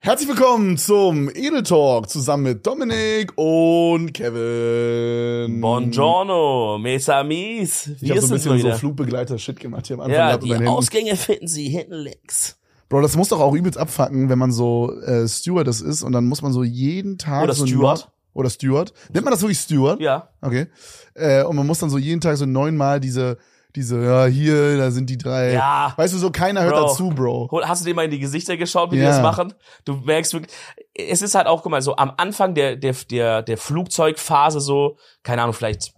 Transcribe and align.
Herzlich 0.00 0.28
willkommen 0.28 0.78
zum 0.78 1.28
Edel 1.30 1.62
Talk 1.64 2.08
zusammen 2.08 2.44
mit 2.44 2.66
Dominik 2.66 3.32
und 3.36 4.12
Kevin. 4.12 5.60
Buongiorno, 5.60 6.78
mes 6.78 7.08
amis. 7.08 7.90
Ich 8.00 8.10
habe 8.10 8.20
so 8.20 8.26
ein 8.28 8.30
bisschen 8.34 8.60
so 8.60 8.72
Flugbegleiter-Shit 8.72 9.58
gemacht 9.58 9.86
hier 9.88 9.94
am 9.96 10.02
Anfang. 10.02 10.16
Ja, 10.16 10.36
die 10.36 10.66
Ausgänge 10.66 11.16
finden 11.16 11.48
Sie 11.48 11.68
hinten 11.68 11.94
links. 11.94 12.56
Bro, 12.88 13.00
das 13.00 13.16
muss 13.16 13.30
doch 13.30 13.40
auch 13.40 13.52
übelst 13.54 13.78
abfacken, 13.78 14.28
wenn 14.28 14.38
man 14.38 14.52
so 14.52 14.92
äh, 15.00 15.26
Stewardess 15.26 15.80
ist 15.80 16.02
und 16.04 16.12
dann 16.12 16.26
muss 16.26 16.40
man 16.40 16.52
so 16.52 16.62
jeden 16.62 17.18
Tag 17.18 17.42
Oder 17.42 17.54
so 17.54 17.66
Steward. 17.66 18.08
oder 18.32 18.48
Steward. 18.48 18.92
Nennt 19.12 19.24
man 19.24 19.32
das 19.32 19.40
wirklich 19.42 19.58
Steward? 19.58 19.98
Ja. 20.00 20.28
Okay. 20.40 20.66
Äh, 21.14 21.42
und 21.42 21.56
man 21.56 21.66
muss 21.66 21.80
dann 21.80 21.90
so 21.90 21.98
jeden 21.98 22.20
Tag 22.20 22.36
so 22.36 22.46
neunmal 22.46 23.00
diese, 23.00 23.38
diese, 23.76 24.02
ja, 24.02 24.24
hier, 24.26 24.78
da 24.78 24.90
sind 24.90 25.08
die 25.10 25.18
drei. 25.18 25.52
Ja. 25.52 25.92
Weißt 25.96 26.14
du, 26.14 26.18
so 26.18 26.30
keiner 26.30 26.62
hört 26.62 26.74
Bro. 26.74 26.82
dazu, 26.88 27.08
Bro. 27.10 27.50
Hast 27.64 27.82
du 27.82 27.86
dir 27.86 27.94
mal 27.94 28.06
in 28.06 28.10
die 28.10 28.18
Gesichter 28.18 28.56
geschaut, 28.56 28.90
wie 28.90 28.96
die 28.96 29.02
Ja. 29.02 29.10
das 29.10 29.22
machen? 29.22 29.54
Du 29.84 29.96
merkst 29.96 30.32
wirklich, 30.32 30.52
es 30.94 31.22
ist 31.22 31.34
halt 31.34 31.46
auch, 31.46 31.62
guck 31.62 31.70
mal, 31.70 31.82
so 31.82 31.96
am 31.96 32.12
Anfang 32.16 32.54
der, 32.54 32.76
der, 32.76 32.94
der, 33.10 33.42
der 33.42 33.58
Flugzeugphase 33.58 34.60
so, 34.60 34.96
keine 35.22 35.42
Ahnung, 35.42 35.52
vielleicht 35.54 35.92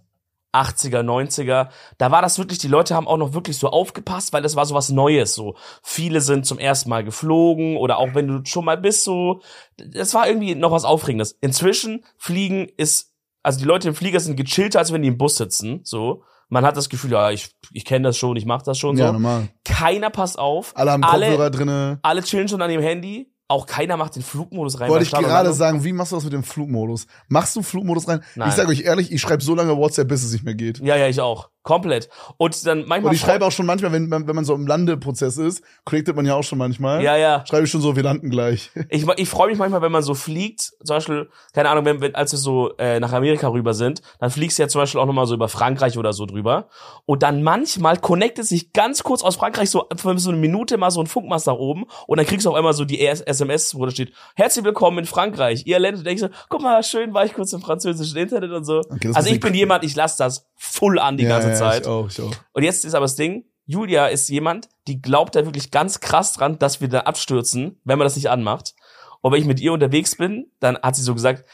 80er, 0.51 1.03
90er, 1.03 1.69
da 1.99 2.11
war 2.11 2.21
das 2.21 2.39
wirklich, 2.39 2.57
die 2.57 2.67
Leute 2.67 2.95
haben 2.95 3.07
auch 3.07 3.17
noch 3.17 3.33
wirklich 3.33 3.57
so 3.57 3.69
aufgepasst, 3.69 4.33
weil 4.33 4.41
das 4.41 4.55
war 4.55 4.65
so 4.65 4.73
was 4.73 4.89
Neues, 4.89 5.35
so. 5.35 5.55
Viele 5.83 6.21
sind 6.21 6.45
zum 6.45 6.57
ersten 6.57 6.89
Mal 6.89 7.03
geflogen 7.03 7.77
oder 7.77 7.99
auch 7.99 8.15
wenn 8.15 8.27
du 8.27 8.41
schon 8.45 8.65
mal 8.65 8.77
bist, 8.77 9.03
so, 9.03 9.41
das 9.77 10.13
war 10.15 10.27
irgendwie 10.27 10.55
noch 10.55 10.71
was 10.71 10.85
Aufregendes. 10.85 11.37
Inzwischen, 11.41 12.03
Fliegen 12.17 12.67
ist, 12.77 13.13
also 13.43 13.59
die 13.59 13.65
Leute 13.65 13.89
im 13.89 13.95
Flieger 13.95 14.19
sind 14.19 14.37
gechillter, 14.37 14.79
als 14.79 14.91
wenn 14.91 15.03
die 15.03 15.09
im 15.09 15.17
Bus 15.19 15.37
sitzen, 15.37 15.81
so. 15.83 16.23
Man 16.49 16.65
hat 16.65 16.75
das 16.75 16.89
Gefühl, 16.89 17.11
ja, 17.11 17.29
ich, 17.31 17.51
ich 17.73 17.85
kenne 17.85 18.07
das 18.07 18.17
schon, 18.17 18.35
ich 18.35 18.45
mach 18.45 18.61
das 18.63 18.77
schon 18.77 18.97
Ja, 18.97 19.07
so. 19.07 19.13
normal. 19.13 19.49
Keiner 19.65 20.09
passt 20.09 20.37
auf. 20.39 20.73
Alle 20.75 20.91
haben 20.91 21.03
alle, 21.03 21.27
Kopfhörer 21.27 21.49
drinne. 21.51 21.99
alle 22.01 22.23
chillen 22.23 22.47
schon 22.47 22.61
an 22.61 22.69
dem 22.69 22.81
Handy. 22.81 23.31
Auch 23.51 23.65
keiner 23.65 23.97
macht 23.97 24.15
den 24.15 24.21
Flugmodus 24.21 24.79
rein. 24.79 24.89
Wollte 24.89 25.05
ich 25.05 25.11
gerade 25.11 25.53
sagen, 25.53 25.83
wie 25.83 25.91
machst 25.91 26.11
du 26.11 26.15
das 26.17 26.23
mit 26.23 26.33
dem 26.33 26.43
Flugmodus? 26.43 27.07
Machst 27.29 27.55
du 27.55 27.63
Flugmodus 27.63 28.07
rein? 28.07 28.21
Nein. 28.35 28.49
Ich 28.49 28.53
sage 28.55 28.69
euch 28.69 28.81
ehrlich, 28.81 29.11
ich 29.11 29.19
schreibe 29.21 29.43
so 29.43 29.55
lange 29.55 29.75
WhatsApp, 29.75 30.07
bis 30.07 30.23
es 30.23 30.31
nicht 30.31 30.43
mehr 30.43 30.53
geht. 30.53 30.77
Ja, 30.79 30.95
ja, 30.95 31.07
ich 31.07 31.19
auch. 31.19 31.49
Komplett. 31.61 32.09
Und 32.37 32.65
dann 32.65 32.79
manchmal. 32.87 33.09
Und 33.09 33.15
ich 33.15 33.21
schreibe 33.21 33.45
auch 33.45 33.51
schon 33.51 33.65
manchmal, 33.65 33.91
wenn, 33.91 34.07
man- 34.07 34.27
wenn 34.27 34.35
man 34.35 34.45
so 34.45 34.53
im 34.55 34.65
Landeprozess 34.65 35.37
ist, 35.37 35.61
connectet 35.83 36.15
man 36.15 36.25
ja 36.25 36.35
auch 36.35 36.43
schon 36.43 36.57
manchmal. 36.57 37.03
Ja, 37.03 37.17
ja. 37.17 37.43
Schreibe 37.45 37.65
ich 37.65 37.71
schon 37.71 37.81
so, 37.81 37.95
wir 37.95 38.03
landen 38.03 38.29
gleich. 38.29 38.71
Ich, 38.89 39.05
ich 39.17 39.29
freue 39.29 39.49
mich 39.49 39.57
manchmal, 39.57 39.81
wenn 39.81 39.91
man 39.91 40.01
so 40.01 40.13
fliegt. 40.15 40.61
Zum 40.61 40.95
Beispiel, 40.95 41.29
keine 41.53 41.69
Ahnung, 41.69 41.85
wenn, 41.85 42.01
wenn 42.01 42.15
als 42.15 42.31
wir 42.31 42.39
so 42.39 42.75
äh, 42.77 42.99
nach 42.99 43.11
Amerika 43.13 43.49
rüber 43.49 43.73
sind, 43.73 44.01
dann 44.19 44.31
fliegst 44.31 44.57
du 44.57 44.63
ja 44.63 44.67
zum 44.69 44.81
Beispiel 44.81 44.99
auch 45.01 45.05
nochmal 45.05 45.27
so 45.27 45.33
über 45.35 45.47
Frankreich 45.49 45.97
oder 45.97 46.13
so 46.13 46.25
drüber. 46.25 46.69
Und 47.05 47.23
dann 47.23 47.43
manchmal 47.43 47.97
connectet 47.97 48.45
sich 48.45 48.73
ganz 48.73 49.03
kurz 49.03 49.21
aus 49.21 49.35
Frankreich 49.35 49.69
so 49.69 49.85
für 49.95 50.17
so 50.17 50.29
eine 50.29 50.39
Minute 50.39 50.77
mal 50.77 50.91
so 50.91 51.01
ein 51.01 51.07
Funkmast 51.07 51.45
nach 51.47 51.53
oben. 51.55 51.85
Und 52.07 52.17
dann 52.17 52.25
kriegst 52.25 52.45
du 52.45 52.49
auf 52.51 52.55
einmal 52.55 52.73
so 52.73 52.85
die 52.85 52.99
SMS, 53.05 53.75
wo 53.75 53.85
da 53.85 53.91
steht, 53.91 54.13
herzlich 54.35 54.63
willkommen 54.65 54.99
in 54.99 55.05
Frankreich. 55.05 55.63
Ihr 55.67 55.77
landet, 55.79 56.05
denkst 56.05 56.23
du, 56.23 56.29
guck 56.49 56.61
mal, 56.61 56.81
schön 56.83 57.13
war 57.13 57.25
ich 57.25 57.33
kurz 57.33 57.53
im 57.53 57.61
französischen 57.61 58.17
Internet 58.17 58.51
und 58.51 58.63
so. 58.63 58.79
Okay, 58.89 59.11
also 59.13 59.29
ich 59.29 59.39
bin 59.39 59.53
jemand, 59.53 59.83
ich 59.83 59.95
lasse 59.95 60.17
das 60.17 60.47
full 60.55 60.99
an 60.99 61.17
die 61.17 61.25
ganze 61.25 61.48
ja, 61.49 61.55
Zeit. 61.55 61.81
Ich 61.81 61.87
auch, 61.87 62.07
ich 62.07 62.21
auch. 62.21 62.31
Und 62.53 62.63
jetzt 62.63 62.85
ist 62.85 62.93
aber 62.93 63.05
das 63.05 63.15
Ding, 63.15 63.45
Julia 63.65 64.07
ist 64.07 64.29
jemand, 64.29 64.69
die 64.87 65.01
glaubt 65.01 65.35
da 65.35 65.45
wirklich 65.45 65.69
ganz 65.69 65.99
krass 65.99 66.33
dran, 66.33 66.57
dass 66.57 66.81
wir 66.81 66.87
da 66.87 67.01
abstürzen, 67.01 67.79
wenn 67.83 67.99
man 67.99 68.05
das 68.05 68.15
nicht 68.15 68.29
anmacht. 68.29 68.73
Und 69.21 69.31
wenn 69.31 69.39
ich 69.39 69.47
mit 69.47 69.59
ihr 69.59 69.73
unterwegs 69.73 70.15
bin, 70.15 70.51
dann 70.59 70.77
hat 70.79 70.95
sie 70.95 71.03
so 71.03 71.13
gesagt, 71.13 71.45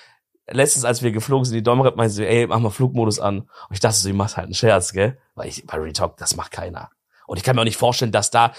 letztens, 0.47 0.85
als 0.85 1.01
wir 1.01 1.11
geflogen 1.11 1.45
sind, 1.45 1.55
die 1.55 1.63
Domrep 1.63 1.95
meinte 1.95 2.13
sie, 2.13 2.25
ey, 2.25 2.47
mach 2.47 2.59
mal 2.59 2.69
Flugmodus 2.69 3.19
an. 3.19 3.39
Und 3.39 3.49
ich 3.71 3.79
dachte 3.79 3.95
so, 3.97 4.03
sie 4.03 4.13
macht 4.13 4.37
halt 4.37 4.45
einen 4.45 4.53
Scherz, 4.53 4.93
gell? 4.93 5.17
Weil 5.33 5.49
ich, 5.49 5.65
bei 5.65 5.77
Retalk, 5.77 6.17
das 6.17 6.35
macht 6.35 6.51
keiner. 6.51 6.89
Und 7.27 7.37
ich 7.37 7.43
kann 7.43 7.55
mir 7.55 7.61
auch 7.61 7.65
nicht 7.65 7.77
vorstellen, 7.77 8.11
dass 8.11 8.29
da, 8.31 8.51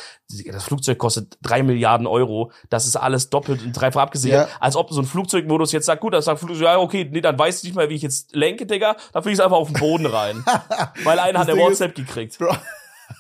das 0.51 0.65
Flugzeug 0.65 0.99
kostet 0.99 1.39
drei 1.43 1.63
Milliarden 1.63 2.07
Euro, 2.07 2.51
das 2.71 2.87
ist 2.87 2.97
alles 2.97 3.31
doppelt 3.31 3.63
und 3.63 3.73
dreifach 3.73 4.03
abgesichert, 4.03 4.49
Ja. 4.49 4.57
als 4.61 4.77
ob 4.77 4.91
so 4.91 5.01
ein 5.01 5.07
Flugzeugmodus 5.07 5.73
jetzt 5.73 5.87
sagt, 5.87 6.01
gut, 6.01 6.15
das 6.15 6.25
sagt 6.25 6.41
Flugzeug, 6.41 6.63
ja, 6.63 6.79
okay, 6.79 7.09
nee, 7.11 7.21
dann 7.21 7.39
weiß 7.39 7.59
ich 7.59 7.65
nicht 7.65 7.77
mehr, 7.77 7.89
wie 7.89 7.95
ich 7.95 8.03
jetzt 8.03 8.35
lenke, 8.35 8.67
Digga, 8.67 8.97
dann 9.13 9.23
fliege 9.23 9.35
ich 9.35 9.43
einfach 9.43 9.57
auf 9.57 9.71
den 9.73 9.79
Boden 9.81 10.07
rein. 10.07 10.45
Weil 11.05 11.19
einer 11.19 11.39
hat 11.41 11.49
der 11.49 11.57
WhatsApp 11.57 11.95
gekriegt. 11.95 12.39
Bro. 12.39 12.55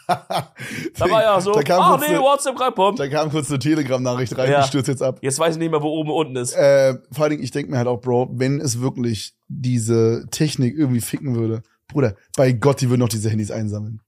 Da 0.09 1.11
war 1.11 1.23
ja 1.23 1.41
so, 1.41 1.53
ah 1.53 1.63
kurz 1.63 2.01
nee, 2.01 2.15
eine, 2.15 2.21
WhatsApp 2.21 2.61
rein, 2.61 2.97
da 2.97 3.09
kam 3.09 3.31
kurz 3.31 3.51
eine 3.51 3.59
Telegram-Nachricht 3.59 4.37
rein, 4.39 4.51
Ja. 4.51 4.61
ich 4.61 4.67
stürze 4.67 4.93
jetzt 4.93 5.03
ab. 5.03 5.19
Jetzt 5.21 5.39
weiß 5.39 5.55
ich 5.55 5.59
nicht 5.59 5.71
mehr, 5.71 5.83
wo 5.83 5.89
oben 5.89 6.11
und 6.11 6.17
unten 6.27 6.37
ist. 6.37 6.55
Äh, 6.55 6.95
vor 7.13 7.25
allen 7.25 7.31
Dingen, 7.33 7.43
ich 7.43 7.51
denke 7.51 7.71
mir 7.71 7.79
halt 7.79 7.89
auch, 7.89 8.01
Bro, 8.01 8.31
wenn 8.33 8.61
es 8.61 8.81
wirklich 8.81 9.35
diese 9.49 10.27
Technik 10.31 10.77
irgendwie 10.77 11.01
ficken 11.01 11.35
würde, 11.37 11.63
Bruder, 11.89 12.15
bei 12.37 12.53
Gott, 12.53 12.81
die 12.81 12.89
würden 12.91 13.01
noch 13.01 13.09
diese 13.09 13.31
Handys 13.31 13.51
einsammeln. 13.51 14.01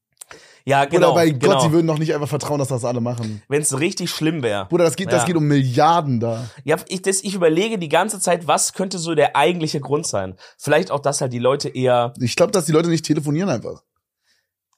Ja, 0.64 0.84
genau. 0.84 1.08
Bruder, 1.12 1.14
bei 1.14 1.30
genau. 1.30 1.54
Gott, 1.56 1.64
die 1.66 1.72
würden 1.72 1.86
noch 1.86 1.98
nicht 1.98 2.14
einfach 2.14 2.28
vertrauen, 2.28 2.58
dass 2.58 2.69
das 2.69 2.84
alle 2.84 3.00
machen. 3.00 3.42
Wenn 3.48 3.62
es 3.62 3.78
richtig 3.78 4.10
schlimm 4.10 4.42
wäre. 4.42 4.66
Bruder, 4.66 4.84
das 4.84 4.96
geht, 4.96 5.10
das 5.12 5.22
Ja. 5.22 5.26
geht 5.26 5.36
um 5.36 5.44
Milliarden 5.46 6.20
da. 6.20 6.48
Ja, 6.64 6.76
ich, 6.88 7.02
das, 7.02 7.22
ich 7.22 7.34
überlege 7.34 7.78
die 7.78 7.88
ganze 7.88 8.20
Zeit, 8.20 8.46
was 8.46 8.72
könnte 8.74 8.98
so 8.98 9.14
der 9.14 9.34
eigentliche 9.36 9.80
Grund 9.80 10.06
sein? 10.06 10.34
Vielleicht 10.58 10.91
auch, 10.91 11.00
dass 11.00 11.20
halt 11.20 11.32
die 11.32 11.38
Leute 11.38 11.68
eher, 11.68 12.12
Ich 12.20 12.36
glaube, 12.36 12.52
dass 12.52 12.66
die 12.66 12.72
Leute 12.72 12.88
nicht 12.88 13.04
telefonieren 13.04 13.48
einfach. 13.48 13.82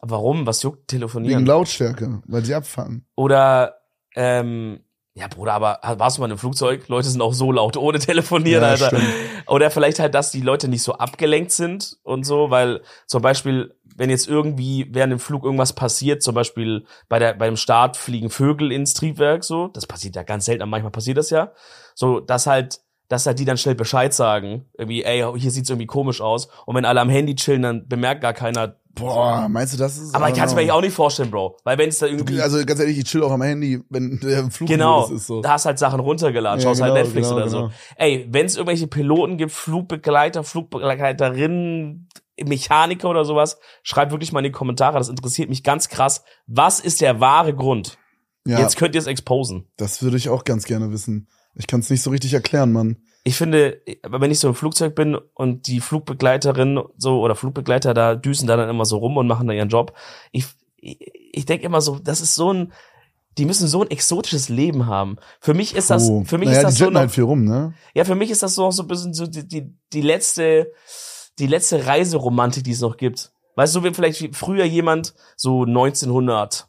warum, 0.01 0.47
was 0.47 0.63
juckt, 0.63 0.79
Wegen 0.79 0.87
telefonieren? 0.87 1.47
Lautstärke, 1.47 2.23
weil 2.27 2.45
sie 2.45 2.55
abfangen. 2.55 3.05
Oder, 3.17 3.77
ähm, 4.17 4.81
ja, 5.15 5.27
Bruder, 5.29 5.53
aber 5.55 5.81
warst 5.99 6.17
du 6.17 6.21
mal 6.23 6.27
einem 6.29 6.39
Flugzeug? 6.39 6.89
Leute 6.89 7.09
sind 7.11 7.21
auch 7.21 7.35
so 7.35 7.53
laut, 7.53 7.77
ohne 7.77 7.99
telefonieren, 7.99 8.63
Ja, 8.63 8.69
Alter. 8.71 8.87
stimmt. 8.87 9.05
Oder 9.47 9.71
vielleicht 9.71 9.99
halt, 9.99 10.15
dass 10.15 10.31
die 10.31 10.41
Leute 10.41 10.69
nicht 10.69 10.83
so 10.83 10.93
abgelenkt 10.95 11.51
sind 11.53 11.99
und 12.05 12.25
so, 12.25 12.51
weil 12.51 12.81
zum 13.07 13.21
Beispiel, 13.21 13.75
wenn 13.97 14.11
jetzt 14.11 14.29
irgendwie 14.29 14.87
während 14.91 15.13
dem 15.13 15.19
Flug 15.19 15.45
irgendwas 15.45 15.73
passiert, 15.73 16.23
zum 16.23 16.35
Beispiel 16.35 16.85
bei 17.09 17.19
der, 17.19 17.35
beim 17.35 17.57
Start 17.57 17.97
fliegen 17.97 18.31
Vögel 18.31 18.73
ins 18.73 18.95
Triebwerk, 18.95 19.45
so, 19.45 19.69
das 19.69 19.87
passiert 19.87 20.17
ja 20.17 20.23
ganz 20.23 20.45
selten, 20.47 20.63
aber 20.63 20.71
manchmal 20.71 20.93
passiert 20.93 21.19
das 21.19 21.31
ja, 21.31 21.53
so, 21.95 22.21
dass 22.21 22.47
halt, 22.47 22.81
dass 23.09 23.27
halt 23.27 23.39
die 23.39 23.45
dann 23.45 23.57
schnell 23.57 23.75
Bescheid 23.75 24.15
sagen, 24.15 24.67
irgendwie, 24.79 25.03
ey, 25.03 25.25
hier 25.37 25.51
sieht's 25.51 25.69
irgendwie 25.69 25.87
komisch 25.87 26.21
aus, 26.21 26.49
und 26.67 26.77
wenn 26.77 26.85
alle 26.85 27.01
am 27.01 27.09
Handy 27.11 27.35
chillen, 27.35 27.63
dann 27.63 27.89
bemerkt 27.89 28.21
gar 28.21 28.33
keiner. 28.33 28.77
Boah, 28.93 29.49
meinst 29.49 29.73
du, 29.73 29.79
das 29.79 29.99
ist. 29.99 30.15
Aber 30.17 30.29
ich 30.29 30.35
kann 30.35 30.49
es 30.49 30.55
mir 30.55 30.75
auch 30.75 30.81
nicht 30.81 30.95
vorstellen, 30.95 31.31
Bro, 31.31 31.59
weil 31.63 31.79
wenn 31.79 31.89
es 31.91 31.99
da 31.99 32.07
irgendwie, 32.07 32.41
Also 32.41 32.65
ganz 32.67 32.81
ehrlich, 32.81 32.99
ich 32.99 33.05
chill 33.05 33.23
auch 33.23 33.31
am 33.31 33.43
Handy, 33.43 33.81
wenn 33.89 34.19
der 34.19 34.51
Flug 34.51 34.69
genau, 34.69 35.07
ist 35.09 35.29
so. 35.29 35.41
da 35.43 35.51
hast 35.53 35.65
halt 35.67 35.79
Sachen 35.79 36.01
runtergeladen, 36.01 36.59
Ja, 36.61 36.65
schaust 36.67 36.83
halt 36.83 36.93
genau, 36.95 37.05
Netflix 37.05 37.29
genau, 37.29 37.41
oder 37.41 37.49
so. 37.49 37.57
genau. 37.59 37.73
Ey, 37.97 38.27
wenn 38.31 38.47
es 38.47 38.57
irgendwelche 38.57 38.89
Piloten 38.89 39.37
gibt, 39.37 39.53
Flugbegleiter, 39.53 40.43
Flugbegleiterinnen, 40.43 42.09
Mechaniker 42.45 43.09
oder 43.11 43.25
sowas, 43.25 43.59
schreibt 43.83 44.13
wirklich 44.13 44.33
mal 44.33 44.41
in 44.41 44.45
die 44.45 44.51
Kommentare, 44.53 44.99
das 44.99 45.09
interessiert 45.09 45.49
mich 45.49 45.63
ganz 45.63 45.89
krass. 45.89 46.25
Was 46.47 46.81
ist 46.81 47.01
der 47.01 47.21
wahre 47.21 47.55
Grund? 47.55 47.99
Ja, 48.47 48.59
Jetzt 48.59 48.77
könnt 48.77 48.95
ihr 48.95 49.01
es 49.01 49.07
exposen. 49.07 49.69
das 49.77 50.03
würde 50.03 50.17
ich 50.17 50.29
auch 50.31 50.45
ganz 50.45 50.65
gerne 50.65 50.91
wissen. 50.93 51.29
Ich 51.55 51.67
kann 51.67 51.81
es 51.81 51.91
nicht 51.91 52.03
so 52.03 52.11
richtig 52.11 52.33
erklären, 52.33 52.73
Mann. 52.73 52.97
Ich 53.23 53.37
finde, 53.37 53.83
wenn 54.09 54.31
ich 54.31 54.39
so 54.39 54.49
im 54.49 54.55
Flugzeug 54.55 54.95
bin 54.95 55.15
und 55.35 55.67
die 55.67 55.81
Flugbegleiterin 55.81 56.81
so 56.97 57.21
oder 57.21 57.35
Flugbegleiter 57.35 57.93
da 57.93 58.15
düsen 58.15 58.47
da 58.47 58.57
dann 58.57 58.71
immer 58.71 58.87
so 58.87 58.97
rum 58.97 59.17
und 59.19 59.27
machen 59.27 59.47
da 59.47 59.53
ihren 59.53 59.69
Job, 59.69 59.93
ich, 60.33 60.47
ich, 60.77 60.99
ich 61.33 61.45
denke 61.45 61.67
immer 61.67 61.83
so, 61.83 61.99
das 61.99 62.23
ist 62.23 62.35
so 62.35 62.51
ein, 62.53 62.73
die 63.37 63.45
müssen 63.45 63.69
so 63.69 63.83
ein 63.83 63.91
exotisches 63.91 64.49
Leben 64.49 64.87
haben. 64.87 65.17
Für 65.41 65.53
mich 65.53 65.75
ist 65.75 65.91
das, 65.91 66.09
Oh. 66.09 66.25
für 66.25 66.39
mich 66.39 66.49
naja, 66.49 66.61
ist 66.61 66.65
das 66.65 66.75
die 66.77 66.85
so 66.85 66.91
noch, 66.91 67.01
halt 67.01 67.11
viel 67.11 67.25
rum, 67.25 67.45
ne? 67.45 67.75
Ja, 67.95 68.05
für 68.05 68.15
mich 68.15 68.31
ist 68.31 68.43
das 68.43 68.55
so 68.55 68.65
auch 68.65 68.73
so 68.73 68.83
ein 68.85 68.89
bisschen 68.89 69.13
so 69.13 69.27
die, 69.27 69.47
die, 69.47 69.75
die 69.93 70.01
letzte, 70.03 70.73
die 71.39 71.47
letzte 71.47 71.87
Reiseromantik, 71.87 72.65
die 72.65 72.73
es 72.73 72.81
noch 72.81 72.97
gibt. 72.97 73.33
Weißt 73.57 73.75
du, 73.75 73.83
wenn 73.83 73.95
vielleicht 73.95 74.21
wie 74.23 74.33
früher 74.33 74.65
jemand 74.65 75.15
so 75.37 75.65
1950, 75.65 76.67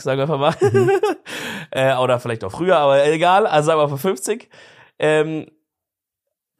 sagen 0.00 0.18
wir 0.18 0.22
einfach 0.22 0.38
mal, 0.38 0.54
äh, 1.70 1.96
oder 1.96 2.20
vielleicht 2.20 2.44
auch 2.44 2.52
früher, 2.52 2.78
aber 2.78 3.04
egal, 3.06 3.46
also 3.46 3.66
sagen 3.66 3.80
wir 3.80 3.88
mal 3.88 3.96
50, 3.96 4.48
ähm, 4.98 5.46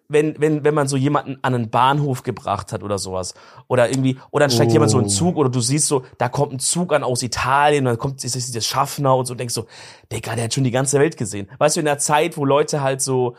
wenn, 0.09 0.39
wenn, 0.39 0.63
wenn 0.63 0.75
man 0.75 0.89
so 0.89 0.97
jemanden 0.97 1.39
an 1.43 1.55
einen 1.55 1.71
Bahnhof 1.71 2.23
gebracht 2.23 2.73
hat 2.73 2.83
oder 2.83 2.99
sowas. 2.99 3.35
Oder 3.67 3.89
irgendwie, 3.89 4.19
oder 4.31 4.45
dann 4.45 4.51
steigt 4.51 4.71
Oh. 4.71 4.75
jemand 4.75 4.91
so 4.91 4.99
in 4.99 5.05
einen 5.05 5.11
Zug 5.11 5.37
oder 5.37 5.49
du 5.49 5.61
siehst 5.61 5.87
so, 5.89 6.05
da 6.19 6.29
kommt 6.29 6.53
ein 6.53 6.59
Zug 6.59 6.93
an 6.93 7.03
aus 7.03 7.23
Italien 7.23 7.87
und 7.87 7.93
dann 7.93 7.99
kommt 7.99 8.23
ist 8.23 8.37
das, 8.37 8.51
das 8.53 8.67
Schaffner 8.67 9.17
und 9.17 9.27
so 9.27 9.33
und 9.33 9.39
denkst 9.39 9.55
so, 9.55 9.67
Digga, 10.13 10.35
der 10.35 10.45
hat 10.45 10.55
schon 10.55 10.65
die 10.65 10.71
ganze 10.71 11.01
Welt 11.01 11.17
gesehen. 11.17 11.49
Weißt 11.59 11.77
du, 11.77 11.81
in 11.81 11.87
der 11.87 11.99
Zeit, 11.99 12.37
wo 12.37 12.45
Leute 12.45 12.83
halt 12.83 13.01
so 13.01 13.37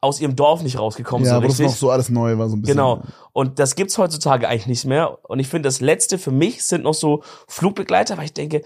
aus 0.00 0.20
ihrem 0.20 0.36
Dorf 0.36 0.62
nicht 0.62 0.78
rausgekommen 0.78 1.26
Ja, 1.26 1.34
sind, 1.34 1.44
wo 1.44 1.48
das 1.48 1.58
noch 1.58 1.74
so 1.74 1.90
alles 1.90 2.10
neu 2.10 2.36
war, 2.38 2.48
so 2.48 2.56
ein 2.56 2.60
bisschen. 2.62 2.76
Genau. 2.76 3.02
Und 3.32 3.58
das 3.58 3.74
gibt's 3.74 3.96
heutzutage 3.98 4.48
eigentlich 4.48 4.66
nicht 4.66 4.84
mehr. 4.84 5.18
Und 5.28 5.38
ich 5.40 5.48
finde, 5.48 5.66
das 5.68 5.80
Letzte 5.80 6.18
für 6.18 6.30
mich 6.30 6.64
sind 6.64 6.84
noch 6.84 6.94
so 6.94 7.22
Flugbegleiter, 7.48 8.16
weil 8.16 8.26
ich 8.26 8.32
denke, 8.34 8.62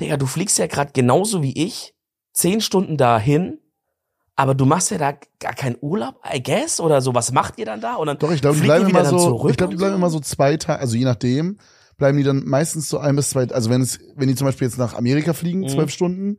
Digga, 0.00 0.16
du 0.16 0.26
fliegst 0.26 0.58
ja 0.58 0.66
gerade 0.66 0.90
genauso 0.92 1.42
wie 1.42 1.52
ich 1.64 1.94
zehn 2.32 2.60
Stunden 2.60 2.96
dahin, 2.96 3.58
aber 4.34 4.54
du 4.54 4.64
machst 4.64 4.90
ja 4.90 4.98
da 4.98 5.12
gar 5.38 5.52
keinen 5.54 5.76
Urlaub, 5.80 6.16
I 6.34 6.42
guess, 6.42 6.80
oder 6.80 7.00
so. 7.00 7.14
Was 7.14 7.32
macht 7.32 7.58
ihr 7.58 7.66
dann 7.66 7.80
da? 7.80 7.96
Und 7.96 8.06
dann 8.06 8.18
Doch, 8.18 8.32
ich 8.32 8.40
glaube, 8.40 8.56
die 8.56 8.62
bleiben 8.62 8.86
wieder 8.86 9.00
immer 9.00 9.08
so, 9.10 9.18
zurück 9.18 9.50
ich 9.50 9.56
glaube, 9.56 9.72
die 9.72 9.76
bleiben 9.76 9.92
so? 9.92 9.96
immer 9.98 10.10
so 10.10 10.20
zwei 10.20 10.56
Tage, 10.56 10.80
also 10.80 10.96
je 10.96 11.04
nachdem, 11.04 11.58
bleiben 11.98 12.16
die 12.18 12.24
dann 12.24 12.44
meistens 12.46 12.88
so 12.88 12.98
ein 12.98 13.14
bis 13.14 13.30
zwei, 13.30 13.46
also 13.50 13.70
wenn 13.70 13.82
es, 13.82 14.00
wenn 14.16 14.28
die 14.28 14.34
zum 14.34 14.46
Beispiel 14.46 14.66
jetzt 14.66 14.78
nach 14.78 14.94
Amerika 14.94 15.34
fliegen, 15.34 15.60
Mhm. 15.60 15.68
zwölf 15.68 15.90
Stunden, 15.90 16.38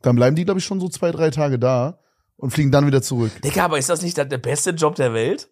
dann 0.00 0.16
bleiben 0.16 0.36
die, 0.36 0.44
glaube 0.44 0.60
ich, 0.60 0.64
schon 0.64 0.80
so 0.80 0.88
zwei, 0.88 1.10
drei 1.10 1.30
Tage 1.30 1.58
da 1.58 1.98
und 2.42 2.50
fliegen 2.50 2.72
dann 2.72 2.86
wieder 2.86 3.00
zurück. 3.00 3.30
Digga, 3.42 3.64
aber 3.64 3.78
ist 3.78 3.88
das 3.88 4.02
nicht 4.02 4.16
der 4.16 4.24
beste 4.24 4.70
Job 4.70 4.96
der 4.96 5.14
Welt? 5.14 5.48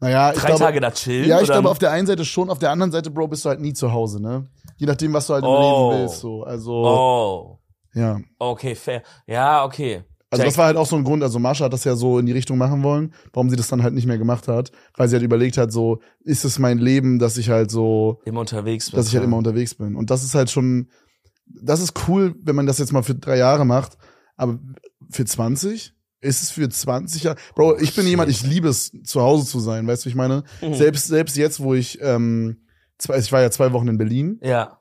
Naja, 0.00 0.32
ich 0.32 0.38
Drei 0.38 0.48
glaube, 0.48 0.60
Tage 0.64 0.80
da 0.80 0.90
chillen? 0.90 1.26
Ja, 1.26 1.38
ich 1.38 1.44
oder- 1.44 1.54
glaube 1.54 1.70
auf 1.70 1.78
der 1.78 1.90
einen 1.92 2.06
Seite 2.06 2.26
schon, 2.26 2.50
auf 2.50 2.58
der 2.58 2.70
anderen 2.70 2.92
Seite, 2.92 3.10
Bro, 3.10 3.28
bist 3.28 3.46
du 3.46 3.48
halt 3.48 3.60
nie 3.60 3.72
zu 3.72 3.90
Hause, 3.90 4.20
ne? 4.20 4.46
Je 4.76 4.86
nachdem, 4.86 5.14
was 5.14 5.26
du 5.26 5.32
halt 5.32 5.44
im 5.44 5.48
Oh. 5.50 5.90
Leben 5.90 6.02
willst, 6.02 6.20
so. 6.20 6.42
Also, 6.42 6.72
Oh, 6.74 7.58
ja. 7.94 8.20
okay, 8.38 8.74
fair. 8.74 9.02
Ja, 9.26 9.64
okay. 9.64 10.04
Also 10.28 10.42
Check. 10.42 10.50
das 10.50 10.58
war 10.58 10.66
halt 10.66 10.76
auch 10.76 10.84
so 10.86 10.96
ein 10.96 11.04
Grund, 11.04 11.22
also 11.22 11.38
Marsha 11.38 11.64
hat 11.64 11.72
das 11.72 11.84
ja 11.84 11.96
so 11.96 12.18
in 12.18 12.26
die 12.26 12.32
Richtung 12.32 12.58
machen 12.58 12.82
wollen, 12.82 13.14
warum 13.32 13.48
sie 13.48 13.56
das 13.56 13.68
dann 13.68 13.82
halt 13.82 13.94
nicht 13.94 14.06
mehr 14.06 14.18
gemacht 14.18 14.48
hat, 14.48 14.72
weil 14.98 15.08
sie 15.08 15.14
halt 15.16 15.24
überlegt 15.24 15.56
hat, 15.56 15.72
so, 15.72 16.00
ist 16.24 16.44
es 16.44 16.58
mein 16.58 16.76
Leben, 16.76 17.18
dass 17.18 17.38
ich 17.38 17.48
halt 17.48 17.70
so, 17.70 18.20
immer 18.26 18.40
unterwegs 18.40 18.86
bist. 18.86 18.98
dass 18.98 19.06
ich 19.08 19.14
halt 19.14 19.22
ja. 19.22 19.28
immer 19.28 19.38
unterwegs 19.38 19.74
bin. 19.76 19.96
Und 19.96 20.10
das 20.10 20.22
ist 20.24 20.34
halt 20.34 20.50
schon, 20.50 20.90
das 21.46 21.80
ist 21.80 21.94
cool, 22.08 22.34
wenn 22.42 22.56
man 22.56 22.66
das 22.66 22.76
jetzt 22.78 22.92
mal 22.92 23.02
für 23.02 23.14
drei 23.14 23.38
Jahre 23.38 23.64
macht, 23.64 23.96
aber 24.36 24.58
für 25.10 25.24
20? 25.24 25.94
Ist 26.26 26.42
es 26.42 26.50
für 26.50 26.68
20 26.68 27.22
Jahre? 27.22 27.36
Bro, 27.54 27.78
ich 27.78 27.94
bin 27.94 28.06
jemand, 28.06 28.30
ich 28.30 28.42
liebe 28.42 28.68
es, 28.68 28.92
zu 29.04 29.20
Hause 29.22 29.46
zu 29.46 29.60
sein, 29.60 29.86
weißt 29.86 30.02
du, 30.02 30.06
wie 30.06 30.10
ich 30.10 30.14
meine? 30.16 30.42
Mhm. 30.60 30.74
Selbst, 30.74 31.06
selbst 31.06 31.36
jetzt, 31.36 31.60
wo 31.60 31.74
ich, 31.74 31.98
ähm, 32.02 32.58
zwei, 32.98 33.18
ich 33.18 33.30
war 33.32 33.40
ja 33.42 33.50
zwei 33.50 33.72
Wochen 33.72 33.88
in 33.88 33.98
Berlin, 33.98 34.38
Ja. 34.42 34.78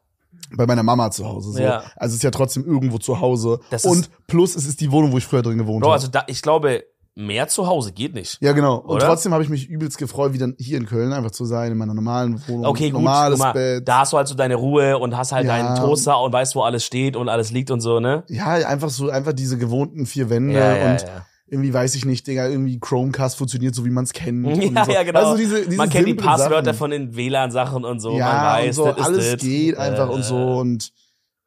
bei 0.55 0.65
meiner 0.65 0.83
Mama 0.83 1.11
zu 1.11 1.25
Hause. 1.25 1.51
So. 1.51 1.59
Ja. 1.59 1.83
Also 1.95 2.13
es 2.13 2.15
ist 2.15 2.23
ja 2.23 2.31
trotzdem 2.31 2.65
irgendwo 2.65 2.97
zu 2.97 3.19
Hause. 3.19 3.59
Das 3.69 3.85
und 3.85 4.09
plus, 4.27 4.55
es 4.55 4.65
ist 4.65 4.81
die 4.81 4.91
Wohnung, 4.91 5.11
wo 5.11 5.17
ich 5.17 5.25
früher 5.25 5.41
drin 5.41 5.57
gewohnt 5.57 5.83
habe. 5.83 5.93
also 5.93 6.07
da, 6.07 6.23
ich 6.27 6.41
glaube, 6.41 6.83
mehr 7.17 7.47
zu 7.47 7.65
Hause 7.65 7.93
geht 7.93 8.13
nicht. 8.13 8.37
Ja, 8.41 8.51
genau. 8.51 8.75
Und 8.75 8.97
Oder? 8.97 9.05
trotzdem 9.07 9.31
habe 9.33 9.41
ich 9.41 9.47
mich 9.49 9.67
übelst 9.69 9.97
gefreut, 9.97 10.33
wieder 10.33 10.49
hier 10.59 10.77
in 10.77 10.85
Köln 10.85 11.13
einfach 11.13 11.31
zu 11.31 11.45
sein, 11.45 11.71
in 11.71 11.77
meiner 11.77 11.93
normalen 11.93 12.45
Wohnung. 12.45 12.65
Okay, 12.65 12.89
gut. 12.89 12.99
Normales 13.01 13.39
mal, 13.39 13.53
Bett. 13.53 13.87
Da 13.87 13.99
hast 13.99 14.11
du 14.11 14.17
halt 14.17 14.27
so 14.27 14.35
deine 14.35 14.55
Ruhe 14.55 14.97
und 14.97 15.15
hast 15.15 15.31
halt 15.31 15.45
Ja. 15.47 15.55
deinen 15.57 15.77
Toaster 15.77 16.19
und 16.21 16.33
weißt, 16.33 16.55
wo 16.55 16.63
alles 16.63 16.83
steht 16.83 17.15
und 17.15 17.29
alles 17.29 17.51
liegt 17.51 17.71
und 17.71 17.79
so, 17.79 18.01
ne? 18.01 18.25
Ja, 18.27 18.47
einfach 18.67 18.89
so, 18.89 19.09
einfach 19.09 19.31
diese 19.31 19.57
gewohnten 19.57 20.05
vier 20.05 20.29
Wände 20.29 20.55
Ja, 20.59 20.91
und 20.91 21.01
ja. 21.03 21.25
Irgendwie 21.47 21.73
weiß 21.73 21.95
ich 21.95 22.05
nicht, 22.05 22.25
Digga, 22.25 22.47
irgendwie 22.47 22.79
Chromecast 22.79 23.37
funktioniert 23.37 23.75
so, 23.75 23.85
wie 23.85 23.91
man 23.91 24.03
es 24.03 24.13
kennt. 24.13 24.45
Ja, 24.75 24.85
so. 24.85 24.91
ja, 24.91 25.03
genau. 25.03 25.19
Also 25.19 25.37
diese, 25.37 25.65
diese 25.65 25.77
man 25.77 25.89
kennt 25.89 26.07
die 26.07 26.15
Passwörter 26.15 26.65
Sachen. 26.65 26.77
von 26.77 26.91
den 26.91 27.15
WLAN-Sachen 27.15 27.85
und 27.85 27.99
so. 27.99 28.17
ja, 28.17 28.25
man 28.25 28.45
weiß, 28.45 28.77
und 28.79 28.97
so, 28.97 29.03
alles 29.03 29.31
das. 29.31 29.41
geht 29.41 29.77
einfach 29.77 30.09
Äh, 30.09 30.13
und 30.13 30.23
so 30.23 30.57
und 30.57 30.91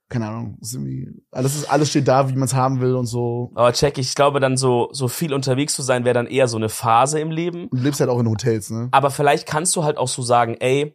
keine 0.09 0.27
Ahnung, 0.29 0.57
ist 0.63 0.73
irgendwie, 0.73 1.07
alles 1.31 1.55
ist, 1.55 1.71
alles 1.71 1.91
steht 1.91 2.09
da, 2.09 2.31
wie 2.31 2.33
man 2.33 2.45
es 2.45 2.55
haben 2.55 2.81
will 2.81 2.95
und 2.95 3.05
so. 3.05 3.53
Aber 3.55 3.73
check, 3.75 3.99
ich 3.99 4.15
glaube 4.15 4.41
dann 4.41 4.57
so, 4.57 4.89
so 4.93 5.07
viel 5.07 5.35
unterwegs 5.35 5.75
zu 5.75 5.83
sein, 5.83 6.05
wäre 6.05 6.15
dann 6.15 6.27
eher 6.27 6.49
so 6.49 6.57
eine 6.57 6.71
Phase 6.71 7.21
im 7.21 7.31
Leben. 7.31 7.65
Und 7.69 7.81
du 7.81 7.85
lebst 7.85 8.01
halt 8.01 8.09
auch 8.09 8.19
in 8.19 8.27
Hotels, 8.29 8.71
ne? 8.71 8.89
Aber 8.91 9.11
vielleicht 9.11 9.47
kannst 9.47 9.77
du 9.77 9.85
halt 9.85 9.99
auch 9.99 10.09
so 10.09 10.23
sagen, 10.23 10.57
ey, 10.61 10.95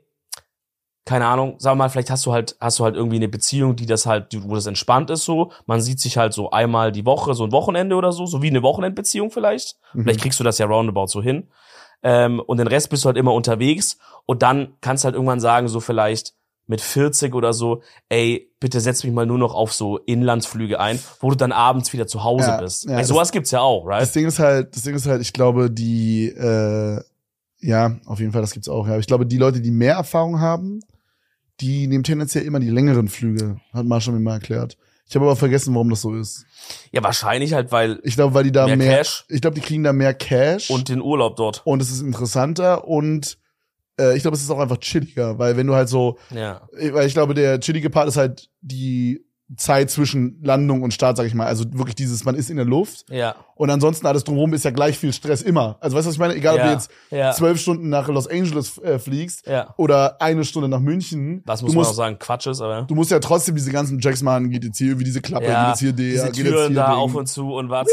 keine 1.05 1.25
Ahnung, 1.27 1.55
sag 1.57 1.75
mal, 1.75 1.89
vielleicht 1.89 2.09
hast 2.09 2.25
du 2.25 2.31
halt, 2.31 2.55
hast 2.61 2.79
du 2.79 2.85
halt 2.85 2.95
irgendwie 2.95 3.17
eine 3.17 3.27
Beziehung, 3.27 3.75
die 3.75 3.85
das 3.85 4.05
halt, 4.05 4.27
wo 4.47 4.55
das 4.55 4.65
entspannt 4.67 5.09
ist 5.09 5.25
so. 5.25 5.51
Man 5.65 5.81
sieht 5.81 5.99
sich 5.99 6.17
halt 6.17 6.33
so 6.33 6.51
einmal 6.51 6.91
die 6.93 7.05
Woche, 7.05 7.33
so 7.33 7.43
ein 7.43 7.51
Wochenende 7.51 7.95
oder 7.95 8.11
so, 8.13 8.25
so 8.25 8.41
wie 8.41 8.47
eine 8.49 8.63
Wochenendbeziehung 8.63 9.29
vielleicht. 9.29 9.75
Mhm. 9.93 10.03
Vielleicht 10.03 10.21
kriegst 10.21 10.39
du 10.39 10.43
das 10.45 10.57
ja 10.59 10.65
roundabout 10.65 11.07
so 11.07 11.21
hin. 11.21 11.49
Ähm, 12.03 12.39
und 12.39 12.57
den 12.57 12.67
Rest 12.67 12.89
bist 12.89 13.03
du 13.03 13.07
halt 13.07 13.17
immer 13.17 13.33
unterwegs. 13.33 13.97
Und 14.25 14.43
dann 14.43 14.73
kannst 14.81 15.03
du 15.03 15.05
halt 15.05 15.15
irgendwann 15.15 15.39
sagen, 15.41 15.67
so 15.67 15.79
vielleicht 15.81 16.33
mit 16.67 16.79
40 16.79 17.35
oder 17.35 17.51
so, 17.51 17.81
ey, 18.07 18.49
bitte 18.61 18.79
setz 18.79 19.03
mich 19.03 19.11
mal 19.11 19.25
nur 19.25 19.37
noch 19.37 19.53
auf 19.53 19.73
so 19.73 19.97
Inlandsflüge 19.97 20.79
ein, 20.79 20.97
wo 21.19 21.29
du 21.29 21.35
dann 21.35 21.51
abends 21.51 21.91
wieder 21.91 22.07
zu 22.07 22.23
Hause 22.23 22.51
Ja, 22.51 22.57
bist. 22.61 22.85
ja, 22.85 22.91
ey, 22.91 22.97
das- 22.99 23.09
sowas 23.09 23.33
gibt's 23.33 23.51
ja 23.51 23.59
auch, 23.59 23.85
right? 23.85 24.01
Das 24.01 24.13
Ding 24.13 24.25
ist 24.25 24.39
halt, 24.39 24.73
das 24.73 24.83
Ding 24.83 24.95
ist 24.95 25.05
halt, 25.05 25.21
ich 25.21 25.33
glaube, 25.33 25.69
die, 25.69 26.27
äh, 26.29 27.01
ja, 27.59 27.95
auf 28.05 28.19
jeden 28.19 28.31
Fall, 28.31 28.41
das 28.41 28.51
gibt's 28.53 28.69
auch, 28.69 28.85
ja. 28.85 28.93
Aber 28.93 28.99
ich 28.99 29.07
glaube, 29.07 29.25
die 29.25 29.37
Leute, 29.37 29.59
die 29.61 29.71
mehr 29.71 29.95
Erfahrung 29.95 30.39
haben, 30.39 30.79
die 31.61 31.87
nehmen 31.87 32.03
tendenziell 32.03 32.43
immer 32.45 32.59
die 32.59 32.69
längeren 32.69 33.07
Flüge, 33.07 33.57
hat 33.73 33.85
Marsha 33.85 34.11
mir 34.11 34.19
mal 34.19 34.33
erklärt. 34.35 34.77
Ich 35.07 35.15
habe 35.15 35.25
aber 35.25 35.35
vergessen, 35.35 35.73
warum 35.75 35.89
das 35.89 36.01
so 36.01 36.15
ist. 36.15 36.45
ja, 36.91 37.03
wahrscheinlich 37.03 37.53
halt, 37.53 37.71
weil 37.71 37.99
Ich 38.03 38.15
glaube, 38.15 38.33
weil 38.33 38.45
die 38.45 38.51
da 38.51 38.65
Mehr 38.65 38.77
mehr, 38.77 38.97
Cash? 38.99 39.25
ich 39.29 39.41
glaube, 39.41 39.55
die 39.55 39.61
kriegen 39.61 39.83
da 39.83 39.93
mehr 39.93 40.13
Cash 40.13 40.69
und 40.69 40.89
den 40.89 41.01
Urlaub 41.01 41.35
dort. 41.35 41.61
und 41.65 41.81
es 41.81 41.91
ist 41.91 42.01
interessanter 42.01 42.87
und 42.87 43.37
äh, 43.99 44.15
ich 44.15 44.21
glaube, 44.23 44.35
es 44.35 44.41
ist 44.43 44.49
auch 44.49 44.59
einfach 44.59 44.77
chilliger, 44.77 45.37
weil 45.37 45.55
wenn 45.57 45.67
du 45.67 45.75
halt 45.75 45.89
so, 45.89 46.17
Ja. 46.33 46.67
weil 46.91 47.05
ich 47.05 47.13
glaube, 47.13 47.33
der 47.33 47.59
chillige 47.59 47.89
Part 47.89 48.07
ist 48.07 48.17
halt 48.17 48.49
die 48.61 49.23
Zeit 49.57 49.89
zwischen 49.91 50.39
Landung 50.43 50.81
und 50.83 50.93
Start, 50.93 51.17
sag 51.17 51.25
ich 51.25 51.33
mal. 51.33 51.45
Also 51.47 51.65
wirklich 51.73 51.95
dieses, 51.95 52.25
man 52.25 52.35
ist 52.35 52.49
in 52.49 52.55
der 52.57 52.65
Luft 52.65 53.05
Ja. 53.09 53.35
und 53.55 53.69
ansonsten 53.69 54.07
alles 54.07 54.23
drumherum 54.23 54.53
ist 54.53 54.65
ja 54.65 54.71
gleich 54.71 54.97
viel 54.97 55.13
Stress 55.13 55.41
immer. 55.41 55.77
Also 55.79 55.95
weißt 55.95 56.05
du, 56.05 56.09
was 56.09 56.15
ich 56.15 56.19
meine? 56.19 56.35
Egal, 56.35 56.53
ob 56.55 56.59
Ja, 56.59 56.65
du 56.67 56.71
jetzt 56.73 56.91
ja. 57.11 57.31
zwölf 57.33 57.59
Stunden 57.59 57.89
nach 57.89 58.07
Los 58.07 58.27
Angeles 58.27 58.77
äh, 58.79 58.99
fliegst 58.99 59.45
Ja. 59.47 59.73
oder 59.77 60.21
eine 60.21 60.43
Stunde 60.45 60.67
nach 60.69 60.79
München. 60.79 61.43
Das 61.45 61.61
muss 61.61 61.71
du 61.71 61.75
man 61.77 61.81
musst, 61.81 61.91
auch 61.91 61.95
sagen, 61.95 62.17
Quatsch 62.19 62.47
ist, 62.47 62.61
aber. 62.61 62.83
Du 62.83 62.95
musst 62.95 63.11
ja 63.11 63.19
trotzdem 63.19 63.55
diese 63.55 63.71
ganzen 63.71 63.99
Checks 63.99 64.21
machen, 64.21 64.49
geht 64.49 64.63
jetzt 64.63 64.77
hier 64.77 64.87
irgendwie 64.87 65.05
diese 65.05 65.21
Klappe, 65.21 65.45
geht 65.45 65.53
Ja, 65.53 65.69
jetzt 65.69 65.79
hier 65.79 65.93
der, 65.93 66.05
diese 66.05 66.25
geht 66.25 66.25
jetzt 66.25 66.35
hier 66.37 66.51
Türen 66.51 66.73
da 66.75 66.91
Ding. 66.91 66.99
auf 66.99 67.15
und 67.15 67.27
zu 67.27 67.53
und 67.53 67.69
was. 67.69 67.87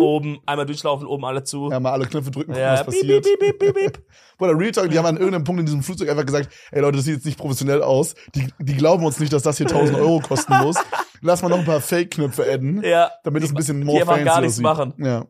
Oben, 0.00 0.38
einmal 0.44 0.66
durchlaufen, 0.66 1.06
oben 1.06 1.24
alle 1.24 1.44
zu. 1.44 1.70
Ja, 1.70 1.78
mal 1.78 1.92
alle 1.92 2.06
Knöpfe 2.06 2.30
drücken, 2.32 2.52
Ja, 2.54 2.72
was 2.74 2.84
passiert. 2.86 3.24
piep, 3.24 3.38
piep, 3.38 3.58
piep, 3.58 3.74
piep. 3.74 4.02
Bruder, 4.36 4.58
Real 4.58 4.72
Talk, 4.72 4.90
die 4.90 4.98
haben 4.98 5.06
an 5.06 5.16
irgendeinem 5.16 5.44
Punkt 5.44 5.60
in 5.60 5.66
diesem 5.66 5.82
Flugzeug 5.84 6.10
einfach 6.10 6.26
gesagt, 6.26 6.48
ey 6.72 6.80
Leute, 6.80 6.96
das 6.96 7.04
sieht 7.04 7.14
jetzt 7.14 7.24
nicht 7.24 7.38
professionell 7.38 7.80
aus. 7.82 8.14
Die, 8.34 8.48
die 8.58 8.74
glauben 8.74 9.04
uns 9.06 9.20
nicht, 9.20 9.32
dass 9.32 9.44
das 9.44 9.56
hier 9.58 9.66
1000 9.68 9.96
Euro 9.98 10.18
kosten 10.20 10.52
muss. 10.58 10.76
Lass 11.26 11.42
mal 11.42 11.48
noch 11.48 11.58
ein 11.58 11.64
paar 11.64 11.80
Fake-Knöpfe 11.80 12.44
adden, 12.50 12.82
Ja. 12.84 13.10
damit 13.24 13.42
es 13.42 13.50
ein 13.50 13.54
bisschen 13.56 13.80
die 13.80 13.86
more 13.86 14.00
einfach 14.00 14.12
fancy 14.14 14.24
gar 14.26 14.40
nichts 14.42 14.54
aussieht. 14.56 14.62
machen. 14.64 14.94
Ja. 14.98 15.26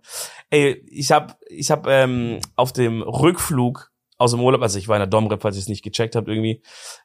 Ey, 0.50 0.84
ich 0.90 1.12
hab, 1.12 1.38
ich 1.48 1.70
hab 1.70 1.86
ähm, 1.86 2.40
auf 2.56 2.72
dem 2.72 3.02
Rückflug 3.02 3.90
aus 4.18 4.32
dem 4.32 4.40
Urlaub, 4.40 4.62
also 4.62 4.78
ich 4.78 4.88
war 4.88 4.96
in 4.96 5.00
der 5.00 5.06
Domrep, 5.06 5.42
falls 5.42 5.56
ihr 5.56 5.60
es 5.60 5.68
nicht 5.68 5.82
gecheckt 5.82 6.16
habt 6.16 6.28
irgendwie, 6.28 6.62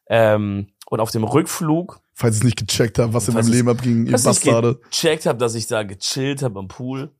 ähm, 0.07 0.67
und 0.87 0.99
auf 0.99 1.11
dem 1.11 1.23
Rückflug, 1.23 1.99
Falls 2.13 2.35
ich 2.35 2.41
es 2.41 2.45
nicht 2.45 2.57
gecheckt 2.59 2.99
habe, 2.99 3.13
was 3.13 3.27
in 3.29 3.33
meinem 3.35 3.47
Leben 3.51 3.69
abging, 3.69 4.05
ihr 4.05 4.11
dass 4.11 4.21
ich 4.21 4.27
Bastarde. 4.27 4.79
gecheckt 4.89 5.25
habe, 5.25 5.37
dass 5.39 5.55
ich 5.55 5.67
da 5.67 5.83
gechillt 5.83 6.41
habe 6.43 6.59
am 6.59 6.67
Pool. 6.67 7.11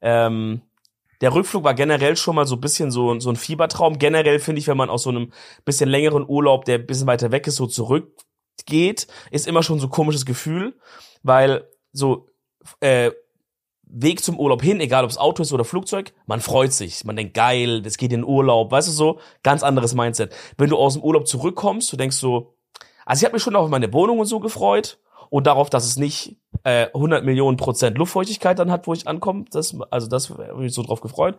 Ähm, 0.00 0.62
der 1.20 1.32
Rückflug 1.32 1.62
war 1.62 1.74
generell 1.74 2.16
schon 2.16 2.34
mal 2.34 2.46
so 2.46 2.56
ein 2.56 2.60
bisschen 2.60 2.90
so, 2.90 3.20
so 3.20 3.30
ein 3.30 3.36
Fiebertraum. 3.36 3.98
Generell 3.98 4.40
finde 4.40 4.58
ich, 4.58 4.66
wenn 4.66 4.76
man 4.76 4.90
aus 4.90 5.04
so 5.04 5.10
einem 5.10 5.32
bisschen 5.64 5.88
längeren 5.88 6.24
Urlaub, 6.28 6.64
der 6.64 6.78
ein 6.80 6.86
bisschen 6.86 7.06
weiter 7.06 7.30
weg 7.30 7.46
ist, 7.46 7.56
so 7.56 7.68
zurückgeht, 8.56 9.06
ist 9.30 9.46
immer 9.46 9.62
schon 9.62 9.80
so 9.80 9.86
ein 9.86 9.90
komisches 9.90 10.26
Gefühl, 10.26 10.74
weil 11.22 11.68
so 11.92 12.28
äh, 12.80 13.10
Weg 13.84 14.22
zum 14.22 14.38
Urlaub 14.38 14.62
hin, 14.62 14.80
egal 14.80 15.04
ob 15.04 15.10
es 15.10 15.18
Auto 15.18 15.42
ist 15.42 15.52
oder 15.52 15.64
Flugzeug, 15.64 16.14
man 16.26 16.40
freut 16.40 16.72
sich, 16.72 17.04
man 17.04 17.16
denkt 17.16 17.34
geil, 17.34 17.82
das 17.82 17.98
geht 17.98 18.12
in 18.12 18.20
den 18.20 18.28
Urlaub, 18.28 18.70
weißt 18.70 18.88
du 18.88 18.92
so, 18.92 19.18
ganz 19.42 19.62
anderes 19.62 19.94
Mindset. 19.94 20.34
Wenn 20.56 20.70
du 20.70 20.78
aus 20.78 20.94
dem 20.94 21.02
Urlaub 21.02 21.26
zurückkommst, 21.26 21.92
du 21.92 21.96
denkst 21.96 22.16
so, 22.16 22.54
also 23.04 23.20
ich 23.20 23.24
habe 23.24 23.34
mich 23.34 23.42
schon 23.42 23.56
auf 23.56 23.68
meine 23.68 23.92
Wohnung 23.92 24.18
und 24.18 24.26
so 24.26 24.40
gefreut 24.40 24.98
und 25.32 25.46
darauf, 25.46 25.70
dass 25.70 25.86
es 25.86 25.96
nicht 25.96 26.36
äh, 26.62 26.88
100 26.88 27.24
Millionen 27.24 27.56
Prozent 27.56 27.96
Luftfeuchtigkeit 27.96 28.58
dann 28.58 28.70
hat, 28.70 28.86
wo 28.86 28.92
ich 28.92 29.08
ankomme, 29.08 29.46
das, 29.50 29.74
also 29.90 30.06
das 30.06 30.28
habe 30.28 30.66
ich 30.66 30.74
so 30.74 30.82
drauf 30.82 31.00
gefreut. 31.00 31.38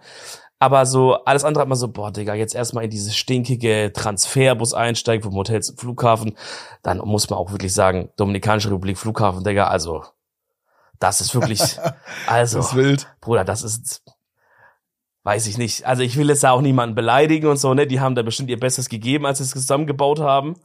Aber 0.57 0.87
so 0.87 1.13
alles 1.25 1.43
andere 1.43 1.61
hat 1.61 1.69
man 1.69 1.77
so, 1.77 1.89
boah, 1.89 2.11
Digga, 2.11 2.33
jetzt 2.33 2.55
erstmal 2.55 2.85
in 2.85 2.89
dieses 2.89 3.15
stinkige 3.15 3.91
Transferbus 3.93 4.73
einsteigen 4.73 5.21
vom 5.21 5.35
Hotel 5.35 5.61
zum 5.61 5.77
Flughafen. 5.77 6.35
Dann 6.81 6.97
muss 6.97 7.29
man 7.29 7.37
auch 7.37 7.51
wirklich 7.51 7.71
sagen, 7.71 8.09
Dominikanische 8.17 8.69
Republik 8.69 8.97
Flughafen, 8.97 9.43
Digga, 9.43 9.67
also 9.67 10.03
das 10.97 11.21
ist 11.21 11.35
wirklich, 11.35 11.61
also 12.25 12.57
Das 12.57 12.69
ist 12.69 12.75
wild. 12.75 13.07
Bruder, 13.21 13.45
das 13.45 13.61
ist, 13.61 14.01
weiß 15.21 15.45
ich 15.45 15.59
nicht. 15.59 15.85
Also 15.85 16.01
ich 16.01 16.17
will 16.17 16.29
jetzt 16.29 16.43
da 16.43 16.49
auch 16.49 16.61
niemanden 16.61 16.95
beleidigen 16.95 17.45
und 17.45 17.57
so, 17.57 17.75
ne? 17.75 17.85
Die 17.85 17.99
haben 17.99 18.15
da 18.15 18.23
bestimmt 18.23 18.49
ihr 18.49 18.59
Bestes 18.59 18.89
gegeben, 18.89 19.27
als 19.27 19.37
sie 19.37 19.43
es 19.43 19.51
zusammengebaut 19.51 20.19
haben. 20.19 20.55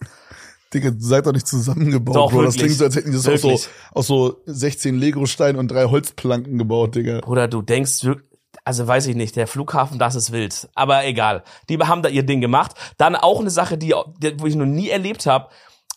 Digga, 0.72 0.90
du 0.90 1.00
seid 1.00 1.26
doch 1.26 1.32
nicht 1.32 1.46
zusammengebaut, 1.46 2.16
Doch, 2.16 2.30
Bro. 2.30 2.42
Das 2.42 2.54
wirklich. 2.54 2.76
klingt 2.76 2.78
so, 2.78 2.84
als 2.84 2.96
hätten 2.96 3.10
die 3.10 3.16
das 3.16 3.26
aus 3.28 3.40
so, 3.40 3.68
aus 3.92 4.06
so 4.06 4.42
16 4.46 4.98
Lego-Steinen 4.98 5.58
und 5.58 5.68
drei 5.68 5.87
Holzplanken 5.87 6.58
gebaut, 6.58 6.94
Digga. 6.94 7.20
Bruder, 7.20 7.48
du 7.48 7.62
denkst 7.62 8.06
also 8.64 8.87
weiß 8.87 9.06
ich 9.06 9.16
nicht, 9.16 9.34
der 9.37 9.46
Flughafen, 9.46 9.98
das 9.98 10.14
ist 10.14 10.30
wild. 10.30 10.68
Aber 10.75 11.06
egal. 11.06 11.42
Die 11.70 11.78
haben 11.78 12.02
da 12.02 12.10
ihr 12.10 12.22
Ding 12.22 12.42
gemacht. 12.42 12.75
Dann 12.98 13.16
auch 13.16 13.40
eine 13.40 13.48
Sache, 13.48 13.78
die, 13.78 13.94
wo 14.37 14.46
ich 14.46 14.56
noch 14.56 14.66
nie 14.66 14.90
erlebt 14.90 15.25
habe, 15.25 15.48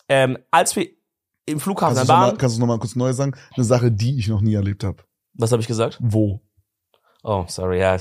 ähm, 0.08 0.38
als 0.50 0.74
wir 0.74 0.88
im 1.44 1.60
Flughafen 1.60 1.96
Kannst 1.96 2.08
noch 2.08 2.16
mal, 2.16 2.26
waren. 2.28 2.38
kannst 2.38 2.56
du 2.56 2.60
noch 2.60 2.66
mal 2.66 2.78
kurz 2.78 2.96
neu 2.96 3.12
sagen? 3.12 3.34
Eine 3.54 3.64
Sache, 3.64 3.92
die 3.92 4.18
ich 4.18 4.28
noch 4.28 4.40
nie 4.40 4.54
erlebt 4.54 4.84
habe. 4.84 5.02
Was 5.34 5.52
habe 5.52 5.60
ich 5.60 5.68
gesagt? 5.68 5.98
Wo? 6.00 6.40
Oh, 7.22 7.44
sorry, 7.48 7.80
ja. 7.80 7.96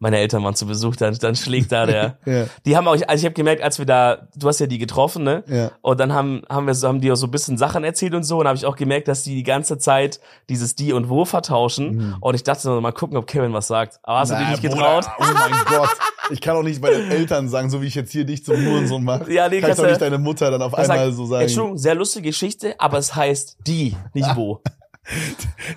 Meine 0.00 0.18
Eltern 0.18 0.44
waren 0.44 0.54
zu 0.54 0.64
Besuch, 0.66 0.94
dann, 0.94 1.16
dann 1.18 1.34
schlägt 1.34 1.72
da 1.72 1.84
der. 1.86 2.18
Ja, 2.24 2.44
Die 2.64 2.76
haben 2.76 2.86
auch, 2.86 2.92
also 2.92 3.20
ich 3.20 3.24
habe 3.24 3.32
gemerkt, 3.34 3.62
als 3.62 3.78
wir 3.80 3.86
da, 3.86 4.28
du 4.36 4.46
hast 4.46 4.60
ja 4.60 4.66
die 4.68 4.78
getroffen, 4.78 5.24
ne? 5.24 5.42
ja. 5.48 5.72
Und 5.82 5.98
dann 5.98 6.12
haben, 6.12 6.42
haben 6.48 6.66
wir 6.68 6.74
so, 6.74 6.86
haben 6.86 7.00
die 7.00 7.10
auch 7.10 7.16
so 7.16 7.26
ein 7.26 7.30
bisschen 7.32 7.58
Sachen 7.58 7.82
erzählt 7.82 8.14
und 8.14 8.22
so. 8.22 8.38
Und 8.38 8.46
habe 8.46 8.56
ich 8.56 8.64
auch 8.64 8.76
gemerkt, 8.76 9.08
dass 9.08 9.24
die 9.24 9.34
die 9.34 9.42
ganze 9.42 9.76
Zeit 9.78 10.20
dieses 10.48 10.76
die 10.76 10.92
und 10.92 11.08
wo 11.08 11.24
vertauschen. 11.24 11.96
Mhm. 11.96 12.16
Und 12.20 12.34
ich 12.36 12.44
dachte 12.44 12.62
so, 12.62 12.80
mal 12.80 12.92
gucken, 12.92 13.16
ob 13.16 13.26
Kevin 13.26 13.52
was 13.52 13.66
sagt. 13.66 13.98
Aber 14.04 14.20
hast 14.20 14.30
du 14.30 14.34
Na, 14.34 14.40
dich 14.40 14.62
nicht 14.62 14.72
Bruder, 14.72 15.00
getraut? 15.00 15.06
Oh 15.18 15.24
mein 15.34 15.64
Gott. 15.78 15.88
Ich 16.30 16.40
kann 16.40 16.56
auch 16.56 16.62
nicht 16.62 16.80
bei 16.80 16.90
den 16.90 17.10
Eltern 17.10 17.48
sagen, 17.48 17.68
so 17.70 17.80
wie 17.82 17.86
ich 17.86 17.94
jetzt 17.94 18.12
hier 18.12 18.24
dich 18.24 18.44
zum 18.44 18.56
Hurensohn 18.56 19.02
mache. 19.02 19.32
Ja, 19.32 19.48
nee, 19.48 19.60
kannst 19.60 19.78
doch 19.78 19.84
du- 19.84 19.88
nicht 19.90 20.00
deine 20.02 20.18
Mutter 20.18 20.50
dann 20.50 20.62
auf 20.62 20.74
einmal 20.74 20.98
sagt, 21.06 21.16
so 21.16 21.26
sagen. 21.26 21.42
Entschuldigung, 21.42 21.78
sehr 21.78 21.94
lustige 21.94 22.28
Geschichte, 22.28 22.74
aber 22.78 22.98
es 22.98 23.16
heißt 23.16 23.56
die, 23.66 23.96
nicht 24.12 24.28
wo. 24.36 24.60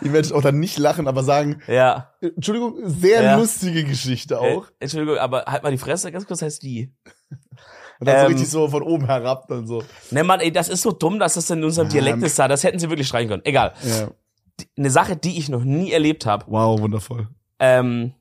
Ich 0.02 0.12
werde 0.12 0.36
auch 0.36 0.42
dann 0.42 0.60
nicht 0.60 0.78
lachen, 0.78 1.08
aber 1.08 1.24
sagen, 1.24 1.62
Ja. 1.68 2.14
Entschuldigung, 2.22 2.76
sehr 2.84 3.22
Ja. 3.24 3.38
lustige 3.38 3.84
Geschichte 3.84 4.36
Äh, 4.36 4.38
auch. 4.38 4.68
Entschuldigung, 4.80 5.18
aber 5.20 5.46
halt 5.48 5.64
mal 5.64 5.72
die 5.72 5.78
Fresse, 5.78 6.12
ganz 6.12 6.26
kurz 6.26 6.42
heißt 6.42 6.62
die. 6.64 6.92
Und 8.00 8.08
dann 8.08 8.18
so 8.18 8.26
ähm, 8.26 8.32
richtig 8.32 8.50
so 8.50 8.68
von 8.68 8.82
oben 8.84 9.06
herab 9.06 9.48
dann 9.48 9.68
so. 9.68 9.84
Ne, 10.10 10.24
Mann, 10.24 10.40
ey, 10.40 10.52
das 10.52 10.70
ist 10.70 10.82
so 10.82 10.92
dumm, 10.92 11.20
dass 11.20 11.36
das 11.36 11.50
in 11.50 11.64
unserem 11.64 11.88
Ja. 11.90 11.94
Dialekt 11.94 12.24
ist 12.24 12.40
da. 12.40 12.48
Das 12.48 12.64
hätten 12.64 12.80
sie 12.80 12.90
wirklich 12.90 13.08
streichen 13.08 13.30
können. 13.30 13.46
Egal. 13.46 13.74
Ja. 13.84 14.10
Eine 14.78 14.90
Sache, 14.90 15.16
die 15.16 15.38
ich 15.38 15.50
noch 15.50 15.64
nie 15.64 15.92
erlebt 15.92 16.26
habe. 16.26 16.46
Wow, 16.48 16.80
wundervoll. 16.82 17.28
ähm, 17.60 18.14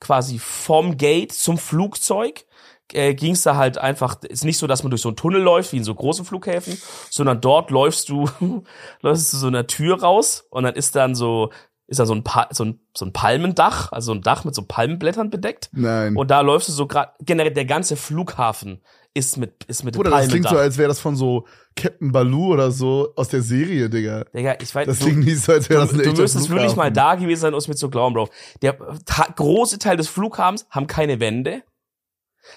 quasi 0.00 0.38
vom 0.38 0.96
Gate 0.96 1.32
zum 1.32 1.56
Flugzeug 1.56 2.45
äh, 2.92 3.14
ging 3.14 3.32
es 3.32 3.42
da 3.42 3.56
halt 3.56 3.78
einfach, 3.78 4.22
ist 4.22 4.44
nicht 4.44 4.58
so, 4.58 4.66
dass 4.66 4.82
man 4.82 4.90
durch 4.90 5.02
so 5.02 5.08
einen 5.08 5.16
Tunnel 5.16 5.40
läuft, 5.42 5.72
wie 5.72 5.78
in 5.78 5.84
so 5.84 5.94
großen 5.94 6.24
Flughäfen, 6.24 6.76
sondern 7.10 7.40
dort 7.40 7.70
läufst 7.70 8.08
du, 8.08 8.28
läufst 9.02 9.32
du 9.32 9.36
so 9.36 9.46
einer 9.48 9.66
Tür 9.66 10.00
raus 10.02 10.44
und 10.50 10.64
dann 10.64 10.74
ist 10.74 10.94
dann 10.96 11.14
so, 11.14 11.50
ist 11.88 12.00
dann 12.00 12.06
so 12.06 12.14
ein, 12.14 12.24
pa 12.24 12.48
so 12.50 12.64
ein, 12.64 12.80
so 12.96 13.04
ein 13.04 13.12
Palmendach, 13.12 13.92
also 13.92 14.12
ein 14.12 14.22
Dach 14.22 14.44
mit 14.44 14.54
so 14.54 14.62
Palmenblättern 14.62 15.30
bedeckt. 15.30 15.68
Nein. 15.72 16.16
Und 16.16 16.30
da 16.30 16.40
läufst 16.40 16.68
du 16.68 16.72
so 16.72 16.86
gerade, 16.86 17.12
generell 17.20 17.52
der 17.52 17.64
ganze 17.64 17.96
Flughafen 17.96 18.82
ist 19.14 19.38
mit, 19.38 19.64
ist 19.64 19.82
mit 19.82 19.94
Bruder, 19.96 20.10
das 20.10 20.28
klingt 20.28 20.46
so, 20.48 20.58
als 20.58 20.76
wäre 20.76 20.88
das 20.88 21.00
von 21.00 21.16
so 21.16 21.46
Captain 21.74 22.12
Baloo 22.12 22.52
oder 22.52 22.70
so 22.70 23.14
aus 23.16 23.28
der 23.28 23.40
Serie, 23.40 23.88
Digga. 23.88 24.24
Digga, 24.34 24.56
ich 24.60 24.74
weiß, 24.74 24.86
Das 24.86 24.98
du- 24.98 25.06
klingt 25.06 25.24
nicht 25.24 25.40
so, 25.42 25.52
als 25.52 25.70
wäre 25.70 25.80
das 25.80 25.92
ein 25.92 25.98
du, 26.02 26.12
müsstest 26.20 26.50
wirklich 26.50 26.76
mal 26.76 26.92
da 26.92 27.14
gewesen 27.14 27.40
sein, 27.40 27.54
um 27.54 27.58
es 27.58 27.66
mir 27.66 27.76
zu 27.76 27.88
glauben, 27.88 28.14
Bro. 28.14 28.28
Der 28.60 28.74
große 29.36 29.78
Teil 29.78 29.96
des 29.96 30.08
Flughafens 30.08 30.66
haben 30.70 30.86
keine 30.86 31.18
Wände. 31.20 31.62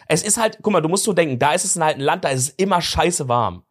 Es 0.08 0.24
ist 0.24 0.38
halt, 0.38 0.60
guck 0.62 0.74
mal, 0.74 0.82
du 0.82 0.90
musst 0.90 1.04
so 1.04 1.14
denken, 1.14 1.40
da 1.40 1.54
ist 1.54 1.66
es 1.66 1.80
halt 1.80 1.98
ein 1.98 2.02
Land, 2.02 2.24
da 2.26 2.30
ist 2.30 2.42
es 2.42 2.50
immer 2.50 2.82
scheiße 2.82 3.28
warm. 3.28 3.64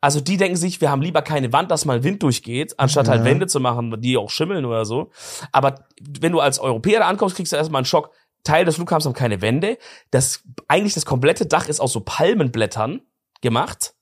Also 0.00 0.20
die 0.20 0.36
denken 0.36 0.56
sich, 0.56 0.80
wir 0.82 0.90
haben 0.90 1.00
lieber 1.00 1.22
keine 1.22 1.52
Wand, 1.54 1.70
dass 1.70 1.86
mal 1.86 2.04
Wind 2.04 2.22
durchgeht, 2.22 2.78
anstatt 2.78 3.08
halt 3.08 3.20
Ja. 3.20 3.24
Wände 3.24 3.46
zu 3.46 3.58
machen, 3.58 4.00
die 4.02 4.18
auch 4.18 4.28
schimmeln 4.28 4.66
oder 4.66 4.84
so. 4.84 5.10
Aber 5.50 5.86
wenn 6.00 6.32
du 6.32 6.40
als 6.40 6.58
Europäer 6.58 7.00
da 7.00 7.08
ankommst, 7.08 7.36
kriegst 7.36 7.52
du 7.52 7.56
erstmal 7.56 7.80
einen 7.80 7.86
Schock. 7.86 8.10
Teil 8.42 8.66
des 8.66 8.74
Flughafens 8.76 9.06
haben 9.06 9.14
keine 9.14 9.40
Wände. 9.40 9.78
Das, 10.10 10.42
eigentlich 10.68 10.92
das 10.92 11.06
komplette 11.06 11.46
Dach 11.46 11.68
ist 11.68 11.80
aus 11.80 11.94
so 11.94 12.00
Palmenblättern 12.00 13.00
gemacht. 13.40 13.94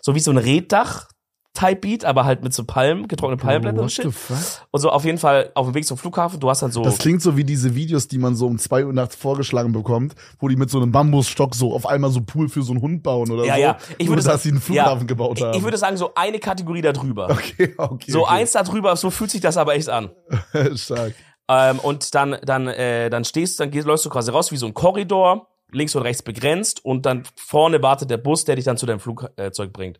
So 0.00 0.14
wie 0.14 0.20
so 0.20 0.30
ein 0.30 0.38
Reddach. 0.38 1.08
Type 1.54 1.76
Beat, 1.76 2.04
aber 2.04 2.24
halt 2.24 2.42
mit 2.42 2.54
so 2.54 2.64
Palmen, 2.64 3.08
getrockneten 3.08 3.44
Palmenblättern 3.44 3.80
und 3.80 3.92
shit. 3.92 4.06
Und 4.06 4.80
so 4.80 4.90
auf 4.90 5.04
jeden 5.04 5.18
Fall 5.18 5.50
auf 5.54 5.66
dem 5.66 5.74
Weg 5.74 5.84
zum 5.84 5.98
Flughafen, 5.98 6.40
du 6.40 6.48
hast 6.48 6.62
dann 6.62 6.72
so. 6.72 6.82
Das 6.82 6.96
klingt 6.96 7.20
so 7.20 7.36
wie 7.36 7.44
diese 7.44 7.74
Videos, 7.74 8.08
die 8.08 8.16
man 8.16 8.34
so 8.34 8.46
um 8.46 8.58
zwei 8.58 8.86
Uhr 8.86 8.92
nachts 8.92 9.16
vorgeschlagen 9.16 9.72
bekommt, 9.72 10.14
wo 10.38 10.48
die 10.48 10.56
mit 10.56 10.70
so 10.70 10.80
einem 10.80 10.92
Bambusstock 10.92 11.54
so 11.54 11.74
auf 11.74 11.86
einmal 11.86 12.10
so 12.10 12.22
Pool 12.22 12.48
für 12.48 12.62
so 12.62 12.72
einen 12.72 12.80
Hund 12.80 13.02
bauen 13.02 13.30
oder 13.30 13.44
ja, 13.44 13.54
so. 13.54 13.60
ja. 13.60 13.78
Ich 13.98 14.06
Nur, 14.06 14.16
würde 14.16 14.26
dass 14.26 14.42
sie 14.42 14.48
einen 14.48 14.62
Flughafen 14.62 15.00
ja, 15.00 15.06
gebaut 15.06 15.38
ich, 15.38 15.44
haben. 15.44 15.58
ich 15.58 15.62
würde 15.62 15.76
sagen, 15.76 15.98
so 15.98 16.14
eine 16.14 16.38
Kategorie 16.38 16.80
da 16.80 16.92
drüber. 16.92 17.28
okay, 17.30 17.74
okay. 17.76 18.10
So 18.10 18.22
okay. 18.22 18.34
eins 18.34 18.52
da 18.52 18.62
drüber, 18.62 18.96
so 18.96 19.10
fühlt 19.10 19.30
sich 19.30 19.42
das 19.42 19.58
aber 19.58 19.74
echt 19.74 19.90
an. 19.90 20.10
Stark. 20.74 21.14
Ähm, 21.48 21.80
und 21.80 22.14
dann, 22.14 22.38
dann, 22.42 22.66
äh, 22.68 23.10
dann 23.10 23.24
stehst 23.24 23.58
du, 23.58 23.64
dann 23.64 23.70
gehst, 23.70 23.86
läufst 23.86 24.06
du 24.06 24.10
quasi 24.10 24.30
raus 24.30 24.52
wie 24.52 24.56
so 24.56 24.66
ein 24.66 24.72
Korridor, 24.72 25.48
links 25.70 25.94
und 25.94 26.02
rechts 26.02 26.22
begrenzt 26.22 26.82
und 26.82 27.04
dann 27.04 27.24
vorne 27.36 27.82
wartet 27.82 28.10
der 28.10 28.16
Bus, 28.16 28.44
der 28.44 28.56
dich 28.56 28.64
dann 28.64 28.78
zu 28.78 28.86
deinem 28.86 29.00
Flugzeug 29.00 29.72
bringt. 29.72 29.98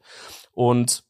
Und 0.54 1.04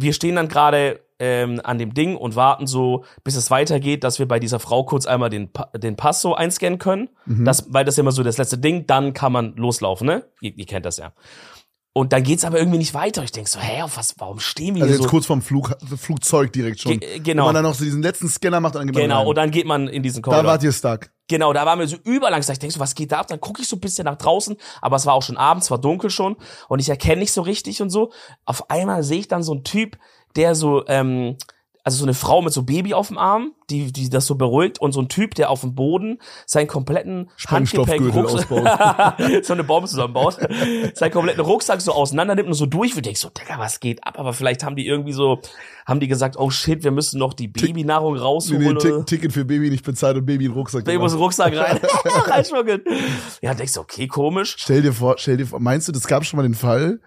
wir 0.00 0.12
stehen 0.12 0.36
dann 0.36 0.48
gerade 0.48 1.00
ähm, 1.18 1.60
an 1.64 1.78
dem 1.78 1.94
Ding 1.94 2.16
und 2.16 2.36
warten 2.36 2.66
so, 2.66 3.04
bis 3.24 3.34
es 3.34 3.50
weitergeht, 3.50 4.04
dass 4.04 4.18
wir 4.20 4.28
bei 4.28 4.38
dieser 4.38 4.60
Frau 4.60 4.84
kurz 4.84 5.04
einmal 5.06 5.30
den, 5.30 5.52
Pa- 5.52 5.70
den 5.76 5.96
Pass 5.96 6.22
so 6.22 6.34
einscannen 6.36 6.78
können. 6.78 7.08
Mhm. 7.26 7.44
Das, 7.44 7.66
weil 7.72 7.84
das 7.84 7.94
ist 7.94 7.98
immer 7.98 8.12
so 8.12 8.22
das 8.22 8.38
letzte 8.38 8.58
Ding, 8.58 8.86
dann 8.86 9.14
kann 9.14 9.32
man 9.32 9.56
loslaufen, 9.56 10.06
ne? 10.06 10.24
Ihr, 10.40 10.56
ihr 10.56 10.66
kennt 10.66 10.86
das 10.86 10.98
ja. 10.98 11.12
Und 11.92 12.12
dann 12.12 12.22
geht's 12.22 12.44
aber 12.44 12.58
irgendwie 12.60 12.78
nicht 12.78 12.94
weiter. 12.94 13.24
Ich 13.24 13.32
denk 13.32 13.48
so, 13.48 13.58
hä, 13.58 13.82
auf 13.82 13.96
was, 13.96 14.14
warum 14.18 14.38
stehen 14.38 14.76
wir 14.76 14.82
Also 14.82 14.92
hier 14.92 14.96
jetzt 14.98 15.02
so? 15.04 15.10
kurz 15.10 15.26
vom 15.26 15.42
Flug, 15.42 15.74
Flugzeug 15.96 16.52
direkt 16.52 16.78
schon. 16.80 17.00
Ge- 17.00 17.18
genau. 17.18 17.42
Wo 17.42 17.46
man 17.46 17.54
dann 17.56 17.64
noch 17.64 17.74
so 17.74 17.82
diesen 17.82 18.02
letzten 18.02 18.28
Scanner 18.28 18.60
macht 18.60 18.76
und 18.76 18.82
dann 18.82 18.92
geht 18.92 19.02
Genau, 19.02 19.26
und 19.28 19.36
dann 19.36 19.50
geht 19.50 19.66
man 19.66 19.88
in 19.88 20.04
diesen 20.04 20.22
Da 20.22 20.30
Korridor. 20.30 20.52
wart 20.52 20.62
ihr 20.62 20.70
stuck. 20.72 21.10
Genau, 21.28 21.52
da 21.52 21.66
waren 21.66 21.78
wir 21.78 21.86
so 21.86 21.96
überlangsam. 22.04 22.54
Ich 22.54 22.58
denk 22.58 22.72
so, 22.72 22.80
was 22.80 22.94
geht 22.94 23.12
da 23.12 23.20
ab? 23.20 23.26
Dann 23.28 23.40
gucke 23.40 23.60
ich 23.60 23.68
so 23.68 23.76
ein 23.76 23.80
bisschen 23.80 24.06
nach 24.06 24.16
draußen, 24.16 24.56
aber 24.80 24.96
es 24.96 25.04
war 25.06 25.14
auch 25.14 25.22
schon 25.22 25.36
abends, 25.36 25.70
war 25.70 25.78
dunkel 25.78 26.10
schon 26.10 26.36
und 26.68 26.80
ich 26.80 26.88
erkenne 26.88 27.20
nicht 27.20 27.32
so 27.32 27.42
richtig 27.42 27.82
und 27.82 27.90
so. 27.90 28.10
Auf 28.46 28.70
einmal 28.70 29.02
sehe 29.02 29.20
ich 29.20 29.28
dann 29.28 29.42
so 29.42 29.52
einen 29.52 29.64
Typ, 29.64 29.98
der 30.36 30.54
so, 30.54 30.86
ähm, 30.88 31.36
also 31.88 31.98
so 32.00 32.04
eine 32.04 32.12
Frau 32.12 32.42
mit 32.42 32.52
so 32.52 32.64
Baby 32.64 32.92
auf 32.92 33.08
dem 33.08 33.16
Arm, 33.16 33.52
die, 33.70 33.90
die 33.92 34.10
das 34.10 34.26
so 34.26 34.34
beruhigt 34.34 34.78
und 34.78 34.92
so 34.92 35.00
ein 35.00 35.08
Typ, 35.08 35.34
der 35.34 35.48
auf 35.48 35.62
dem 35.62 35.74
Boden 35.74 36.18
seinen 36.44 36.66
kompletten 36.66 37.30
Handgepäck, 37.46 38.02
so 39.42 39.52
eine 39.54 39.64
Bombe 39.64 39.88
zusammenbaut, 39.88 40.36
seinen 40.94 41.10
kompletten 41.12 41.42
Rucksack 41.42 41.80
so 41.80 41.92
auseinander 41.92 42.34
nimmt 42.34 42.48
und 42.48 42.54
so 42.54 42.66
durch. 42.66 42.94
Und 42.94 43.06
denkst 43.06 43.20
so, 43.20 43.30
Digga, 43.30 43.58
was 43.58 43.80
geht 43.80 44.06
ab? 44.06 44.18
Aber 44.18 44.34
vielleicht 44.34 44.64
haben 44.64 44.76
die 44.76 44.86
irgendwie 44.86 45.12
so, 45.12 45.40
haben 45.86 46.00
die 46.00 46.08
gesagt, 46.08 46.36
oh 46.38 46.50
shit, 46.50 46.84
wir 46.84 46.90
müssen 46.90 47.18
noch 47.18 47.32
die 47.32 47.48
Babynahrung 47.48 48.14
Nee, 48.14 48.20
rausholen. 48.20 48.60
nee, 48.62 48.68
oder- 48.70 48.80
Tick- 48.80 49.06
Ticket 49.06 49.32
für 49.32 49.44
Baby 49.46 49.70
nicht 49.70 49.84
bezahlt 49.84 50.16
und 50.18 50.26
Baby 50.26 50.44
in 50.44 50.50
den 50.50 50.58
Rucksack. 50.58 50.84
Baby 50.84 50.98
muss 50.98 51.12
in 51.12 51.18
den 51.18 51.22
Rucksack 51.24 51.56
rein. 51.56 51.80
Reinschmuggeln. 52.26 52.82
Ja, 53.40 53.54
denkst 53.54 53.72
du, 53.72 53.80
okay, 53.80 54.06
komisch. 54.06 54.56
Stell 54.58 54.82
dir 54.82 54.92
vor, 54.92 55.14
stell 55.18 55.38
dir 55.38 55.46
vor, 55.46 55.58
meinst 55.60 55.88
du, 55.88 55.92
das 55.92 56.06
gab 56.06 56.24
schon 56.26 56.36
mal 56.36 56.42
den 56.42 56.54
Fall, 56.54 57.00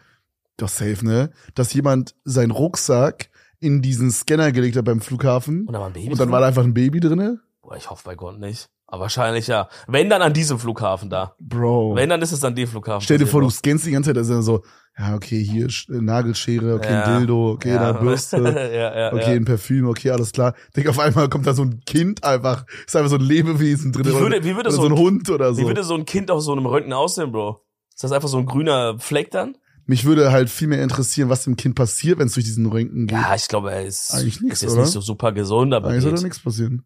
doch 0.57 0.69
safe, 0.69 1.05
ne, 1.05 1.31
dass 1.55 1.73
jemand 1.73 2.15
seinen 2.23 2.51
Rucksack 2.51 3.29
in 3.62 3.82
diesen 3.82 4.12
Scanner 4.12 4.51
gelegt 4.51 4.75
hat 4.75 4.84
beim 4.86 5.00
Flughafen 5.00 5.65
Und 5.68 5.74
da 5.74 5.80
war 5.80 5.88
ein 5.88 5.94
Baby 5.94 6.08
und 6.10 6.20
dann 6.20 6.27
drin? 6.27 6.32
war 6.34 6.41
da 6.41 6.48
einfach 6.48 6.63
ein 6.63 6.74
Baby 6.74 7.00
drinne? 7.00 7.39
Boah, 7.62 7.77
ich 7.77 7.89
hoffe 7.89 8.01
bei 8.03 8.15
Gott 8.15 8.39
nicht. 8.39 8.68
Aber 8.88 9.03
wahrscheinlich 9.03 9.48
ja. 9.48 9.70
Wenn 9.88 10.10
dann 10.10 10.22
an 10.22 10.34
diesem 10.34 10.60
Flughafen 10.60 11.10
da. 11.10 11.36
Bro. 11.39 11.96
Wenn 11.96 12.10
dann 12.10 12.22
ist 12.22 12.34
es 12.34 12.44
an 12.44 12.56
dem 12.56 12.68
Flughafen. 12.68 13.01
Stell 13.06 13.20
dir 13.20 13.27
vor, 13.27 13.39
du 13.39 13.50
scannst 13.50 13.86
die 13.86 13.91
ganze 13.91 14.10
Zeit, 14.10 14.18
da 14.18 14.22
dann 14.27 14.41
so, 14.44 14.63
ja, 15.00 15.15
okay, 15.15 15.41
hier 15.41 15.68
äh, 15.68 16.01
Nagelschere, 16.01 16.74
okay, 16.75 16.91
Ja. 16.91 17.03
ein 17.03 17.20
Dildo, 17.20 17.51
okay, 17.51 17.74
Ja. 17.75 17.91
eine 17.91 18.00
Bürste, 18.00 18.38
ja, 18.74 19.00
ja, 19.00 19.13
okay, 19.13 19.22
ja. 19.22 19.27
ein 19.38 19.46
Parfüm, 19.46 19.88
okay, 19.88 20.10
alles 20.10 20.34
klar. 20.34 20.53
Denk, 20.75 20.89
auf 20.89 21.00
einmal 21.00 21.30
kommt 21.30 21.48
da 21.48 21.53
so 21.53 21.62
ein 21.62 21.80
Kind 21.86 22.24
einfach, 22.25 22.65
ist 22.86 22.96
einfach 22.98 23.10
so 23.12 23.15
ein 23.15 23.22
Lebewesen 23.22 23.94
drin. 23.94 24.06
Wie 24.08 24.13
würde- 24.13 24.44
wie 24.44 24.56
würde 24.58 24.70
oder 24.70 24.72
so 24.72 24.86
ein- 24.88 24.98
Hund 24.98 25.30
oder 25.30 25.53
so. 25.53 25.62
Wie 25.62 25.68
würde 25.68 25.84
so 25.86 25.94
ein 25.96 26.03
Kind 26.03 26.30
auf 26.30 26.41
so 26.41 26.51
einem 26.51 26.65
Röntgen 26.65 26.91
aussehen, 26.91 27.32
Bro? 27.32 27.62
Ist 27.94 28.03
das 28.03 28.12
einfach 28.12 28.27
so 28.27 28.39
ein 28.39 28.46
grüner 28.46 28.98
Fleck 29.00 29.32
dann? 29.32 29.56
Mich 29.91 30.05
würde 30.05 30.31
halt 30.31 30.50
viel 30.50 30.69
mehr 30.69 30.81
interessieren, 30.81 31.27
was 31.27 31.43
dem 31.43 31.57
Kind 31.57 31.75
passiert, 31.75 32.17
wenn 32.17 32.27
es 32.27 32.33
durch 32.33 32.45
diesen 32.45 32.65
Röntgen 32.65 33.07
geht. 33.07 33.17
Ja, 33.17 33.36
ich 33.36 33.50
glaube, 33.50 33.74
er 33.74 33.83
ist, 33.83 34.13
Eigentlich 34.13 34.39
nix, 34.39 34.53
ist 34.53 34.62
jetzt 34.62 34.71
oder? 34.71 34.83
nicht 34.83 34.91
so 34.91 35.01
super 35.01 35.33
gesund, 35.33 35.74
aber 35.74 35.89
Eigentlich 35.89 36.05
geht. 36.05 36.24
nichts 36.24 36.39
passieren. 36.39 36.86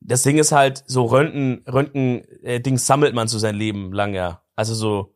das 0.00 0.24
Ding 0.24 0.36
ist 0.36 0.52
halt, 0.52 0.84
so 0.86 1.06
Röntgen, 1.06 1.64
Röntgen, 1.66 2.22
äh, 2.42 2.60
Dings 2.60 2.84
sammelt 2.86 3.14
man 3.14 3.28
zu 3.28 3.38
sein 3.38 3.54
Leben 3.54 3.94
lang, 3.94 4.12
ja. 4.12 4.42
Also 4.56 4.74
so, 4.74 5.14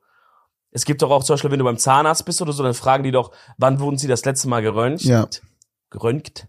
es 0.70 0.86
gibt 0.86 1.02
doch 1.02 1.10
auch 1.10 1.22
zum 1.22 1.34
Beispiel, 1.34 1.50
wenn 1.50 1.58
du 1.58 1.66
beim 1.66 1.76
Zahnarzt 1.76 2.24
bist 2.24 2.40
oder 2.40 2.54
so, 2.54 2.62
dann 2.62 2.72
fragen 2.72 3.04
die 3.04 3.10
doch, 3.10 3.30
wann 3.58 3.78
wurden 3.78 3.98
sie 3.98 4.08
das 4.08 4.24
letzte 4.24 4.48
Mal 4.48 4.62
geröntgt? 4.62 5.04
Ja. 5.04 5.28
Geröntgt. 5.90 6.48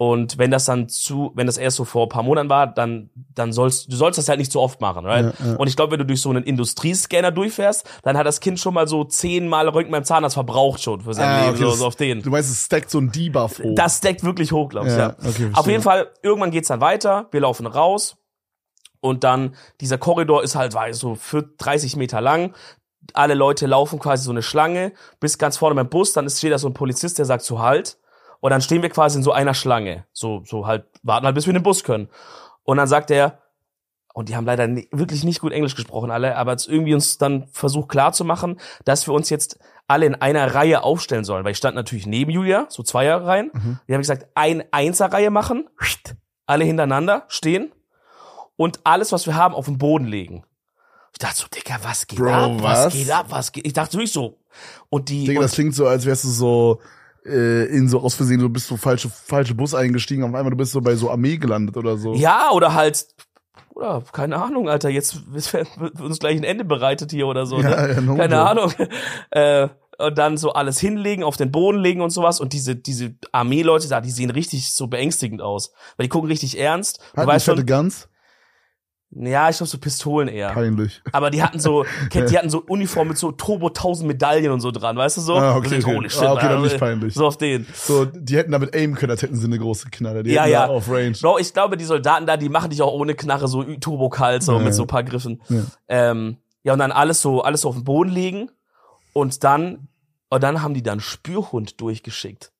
Und 0.00 0.38
wenn 0.38 0.52
das 0.52 0.64
dann 0.64 0.88
zu, 0.88 1.32
wenn 1.34 1.48
das 1.48 1.56
erst 1.58 1.76
so 1.76 1.84
vor 1.84 2.06
ein 2.06 2.08
paar 2.08 2.22
Monaten 2.22 2.48
war, 2.48 2.68
dann, 2.68 3.10
dann 3.34 3.52
sollst, 3.52 3.92
du 3.92 3.96
sollst 3.96 4.16
das 4.16 4.28
halt 4.28 4.38
nicht 4.38 4.52
so 4.52 4.60
oft 4.60 4.80
machen, 4.80 5.04
right? 5.04 5.34
Ja, 5.40 5.46
ja. 5.46 5.56
Und 5.56 5.66
ich 5.66 5.74
glaube, 5.74 5.90
wenn 5.90 5.98
du 5.98 6.06
durch 6.06 6.20
so 6.20 6.30
einen 6.30 6.44
Industriescanner 6.44 7.32
durchfährst, 7.32 7.84
dann 8.04 8.16
hat 8.16 8.24
das 8.24 8.38
Kind 8.38 8.60
schon 8.60 8.74
mal 8.74 8.86
so 8.86 9.02
zehnmal 9.02 9.68
Röntgen 9.68 9.90
beim 9.90 10.04
Zahnarzt 10.04 10.34
verbraucht 10.34 10.80
schon 10.80 11.00
für 11.00 11.14
sein 11.14 11.28
Ah, 11.28 11.40
Leben, 11.46 11.56
okay, 11.56 11.64
so, 11.64 11.70
so 11.72 11.86
auf 11.86 11.96
den. 11.96 12.22
Du 12.22 12.30
meinst, 12.30 12.48
es 12.48 12.66
stackt 12.66 12.90
so 12.90 12.98
ein 13.00 13.10
Debuff 13.10 13.58
hoch. 13.58 13.74
Das 13.74 14.00
deckt 14.00 14.22
wirklich 14.22 14.52
hoch, 14.52 14.68
glaubst 14.68 14.94
du, 14.94 15.00
Ja, 15.00 15.08
ja. 15.20 15.28
okay. 15.28 15.50
Auf 15.54 15.66
jeden 15.66 15.82
Fall, 15.82 16.06
irgendwann 16.22 16.52
geht's 16.52 16.68
dann 16.68 16.80
weiter, 16.80 17.26
wir 17.32 17.40
laufen 17.40 17.66
raus 17.66 18.16
und 19.00 19.24
dann, 19.24 19.56
dieser 19.80 19.98
Korridor 19.98 20.44
ist 20.44 20.54
halt 20.54 20.74
weiß, 20.74 20.96
so 20.98 21.16
für 21.16 21.42
30 21.42 21.96
Meter 21.96 22.20
lang. 22.20 22.54
Alle 23.14 23.34
Leute 23.34 23.66
laufen 23.66 23.98
quasi 23.98 24.22
so 24.24 24.30
eine 24.30 24.42
Schlange 24.42 24.92
bis 25.18 25.38
ganz 25.38 25.56
vorne 25.56 25.74
beim 25.74 25.88
Bus, 25.88 26.12
dann 26.12 26.26
ist, 26.26 26.38
steht 26.38 26.52
da 26.52 26.58
so 26.58 26.68
ein 26.68 26.74
Polizist, 26.74 27.18
der 27.18 27.24
sagt 27.24 27.42
so 27.42 27.60
halt. 27.60 27.98
Und 28.40 28.50
dann 28.50 28.60
stehen 28.60 28.82
wir 28.82 28.90
quasi 28.90 29.18
in 29.18 29.24
so 29.24 29.32
einer 29.32 29.54
Schlange. 29.54 30.04
So, 30.12 30.42
so 30.44 30.66
halt, 30.66 30.86
warten 31.02 31.26
halt, 31.26 31.34
bis 31.34 31.46
wir 31.46 31.50
in 31.50 31.60
den 31.60 31.62
Bus 31.62 31.84
können. 31.84 32.08
Und 32.62 32.76
dann 32.76 32.86
sagt 32.86 33.10
er, 33.10 33.38
und 34.14 34.28
die 34.28 34.36
haben 34.36 34.46
leider 34.46 34.68
wirklich 34.90 35.22
nicht 35.22 35.40
gut 35.40 35.52
Englisch 35.52 35.76
gesprochen 35.76 36.10
alle, 36.10 36.36
aber 36.36 36.52
jetzt 36.52 36.68
irgendwie 36.68 36.94
uns 36.94 37.18
dann 37.18 37.46
versucht 37.52 37.88
klarzumachen, 37.88 38.58
dass 38.84 39.06
wir 39.06 39.14
uns 39.14 39.30
jetzt 39.30 39.60
alle 39.86 40.06
in 40.06 40.16
einer 40.16 40.54
Reihe 40.54 40.82
aufstellen 40.82 41.24
sollen. 41.24 41.44
Weil 41.44 41.52
ich 41.52 41.58
stand 41.58 41.76
natürlich 41.76 42.06
neben 42.06 42.30
Julia, 42.30 42.66
so 42.68 42.82
Zweierreihen. 42.82 43.50
Mhm. 43.52 43.78
Die 43.86 43.94
haben 43.94 44.00
gesagt, 44.00 44.26
ein 44.34 44.64
Einserreihe 44.72 45.30
machen, 45.30 45.68
alle 46.46 46.64
hintereinander 46.64 47.24
stehen 47.28 47.72
und 48.56 48.80
alles, 48.84 49.12
was 49.12 49.26
wir 49.26 49.36
haben, 49.36 49.54
auf 49.54 49.66
den 49.66 49.78
Boden 49.78 50.06
legen. 50.06 50.44
Ich 51.12 51.18
dachte 51.18 51.36
so, 51.36 51.46
Digga, 51.46 51.78
was 51.82 52.06
geht 52.06 52.18
Bro, 52.18 52.30
ab? 52.30 52.52
Was? 52.58 52.86
was? 52.86 52.92
geht 52.92 53.10
ab? 53.10 53.26
Was 53.28 53.52
geht? 53.52 53.66
Ich 53.66 53.72
dachte 53.72 53.94
wirklich 53.94 54.12
so. 54.12 54.38
Und 54.90 55.08
die, 55.08 55.26
Digga, 55.26 55.40
und, 55.40 55.44
das 55.44 55.52
klingt 55.52 55.74
so, 55.74 55.86
als 55.86 56.04
wärst 56.06 56.24
du 56.24 56.28
so 56.28 56.80
äh, 57.28 57.64
in 57.66 57.88
so 57.88 58.00
aus 58.00 58.14
Versehen, 58.14 58.40
du 58.40 58.48
bist 58.48 58.66
so 58.66 58.76
falsche 58.76 59.08
falsche 59.08 59.54
Bus 59.54 59.74
eingestiegen, 59.74 60.22
auf 60.22 60.34
einmal 60.34 60.50
du 60.50 60.56
bist 60.56 60.72
so 60.72 60.80
bei 60.80 60.96
so 60.96 61.10
Armee 61.10 61.36
gelandet 61.36 61.76
oder 61.76 61.96
so. 61.96 62.14
ja, 62.14 62.50
oder 62.52 62.74
halt, 62.74 63.06
oder 63.74 64.02
keine 64.12 64.42
Ahnung, 64.42 64.68
Alter, 64.68 64.88
jetzt 64.88 65.32
wird 65.32 66.00
uns 66.00 66.18
gleich 66.18 66.36
ein 66.36 66.44
Ende 66.44 66.64
bereitet 66.64 67.10
hier 67.10 67.26
oder 67.26 67.46
so. 67.46 67.60
Ja, 67.60 67.86
ne? 67.86 67.94
ja, 67.94 68.00
no 68.00 68.16
keine 68.16 68.36
joke. 68.36 68.50
Ahnung. 68.50 68.72
äh, 69.30 69.68
und 69.98 70.16
dann 70.16 70.36
so 70.36 70.52
alles 70.52 70.78
hinlegen, 70.78 71.24
auf 71.24 71.36
den 71.36 71.50
Boden 71.50 71.78
legen 71.78 72.00
und 72.00 72.10
sowas. 72.10 72.40
Und 72.40 72.52
diese, 72.52 72.76
diese 72.76 73.16
Armeeleute 73.32 73.88
da, 73.88 74.00
die 74.00 74.12
sehen 74.12 74.30
richtig 74.30 74.72
so 74.72 74.86
beängstigend 74.86 75.42
aus. 75.42 75.72
Weil 75.96 76.04
die 76.04 76.08
gucken 76.08 76.28
richtig 76.28 76.58
ernst. 76.58 77.00
Du 77.14 77.22
Hat 77.22 77.26
weißt 77.26 77.46
schon, 77.46 77.66
Guns? 77.66 78.08
Ja, 79.10 79.48
ich 79.48 79.56
glaube 79.56 79.70
so 79.70 79.78
Pistolen 79.78 80.28
eher. 80.28 80.50
Peinlich. 80.50 81.02
Aber 81.12 81.30
die 81.30 81.42
hatten 81.42 81.58
so, 81.58 81.86
die 82.12 82.36
hatten 82.36 82.50
so 82.50 82.62
Uniform 82.68 83.08
mit 83.08 83.16
so 83.18 83.32
Turbo 83.32 83.68
1000 83.68 84.06
Medaillen 84.06 84.50
und 84.52 84.60
so 84.60 84.70
dran, 84.70 84.96
weißt 84.96 85.16
du 85.16 85.20
so? 85.22 85.34
Ah, 85.36 85.56
okay, 85.56 85.80
so, 85.80 85.88
holy 85.88 86.10
shit, 86.10 86.22
Ah, 86.22 86.32
okay, 86.34 86.48
dann 86.48 86.62
nicht 86.62 86.78
peinlich. 86.78 87.14
So 87.14 87.26
auf 87.26 87.38
den. 87.38 87.66
So, 87.72 88.04
die 88.04 88.36
hätten 88.36 88.52
damit 88.52 88.74
aimen 88.74 88.94
können, 88.96 89.10
als 89.10 89.22
hätten 89.22 89.36
sie 89.36 89.46
eine 89.46 89.58
große 89.58 89.88
Knarre. 89.90 90.22
Die 90.22 90.32
Ja, 90.32 90.44
ja. 90.46 90.66
auf 90.66 90.90
Range. 90.90 91.16
Bro, 91.20 91.38
ich 91.38 91.52
glaube, 91.54 91.76
die 91.78 91.84
Soldaten 91.84 92.26
da, 92.26 92.36
die 92.36 92.50
machen 92.50 92.70
dich 92.70 92.82
auch 92.82 92.92
ohne 92.92 93.14
Knarre 93.14 93.48
so 93.48 93.62
turbo 93.62 94.10
kalt, 94.10 94.42
so 94.42 94.52
Ja, 94.52 94.58
mit 94.58 94.74
so 94.74 94.82
ein 94.82 94.88
paar 94.88 95.04
Griffen. 95.04 95.40
Ja. 95.48 95.62
Ähm, 95.88 96.36
ja, 96.62 96.74
und 96.74 96.78
dann 96.78 96.92
alles 96.92 97.22
so, 97.22 97.40
alles 97.42 97.62
so 97.62 97.70
auf 97.70 97.76
den 97.76 97.84
Boden 97.84 98.10
legen 98.10 98.50
und 99.14 99.42
dann, 99.42 99.88
und 100.28 100.42
dann 100.42 100.60
haben 100.60 100.74
die 100.74 100.82
dann 100.82 101.00
Spürhund 101.00 101.80
durchgeschickt. 101.80 102.52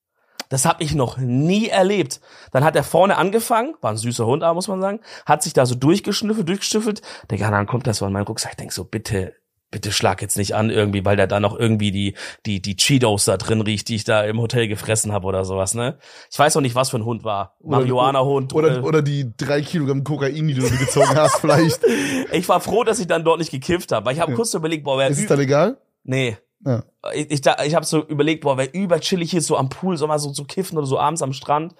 Das 0.48 0.64
habe 0.64 0.82
ich 0.82 0.94
noch 0.94 1.18
nie 1.18 1.68
erlebt. 1.68 2.20
Dann 2.52 2.64
hat 2.64 2.74
er 2.76 2.84
vorne 2.84 3.16
angefangen, 3.16 3.74
war 3.80 3.90
ein 3.90 3.96
süßer 3.96 4.24
Hund, 4.26 4.42
aber 4.42 4.54
muss 4.54 4.68
man 4.68 4.80
sagen, 4.80 5.00
hat 5.26 5.42
sich 5.42 5.52
da 5.52 5.66
so 5.66 5.74
durchgeschnüffelt, 5.74 6.48
durchgeschnüffelt. 6.48 7.02
Digga, 7.30 7.50
dann 7.50 7.66
kommt 7.66 7.86
das 7.86 7.98
so 7.98 8.06
an 8.06 8.12
meinen 8.12 8.26
Rucksack. 8.26 8.52
Ich 8.52 8.56
denk 8.56 8.72
so, 8.72 8.84
bitte, 8.84 9.34
bitte 9.70 9.92
schlag 9.92 10.22
jetzt 10.22 10.38
nicht 10.38 10.54
an 10.54 10.70
irgendwie, 10.70 11.04
weil 11.04 11.16
der 11.16 11.26
da 11.26 11.38
noch 11.40 11.58
irgendwie 11.58 11.90
die, 11.90 12.14
die, 12.46 12.62
die 12.62 12.76
Cheetos 12.76 13.26
da 13.26 13.36
drin 13.36 13.60
riecht, 13.60 13.88
die 13.88 13.96
ich 13.96 14.04
da 14.04 14.22
im 14.24 14.40
Hotel 14.40 14.68
gefressen 14.68 15.12
habe 15.12 15.26
oder 15.26 15.44
sowas, 15.44 15.74
ne? 15.74 15.98
Ich 16.32 16.38
weiß 16.38 16.56
auch 16.56 16.62
nicht, 16.62 16.74
was 16.74 16.88
für 16.90 16.96
ein 16.96 17.04
Hund 17.04 17.24
war. 17.24 17.56
Oder- 17.60 17.78
Marihuana-Hund. 17.78 18.54
Oder, 18.54 18.78
äh, 18.78 18.80
oder 18.80 19.02
die 19.02 19.30
drei 19.36 19.60
Kilogramm 19.60 20.04
Kokain, 20.04 20.48
die 20.48 20.54
du 20.54 20.62
gezogen 20.62 21.14
hast, 21.14 21.40
vielleicht. 21.40 21.80
Ich 22.32 22.46
war 22.48 22.60
froh, 22.60 22.84
dass 22.84 22.98
ich 23.00 23.06
dann 23.06 23.24
dort 23.24 23.38
nicht 23.38 23.50
gekifft 23.50 23.90
habe, 23.90 24.04
weil 24.04 24.14
ich 24.14 24.20
habe 24.20 24.34
kurz 24.34 24.50
so 24.50 24.58
überlegt, 24.58 24.84
boah, 24.84 24.98
wer 24.98 25.08
Ist 25.08 25.18
es 25.20 25.26
da 25.26 25.34
legal? 25.34 25.78
nee. 26.04 26.36
Ja. 26.64 26.84
Ich, 27.14 27.30
ich, 27.30 27.40
ich 27.46 27.74
habe 27.74 27.86
so 27.86 28.04
überlegt, 28.06 28.42
boah, 28.42 28.56
wer 28.56 28.74
überchillig 28.74 29.30
hier 29.30 29.42
so 29.42 29.56
am 29.56 29.68
Pool, 29.68 29.96
so 29.96 30.06
mal 30.06 30.18
so 30.18 30.32
zu 30.32 30.44
kiffen 30.44 30.76
oder 30.76 30.86
so 30.86 30.98
abends 30.98 31.22
am 31.22 31.32
Strand. 31.32 31.74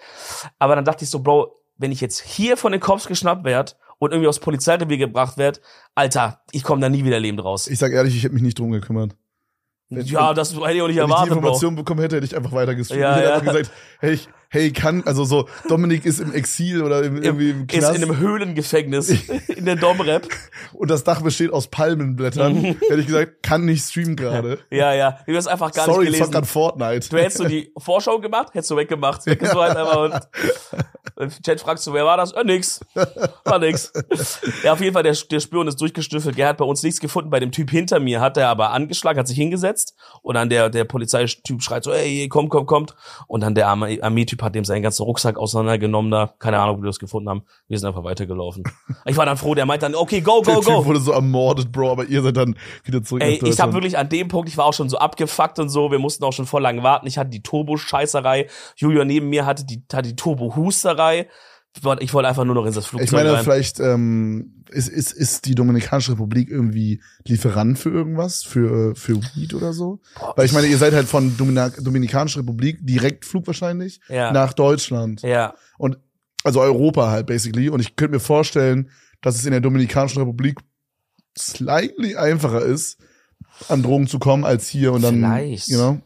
Aber 0.57 0.75
dann 0.75 0.85
dachte 0.85 1.03
ich 1.03 1.09
so, 1.09 1.19
Bro, 1.19 1.55
wenn 1.77 1.91
ich 1.91 2.01
jetzt 2.01 2.21
hier 2.21 2.57
von 2.57 2.71
den 2.71 2.81
Cops 2.81 3.07
geschnappt 3.07 3.43
werd 3.43 3.77
und 3.97 4.11
irgendwie 4.11 4.27
aufs 4.27 4.39
Polizeirevier 4.39 4.97
gebracht 4.97 5.37
werd, 5.37 5.61
Alter, 5.95 6.41
ich 6.51 6.63
komme 6.63 6.81
da 6.81 6.89
nie 6.89 7.03
wieder 7.03 7.19
lebend 7.19 7.43
raus. 7.43 7.67
Ich 7.67 7.79
sag 7.79 7.91
ehrlich, 7.91 8.15
ich 8.15 8.23
hätte 8.23 8.33
mich 8.33 8.43
nicht 8.43 8.59
drum 8.59 8.71
gekümmert. 8.71 9.15
ja, 9.89 10.33
das 10.33 10.53
hätte 10.53 10.71
ich 10.71 10.81
auch 10.81 10.87
nicht 10.87 10.87
Wenn 10.87 10.87
ich 10.87 10.95
die 10.95 10.99
erwartet, 10.99 11.29
Bro. 11.29 11.37
Information 11.37 11.75
bekommen 11.75 12.01
hätte, 12.01 12.15
hätte 12.17 12.25
ich 12.25 12.35
einfach 12.35 12.51
weitergestreamt. 12.51 13.01
Ja, 13.01 13.11
ich 13.11 13.17
hätte 13.17 13.27
ja. 13.27 13.33
einfach 13.35 13.53
gesagt, 13.53 13.71
hey, 13.99 14.13
ich, 14.13 14.29
hey, 14.49 14.71
kann, 14.73 15.03
also 15.05 15.23
so, 15.23 15.47
Dominik 15.67 16.05
ist 16.05 16.19
im 16.19 16.33
Exil 16.33 16.81
oder 16.81 17.03
im, 17.03 17.21
irgendwie 17.21 17.51
im 17.51 17.61
Ist 17.61 17.69
Knast 17.69 17.95
in 17.97 18.03
einem 18.03 18.17
Höhlengefängnis 18.17 19.09
in 19.47 19.65
der 19.65 19.75
Dom-Rap. 19.75 20.27
und 20.73 20.89
das 20.89 21.03
Dach 21.03 21.21
besteht 21.21 21.53
aus 21.53 21.67
Palmenblättern. 21.67 22.55
hätte 22.89 22.99
ich 22.99 23.07
gesagt, 23.07 23.43
kann 23.43 23.65
nicht 23.65 23.83
streamen 23.83 24.15
gerade. 24.15 24.59
Ja, 24.71 24.93
ja. 24.93 25.19
Du 25.27 25.35
hast 25.35 25.47
einfach 25.47 25.71
gar 25.71 25.85
Sorry, 25.85 26.05
nicht 26.05 26.13
gelesen. 26.15 26.31
grad 26.31 26.47
Fortnite. 26.47 27.09
Du 27.09 27.17
hättest 27.17 27.37
so 27.37 27.45
die 27.45 27.71
Vorschau 27.77 28.19
gemacht, 28.19 28.53
hättest 28.53 28.71
du 28.71 28.75
weggemacht. 28.75 29.25
Ja. 29.25 29.35
So 29.39 29.61
halt 29.61 29.77
einfach 29.77 29.97
und 29.97 30.19
und 31.19 31.43
Chat 31.43 31.59
fragst 31.59 31.85
du, 31.85 31.91
wer 31.91 32.05
war 32.05 32.15
das? 32.15 32.31
Äh, 32.31 32.45
nix. 32.45 32.79
War 33.43 33.59
nix. 33.59 33.91
Ja, 34.63 34.71
auf 34.71 34.79
jeden 34.79 34.93
Fall, 34.93 35.03
der, 35.03 35.13
der 35.29 35.39
Spürhund 35.41 35.67
ist 35.67 35.81
durchgestüffelt. 35.81 36.37
Der 36.37 36.47
hat 36.47 36.57
bei 36.57 36.63
uns 36.63 36.81
nichts 36.81 37.01
gefunden. 37.01 37.29
Bei 37.29 37.41
dem 37.41 37.51
Typ 37.51 37.69
hinter 37.69 37.99
mir 37.99 38.21
hat 38.21 38.37
er 38.37 38.47
aber 38.47 38.71
angeschlagen, 38.71 39.19
hat 39.19 39.27
sich 39.27 39.35
hingesetzt. 39.37 39.95
Und 40.21 40.35
dann 40.35 40.49
der, 40.49 40.69
der 40.69 40.85
Polizeityp 40.85 41.61
schreit 41.61 41.83
so, 41.83 41.91
ey, 41.91 42.29
komm, 42.29 42.47
komm, 42.47 42.65
kommt. 42.65 42.95
Und 43.27 43.41
dann 43.41 43.53
der 43.53 43.67
Arme- 43.67 44.01
Armeetyp 44.39 44.43
hat 44.43 44.55
dem 44.55 44.65
seinen 44.65 44.81
ganzen 44.81 45.03
Rucksack 45.03 45.37
auseinandergenommen 45.37 46.11
da. 46.11 46.33
Keine 46.39 46.59
Ahnung, 46.59 46.77
wie 46.77 46.83
wir 46.83 46.87
das 46.87 46.99
gefunden 46.99 47.29
haben. 47.29 47.43
Wir 47.67 47.77
sind 47.77 47.87
einfach 47.87 48.03
weitergelaufen. 48.03 48.63
Ich 49.05 49.17
war 49.17 49.25
dann 49.25 49.37
froh, 49.37 49.55
der 49.55 49.65
meint 49.65 49.81
dann, 49.81 49.95
okay, 49.95 50.21
go, 50.21 50.41
Der 50.45 50.55
go, 50.55 50.61
Typ 50.61 50.73
go. 50.73 50.85
wurde 50.85 50.99
so 50.99 51.11
ermordet, 51.11 51.71
Bro, 51.71 51.91
aber 51.91 52.05
ihr 52.05 52.21
seid 52.21 52.37
dann 52.37 52.55
wieder 52.83 53.01
zurück 53.01 53.23
Ey, 53.23 53.33
ich 53.35 53.39
hab 53.41 53.45
Deutschland. 53.47 53.73
wirklich 53.73 53.97
an 53.97 54.09
dem 54.09 54.27
Punkt, 54.27 54.49
ich 54.49 54.57
war 54.57 54.65
auch 54.65 54.73
schon 54.73 54.89
so 54.89 54.97
abgefuckt 54.97 55.57
und 55.57 55.69
so, 55.69 55.89
wir 55.91 55.99
mussten 55.99 56.23
auch 56.23 56.33
schon 56.33 56.45
voll 56.45 56.61
lang 56.61 56.83
warten. 56.83 57.07
Ich 57.07 57.17
hatte 57.17 57.29
die 57.29 57.41
Turbo-Scheißerei. 57.41 58.47
Julia 58.75 59.05
neben 59.05 59.29
mir 59.29 59.45
hatte 59.45 59.65
die, 59.65 59.81
hatte 59.91 60.09
die 60.09 60.15
Turbo-Husterei. 60.15 61.27
Ich 62.01 62.13
wollte 62.13 62.27
einfach 62.29 62.45
nur 62.45 62.55
noch 62.55 62.65
in 62.65 62.73
das 62.73 62.85
Flugzeug 62.85 63.05
Ich 63.07 63.11
meine, 63.11 63.33
rein. 63.33 63.43
vielleicht 63.43 63.79
ähm, 63.79 64.63
ist, 64.69 64.87
ist, 64.89 65.11
ist 65.13 65.45
die 65.45 65.55
Dominikanische 65.55 66.11
Republik 66.13 66.49
irgendwie 66.49 67.01
Lieferant 67.25 67.77
für 67.79 67.89
irgendwas, 67.89 68.43
für, 68.43 68.95
für 68.95 69.15
Weed 69.35 69.53
oder 69.53 69.73
so? 69.73 69.99
Weil 70.35 70.45
ich 70.45 70.51
meine, 70.53 70.67
ihr 70.67 70.77
seid 70.77 70.93
halt 70.93 71.07
von 71.07 71.35
Domina 71.37 71.69
Dominikanische 71.69 72.39
Republik 72.39 72.79
direkt 72.81 73.25
Flug 73.25 73.47
wahrscheinlich 73.47 73.99
Ja. 74.09 74.31
nach 74.31 74.53
Deutschland. 74.53 75.21
Ja. 75.21 75.53
Und 75.77 75.97
also 76.43 76.61
Europa 76.61 77.09
halt 77.09 77.27
basically. 77.27 77.69
Und 77.69 77.79
ich 77.79 77.95
könnte 77.95 78.13
mir 78.15 78.19
vorstellen, 78.21 78.89
dass 79.21 79.35
es 79.35 79.45
in 79.45 79.51
der 79.51 79.61
Dominikanischen 79.61 80.19
Republik 80.19 80.59
slightly 81.37 82.15
einfacher 82.15 82.61
ist, 82.61 82.97
an 83.67 83.83
Drogen 83.83 84.07
zu 84.07 84.19
kommen, 84.19 84.45
als 84.45 84.67
hier 84.67 84.93
und 84.93 85.01
dann, 85.01 85.15
Vielleicht. 85.15 85.67
you 85.67 85.77
know? 85.77 85.99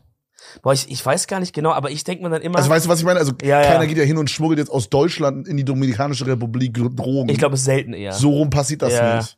Boah, 0.62 0.74
ich, 0.74 0.90
ich 0.90 1.06
weiß 1.06 1.28
gar 1.28 1.40
nicht 1.40 1.54
genau, 1.54 1.72
aber 1.72 1.90
ich 1.92 2.04
denke 2.04 2.24
mir 2.24 2.30
dann 2.30 2.42
immer, 2.42 2.58
Also 2.60 2.70
weißt 2.70 2.86
du, 2.86 2.90
was 2.90 3.00
ich 3.00 3.06
meine? 3.06 3.20
Also 3.20 3.34
Ja, 3.42 3.62
ja. 3.62 3.68
keiner 3.72 3.88
geht 3.88 3.98
ja 3.98 4.04
hin 4.04 4.18
und 4.18 4.30
schmuggelt 4.30 4.60
jetzt 4.60 4.70
aus 4.70 4.90
Deutschland 4.90 5.48
in 5.48 5.58
die 5.58 5.66
Dominikanische 5.66 6.26
Republik 6.28 6.74
Drogen. 6.74 7.30
ich 7.30 7.38
glaube, 7.38 7.56
es 7.56 7.62
ist 7.62 7.66
selten 7.66 7.94
eher. 7.94 8.14
so 8.14 8.30
rum 8.32 8.50
passiert 8.50 8.82
das 8.82 8.94
Ja. 8.94 9.18
nicht. 9.18 9.38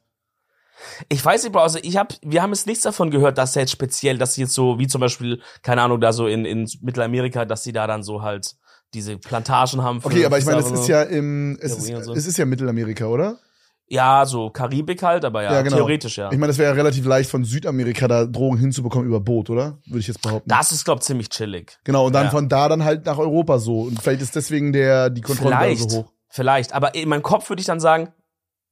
Ich 1.09 1.23
weiß 1.23 1.43
nicht, 1.43 1.51
Bro, 1.53 1.61
also 1.61 1.79
ich 1.81 1.97
hab, 1.97 2.13
wir 2.21 2.41
haben 2.41 2.51
jetzt 2.51 2.67
nichts 2.67 2.83
davon 2.83 3.09
gehört, 3.09 3.37
dass 3.37 3.55
jetzt 3.55 3.71
speziell, 3.71 4.17
dass 4.17 4.35
sie 4.35 4.41
jetzt 4.41 4.53
so, 4.53 4.77
wie 4.77 4.87
zum 4.87 5.01
Beispiel, 5.01 5.41
keine 5.63 5.81
Ahnung, 5.81 5.99
da 5.99 6.13
so 6.13 6.27
in, 6.27 6.45
in 6.45 6.69
Mittelamerika, 6.81 7.45
dass 7.45 7.63
sie 7.63 7.71
da 7.73 7.87
dann 7.87 8.03
so 8.03 8.21
halt 8.21 8.55
diese 8.93 9.17
Plantagen 9.17 9.81
haben. 9.83 10.01
Für 10.01 10.07
Okay, 10.07 10.25
aber 10.25 10.37
ich 10.37 10.45
meine, 10.45 10.59
es 10.59 10.69
ist 10.71 10.87
ja 10.87 11.01
im, 11.03 11.57
es 11.59 11.75
ist, 11.77 12.03
so. 12.05 12.13
es 12.13 12.27
ist 12.27 12.37
ja 12.37 12.45
Mittelamerika, 12.45 13.05
oder? 13.05 13.39
Ja, 13.87 14.25
so 14.25 14.49
Karibik 14.49 15.03
halt, 15.03 15.23
aber 15.25 15.43
ja, 15.43 15.53
Ja, 15.53 15.61
genau. 15.61 15.75
theoretisch 15.77 16.17
ja. 16.17 16.31
Ich 16.31 16.37
meine, 16.39 16.51
es 16.51 16.57
wäre 16.57 16.69
ja 16.71 16.75
relativ 16.75 17.05
leicht 17.05 17.29
von 17.29 17.43
Südamerika 17.43 18.07
da 18.07 18.25
Drogen 18.25 18.57
hinzubekommen 18.57 19.07
über 19.07 19.19
Boot, 19.19 19.49
oder? 19.51 19.77
Würde 19.85 19.99
ich 19.99 20.07
jetzt 20.07 20.21
behaupten. 20.23 20.49
Das 20.49 20.71
ist, 20.71 20.85
glaub 20.85 21.03
ziemlich 21.03 21.29
chillig. 21.29 21.77
genau, 21.83 22.07
und 22.07 22.13
dann 22.13 22.25
Ja. 22.25 22.31
von 22.31 22.49
da 22.49 22.67
dann 22.67 22.83
halt 22.83 23.05
nach 23.05 23.19
Europa 23.19 23.59
so. 23.59 23.81
Und 23.81 24.01
vielleicht 24.01 24.21
ist 24.23 24.35
deswegen 24.35 24.73
der, 24.73 25.09
die 25.11 25.21
Kontrolle 25.21 25.75
so 25.75 25.99
hoch. 25.99 26.11
vielleicht. 26.29 26.73
Aber 26.73 26.95
in 26.95 27.09
meinem 27.09 27.21
Kopf 27.21 27.47
würde 27.49 27.59
ich 27.59 27.67
dann 27.67 27.79
sagen, 27.79 28.09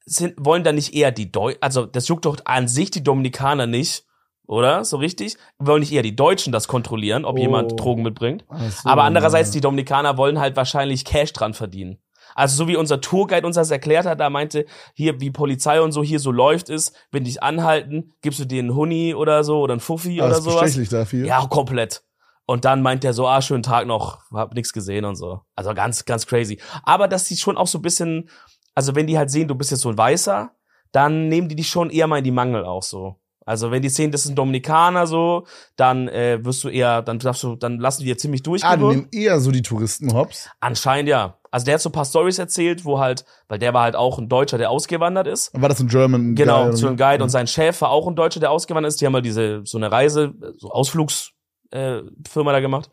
sind, 0.05 0.33
wollen 0.37 0.63
da 0.63 0.71
nicht 0.73 0.93
eher 0.95 1.11
die 1.11 1.31
Deu 1.31 1.53
also 1.61 1.85
das 1.85 2.07
juckt 2.07 2.25
doch 2.25 2.37
an 2.45 2.67
sich 2.67 2.89
die 2.91 3.03
Dominikaner 3.03 3.67
nicht, 3.67 4.03
oder? 4.47 4.83
So 4.83 4.97
richtig? 4.97 5.37
Wollen 5.59 5.79
nicht 5.79 5.93
eher 5.93 6.01
die 6.01 6.15
Deutschen 6.15 6.51
das 6.51 6.67
kontrollieren, 6.67 7.23
ob 7.23 7.37
Oh. 7.37 7.39
jemand 7.39 7.79
Drogen 7.79 8.01
mitbringt? 8.03 8.43
So, 8.49 8.89
Aber 8.89 9.03
andererseits, 9.03 9.49
ja. 9.49 9.53
die 9.53 9.61
Dominikaner 9.61 10.17
wollen 10.17 10.39
halt 10.39 10.55
wahrscheinlich 10.57 11.05
Cash 11.05 11.31
dran 11.33 11.53
verdienen. 11.53 11.99
Also 12.35 12.55
so 12.55 12.67
wie 12.67 12.75
unser 12.75 13.01
Tourguide 13.01 13.45
uns 13.45 13.55
das 13.55 13.71
erklärt 13.71 14.05
hat, 14.05 14.19
da 14.19 14.29
meinte, 14.29 14.65
hier 14.93 15.19
wie 15.21 15.31
Polizei 15.31 15.81
und 15.81 15.91
so 15.91 16.03
hier 16.03 16.19
so 16.19 16.31
läuft 16.31 16.69
ist, 16.69 16.95
wenn 17.11 17.23
dich 17.23 17.43
anhalten, 17.43 18.13
gibst 18.21 18.39
du 18.39 18.45
denen 18.45 18.69
einen 18.69 18.77
Huni 18.77 19.13
oder 19.15 19.43
so 19.43 19.59
oder 19.61 19.73
einen 19.73 19.79
Fuffi 19.81 20.21
Ah, 20.21 20.25
oder 20.27 20.37
ist 20.37 20.43
sowas. 20.43 20.75
dafür. 20.89 21.25
Ja, 21.25 21.45
komplett. 21.47 22.03
Und 22.45 22.65
dann 22.65 22.81
meint 22.81 23.05
er 23.05 23.13
so, 23.13 23.27
ah, 23.27 23.41
schönen 23.41 23.63
Tag 23.63 23.87
noch, 23.87 24.19
hab 24.33 24.53
nix 24.53 24.73
gesehen 24.73 25.05
und 25.05 25.15
so. 25.15 25.41
Also 25.55 25.73
ganz, 25.73 26.03
ganz 26.05 26.27
crazy. 26.27 26.59
Aber 26.83 27.07
dass 27.07 27.23
die 27.25 27.37
schon 27.37 27.57
auch 27.57 27.67
so 27.67 27.77
ein 27.77 27.81
bisschen, 27.83 28.29
also 28.75 28.95
wenn 28.95 29.07
die 29.07 29.17
halt 29.17 29.31
sehen, 29.31 29.47
du 29.47 29.55
bist 29.55 29.71
jetzt 29.71 29.81
so 29.81 29.89
ein 29.89 29.97
Weißer, 29.97 30.51
dann 30.91 31.29
nehmen 31.29 31.47
die 31.47 31.55
dich 31.55 31.67
schon 31.69 31.89
eher 31.89 32.07
mal 32.07 32.17
in 32.17 32.23
die 32.23 32.31
Mangel 32.31 32.65
auch 32.65 32.83
so. 32.83 33.15
Also 33.45 33.71
wenn 33.71 33.81
die 33.81 33.89
sehen, 33.89 34.11
das 34.11 34.23
ist 34.25 34.31
ein 34.31 34.35
Dominikaner 34.35 35.05
so, 35.07 35.45
dann 35.75 36.07
äh, 36.07 36.43
wirst 36.45 36.63
du 36.63 36.69
eher, 36.69 37.01
dann 37.01 37.19
darfst 37.19 37.43
du, 37.43 37.55
dann 37.55 37.79
lassen 37.79 38.01
die 38.01 38.07
dir 38.07 38.17
ziemlich 38.17 38.41
Ah, 38.63 38.77
die 38.77 38.83
nehmen 38.83 39.07
eher 39.11 39.39
so 39.39 39.51
die 39.51 39.61
Touristen 39.61 40.13
hops. 40.13 40.49
Anscheinend 40.59 41.09
ja. 41.09 41.37
Also 41.53 41.65
der 41.65 41.75
hat 41.75 41.81
so 41.81 41.89
ein 41.89 41.93
paar 41.93 42.05
Stories 42.05 42.39
erzählt, 42.39 42.83
wo 42.83 42.97
halt, 42.97 43.25
weil 43.47 43.59
der 43.59 43.75
war 43.75 43.83
halt 43.83 43.95
auch 43.95 44.17
ein 44.17 44.27
Deutscher, 44.27 44.57
der 44.57 44.71
ausgewandert 44.71 45.27
ist. 45.27 45.51
War 45.53 45.69
das 45.69 45.79
ein 45.79 45.87
German 45.87 46.33
Genau, 46.33 46.63
Guy 46.69 46.75
so 46.77 46.85
oder 46.87 46.93
ein 46.95 46.97
wie? 46.99 47.03
Guide 47.03 47.23
und 47.23 47.29
sein 47.29 47.45
Chef 47.45 47.79
war 47.81 47.91
auch 47.91 48.07
ein 48.07 48.15
Deutscher, 48.15 48.39
der 48.39 48.49
ausgewandert 48.49 48.91
ist. 48.91 49.01
Die 49.01 49.05
haben 49.05 49.13
mal 49.13 49.21
diese 49.21 49.61
so 49.63 49.77
eine 49.77 49.91
Reise, 49.91 50.33
so 50.57 50.71
Ausflugsfirma 50.71 52.49
äh, 52.51 52.53
da 52.53 52.59
gemacht. 52.59 52.89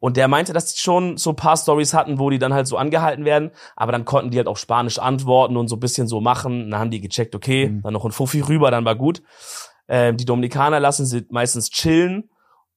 Und 0.00 0.16
der 0.16 0.26
meinte, 0.26 0.52
dass 0.52 0.72
die 0.74 0.80
schon 0.80 1.16
so 1.16 1.30
ein 1.30 1.36
paar 1.36 1.56
Stories 1.56 1.94
hatten, 1.94 2.18
wo 2.18 2.28
die 2.28 2.40
dann 2.40 2.52
halt 2.52 2.66
so 2.66 2.76
angehalten 2.76 3.24
werden, 3.24 3.52
aber 3.76 3.92
dann 3.92 4.04
konnten 4.04 4.32
die 4.32 4.38
halt 4.38 4.48
auch 4.48 4.56
Spanisch 4.56 4.98
antworten 4.98 5.56
und 5.56 5.68
so 5.68 5.76
ein 5.76 5.80
bisschen 5.80 6.08
so 6.08 6.20
machen. 6.20 6.72
Dann 6.72 6.80
haben 6.80 6.90
die 6.90 7.00
gecheckt, 7.00 7.36
okay, 7.36 7.68
Mhm. 7.68 7.82
dann 7.82 7.92
noch 7.92 8.04
ein 8.04 8.10
Fuffi 8.10 8.40
rüber, 8.40 8.72
dann 8.72 8.84
war 8.84 8.96
gut. 8.96 9.22
Ähm, 9.86 10.16
die 10.16 10.24
Dominikaner 10.24 10.80
lassen 10.80 11.06
sie 11.06 11.24
meistens 11.30 11.70
chillen 11.70 12.30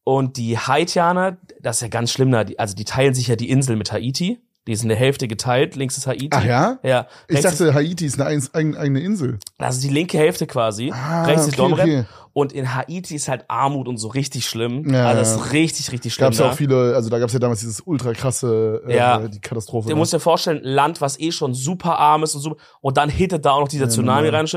und 0.04 0.38
die 0.38 0.60
Haitianer, 0.60 1.38
das 1.62 1.78
ist 1.78 1.82
ja 1.82 1.88
ganz 1.88 2.12
schlimm, 2.12 2.32
die, 2.46 2.60
also 2.60 2.76
die 2.76 2.86
teilen 2.86 3.16
sich 3.16 3.28
ja 3.28 3.36
die 3.36 3.50
Insel 3.50 3.76
mit 3.76 3.92
Haiti. 3.92 4.40
Die 4.68 4.72
ist 4.72 4.82
in 4.82 4.90
der 4.90 4.98
Hälfte 4.98 5.28
geteilt, 5.28 5.76
links 5.76 5.96
ist 5.98 6.08
Haiti. 6.08 6.30
Ach 6.32 6.44
ja? 6.44 6.80
Ja. 6.82 7.08
Ich 7.28 7.36
ist- 7.38 7.46
dachte, 7.46 7.74
Haiti 7.76 8.06
ist 8.08 8.20
eine 8.20 8.42
eigene, 8.54 9.00
Insel. 9.00 9.38
das 9.60 9.76
ist 9.76 9.84
die 9.84 9.90
linke 9.90 10.18
Hälfte 10.18 10.48
quasi. 10.48 10.92
Ah, 10.92 11.26
rechts 11.26 11.44
ist 11.48 11.60
okay, 11.60 11.70
Domrep. 11.70 11.84
okay. 11.86 12.06
Und 12.34 12.52
in 12.52 12.74
Haiti 12.76 13.16
ist 13.16 13.30
halt 13.30 13.46
Armut 13.48 13.88
und 13.88 13.98
so 13.98 14.10
richtig 14.10 14.46
schlimm. 14.46 14.92
Ja, 14.92 15.08
also 15.08 15.20
das 15.20 15.36
ist 15.46 15.54
richtig, 15.54 15.92
richtig 15.94 16.14
schlimm. 16.14 16.26
Gab's 16.26 16.40
ja 16.40 16.46
da. 16.46 16.52
auch 16.52 16.56
viele, 16.56 16.94
also 16.96 17.10
da 17.10 17.20
gab's 17.20 17.32
ja 17.32 17.40
damals 17.40 17.62
dieses 17.62 17.80
ultra 17.86 18.12
krasse, 18.14 18.82
äh, 18.88 18.96
Ja. 18.98 19.20
die 19.28 19.40
Katastrophe. 19.40 19.88
Du 19.88 19.94
da. 19.94 19.98
musst 19.98 20.12
dir 20.12 20.20
vorstellen, 20.20 20.58
ein 20.58 20.64
Land, 20.70 21.00
was 21.00 21.18
eh 21.20 21.32
schon 21.32 21.54
super 21.54 21.98
arm 22.00 22.24
ist 22.24 22.36
und 22.36 22.42
super, 22.42 22.58
und 22.82 22.98
dann 22.98 23.10
hittet 23.10 23.46
da 23.46 23.52
auch 23.52 23.62
noch 23.62 23.68
dieser 23.70 23.86
Ja, 23.86 23.90
Tsunami 23.92 24.28
rein. 24.30 24.48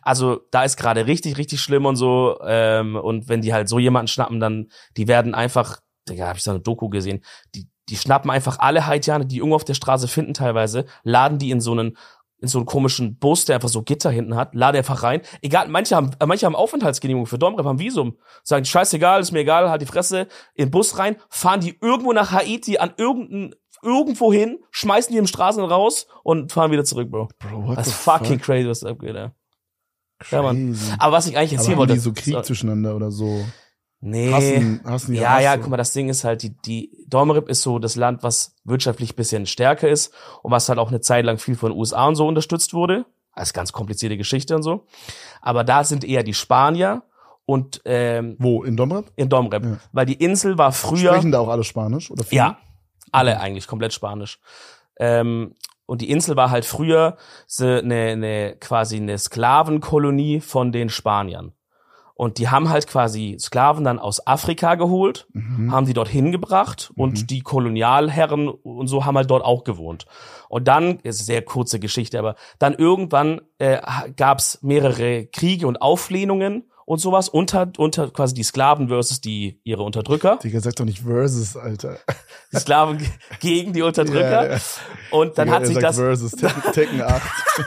Also 0.00 0.40
da 0.50 0.64
ist 0.64 0.76
gerade 0.78 1.06
richtig, 1.06 1.36
richtig 1.36 1.60
schlimm 1.60 1.84
und 1.84 1.96
so. 1.96 2.38
Ähm, 2.46 2.96
und 2.96 3.28
wenn 3.28 3.42
die 3.42 3.52
halt 3.52 3.68
so 3.68 3.78
jemanden 3.78 4.08
schnappen, 4.08 4.40
dann 4.40 4.68
die 4.96 5.06
werden 5.08 5.34
einfach, 5.34 5.80
Digga, 6.08 6.28
hab 6.28 6.36
ich 6.36 6.42
so 6.44 6.52
eine 6.52 6.60
Doku 6.60 6.88
gesehen, 6.88 7.22
die, 7.54 7.66
die 7.88 7.96
schnappen 7.96 8.30
einfach 8.30 8.58
alle 8.58 8.86
Haitianer, 8.86 9.24
die 9.24 9.38
irgendwo 9.38 9.56
auf 9.56 9.64
der 9.64 9.74
Straße 9.74 10.08
finden 10.08 10.34
teilweise, 10.34 10.86
laden 11.02 11.38
die 11.38 11.50
in 11.50 11.60
so 11.60 11.72
einen 11.72 11.96
in 12.38 12.48
so 12.48 12.58
einen 12.58 12.66
komischen 12.66 13.16
Bus, 13.16 13.46
der 13.46 13.54
einfach 13.54 13.68
so 13.70 13.82
Gitter 13.82 14.10
hinten 14.10 14.36
hat, 14.36 14.54
lade 14.54 14.78
einfach 14.78 15.02
rein. 15.02 15.22
Egal, 15.40 15.68
manche 15.68 15.96
haben, 15.96 16.10
äh, 16.20 16.26
manche 16.26 16.44
haben 16.44 16.54
Aufenthaltsgenehmigung 16.54 17.26
für 17.26 17.38
Domrep, 17.38 17.64
haben 17.64 17.78
Visum. 17.78 18.18
Sagen, 18.42 18.64
scheißegal, 18.64 19.20
ist 19.20 19.32
mir 19.32 19.40
egal, 19.40 19.70
halt 19.70 19.80
die 19.80 19.86
Fresse, 19.86 20.28
in 20.54 20.66
den 20.66 20.70
Bus 20.70 20.98
rein, 20.98 21.16
fahren 21.30 21.60
die 21.60 21.78
irgendwo 21.80 22.12
nach 22.12 22.32
Haiti 22.32 22.76
an 22.76 22.92
irgendein, 22.98 23.54
irgendwo 23.82 24.32
hin, 24.32 24.58
schmeißen 24.70 25.12
die 25.12 25.18
im 25.18 25.26
Straßen 25.26 25.64
raus 25.64 26.08
und 26.24 26.52
fahren 26.52 26.70
wieder 26.70 26.84
zurück, 26.84 27.10
Bro. 27.10 27.28
Bro, 27.38 27.68
what 27.68 27.78
Das 27.78 27.88
ist 27.88 27.94
fucking 27.94 28.38
fuck? 28.38 28.42
crazy, 28.42 28.68
was 28.68 28.80
da 28.80 28.90
abgeht, 28.90 29.14
ja. 29.14 29.32
Ja, 30.30 30.42
Mann. 30.42 30.72
Crazy. 30.72 30.92
Aber 30.98 31.12
was 31.16 31.26
ich 31.26 31.36
eigentlich 31.38 31.52
erzählen 31.54 31.72
haben 31.72 31.78
wollte. 31.78 31.94
die 31.94 32.00
so 32.00 32.12
Krieg 32.12 32.34
so, 32.34 32.42
zwischeneinander 32.42 32.96
oder 32.96 33.10
so? 33.10 33.44
nee. 34.00 34.32
Hassen, 34.32 34.80
hassen 34.84 35.14
Ja, 35.14 35.40
ja, 35.40 35.56
guck 35.56 35.68
mal, 35.68 35.76
das 35.76 35.92
Ding 35.92 36.08
ist 36.08 36.24
halt, 36.24 36.42
die, 36.42 36.54
die 36.54 36.90
Domrep 37.08 37.48
ist 37.48 37.62
so 37.62 37.78
das 37.78 37.96
Land, 37.96 38.22
was 38.22 38.54
wirtschaftlich 38.64 39.16
bisschen 39.16 39.46
stärker 39.46 39.88
ist 39.88 40.12
und 40.42 40.50
was 40.50 40.68
halt 40.68 40.78
auch 40.78 40.88
eine 40.88 41.00
Zeit 41.00 41.24
lang 41.24 41.38
viel 41.38 41.56
von 41.56 41.70
den 41.70 41.78
USA 41.78 42.06
und 42.06 42.16
so 42.16 42.26
unterstützt 42.26 42.74
wurde. 42.74 43.06
Das 43.34 43.48
ist 43.48 43.54
ganz 43.54 43.72
komplizierte 43.72 44.16
Geschichte 44.16 44.56
und 44.56 44.62
so. 44.62 44.86
Aber 45.40 45.62
da 45.62 45.84
sind 45.84 46.04
eher 46.04 46.22
die 46.22 46.34
Spanier 46.34 47.02
und 47.44 47.80
ähm, 47.84 48.36
Wo? 48.38 48.64
In 48.64 48.76
Domrep? 48.76 49.12
in 49.14 49.28
Domrep. 49.28 49.64
Ja. 49.64 49.76
Weil 49.92 50.06
die 50.06 50.14
Insel 50.14 50.58
war 50.58 50.72
früher. 50.72 51.12
Sprechen 51.12 51.32
da 51.32 51.40
auch 51.40 51.48
alle 51.48 51.64
Spanisch? 51.64 52.10
Oder 52.10 52.24
viele? 52.24 52.38
Ja, 52.38 52.58
alle 53.12 53.38
eigentlich, 53.40 53.66
komplett 53.66 53.92
Spanisch. 53.92 54.40
Ähm, 54.98 55.54
und 55.86 56.00
die 56.00 56.10
Insel 56.10 56.34
war 56.34 56.50
halt 56.50 56.64
früher 56.64 57.16
so 57.46 57.64
eine, 57.64 58.08
eine 58.08 58.56
quasi 58.56 58.96
eine 58.96 59.16
Sklavenkolonie 59.16 60.40
von 60.40 60.72
den 60.72 60.88
Spaniern. 60.88 61.52
Und 62.18 62.38
die 62.38 62.48
haben 62.48 62.70
halt 62.70 62.86
quasi 62.86 63.36
Sklaven 63.38 63.84
dann 63.84 63.98
aus 63.98 64.26
Afrika 64.26 64.74
geholt, 64.76 65.26
Mhm. 65.34 65.70
haben 65.70 65.84
die 65.86 65.92
dort 65.92 66.08
hingebracht 66.08 66.90
und 66.96 67.30
die 67.30 67.40
Kolonialherren 67.42 68.48
und 68.48 68.88
so 68.88 69.04
haben 69.04 69.16
halt 69.16 69.30
dort 69.30 69.44
auch 69.44 69.64
gewohnt. 69.64 70.06
Und 70.48 70.66
dann, 70.66 70.98
ist 71.02 71.26
sehr 71.26 71.42
kurze 71.42 71.78
Geschichte, 71.78 72.18
aber 72.18 72.34
dann 72.58 72.72
irgendwann 72.74 73.42
äh, 73.58 73.78
gab's 74.16 74.58
mehrere 74.62 75.26
Kriege 75.26 75.66
und 75.66 75.82
Auflehnungen 75.82 76.70
und 76.86 76.98
sowas 77.00 77.28
unter, 77.28 77.70
unter 77.76 78.10
quasi 78.10 78.32
die 78.32 78.44
Sklaven 78.44 78.88
versus 78.88 79.20
die 79.20 79.60
ihre 79.64 79.82
Unterdrücker. 79.82 80.38
Digga, 80.42 80.60
sag 80.60 80.76
doch 80.76 80.84
nicht 80.86 81.00
Versus, 81.00 81.56
Alter. 81.56 81.98
Die 82.52 82.56
Sklaven 82.58 82.96
ge- 82.98 83.08
gegen 83.40 83.72
die 83.74 83.82
Unterdrücker. 83.82 84.46
Ja, 84.46 84.52
ja. 84.54 84.58
Und 85.10 85.36
dann 85.36 85.48
Digga, 85.48 85.58
hat 85.58 85.66
sich 85.66 85.78
das, 85.78 85.96
Versus, 85.96 86.30
Tekken 86.72 87.02
8. 87.02 87.22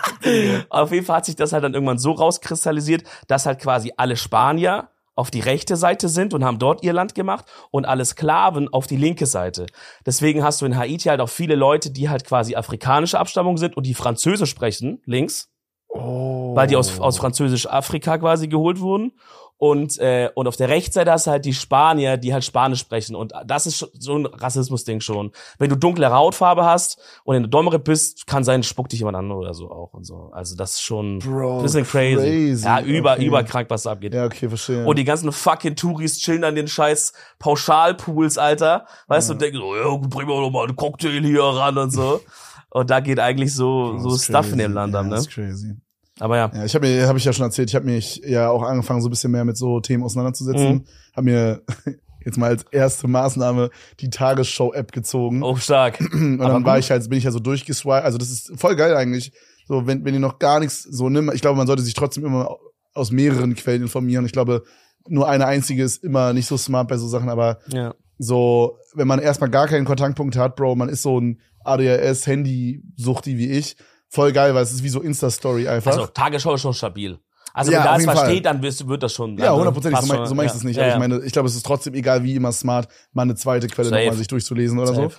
auf 0.70 0.92
jeden 0.92 1.06
Fall 1.06 1.18
hat 1.18 1.26
sich 1.26 1.36
das 1.36 1.54
halt 1.54 1.64
dann 1.64 1.74
irgendwann 1.74 2.00
so 2.00 2.14
rauskristallisiert, 2.14 3.04
dass 3.28 3.46
halt 3.46 3.60
quasi 3.60 3.94
alle 3.98 4.16
Spanier 4.16 4.90
auf 5.16 5.32
die 5.32 5.42
rechte 5.42 5.76
Seite 5.76 6.08
sind 6.08 6.34
und 6.34 6.46
haben 6.46 6.60
dort 6.60 6.82
ihr 6.82 6.94
Land 6.94 7.14
gemacht 7.14 7.44
und 7.72 7.86
alle 7.86 8.06
Sklaven 8.06 8.70
auf 8.72 8.88
die 8.88 8.96
linke 8.96 9.26
Seite. 9.26 9.66
Deswegen 10.06 10.46
hast 10.46 10.62
du 10.62 10.66
in 10.66 10.78
Haiti 10.78 11.10
halt 11.10 11.20
auch 11.20 11.28
viele 11.28 11.56
Leute, 11.56 11.92
die 11.92 12.08
halt 12.08 12.24
quasi 12.24 12.56
afrikanische 12.56 13.20
Abstammung 13.20 13.58
sind 13.58 13.76
und 13.76 13.86
die 13.86 13.96
Französisch 13.96 14.50
sprechen, 14.50 15.02
links, 15.06 15.50
Oh. 15.92 16.56
weil 16.56 16.68
die 16.68 16.76
aus, 16.76 17.00
aus 17.00 17.18
Französisch-Afrika 17.18 18.18
quasi 18.20 18.48
geholt 18.48 18.80
wurden. 18.80 19.12
Und, 19.58 19.98
äh, 20.00 20.30
und 20.36 20.48
auf 20.48 20.56
der 20.56 20.70
Rechtsseite 20.70 21.12
hast 21.12 21.28
du 21.28 21.32
halt 21.32 21.44
die 21.44 21.54
Spanier, 21.54 22.16
die 22.16 22.32
halt 22.32 22.46
Spanisch 22.46 22.80
sprechen. 22.80 23.14
Und 23.14 23.34
das 23.46 23.66
ist 23.68 23.86
so 24.00 24.16
ein 24.18 24.26
Rassismus-Ding 24.26 25.02
schon. 25.02 25.32
Wenn 25.58 25.70
du 25.70 25.76
dunkle 25.76 26.10
Hautfarbe 26.14 26.64
hast 26.64 26.98
und 27.26 27.36
in 27.36 27.44
der 27.44 27.50
Dommere 27.50 27.78
bist, 27.78 28.26
kann 28.26 28.46
sein, 28.46 28.64
spuckt 28.64 28.94
dich 28.94 29.00
jemand 29.00 29.18
an 29.18 29.32
oder 29.34 29.54
so 29.54 29.70
auch 29.70 29.92
und 29.94 30.06
so. 30.06 30.30
Also 30.32 30.56
das 30.56 30.76
ist 30.76 30.82
schon 30.84 31.20
Bro, 31.20 31.58
ein 31.58 31.64
bisschen 31.64 31.84
crazy. 31.86 32.16
crazy. 32.16 32.66
Ja, 32.66 32.80
über, 32.82 33.14
Okay. 33.16 33.26
überkrank, 33.26 33.70
was 33.70 33.84
da 33.84 33.92
abgeht. 33.92 34.14
Ja, 34.14 34.24
okay, 34.24 34.48
verstehe. 34.48 34.86
Und 34.86 34.98
die 34.98 35.04
ganzen 35.04 35.30
fucking 35.30 35.76
Touris 35.76 36.20
chillen 36.20 36.46
an 36.46 36.56
den 36.56 36.70
scheiß 36.70 37.12
Pauschalpools, 37.40 38.38
Alter. 38.38 38.86
Weißt 39.08 39.28
du, 39.28 39.34
und 39.34 39.42
denken 39.42 39.58
so, 39.58 39.76
ja, 39.76 39.94
bring 39.98 40.26
mir 40.28 40.40
doch 40.40 40.52
mal 40.52 40.68
einen 40.68 40.76
Cocktail 40.78 41.20
hier 41.22 41.44
ran 41.44 41.78
und 41.78 41.92
so. 41.92 42.22
Und 42.72 42.90
da 42.90 43.00
geht 43.00 43.20
eigentlich 43.20 43.54
so, 43.54 43.98
so 43.98 44.18
Stuff 44.18 44.42
crazy. 44.42 44.52
in 44.54 44.58
dem 44.60 44.74
Land 44.74 44.96
ab, 44.96 45.06
ne? 45.06 45.12
Das 45.12 45.22
ist 45.22 45.32
crazy. 45.32 45.76
Aber 46.20 46.38
ja. 46.38 46.52
Ja, 46.54 46.66
ich 46.66 46.76
habe 46.76 46.86
mir, 46.88 47.08
habe 47.08 47.18
ich 47.18 47.26
ja 47.26 47.34
schon 47.34 47.46
erzählt, 47.46 47.70
ich 47.70 47.76
habe 47.76 47.86
mich 47.86 48.22
ja 48.26 48.50
auch 48.50 48.62
angefangen, 48.64 49.02
so 49.02 49.08
ein 49.08 49.12
bisschen 49.12 49.32
mehr 49.32 49.46
mit 49.46 49.58
so 49.58 49.80
Themen 49.80 50.04
auseinanderzusetzen. 50.04 50.70
Mhm. 50.70 50.84
Habe 51.16 51.26
mir 51.26 51.62
jetzt 52.26 52.38
mal 52.38 52.50
als 52.50 52.64
erste 52.72 53.08
Maßnahme 53.08 53.70
die 54.02 54.10
Tagesschau-App 54.10 54.92
gezogen. 54.92 55.42
Oh, 55.44 55.56
stark. 55.56 56.00
und 56.14 56.42
aber 56.42 56.54
dann 56.54 56.66
war 56.66 56.76
gut. 56.76 56.84
ich 56.84 56.92
halt, 56.92 57.08
bin 57.10 57.18
ich 57.18 57.24
ja 57.24 57.32
so 57.32 57.40
durchgeswiped. 57.40 58.04
Also 58.04 58.18
das 58.18 58.30
ist 58.30 58.52
voll 58.60 58.76
geil 58.76 58.96
eigentlich. 58.96 59.32
So, 59.66 59.88
wenn, 59.88 60.04
wenn 60.04 60.14
ihr 60.14 60.20
noch 60.20 60.40
gar 60.40 60.60
nichts 60.60 60.84
so 60.84 61.10
nimmt, 61.10 61.34
ich 61.34 61.42
glaube, 61.42 61.58
man 61.58 61.68
sollte 61.68 61.84
sich 61.84 61.94
trotzdem 61.94 62.26
immer 62.26 62.58
aus 62.94 63.12
mehreren 63.12 63.56
Quellen 63.56 63.84
informieren. 63.84 64.26
Ich 64.26 64.32
glaube, 64.32 64.64
nur 65.08 65.30
eine 65.30 65.46
einzige 65.46 65.84
ist 65.84 66.04
immer 66.04 66.34
nicht 66.34 66.48
so 66.48 66.58
smart 66.58 66.88
bei 66.90 66.98
so 66.98 67.08
Sachen, 67.08 67.30
aber 67.30 67.60
Ja. 67.68 67.94
so, 68.18 68.78
wenn 68.94 69.08
man 69.08 69.20
erstmal 69.20 69.50
gar 69.50 69.68
keinen 69.68 69.86
Kontaktpunkt 69.86 70.36
hat, 70.36 70.56
Bro, 70.56 70.76
man 70.76 70.90
ist 70.90 71.04
so 71.04 71.20
ein 71.22 71.40
ADHS-Handy-Suchti 71.64 73.38
wie 73.38 73.52
ich, 73.52 73.76
voll 74.08 74.32
geil, 74.32 74.54
weil 74.56 74.64
es 74.64 74.72
ist 74.72 74.84
wie 74.84 74.90
so 74.90 75.02
Insta-Story 75.02 75.68
einfach. 75.68 75.92
Also, 75.92 76.08
Tagesschau 76.08 76.56
ist 76.56 76.62
schon 76.62 76.74
stabil. 76.74 77.20
Also, 77.54 77.72
Ja, 77.72 77.80
wenn 77.80 77.86
da 77.86 77.94
es 77.94 78.00
jeden 78.02 78.12
was 78.12 78.20
Fall. 78.20 78.30
steht, 78.30 78.46
dann 78.46 78.62
wird 78.62 79.04
das 79.04 79.14
schon. 79.14 79.38
ja, 79.38 79.46
dann 79.46 79.56
hundertprozentig, 79.56 80.00
so, 80.02 80.08
mein, 80.08 80.26
so 80.26 80.36
meine 80.36 80.46
ich 80.48 80.54
ja. 80.54 80.58
es 80.58 80.64
nicht. 80.64 80.78
Ja, 80.78 80.84
aber 80.84 80.90
ja. 80.90 80.96
ich 80.96 81.00
meine, 81.00 81.26
ich 81.26 81.34
glaube, 81.34 81.48
es 81.48 81.56
ist 81.56 81.66
trotzdem 81.66 81.94
egal, 81.94 82.24
wie 82.24 82.36
immer 82.36 82.52
smart, 82.52 82.88
mal 83.12 83.24
eine 83.24 83.36
zweite 83.36 83.68
Quelle 83.68 83.90
nochmal 83.90 84.14
sich 84.14 84.28
durchzulesen 84.28 84.80
oder 84.80 84.94
so. 84.94 85.02
Safe. 85.04 85.16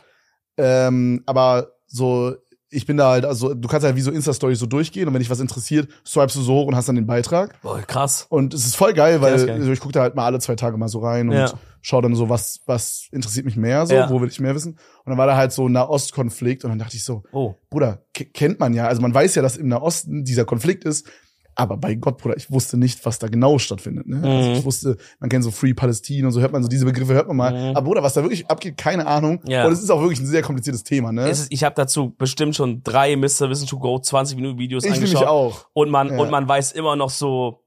Ähm, 0.57 1.23
aber 1.27 1.73
so, 1.87 2.35
ich 2.73 2.87
bin 2.87 2.97
da 2.97 3.11
halt, 3.11 3.25
also 3.25 3.53
du 3.53 3.69
kannst 3.69 3.85
halt 3.85 3.97
wie 3.97 4.01
so 4.01 4.11
Insta-Stories 4.13 4.59
so 4.61 4.67
durchgehen 4.67 5.09
und 5.09 5.15
wenn 5.15 5.21
dich 5.21 5.29
was 5.31 5.41
interessiert, 5.41 5.89
swipest 6.07 6.37
du 6.37 6.43
so 6.43 6.55
hoch 6.55 6.67
und 6.69 6.77
hast 6.77 6.89
dann 6.89 6.95
den 6.97 7.07
Beitrag. 7.07 7.61
Boah, 7.63 7.81
krass. 7.81 8.27
Und 8.29 8.55
es 8.55 8.65
ist 8.65 8.77
voll 8.77 8.93
geil, 8.93 9.21
weil 9.21 9.37
geil. 9.45 9.57
also 9.57 9.73
ich 9.73 9.81
gucke 9.81 9.93
da 9.93 10.03
halt 10.03 10.15
mal 10.15 10.25
alle 10.25 10.39
zwei 10.39 10.55
Tage 10.55 10.77
mal 10.77 10.89
so 10.89 11.01
rein 11.01 11.29
und 11.29 11.35
Ja. 11.35 11.53
schau 11.83 12.01
dann 12.01 12.15
so, 12.15 12.29
was, 12.29 12.61
was 12.67 13.09
interessiert 13.11 13.45
mich 13.45 13.57
mehr, 13.57 13.87
so, 13.87 13.95
Ja. 13.95 14.09
wo 14.09 14.21
will 14.21 14.29
ich 14.29 14.39
mehr 14.39 14.55
wissen. 14.55 14.73
Und 14.73 14.79
dann 15.11 15.19
war 15.19 15.27
da 15.27 15.37
halt 15.37 15.51
so 15.53 15.69
ein 15.69 15.73
Nahostkonflikt 15.73 16.65
und 16.65 16.71
dann 16.71 16.79
dachte 16.79 16.97
ich 16.97 17.03
so, 17.05 17.25
Oh. 17.33 17.55
Bruder, 17.71 18.03
ke- 18.15 18.27
kennt 18.27 18.61
man 18.61 18.73
ja, 18.75 18.87
also 18.87 19.03
man 19.03 19.13
weiß 19.13 19.35
ja, 19.35 19.43
dass 19.43 19.57
im 19.57 19.69
Nahosten 19.69 20.25
dieser 20.25 20.45
Konflikt 20.45 20.85
ist, 20.85 21.07
aber 21.55 21.77
bei 21.77 21.95
Gott, 21.95 22.19
Bruder, 22.19 22.37
ich 22.37 22.51
wusste 22.51 22.77
nicht, 22.77 23.05
was 23.05 23.19
da 23.19 23.29
genau 23.29 23.59
stattfindet. 23.59 24.07
Ne? 24.07 24.21
Also 24.23 24.49
Mhm. 24.51 24.55
ich 24.57 24.65
wusste, 24.65 24.97
man 25.19 25.29
kennt 25.29 25.45
so 25.45 25.51
Free 25.51 25.75
Palestine 25.75 26.27
und 26.27 26.33
so 26.33 26.41
hört 26.41 26.53
man 26.53 26.63
so 26.63 26.69
diese 26.69 26.85
Begriffe, 26.87 27.13
hört 27.15 27.29
man 27.29 27.37
mal. 27.37 27.53
Mhm. 27.53 27.77
Aber 27.77 27.83
Bruder, 27.83 28.03
was 28.03 28.15
da 28.15 28.23
wirklich 28.23 28.47
abgeht, 28.49 28.77
keine 28.77 29.07
Ahnung. 29.07 29.41
Ja. 29.47 29.67
Und 29.67 29.73
es 29.73 29.83
ist 29.83 29.91
auch 29.91 30.01
wirklich 30.01 30.21
ein 30.21 30.27
sehr 30.27 30.43
kompliziertes 30.43 30.85
Thema, 30.85 31.13
ne? 31.13 31.29
Ist, 31.29 31.47
ich 31.53 31.65
habe 31.65 31.75
dazu 31.75 32.15
bestimmt 32.17 32.57
schon 32.57 32.83
drei 32.83 33.17
Mr. 33.17 33.51
Wissen 33.51 33.67
to 33.67 33.79
Go 33.79 33.99
20 33.99 34.37
Minuten 34.37 34.59
Videos 34.59 34.85
ich 34.85 34.93
angeschaut. 34.93 35.15
nämlich 35.15 35.29
auch. 35.29 35.67
Und 35.73 35.91
man, 35.91 36.09
Ja. 36.09 36.19
und 36.19 36.31
man 36.31 36.49
weiß 36.49 36.73
immer 36.73 36.97
noch 36.97 37.11
so 37.11 37.63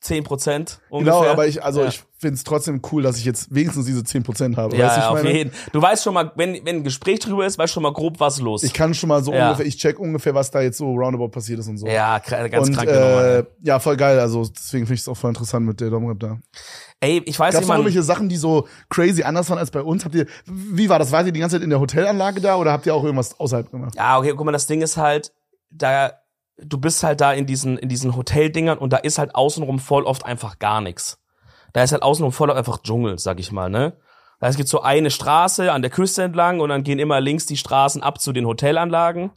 10 0.00 0.22
Prozent 0.24 0.80
ungefähr. 0.90 1.20
Genau, 1.20 1.30
aber 1.32 1.46
ich, 1.48 1.62
also 1.62 1.80
Ja. 1.82 1.88
ich 1.88 2.02
find's 2.18 2.44
trotzdem 2.44 2.80
cool, 2.92 3.02
dass 3.02 3.16
ich 3.18 3.24
jetzt 3.24 3.52
wenigstens 3.52 3.86
diese 3.86 4.00
10% 4.02 4.56
habe. 4.56 4.76
ja, 4.76 4.86
weißt 4.86 4.96
ja, 4.96 5.02
ich 5.02 5.08
auf 5.08 5.24
jeden 5.24 5.50
Du 5.72 5.82
weißt 5.82 6.04
schon 6.04 6.14
mal, 6.14 6.30
wenn, 6.36 6.54
wenn 6.64 6.76
ein 6.76 6.84
Gespräch 6.84 7.18
drüber 7.18 7.44
ist, 7.46 7.58
weißt 7.58 7.72
schon 7.72 7.82
mal 7.82 7.92
grob, 7.92 8.20
was 8.20 8.40
los 8.40 8.62
Ich 8.62 8.72
kann 8.72 8.94
schon 8.94 9.08
mal 9.08 9.22
so 9.24 9.32
Ja. 9.32 9.46
ungefähr, 9.46 9.66
ich 9.66 9.76
check 9.76 9.98
ungefähr, 9.98 10.34
was 10.34 10.50
da 10.52 10.60
jetzt 10.60 10.78
so 10.78 10.92
roundabout 10.92 11.28
passiert 11.30 11.58
ist 11.58 11.68
und 11.68 11.78
so. 11.78 11.86
Ja, 11.86 12.18
ganz 12.20 12.68
und, 12.68 12.76
Nummer. 12.76 13.24
äh, 13.24 13.44
ja, 13.62 13.78
voll 13.80 13.96
geil. 13.96 14.20
Also 14.20 14.46
deswegen 14.46 14.86
finde 14.86 14.94
ich 14.94 15.00
es 15.00 15.08
auch 15.08 15.16
voll 15.16 15.30
interessant 15.30 15.66
mit 15.66 15.80
der 15.80 15.90
Domrep 15.90 16.20
da. 16.20 16.38
Ey, 17.00 17.22
ich 17.24 17.38
weiß 17.38 17.52
Gab 17.54 17.60
nicht, 17.60 17.62
es 17.62 17.68
man, 17.68 17.78
irgendwelche 17.78 18.02
Sachen, 18.02 18.28
die 18.28 18.36
so 18.36 18.66
crazy 18.90 19.22
anders 19.24 19.48
waren 19.50 19.58
als 19.58 19.70
bei 19.70 19.82
uns? 19.82 20.04
Habt 20.04 20.14
ihr, 20.14 20.26
wie 20.46 20.88
war 20.88 20.98
das? 20.98 21.10
Wart 21.12 21.26
ihr 21.26 21.32
die 21.32 21.40
ganze 21.40 21.56
Zeit 21.56 21.62
in 21.64 21.70
der 21.70 21.80
Hotelanlage 21.80 22.40
da 22.40 22.56
oder 22.56 22.72
habt 22.72 22.86
ihr 22.86 22.94
auch 22.94 23.04
irgendwas 23.04 23.38
außerhalb 23.38 23.70
gemacht? 23.70 23.94
Ja, 23.96 24.18
okay, 24.18 24.32
guck 24.36 24.44
mal, 24.46 24.52
das 24.52 24.66
Ding 24.68 24.80
ist 24.80 24.96
halt, 24.96 25.32
da, 25.70 26.12
du 26.60 26.78
bist 26.78 27.02
halt 27.02 27.20
da 27.20 27.32
in 27.32 27.46
diesen, 27.46 27.78
in 27.78 27.88
diesen 27.88 28.16
Hoteldingern 28.16 28.78
und 28.78 28.92
da 28.92 28.98
ist 28.98 29.18
halt 29.18 29.34
außenrum 29.34 29.78
voll 29.78 30.04
oft 30.04 30.24
einfach 30.24 30.58
gar 30.58 30.80
nichts. 30.80 31.20
Da 31.72 31.82
ist 31.82 31.92
halt 31.92 32.02
außenrum 32.02 32.32
voll 32.32 32.50
oft 32.50 32.58
einfach 32.58 32.82
Dschungel, 32.82 33.18
sag 33.18 33.40
ich 33.40 33.52
mal, 33.52 33.70
ne? 33.70 33.94
Da 34.40 34.48
es 34.48 34.56
gibt 34.56 34.68
so 34.68 34.82
eine 34.82 35.10
Straße 35.10 35.72
an 35.72 35.82
der 35.82 35.90
Küste 35.90 36.22
entlang 36.22 36.60
und 36.60 36.68
dann 36.68 36.84
gehen 36.84 36.98
immer 36.98 37.20
links 37.20 37.46
die 37.46 37.56
Straßen 37.56 38.02
ab 38.02 38.20
zu 38.20 38.32
den 38.32 38.46
Hotelanlagen. 38.46 39.30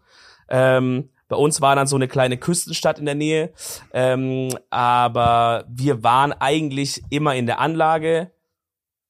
Ähm, 0.48 1.10
bei 1.28 1.36
uns 1.36 1.62
war 1.62 1.76
dann 1.76 1.88
so 1.88 1.96
eine 1.96 2.08
kleine 2.08 2.38
Küstenstadt 2.38 3.00
in 3.00 3.06
der 3.06 3.16
Nähe, 3.16 3.52
ähm, 3.94 4.50
aber 4.70 5.64
wir 5.70 6.04
waren 6.04 6.34
eigentlich 6.34 7.02
immer 7.10 7.36
in 7.36 7.46
der 7.46 7.60
Anlage 7.60 8.32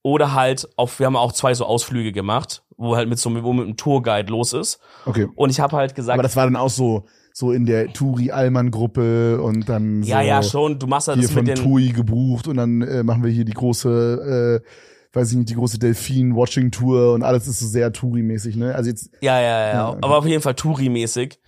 oder 0.04 0.34
halt 0.34 0.67
auf, 0.78 1.00
wir 1.00 1.08
haben 1.08 1.15
auch 1.15 1.32
zwei 1.32 1.54
so 1.54 1.65
Ausflüge 1.65 2.12
gemacht, 2.12 2.63
wo 2.78 2.95
halt 2.95 3.10
mit 3.10 3.19
so 3.19 3.32
wo 3.43 3.54
mit 3.54 3.65
einem 3.65 3.76
Tourguide 3.76 4.32
los 4.32 4.54
ist. 4.54 4.80
Okay. 5.06 5.28
Und 5.36 5.50
ich 5.50 5.60
habe 5.60 5.76
halt 5.76 5.95
gesagt, 5.95 6.13
Aber 6.13 6.24
das 6.24 6.36
war 6.36 6.45
dann 6.45 6.56
auch 6.56 6.69
so, 6.69 7.06
so 7.41 7.51
in 7.51 7.65
der 7.65 7.91
Turi-Allmann-Gruppe 7.91 9.41
und 9.41 9.67
dann 9.67 10.04
so 10.04 10.10
ja, 10.10 10.21
ja, 10.21 10.41
schon, 10.43 10.80
du 10.80 10.88
machst 10.88 11.08
ja 11.08 11.15
hier 11.15 11.23
das 11.23 11.32
von 11.32 11.43
mit 11.43 11.58
den 11.58 11.63
Tui 11.63 11.89
gebucht 11.89 12.47
und 12.47 12.58
dann 12.58 12.82
äh, 12.82 13.04
machen 13.04 13.23
wir 13.23 13.32
hier 13.32 13.45
die 13.45 13.54
große, 13.54 14.62
äh, 14.63 15.17
weiß 15.17 15.32
ich 15.32 15.38
nicht, 15.38 15.49
die 15.49 15.56
große 15.56 15.80
Delfin-Watching-Tour 15.80 17.13
und 17.13 17.23
alles 17.23 17.47
ist 17.47 17.60
so 17.60 17.67
sehr 17.67 17.91
Touri-mäßig, 17.91 18.56
ne? 18.56 18.75
Also 18.75 18.89
jetzt, 18.91 19.10
Ja, 19.21 19.41
ja, 19.41 19.60
ja, 19.60 19.73
Ja, 19.73 19.89
okay. 19.89 19.99
aber 20.01 20.17
auf 20.19 20.25
jeden 20.25 20.41
Fall 20.41 20.54
Touri-mäßig. 20.54 21.39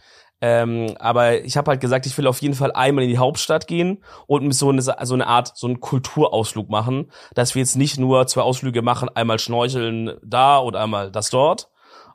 Ähm, 0.41 0.93
aber 0.99 1.45
ich 1.45 1.56
habe 1.56 1.71
halt 1.71 1.79
gesagt, 1.79 2.06
ich 2.06 2.17
will 2.17 2.27
auf 2.27 2.41
jeden 2.41 2.56
Fall 2.56 2.73
einmal 2.73 3.06
in 3.06 3.10
die 3.10 3.17
Hauptstadt 3.17 3.65
gehen 3.65 4.03
und 4.27 4.51
so 4.51 4.69
eine, 4.69 4.82
so 4.82 5.13
eine 5.13 5.27
Art, 5.27 5.53
so 5.56 5.67
einen 5.67 5.79
Kulturausflug 5.79 6.69
machen, 6.69 7.12
dass 7.34 7.56
wir 7.56 7.62
jetzt 7.62 7.77
nicht 7.77 7.97
nur 7.97 8.27
zwei 8.27 8.41
Ausflüge 8.41 8.82
machen, 8.82 9.08
einmal 9.13 9.39
schnorcheln 9.39 10.12
da 10.21 10.58
und 10.58 10.75
einmal 10.75 11.12
das 11.12 11.29
dort. 11.29 11.69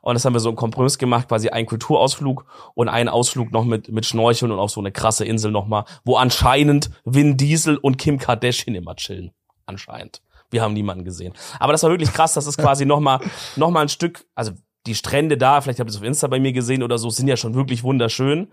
Und 0.09 0.15
das 0.15 0.25
haben 0.25 0.33
wir 0.33 0.39
so 0.39 0.49
einen 0.49 0.55
Kompromiss 0.55 0.97
gemacht, 0.97 1.27
quasi 1.27 1.49
einen 1.49 1.67
Kulturausflug 1.67 2.43
und 2.73 2.89
einen 2.89 3.09
Ausflug 3.09 3.51
noch 3.51 3.63
mit, 3.63 3.91
mit 3.91 4.07
Schnorcheln 4.07 4.51
und 4.51 4.57
auf 4.57 4.71
so 4.71 4.79
eine 4.79 4.91
krasse 4.91 5.23
Insel 5.23 5.51
nochmal, 5.51 5.85
wo 6.03 6.15
anscheinend 6.15 6.89
Vin 7.05 7.37
Diesel 7.37 7.77
und 7.77 7.99
Kim 7.99 8.17
Kardashian 8.17 8.75
immer 8.75 8.95
chillen. 8.95 9.29
Anscheinend. 9.67 10.23
Wir 10.49 10.63
haben 10.63 10.73
niemanden 10.73 11.05
gesehen. 11.05 11.33
Aber 11.59 11.73
das 11.73 11.83
war 11.83 11.91
wirklich 11.91 12.11
krass, 12.11 12.33
das 12.33 12.47
ist 12.47 12.57
quasi 12.61 12.87
nochmal 12.87 13.19
noch 13.55 13.69
mal 13.69 13.81
ein 13.81 13.89
Stück, 13.89 14.25
also 14.33 14.51
die 14.87 14.95
Strände 14.95 15.37
da, 15.37 15.61
vielleicht 15.61 15.79
habt 15.79 15.91
ihr 15.91 15.93
es 15.93 15.97
auf 15.97 16.03
Insta 16.03 16.25
bei 16.25 16.39
mir 16.39 16.53
gesehen 16.53 16.81
oder 16.81 16.97
so, 16.97 17.11
sind 17.11 17.27
ja 17.27 17.37
schon 17.37 17.53
wirklich 17.53 17.83
wunderschön. 17.83 18.47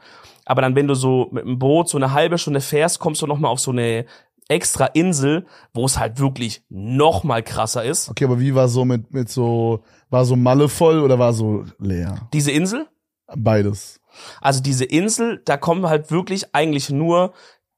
Aber 0.45 0.61
dann, 0.61 0.75
wenn 0.75 0.87
du 0.87 0.95
so 0.95 1.29
mit 1.33 1.45
dem 1.45 1.59
Boot 1.59 1.88
so 1.88 1.97
eine 1.97 2.12
halbe 2.12 2.37
Stunde 2.37 2.61
fährst, 2.61 2.99
kommst 2.99 3.23
du 3.23 3.27
noch 3.27 3.38
mal 3.38 3.49
auf 3.49 3.61
so 3.61 3.71
eine 3.71 4.05
extra 4.49 4.87
Insel, 4.87 5.47
wo 5.75 5.85
es 5.85 5.99
halt 5.99 6.19
wirklich 6.19 6.63
noch 6.69 7.25
mal 7.25 7.43
krasser 7.43 7.85
ist. 7.85 8.09
Okay, 8.11 8.25
aber 8.25 8.41
wie 8.41 8.55
war 8.55 8.69
so 8.69 8.85
mit, 8.85 9.13
mit 9.13 9.29
so, 9.29 9.83
war 10.11 10.25
so 10.25 10.37
Malle 10.37 10.69
voll 10.69 11.01
oder 11.01 11.19
war 11.19 11.33
so 11.33 11.65
leer? 11.79 12.29
Diese 12.33 12.53
Insel, 12.53 12.87
Beides. 13.37 14.01
also 14.41 14.63
diese 14.63 14.85
Insel, 14.85 15.43
da 15.45 15.57
kommen 15.57 15.87
halt 15.87 16.11
wirklich 16.11 16.55
eigentlich 16.55 16.91
nur 16.91 17.33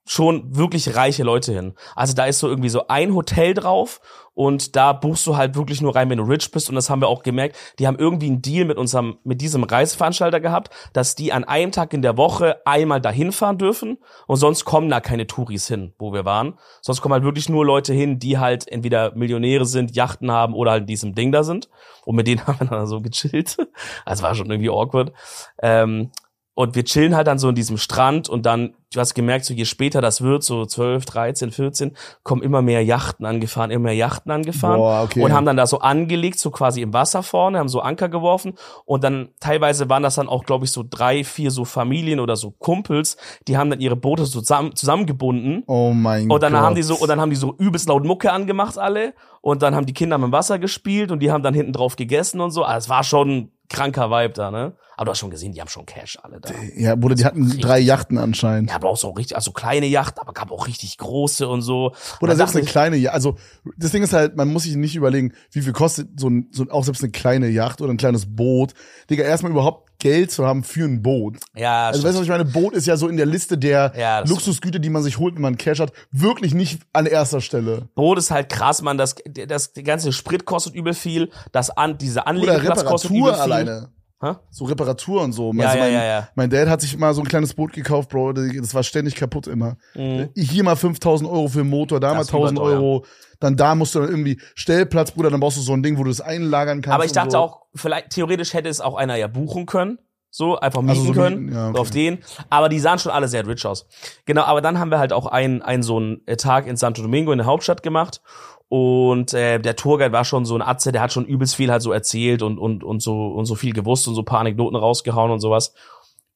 schon 0.09 0.57
wirklich 0.57 0.97
reiche 0.97 1.23
Leute 1.23 1.53
hin. 1.53 1.75
Also 1.95 2.15
da 2.15 2.25
ist 2.25 2.39
so 2.39 2.49
irgendwie 2.49 2.71
so 2.71 2.89
ein 2.89 3.15
Hotel 3.15 3.53
drauf 3.53 4.01
und 4.33 4.75
da 4.75 4.95
buchst 4.95 5.27
du 5.27 5.37
halt 5.37 5.55
wirklich 5.55 5.83
nur 5.83 5.95
rein, 5.95 6.09
wenn 6.09 6.17
du 6.19 6.25
rich 6.25 6.51
bist 6.51 6.71
und 6.71 6.77
das 6.77 6.89
haben 6.89 7.03
wir 7.03 7.09
auch 7.09 7.23
gemerkt. 7.23 7.57
Die 7.79 7.87
haben 7.87 7.99
irgendwie 7.99 8.29
einen 8.29 8.41
Deal 8.41 8.65
mit 8.65 8.79
unserem 8.79 9.19
mit 9.23 9.43
diesem 9.43 9.65
Reiseveranstalter 9.65 10.41
gehabt, 10.41 10.75
dass 10.95 11.15
die 11.15 11.33
an 11.33 11.45
einem 11.45 11.73
Tag 11.73 11.93
in 11.93 12.01
der 12.01 12.17
Woche 12.17 12.57
einmal 12.65 13.03
dahin 13.03 13.33
fahren 13.33 13.59
dürfen 13.59 13.99
und 14.27 14.37
sonst 14.37 14.65
kommen 14.65 14.89
da 14.89 15.01
keine 15.01 15.27
Touris 15.27 15.69
hin, 15.69 15.93
wo 15.99 16.15
wir 16.15 16.25
waren. 16.25 16.59
Sonst 16.81 17.03
kommen 17.03 17.13
halt 17.13 17.25
wirklich 17.25 17.51
nur 17.51 17.67
Leute 17.67 17.93
hin, 17.93 18.19
die 18.19 18.39
halt 18.39 18.67
entweder 18.67 19.15
Millionäre 19.15 19.67
sind, 19.67 19.95
Yachten 19.95 20.33
haben 20.33 20.55
oder 20.55 20.71
halt 20.71 20.83
in 20.83 20.87
diesem 20.87 21.15
Ding 21.15 21.33
da 21.33 21.43
sind 21.43 21.69
und 22.07 22.17
mit 22.17 22.27
denen 22.27 22.41
haben 22.47 22.61
wir 22.61 22.67
dann 22.67 22.87
so 22.87 23.03
gechillt. 23.03 23.59
Also 24.07 24.23
war 24.23 24.35
schon 24.35 24.51
irgendwie 24.51 24.71
awkward. 24.71 25.13
Ähm, 25.61 26.13
und 26.59 26.75
wir 26.75 26.85
chillen 26.85 27.15
halt 27.15 27.29
dann 27.29 27.39
so 27.39 27.51
in 27.51 27.55
diesem 27.55 27.77
Strand 27.77 28.29
und 28.29 28.45
dann, 28.45 28.75
du 28.93 28.99
hast 28.99 29.15
gemerkt, 29.15 29.45
so 29.45 29.55
je 29.55 29.65
später 29.65 30.01
das 30.01 30.23
wird, 30.23 30.43
so 30.43 30.67
12, 30.67 31.05
13, 31.05 31.53
14, 31.53 31.97
kommen 32.25 32.43
immer 32.43 32.63
mehr 32.63 32.85
Yachten 32.85 33.25
angefahren, 33.27 33.71
immer 33.71 33.85
mehr 33.85 33.95
Yachten 33.95 34.33
angefahren 34.33 34.79
Boah, 34.79 35.03
okay. 35.05 35.23
und 35.23 35.33
haben 35.33 35.47
dann 35.47 35.57
da 35.57 35.69
so 35.69 35.79
angelegt, 35.79 36.41
so 36.41 36.51
quasi 36.51 36.83
im 36.83 36.93
Wasser 36.93 37.23
vorne, 37.23 37.61
haben 37.61 37.69
so 37.69 37.79
Anker 37.79 38.09
geworfen 38.09 38.55
und 38.87 39.05
dann 39.05 39.29
teilweise 39.39 39.89
waren 39.89 40.03
das 40.03 40.17
dann 40.17 40.29
auch, 40.29 40.43
glaube 40.43 40.65
ich, 40.65 40.73
so 40.73 40.83
drei, 40.83 41.23
vier 41.23 41.53
so 41.53 41.65
Familien 41.65 42.19
oder 42.19 42.35
so 42.35 42.51
Kumpels, 42.51 43.19
die 43.47 43.57
haben 43.57 43.71
dann 43.71 43.79
ihre 43.79 43.95
Boote 43.95 44.27
so 44.27 44.41
zusammen, 44.41 44.75
zusammengebunden 44.75 45.63
Oh 45.69 45.93
mein 45.93 46.27
Gott. 46.27 46.35
und 46.35 46.43
dann 46.43 46.61
haben 46.61 46.75
die 46.75 46.83
so, 46.83 46.97
und 46.97 47.07
dann 47.07 47.21
haben 47.21 47.31
die 47.31 47.37
so 47.37 47.55
übelst 47.57 47.89
laut 47.89 48.05
Mucke 48.05 48.33
angemacht 48.33 48.79
alle. 48.79 49.15
Und 49.41 49.63
dann 49.63 49.77
haben 49.77 49.87
die 49.87 49.95
Kinder 49.95 50.19
mit 50.19 50.31
dem 50.31 50.33
Wasser 50.33 50.59
gespielt 50.59 51.13
und 51.13 51.21
die 51.21 51.31
haben 51.31 51.45
dann 51.45 51.55
hinten 51.55 51.73
drauf 51.73 51.95
gegessen 51.95 52.41
und 52.41 52.51
so. 52.51 52.65
Also 52.65 52.87
es 52.87 52.89
war 52.89 53.05
schon 53.05 53.31
ein 53.31 53.53
kranker 53.69 54.11
Vibe 54.11 54.35
da, 54.35 54.51
ne? 54.51 54.77
Aber 54.99 55.05
du 55.05 55.11
hast 55.13 55.21
schon 55.21 55.31
gesehen, 55.31 55.53
die 55.53 55.61
haben 55.61 55.69
schon 55.69 55.87
Cash 55.87 56.19
alle 56.21 56.41
da. 56.41 56.51
Ja, 56.77 56.97
Bruder, 56.97 57.15
die 57.15 57.25
hatten 57.25 57.49
drei 57.61 57.79
Yachten 57.79 58.19
anscheinend. 58.19 58.71
Ja, 58.71 58.77
aber 58.77 58.89
auch 58.89 58.97
so 58.97 59.11
richtig, 59.11 59.37
also 59.37 59.53
kleine 59.53 59.87
Yacht, 59.87 60.21
aber 60.21 60.33
gab 60.33 60.51
auch 60.51 60.67
richtig 60.67 60.99
große 60.99 61.47
und 61.47 61.63
so. 61.63 61.93
Oder 62.21 62.35
selbst 62.35 62.57
eine 62.57 62.65
dachte 62.65 62.73
kleine 62.73 62.97
Yacht. 62.97 63.15
Also, 63.15 63.37
das 63.77 63.93
Ding 63.93 64.03
ist 64.03 64.13
halt, 64.13 64.35
man 64.35 64.53
muss 64.53 64.65
sich 64.65 64.75
nicht 64.75 64.97
überlegen, 64.97 65.35
wie 65.53 65.61
viel 65.61 65.73
kostet 65.73 66.19
so 66.19 66.29
ein, 66.29 66.49
so 66.51 66.69
auch 66.71 66.83
selbst 66.83 67.01
eine 67.05 67.13
kleine 67.13 67.47
Yacht 67.47 67.81
oder 67.81 67.93
ein 67.93 67.97
kleines 67.97 68.27
Boot. 68.27 68.73
Digga, 69.09 69.23
erstmal 69.23 69.53
überhaupt 69.53 69.89
Geld 70.01 70.33
zu 70.33 70.45
haben 70.45 70.65
für 70.65 70.85
ein 70.85 71.01
Boot. 71.01 71.37
ich, 71.55 71.61
ja, 71.61 71.87
Also, 71.87 72.03
weißt 72.03 72.17
du, 72.17 72.19
was 72.19 72.25
ich 72.25 72.31
meine? 72.31 72.45
Boot 72.45 72.73
ist 72.75 72.89
ja 72.89 72.97
so 72.97 73.07
in 73.07 73.17
der 73.17 73.27
Liste 73.27 73.57
der 73.57 73.93
Ja, 73.97 74.19
Luxusgüter, 74.27 74.81
die 74.81 74.91
man 74.91 75.05
sich 75.05 75.19
holt, 75.19 75.37
wenn 75.37 75.43
man 75.43 75.57
Cash 75.59 75.79
hat, 75.79 75.93
wirklich 76.11 76.55
nicht 76.55 76.81
an 76.93 77.07
erster 77.07 77.41
Stelle. 77.41 77.89
Boot 77.95 78.19
ist 78.19 78.33
halt 78.33 78.49
krass, 78.49 78.83
man, 78.83 78.99
das, 78.99 79.15
das, 79.47 79.75
die 79.75 79.85
ganze 79.85 80.13
Sprit 80.13 80.45
kostet 80.45 80.75
übel 80.75 80.93
viel, 80.93 81.31
das 81.53 81.71
an, 81.71 81.99
diese 81.99 82.27
Anlegeplatz 82.27 82.85
kostet 82.85 83.13
übel 83.13 83.33
viel. 83.33 83.41
alleine. 83.43 83.93
Hä? 84.21 84.35
So 84.51 84.65
Reparatur 84.65 85.23
und 85.23 85.33
so. 85.33 85.53
Ja, 85.53 85.69
also 85.69 85.79
ja, 85.79 85.85
mein, 85.85 85.93
ja, 85.93 86.29
mein 86.35 86.51
Dad 86.51 86.69
hat 86.69 86.81
sich 86.81 86.99
mal 86.99 87.15
so 87.15 87.21
ein 87.23 87.29
kleines 87.29 87.55
Boot 87.55 87.73
gekauft, 87.73 88.09
Bro. 88.09 88.33
Das 88.33 88.75
war 88.75 88.83
ständig 88.83 89.15
kaputt 89.15 89.47
immer. 89.47 89.77
Mhm. 89.95 90.31
Hier 90.35 90.65
mal 90.65 90.75
5000 90.75 91.31
Euro 91.31 91.47
für 91.47 91.59
den 91.59 91.71
Motor, 91.71 92.01
da 92.01 92.09
mal 92.09 92.19
Das 92.19 92.27
ist 92.29 92.35
1000 92.35 92.59
überteuer. 92.59 92.77
Euro. 92.79 93.05
Dann 93.39 93.57
da 93.57 93.77
musst 93.77 93.95
du 93.95 94.01
dann 94.01 94.09
irgendwie 94.09 94.41
Stellplatz, 94.57 95.13
Bruder, 95.13 95.31
dann 95.31 95.39
brauchst 95.39 95.59
du 95.59 95.61
so 95.61 95.73
ein 95.73 95.85
Ding, 95.85 95.99
wo 95.99 96.03
du 96.03 96.11
das 96.11 96.21
einlagern 96.21 96.81
kannst. 96.81 96.95
Aber 96.95 97.05
ich 97.05 97.13
dachte 97.13 97.31
so. 97.31 97.39
auch, 97.39 97.63
vielleicht 97.75 98.11
theoretisch 98.11 98.55
hätte 98.55 98.69
es 98.69 98.81
auch 98.81 98.97
einer 98.97 99.15
ja 99.15 99.29
buchen 99.29 99.67
können. 99.67 99.99
So, 100.31 100.59
einfach 100.59 100.83
mieten 100.83 100.99
Also 100.99 101.13
so 101.13 101.13
können. 101.13 101.53
ja, 101.53 101.69
okay. 101.69 101.77
so 101.77 101.81
Auf 101.81 101.91
den. 101.91 102.19
Aber 102.51 102.69
die 102.69 102.79
sahen 102.79 102.99
schon 102.99 103.13
alle 103.13 103.29
sehr 103.29 103.47
rich 103.47 103.65
aus. 103.67 103.87
Genau, 104.27 104.43
aber 104.43 104.61
dann 104.61 104.79
haben 104.79 104.91
wir 104.91 104.99
halt 104.99 105.13
auch 105.13 105.27
einen, 105.27 105.63
einen 105.63 105.83
so 105.83 105.97
einen 105.97 106.21
Tag 106.37 106.67
in 106.67 106.77
Santo 106.77 107.03
Domingo 107.03 107.33
in 107.33 107.39
der 107.39 107.47
Hauptstadt 107.47 107.83
gemacht. 107.83 108.21
Und 108.69 109.33
äh, 109.33 109.59
der 109.59 109.77
Tourguide 109.77 110.13
war 110.13 110.27
schon 110.27 110.45
so 110.45 110.55
ein 110.55 110.63
Atze, 110.63 110.93
der 110.93 111.01
hat 111.01 111.13
schon 111.13 111.25
übelst 111.25 111.57
viel 111.57 111.71
halt 111.71 111.81
so 111.81 111.91
erzählt 111.91 112.43
und, 112.43 112.59
und, 112.59 112.85
und 112.85 113.01
so 113.01 113.29
und 113.29 113.47
so 113.47 113.55
viel 113.55 113.73
gewusst 113.73 114.07
und 114.07 114.15
so 114.15 114.23
paar 114.23 114.41
Anekdoten 114.41 114.77
rausgehauen 114.77 115.31
und 115.31 115.41
sowas. 115.41 115.73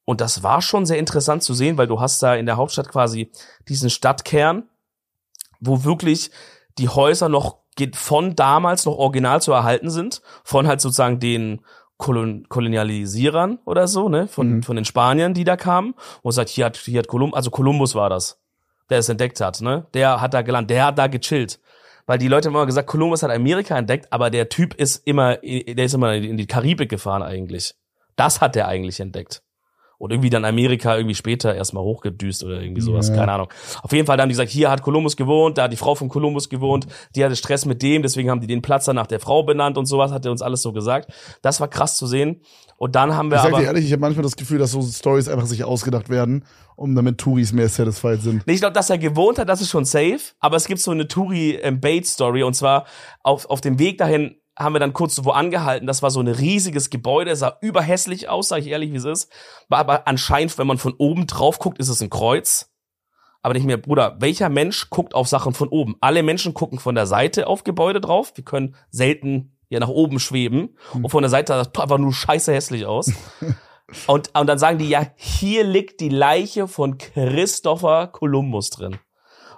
Und 0.04 0.20
das 0.20 0.42
war 0.42 0.62
schon 0.62 0.86
sehr 0.86 0.98
interessant 0.98 1.42
zu 1.42 1.52
sehen, 1.52 1.76
weil 1.76 1.86
du 1.86 2.00
hast 2.00 2.22
da 2.22 2.34
in 2.34 2.46
der 2.46 2.56
Hauptstadt 2.56 2.88
quasi 2.88 3.30
diesen 3.68 3.90
Stadtkern, 3.90 4.64
wo 5.60 5.84
wirklich 5.84 6.30
die 6.78 6.88
Häuser 6.88 7.28
noch 7.28 7.58
von 7.94 8.34
damals 8.34 8.84
noch 8.84 8.96
original 8.96 9.40
zu 9.40 9.52
erhalten 9.52 9.90
sind, 9.90 10.22
von 10.44 10.66
halt 10.66 10.80
sozusagen 10.80 11.20
den 11.20 11.62
Kolon 12.02 12.46
Kolonialisierern 12.48 13.58
oder 13.64 13.86
so, 13.86 14.08
ne, 14.08 14.26
von, 14.26 14.56
Mhm. 14.56 14.62
von 14.64 14.74
den 14.76 14.84
Spaniern, 14.84 15.34
die 15.34 15.44
da 15.44 15.56
kamen, 15.56 15.94
und 16.22 16.32
sagt, 16.32 16.48
hier 16.50 16.64
hat, 16.66 16.76
hier 16.76 16.98
hat 16.98 17.06
Kolumbus, 17.06 17.36
also 17.36 17.50
Kolumbus 17.50 17.94
war 17.94 18.10
das, 18.10 18.40
der 18.90 18.98
es 18.98 19.08
entdeckt 19.08 19.40
hat, 19.40 19.60
ne, 19.60 19.86
der 19.94 20.20
hat 20.20 20.34
da 20.34 20.42
gelandet, 20.42 20.70
der 20.70 20.86
hat 20.86 20.98
da 20.98 21.06
gechillt. 21.06 21.60
Weil 22.06 22.18
die 22.18 22.26
Leute 22.26 22.48
haben 22.48 22.56
immer 22.56 22.66
gesagt, 22.66 22.88
Kolumbus 22.88 23.22
hat 23.22 23.30
Amerika 23.30 23.78
entdeckt, 23.78 24.12
aber 24.12 24.28
der 24.30 24.48
Typ 24.48 24.74
ist 24.74 25.06
immer, 25.06 25.36
der 25.36 25.84
ist 25.84 25.94
immer 25.94 26.14
in 26.14 26.36
die 26.36 26.46
Karibik 26.46 26.90
gefahren 26.90 27.22
eigentlich. 27.22 27.74
Das 28.16 28.40
hat 28.40 28.56
der 28.56 28.66
eigentlich 28.66 28.98
entdeckt. 28.98 29.42
Und 30.02 30.10
irgendwie 30.10 30.30
dann 30.30 30.44
Amerika 30.44 30.96
irgendwie 30.96 31.14
später 31.14 31.54
erstmal 31.54 31.84
hochgedüst 31.84 32.42
oder 32.42 32.60
irgendwie 32.60 32.80
sowas, 32.80 33.08
Ja. 33.08 33.14
keine 33.14 33.30
Ahnung. 33.34 33.48
Auf 33.84 33.92
jeden 33.92 34.04
Fall 34.04 34.20
haben 34.20 34.28
die 34.28 34.32
gesagt, 34.32 34.50
hier 34.50 34.68
hat 34.68 34.82
Kolumbus 34.82 35.16
gewohnt, 35.16 35.58
da 35.58 35.62
hat 35.62 35.72
die 35.72 35.76
Frau 35.76 35.94
von 35.94 36.08
Kolumbus 36.08 36.48
gewohnt, 36.48 36.88
die 37.14 37.24
hatte 37.24 37.36
Stress 37.36 37.66
mit 37.66 37.82
dem, 37.82 38.02
deswegen 38.02 38.28
haben 38.28 38.40
die 38.40 38.48
den 38.48 38.62
Platz 38.62 38.86
dann 38.86 38.96
nach 38.96 39.06
der 39.06 39.20
Frau 39.20 39.44
benannt 39.44 39.78
und 39.78 39.86
sowas, 39.86 40.10
hat 40.10 40.24
er 40.24 40.32
uns 40.32 40.42
alles 40.42 40.60
so 40.60 40.72
gesagt. 40.72 41.12
Das 41.40 41.60
war 41.60 41.68
krass 41.68 41.96
zu 41.96 42.08
sehen. 42.08 42.40
Und 42.78 42.96
dann 42.96 43.14
haben 43.14 43.30
wir 43.30 43.36
Ich 43.36 43.42
sag 43.44 43.52
aber. 43.52 43.60
dir 43.60 43.66
ehrlich, 43.68 43.84
ich 43.84 43.92
habe 43.92 44.00
manchmal 44.00 44.24
das 44.24 44.34
Gefühl, 44.34 44.58
dass 44.58 44.72
so 44.72 44.82
Stories 44.82 45.28
einfach 45.28 45.46
sich 45.46 45.62
ausgedacht 45.62 46.08
werden, 46.10 46.44
um 46.74 46.96
damit 46.96 47.18
Touris 47.18 47.52
mehr 47.52 47.68
satisfied 47.68 48.20
sind. 48.22 48.44
Nee, 48.44 48.54
ich 48.54 48.60
glaube, 48.60 48.72
dass 48.72 48.90
er 48.90 48.98
gewohnt 48.98 49.38
hat, 49.38 49.48
das 49.48 49.60
ist 49.60 49.70
schon 49.70 49.84
safe. 49.84 50.18
Aber 50.40 50.56
es 50.56 50.66
gibt 50.66 50.80
so 50.80 50.90
eine 50.90 51.06
Touri-Bait-Story. 51.06 52.42
Und 52.42 52.54
zwar 52.54 52.86
auf, 53.22 53.46
auf 53.48 53.60
dem 53.60 53.78
Weg 53.78 53.98
dahin 53.98 54.34
haben 54.62 54.74
wir 54.74 54.80
dann 54.80 54.92
kurz 54.92 55.14
so 55.14 55.24
wo 55.24 55.30
angehalten. 55.30 55.86
Das 55.86 56.02
war 56.02 56.10
so 56.10 56.20
ein 56.20 56.28
riesiges 56.28 56.90
Gebäude, 56.90 57.34
sah 57.36 57.56
überhässlich 57.60 58.28
aus, 58.28 58.48
sag 58.48 58.58
ich 58.58 58.68
ehrlich, 58.68 58.92
wie 58.92 58.96
es 58.96 59.04
ist. 59.04 59.32
War 59.68 59.78
aber 59.78 60.06
anscheinend, 60.06 60.56
wenn 60.58 60.66
man 60.66 60.78
von 60.78 60.94
oben 60.98 61.26
drauf 61.26 61.58
guckt, 61.58 61.78
ist 61.78 61.88
es 61.88 62.00
ein 62.00 62.10
Kreuz. 62.10 62.70
Aber 63.42 63.54
nicht 63.54 63.66
mehr, 63.66 63.76
Bruder, 63.76 64.16
welcher 64.20 64.48
Mensch 64.48 64.88
guckt 64.88 65.14
auf 65.14 65.26
Sachen 65.26 65.52
von 65.52 65.68
oben? 65.68 65.96
Alle 66.00 66.22
Menschen 66.22 66.54
gucken 66.54 66.78
von 66.78 66.94
der 66.94 67.06
Seite 67.06 67.48
auf 67.48 67.64
Gebäude 67.64 68.00
drauf. 68.00 68.32
Wir 68.36 68.44
können 68.44 68.76
selten 68.90 69.56
ja 69.68 69.80
nach 69.80 69.88
oben 69.88 70.20
schweben. 70.20 70.76
Und 70.92 71.10
von 71.10 71.22
der 71.22 71.30
Seite 71.30 71.52
sah 71.52 71.64
das 71.64 71.82
einfach 71.82 71.98
nur 71.98 72.12
scheiße 72.12 72.52
hässlich 72.52 72.86
aus. 72.86 73.12
Und, 74.06 74.30
und 74.34 74.46
dann 74.46 74.58
sagen 74.58 74.78
die, 74.78 74.88
ja, 74.88 75.06
hier 75.16 75.64
liegt 75.64 76.00
die 76.00 76.08
Leiche 76.08 76.66
von 76.66 76.96
Christopher 76.96 78.06
Columbus 78.06 78.70
drin. 78.70 78.98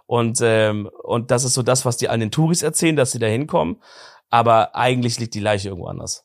Und, 0.06 0.40
ähm, 0.42 0.90
und 1.02 1.30
das 1.30 1.44
ist 1.44 1.54
so 1.54 1.62
das, 1.62 1.84
was 1.84 1.96
die 1.96 2.08
an 2.08 2.20
den 2.20 2.30
Touris 2.30 2.62
erzählen, 2.62 2.96
dass 2.96 3.12
sie 3.12 3.18
da 3.18 3.26
hinkommen. 3.26 3.80
Aber 4.34 4.74
eigentlich 4.74 5.20
liegt 5.20 5.34
die 5.34 5.40
Leiche 5.40 5.68
irgendwo 5.68 5.86
anders. 5.86 6.24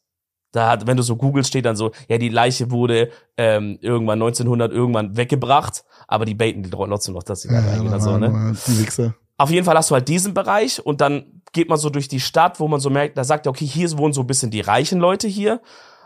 Da 0.52 0.68
hat, 0.68 0.88
wenn 0.88 0.98
du 0.98 1.04
so 1.04 1.16
googelst, 1.16 1.48
steht 1.48 1.66
dann 1.66 1.76
so, 1.76 1.92
ja, 2.08 2.18
die 2.18 2.30
Leiche 2.30 2.72
wurde 2.72 3.12
ähm, 3.38 3.78
irgendwann 3.82 4.20
1900 4.20 4.72
irgendwann 4.72 5.16
weggebracht, 5.16 5.84
aber 6.08 6.26
die 6.26 6.34
baiten 6.34 6.64
die 6.64 6.72
trotzdem 6.72 7.14
noch, 7.14 7.22
dass 7.22 7.42
sie 7.42 7.50
da 7.50 7.60
reingehen 7.60 7.94
und 7.94 8.02
so, 8.02 8.18
ne? 8.18 8.58
Die 8.66 8.80
Wichser. 8.80 9.14
Auf 9.38 9.52
jeden 9.52 9.64
Fall 9.64 9.78
hast 9.78 9.92
du 9.92 9.94
halt 9.94 10.08
diesen 10.08 10.34
Bereich 10.34 10.84
und 10.84 11.02
dann 11.02 11.44
geht 11.52 11.70
man 11.70 11.78
so 11.78 11.92
durch 11.92 12.08
die 12.08 12.20
Stadt, 12.20 12.60
wo 12.60 12.68
man 12.68 12.80
so 12.80 12.90
merkt, 12.90 13.16
da 13.16 13.24
sagt 13.24 13.46
er, 13.46 13.52
okay, 13.52 13.68
hier 13.68 13.96
wohnen 14.00 14.12
so 14.12 14.22
ein 14.22 14.28
bisschen 14.28 14.50
die 14.50 14.62
reichen 14.62 15.00
Leute 15.00 15.28
hier. 15.28 15.62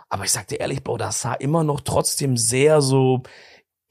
Aber 0.09 0.25
ich 0.25 0.31
sag 0.33 0.49
dir 0.49 0.59
ehrlich, 0.59 0.83
Bro, 0.83 0.97
das 0.97 1.21
sah 1.21 1.35
immer 1.35 1.63
noch 1.63 1.79
trotzdem 1.79 2.35
sehr 2.35 2.81
so 2.81 3.23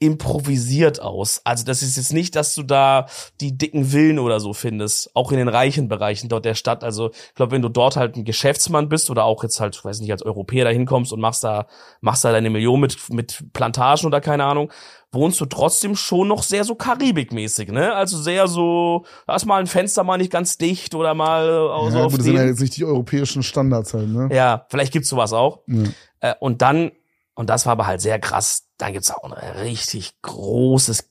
improvisiert 0.03 1.01
aus. 1.01 1.41
Also 1.45 1.63
das 1.63 1.81
ist 1.81 1.95
jetzt 1.95 2.11
nicht, 2.11 2.35
dass 2.35 2.53
du 2.55 2.63
da 2.63 3.07
die 3.39 3.57
dicken 3.57 3.85
Villen 3.85 4.19
oder 4.19 4.41
so 4.41 4.53
findest, 4.53 5.15
auch 5.15 5.31
in 5.31 5.37
den 5.37 5.47
reichen 5.47 5.87
Bereichen 5.87 6.27
dort 6.27 6.43
der 6.43 6.55
Stadt. 6.55 6.83
Also 6.83 7.11
ich 7.11 7.35
glaube, 7.35 7.53
wenn 7.53 7.61
du 7.61 7.69
dort 7.69 7.95
halt 7.95 8.17
ein 8.17 8.25
Geschäftsmann 8.25 8.89
bist 8.89 9.09
oder 9.09 9.23
auch 9.23 9.43
jetzt 9.43 9.61
halt, 9.61 9.83
weiß 9.83 10.01
nicht, 10.01 10.11
als 10.11 10.23
Europäer 10.23 10.65
da 10.65 10.71
hinkommst 10.71 11.13
und 11.13 11.21
machst 11.21 11.43
da, 11.43 11.67
machst 12.01 12.25
da 12.25 12.33
deine 12.33 12.49
Million 12.49 12.81
mit, 12.81 12.97
mit 13.09 13.45
Plantagen 13.53 14.05
oder 14.05 14.19
keine 14.19 14.43
Ahnung, 14.43 14.71
wohnst 15.13 15.39
du 15.39 15.45
trotzdem 15.45 15.95
schon 15.95 16.27
noch 16.27 16.43
sehr 16.43 16.65
so 16.65 16.75
karibikmäßig, 16.75 17.69
ne? 17.69 17.93
Also 17.93 18.17
sehr 18.21 18.47
so, 18.47 19.05
da 19.25 19.35
ist 19.35 19.45
mal 19.45 19.59
ein 19.59 19.67
Fenster 19.67 20.03
mal 20.03 20.17
nicht 20.17 20.31
ganz 20.31 20.57
dicht 20.57 20.95
oder 20.95 21.13
mal 21.13 21.45
äh, 21.45 21.91
so 21.91 21.97
Ja, 21.97 22.05
auf 22.05 22.11
gut, 22.11 22.19
das 22.19 22.25
sind 22.25 22.35
ja 22.35 22.43
jetzt 22.43 22.59
nicht 22.59 22.75
die 22.75 22.83
europäischen 22.83 23.43
Standards 23.43 23.93
halt, 23.93 24.09
ne? 24.09 24.29
Ja, 24.33 24.65
vielleicht 24.69 24.91
gibt's 24.91 25.09
sowas 25.09 25.31
auch. 25.31 25.59
Ja. 25.67 25.83
Äh, 26.19 26.33
und 26.39 26.61
dann, 26.61 26.91
und 27.35 27.49
das 27.49 27.65
war 27.65 27.73
aber 27.73 27.87
halt 27.87 28.01
sehr 28.01 28.19
krass, 28.19 28.67
dann 28.83 28.93
gibt's 28.93 29.11
auch 29.11 29.23
ein 29.23 29.33
richtig 29.33 30.13
großes 30.21 31.09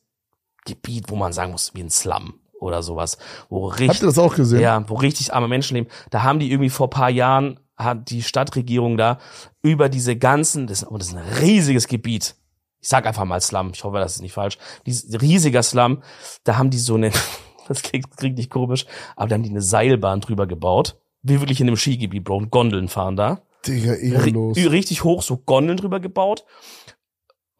Gebiet, 0.64 1.06
wo 1.10 1.16
man 1.16 1.32
sagen 1.32 1.52
muss, 1.52 1.74
wie 1.74 1.82
ein 1.82 1.90
Slum 1.90 2.34
oder 2.60 2.82
sowas, 2.82 3.18
wo 3.48 3.70
Habt 3.70 3.80
ihr 3.80 3.88
richtig, 3.88 4.00
das 4.00 4.18
auch 4.18 4.34
gesehen? 4.36 4.60
ja, 4.60 4.88
wo 4.88 4.94
richtig 4.94 5.34
arme 5.34 5.48
Menschen 5.48 5.74
leben. 5.74 5.88
Da 6.10 6.22
haben 6.22 6.38
die 6.38 6.50
irgendwie 6.50 6.70
vor 6.70 6.88
paar 6.90 7.10
Jahren, 7.10 7.58
hat 7.76 8.10
die 8.10 8.22
Stadtregierung 8.22 8.96
da 8.96 9.18
über 9.62 9.88
diese 9.88 10.14
ganzen, 10.16 10.66
das, 10.68 10.84
und 10.84 11.00
das 11.02 11.08
ist 11.08 11.16
ein 11.16 11.24
riesiges 11.40 11.88
Gebiet. 11.88 12.36
Ich 12.80 12.88
sag 12.88 13.06
einfach 13.06 13.24
mal 13.24 13.40
Slum, 13.40 13.70
ich 13.74 13.82
hoffe, 13.82 13.98
das 13.98 14.16
ist 14.16 14.22
nicht 14.22 14.32
falsch. 14.34 14.58
Dieses 14.86 15.20
riesiger 15.20 15.62
Slum, 15.62 16.02
da 16.44 16.56
haben 16.58 16.70
die 16.70 16.78
so 16.78 16.94
eine, 16.94 17.10
das 17.68 17.82
klingt, 17.82 18.16
klingt 18.16 18.36
nicht 18.38 18.50
komisch, 18.50 18.86
aber 19.16 19.28
da 19.28 19.34
haben 19.34 19.42
die 19.42 19.50
eine 19.50 19.62
Seilbahn 19.62 20.20
drüber 20.20 20.46
gebaut. 20.46 20.98
Wie 21.22 21.40
wirklich 21.40 21.60
in 21.60 21.68
einem 21.68 21.76
Skigebiet, 21.76 22.24
Bro, 22.24 22.36
und 22.36 22.50
Gondeln 22.50 22.88
fahren 22.88 23.16
da. 23.16 23.40
Digga, 23.66 23.94
ehrenlos. 23.94 24.56
ri- 24.56 24.68
richtig 24.70 25.04
hoch, 25.04 25.22
so 25.22 25.36
Gondeln 25.36 25.76
drüber 25.78 26.00
gebaut. 26.00 26.44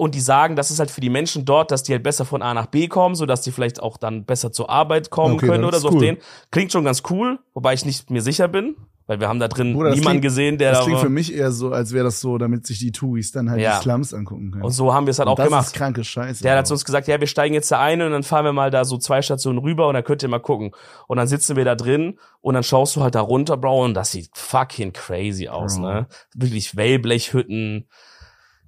Und 0.02 0.14
die 0.16 0.20
sagen, 0.20 0.56
das 0.56 0.70
ist 0.72 0.80
halt 0.80 0.90
für 0.90 1.00
die 1.00 1.10
Menschen 1.10 1.44
dort, 1.44 1.70
dass 1.70 1.84
die 1.84 1.92
halt 1.92 2.02
besser 2.02 2.24
von 2.24 2.42
A 2.42 2.54
nach 2.54 2.66
B 2.66 2.88
kommen, 2.88 3.14
so 3.14 3.24
dass 3.24 3.42
die 3.42 3.52
vielleicht 3.52 3.80
auch 3.80 3.96
dann 3.96 4.24
besser 4.24 4.50
zur 4.50 4.68
Arbeit 4.68 5.10
kommen 5.10 5.34
Okay, 5.34 5.46
können 5.46 5.62
das 5.62 5.68
oder 5.68 5.78
so 5.78 5.88
auf 5.88 5.94
cool. 5.94 6.00
den. 6.00 6.16
Klingt 6.50 6.72
schon 6.72 6.84
ganz 6.84 7.02
cool, 7.10 7.38
wobei 7.54 7.74
ich 7.74 7.84
nicht 7.84 8.10
mir 8.10 8.20
sicher 8.22 8.48
bin, 8.48 8.74
weil 9.06 9.20
wir 9.20 9.28
haben 9.28 9.38
da 9.40 9.46
drin 9.48 9.74
Bruder, 9.74 9.90
das 9.90 9.98
niemanden 9.98 10.20
klingt- 10.20 10.32
gesehen, 10.34 10.58
der 10.58 10.70
Das 10.70 10.80
da 10.80 10.84
klingt 10.86 11.00
für 11.00 11.08
mich 11.08 11.32
eher 11.34 11.52
so, 11.52 11.70
als 11.70 11.92
wäre 11.92 12.04
das 12.04 12.20
so, 12.20 12.36
damit 12.38 12.66
sich 12.66 12.78
die 12.80 12.90
Touris 12.90 13.30
dann 13.32 13.48
halt 13.50 13.60
Ja. 13.60 13.76
die 13.78 13.82
Slums 13.82 14.12
angucken 14.14 14.50
können. 14.50 14.64
Und 14.64 14.70
so 14.72 14.92
haben 14.92 15.06
wir 15.06 15.12
es 15.12 15.18
halt 15.20 15.26
Und 15.28 15.32
auch 15.34 15.36
das 15.36 15.46
gemacht. 15.46 15.66
ist 15.68 15.74
kranke 15.74 16.02
Scheiße. 16.04 16.42
Der 16.42 16.56
hat 16.58 16.66
zu 16.66 16.74
uns 16.74 16.84
gesagt, 16.84 17.06
ja, 17.08 17.20
wir 17.20 17.26
steigen 17.28 17.54
jetzt 17.54 17.70
da 17.70 17.80
ein 17.80 18.02
und 18.02 18.10
dann 18.10 18.22
fahren 18.24 18.44
wir 18.44 18.52
mal 18.52 18.70
da 18.72 18.84
so 18.84 18.98
zwei 18.98 19.22
Stationen 19.22 19.58
rüber 19.58 19.86
und 19.88 19.94
dann 19.94 20.04
könnt 20.04 20.22
ihr 20.24 20.28
mal 20.28 20.40
gucken. 20.40 20.72
Und 21.06 21.16
dann 21.18 21.26
sitzen 21.28 21.54
wir 21.56 21.64
da 21.64 21.74
drin 21.76 22.18
und 22.40 22.54
dann 22.54 22.62
schaust 22.64 22.96
du 22.96 23.02
halt 23.02 23.14
da 23.14 23.20
runter, 23.20 23.56
Bro, 23.56 23.84
und 23.84 23.94
das 23.94 24.10
sieht 24.12 24.30
fucking 24.34 24.92
crazy 24.92 25.48
aus, 25.48 25.76
Bro. 25.76 25.82
ne? 25.86 26.06
Wirklich 26.34 26.76
Wellblechhütten, 26.76 27.88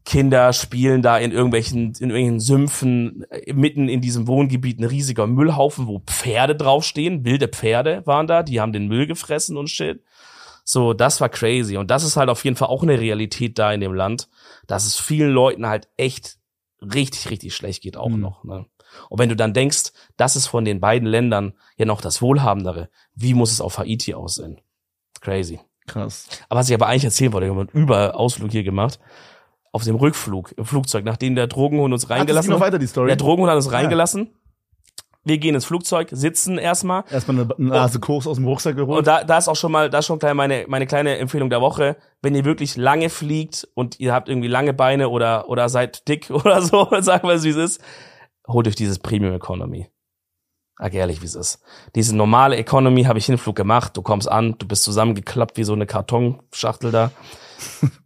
Kinder 0.04 0.52
spielen 0.52 1.00
da 1.00 1.16
in 1.18 1.32
irgendwelchen, 1.32 1.94
in 1.94 2.10
irgendwelchen 2.10 2.40
Sümpfen, 2.40 3.24
äh, 3.30 3.52
mitten 3.52 3.88
in 3.88 4.00
diesem 4.00 4.26
Wohngebiet 4.26 4.78
ein 4.78 4.84
riesiger 4.84 5.26
Müllhaufen, 5.26 5.86
wo 5.86 6.00
Pferde 6.00 6.54
draufstehen, 6.54 7.24
wilde 7.24 7.48
Pferde 7.48 8.02
waren 8.06 8.26
da, 8.26 8.42
die 8.42 8.60
haben 8.60 8.72
den 8.72 8.88
Müll 8.88 9.06
gefressen 9.06 9.56
und 9.56 9.68
shit. 9.70 10.02
So, 10.64 10.92
das 10.94 11.20
war 11.20 11.28
crazy. 11.28 11.76
Und 11.76 11.90
das 11.90 12.04
ist 12.04 12.16
halt 12.16 12.28
auf 12.30 12.44
jeden 12.44 12.56
Fall 12.56 12.68
auch 12.68 12.82
eine 12.82 12.98
Realität 12.98 13.58
da 13.58 13.72
in 13.72 13.80
dem 13.80 13.94
Land, 13.94 14.28
dass 14.66 14.86
es 14.86 14.98
vielen 14.98 15.30
Leuten 15.30 15.66
halt 15.66 15.88
echt 15.96 16.38
richtig, 16.80 17.30
richtig 17.30 17.54
schlecht 17.54 17.82
geht 17.82 17.96
auch 17.96 18.08
Mhm. 18.08 18.20
noch. 18.20 18.44
Ne? 18.44 18.66
Und 19.08 19.18
wenn 19.18 19.28
du 19.28 19.36
dann 19.36 19.54
denkst, 19.54 19.92
das 20.16 20.36
ist 20.36 20.46
von 20.46 20.64
den 20.64 20.80
beiden 20.80 21.08
Ländern 21.08 21.54
ja 21.76 21.84
noch 21.86 22.00
das 22.00 22.22
Wohlhabendere, 22.22 22.88
wie 23.14 23.34
muss 23.34 23.52
es 23.52 23.60
auf 23.60 23.78
Haiti 23.78 24.14
aussehen? 24.14 24.60
Crazy. 25.20 25.60
Krass. 25.86 26.28
Aber 26.48 26.60
was 26.60 26.68
ich 26.68 26.74
aber 26.74 26.86
eigentlich 26.86 27.04
erzählen 27.04 27.32
wollte, 27.32 27.46
wir 27.46 27.50
haben 27.54 27.68
einen 27.68 27.82
Überausflug 27.82 28.50
hier 28.50 28.62
gemacht. 28.64 28.98
Auf 29.74 29.82
dem 29.82 29.96
Rückflug 29.96 30.52
im 30.56 30.64
Flugzeug, 30.64 31.04
nachdem 31.04 31.34
der 31.34 31.48
Drogenhund 31.48 31.92
uns 31.92 32.08
reingelassen 32.08 32.48
geht 32.50 32.56
noch 32.58 32.60
hat. 32.64 32.68
weiter, 32.68 32.78
die 32.78 32.87
Story. 32.87 33.08
Der 33.08 33.16
Drogenhund 33.16 33.50
hat 33.50 33.56
uns 33.56 33.66
Ah. 33.68 33.72
reingelassen. 33.72 34.30
Wir 35.24 35.38
gehen 35.38 35.54
ins 35.54 35.64
Flugzeug, 35.64 36.08
sitzen 36.12 36.58
erstmal. 36.58 37.02
Erstmal 37.10 37.40
eine 37.40 37.48
Nase 37.58 37.98
Koks 37.98 38.26
aus 38.28 38.37
dem 38.37 38.46
Rucksack 38.46 38.76
geholt. 38.76 38.98
Und 38.98 39.06
da, 39.06 39.24
da 39.24 39.38
ist 39.38 39.48
auch 39.48 39.56
schon 39.56 39.72
mal, 39.72 39.90
da 39.90 39.98
ist 39.98 40.06
schon 40.06 40.18
gleich 40.20 40.34
meine, 40.34 40.66
meine 40.68 40.87
kleine 40.87 41.16
Empfehlung 41.18 41.50
der 41.50 41.60
Woche. 41.60 41.96
Wenn 42.22 42.34
ihr 42.37 42.44
wirklich 42.44 42.76
lange 42.76 43.08
fliegt 43.10 43.66
und 43.74 43.98
ihr 43.98 44.12
habt 44.12 44.28
irgendwie 44.28 44.46
lange 44.48 44.74
Beine 44.74 45.08
oder, 45.08 45.48
oder 45.48 45.68
seid 45.68 46.06
dick 46.06 46.30
oder 46.30 46.62
so, 46.62 46.87
sagen 47.00 47.26
wir 47.26 47.34
es 47.34 47.42
wie 47.42 47.48
es 47.50 47.56
ist, 47.56 47.80
holt 48.46 48.68
euch 48.68 48.76
dieses 48.76 49.00
Premium 49.00 49.34
Economy. 49.34 49.88
Sag 50.78 50.94
ehrlich, 50.94 51.20
wie 51.20 51.26
es 51.26 51.34
ist. 51.34 51.60
Diese 51.96 52.14
normale 52.14 52.56
Economy 52.56 53.04
habe 53.04 53.18
ich 53.18 53.26
Hinflug 53.26 53.56
gemacht. 53.56 53.96
Du 53.96 54.02
kommst 54.02 54.30
an, 54.30 54.54
du 54.58 54.68
bist 54.68 54.84
zusammengeklappt 54.84 55.56
wie 55.56 55.64
so 55.64 55.72
eine 55.72 55.87
Kartonschachtel 55.87 56.92
da. 56.92 57.10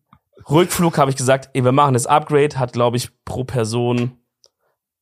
Rückflug 0.51 0.99
habe 0.99 1.11
ich 1.11 1.17
gesagt, 1.17 1.51
ey, 1.53 1.65
wir 1.65 1.73
machen 1.73 1.95
das 1.95 2.07
Upgrade, 2.07 2.59
hat 2.59 2.73
glaube 2.73 2.97
ich 2.97 3.11
pro 3.25 3.45
Person 3.45 4.18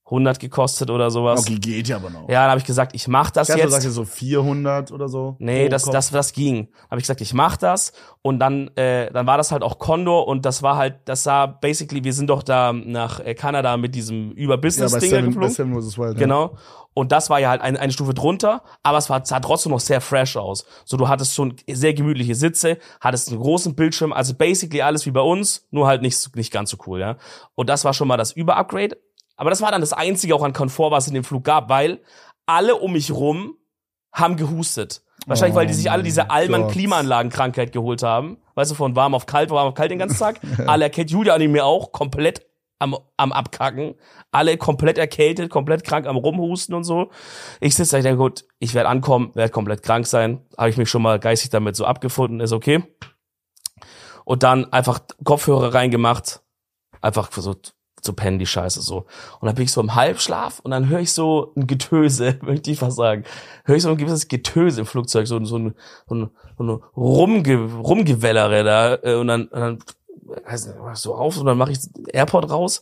100 0.07 0.39
gekostet 0.39 0.89
oder 0.89 1.11
sowas. 1.11 1.41
okay, 1.41 1.57
geht 1.57 1.89
ja 1.89 1.97
aber 1.97 2.11
noch. 2.11 2.29
Ja, 2.29 2.43
dann 2.43 2.51
habe 2.51 2.61
ich 2.61 2.65
gesagt, 2.65 2.95
ich 2.95 3.09
mach 3.09 3.31
das 3.31 3.49
Ich 3.49 3.57
jetzt. 3.57 3.73
sagst 3.73 3.87
du 3.87 3.91
so 3.91 4.05
400 4.05 4.93
oder 4.93 5.09
so. 5.09 5.35
Nee, 5.41 5.69
das, 5.69 5.83
Kopf. 5.83 5.95
das, 5.95 6.11
das 6.13 6.33
ging. 6.33 6.69
Habe 6.89 7.01
ich 7.01 7.03
gesagt, 7.03 7.21
ich 7.21 7.35
mach 7.35 7.57
das 7.57 7.93
und 8.23 8.39
dann, 8.39 8.69
äh, 8.77 9.11
dann 9.13 9.27
war 9.27 9.37
das 9.37 9.51
halt 9.51 9.65
auch 9.65 9.81
Condor 9.81 10.29
und 10.29 10.47
das 10.47 10.63
war 10.63 10.77
halt, 10.77 11.01
das 11.07 11.25
sah 11.25 11.47
basically, 11.47 12.05
wir 12.05 12.13
sind 12.13 12.31
doch 12.31 12.45
da 12.45 12.73
nach 12.73 13.19
äh, 13.19 13.35
Kanada 13.35 13.77
mit 13.77 13.97
diesem 13.97 14.31
über 14.33 14.55
ja, 14.55 14.61
Business 14.61 14.97
Ding 14.99 15.11
bei 15.11 15.23
geflogen. 15.23 15.83
Vs. 15.83 15.99
Wild. 15.99 16.17
Genau. 16.19 16.57
Und 16.95 17.13
das 17.13 17.29
war 17.29 17.41
ja 17.41 17.51
halt 17.51 17.61
eine, 17.61 17.79
eine 17.79 17.93
Stufe 17.93 18.15
drunter, 18.15 18.63
aber 18.83 18.97
es 18.99 19.11
war, 19.11 19.23
sah 19.27 19.41
trotzdem 19.41 19.73
noch 19.73 19.81
sehr 19.81 20.01
fresh 20.01 20.37
aus. 20.37 20.65
So, 20.85 20.97
du 20.97 21.09
hattest 21.09 21.35
schon 21.35 21.57
sehr 21.71 21.93
gemütliche 21.93 22.35
Sitze, 22.35 22.79
hattest 23.01 23.29
einen 23.29 23.41
großen 23.41 23.75
Bildschirm, 23.75 24.15
also 24.15 24.35
basically 24.35 24.81
alles 24.81 25.05
wie 25.05 25.11
bei 25.11 25.21
uns, 25.21 25.67
nur 25.71 25.89
halt 25.89 26.01
nicht, 26.01 26.35
nicht 26.37 26.53
ganz 26.53 26.71
so 26.71 26.79
cool, 26.87 27.01
ja. 27.01 27.17
Und 27.55 27.69
das 27.69 27.85
war 27.85 27.93
schon 27.93 28.09
mal 28.09 28.17
das 28.17 28.33
Über-Upgrade. 28.33 28.97
Aber 29.37 29.51
das 29.51 29.61
war 29.61 29.71
dann 29.71 29.81
das 29.81 29.93
einzige 29.93 30.35
auch 30.35 30.43
an 30.43 30.53
Komfort, 30.53 30.91
was 30.91 31.05
es 31.05 31.09
in 31.09 31.15
dem 31.15 31.25
Flug 31.25 31.45
gab, 31.45 31.69
weil 31.69 32.01
alle 32.47 32.77
um 32.77 32.93
mich 32.93 33.11
rum 33.11 33.57
haben 34.13 34.37
gehustet. 34.37 35.03
Wahrscheinlich, 35.27 35.57
weil 35.57 35.67
die 35.67 35.75
sich 35.75 35.91
alle 35.91 36.03
diese 36.03 36.23
mein 36.23 36.31
allmann 36.31 36.63
Gott. 36.63 36.73
Klimaanlagenkrankheit 36.73 37.73
geholt 37.73 38.03
haben. 38.03 38.39
Weißt 38.55 38.71
du, 38.71 38.75
von 38.75 38.95
warm 38.95 39.15
auf 39.15 39.27
kalt, 39.27 39.51
warm 39.51 39.69
auf 39.69 39.75
kalt 39.75 39.91
den 39.91 39.99
ganzen 39.99 40.19
Tag. 40.19 40.41
alle 40.67 40.85
erkältet, 40.85 41.11
Julia 41.11 41.35
und 41.35 41.51
mir 41.51 41.67
auch, 41.67 41.93
komplett 41.93 42.47
am, 42.79 42.97
am 43.17 43.33
Abkacken. 43.33 43.97
Alle 44.31 44.57
komplett 44.57 44.99
erkältet, 44.99 45.51
komplett 45.51 45.85
krank 45.85 46.07
am 46.07 46.17
Rumhusten 46.17 46.75
und 46.75 46.85
so. 46.85 47.11
Ich 47.61 47.75
sitze 47.75 47.93
da, 47.93 47.99
ich 47.99 48.05
denke, 48.05 48.19
gut, 48.19 48.45
ich 48.61 48.75
werde 48.75 48.89
ankommen, 48.89 49.33
werde 49.35 49.51
komplett 49.51 49.83
krank 49.83 50.07
sein. 50.07 50.47
Habe 50.57 50.71
ich 50.71 50.77
mich 50.77 50.89
schon 50.89 51.03
mal 51.03 51.19
geistig 51.19 51.51
damit 51.51 51.75
so 51.77 51.85
abgefunden, 51.85 52.41
ist 52.41 52.53
okay. 52.53 52.85
Und 54.25 54.45
dann 54.45 54.73
einfach 54.73 55.01
Kopfhörer 55.25 55.75
reingemacht, 55.75 56.43
einfach 57.01 57.31
versucht 57.31 57.76
zu 58.07 58.15
pennen, 58.15 58.39
die 58.39 58.47
Scheiße 58.47 58.81
so. 58.81 59.07
Und 59.41 59.47
dann 59.47 59.55
bin 59.55 59.65
ich 59.65 59.73
so 59.73 59.81
im 59.81 59.95
Halbschlaf 59.95 60.61
und 60.61 60.71
dann 60.71 60.89
höre 60.89 61.01
ich 61.01 61.13
so 61.13 61.53
ein 61.57 61.67
Getöse, 61.67 62.39
möchte 62.43 62.71
ich 62.71 62.79
fast 62.79 62.97
sagen. 62.97 63.25
Höre 63.65 63.77
ich 63.77 63.83
so 63.83 63.91
ein 63.91 63.99
gewisses 63.99 64.29
Getöse 64.29 64.81
im 64.81 64.87
Flugzeug, 64.87 65.27
so, 65.27 65.43
so 65.45 65.59
ein, 65.59 65.75
so 66.09 66.15
ein, 66.15 66.31
so 66.57 66.65
ein 66.65 66.83
Rumge, 66.97 67.57
Rumgewellere 67.75 68.65
da. 68.65 68.95
äh, 69.03 69.15
Und 69.17 69.29
dann, 69.29 69.45
und 69.49 69.61
dann 69.61 69.79
ich 70.53 70.61
so 70.95 71.15
auf 71.15 71.39
und 71.39 71.47
dann 71.47 71.59
mache 71.59 71.73
ich 71.73 71.79
AirPod 72.13 72.51
raus 72.51 72.81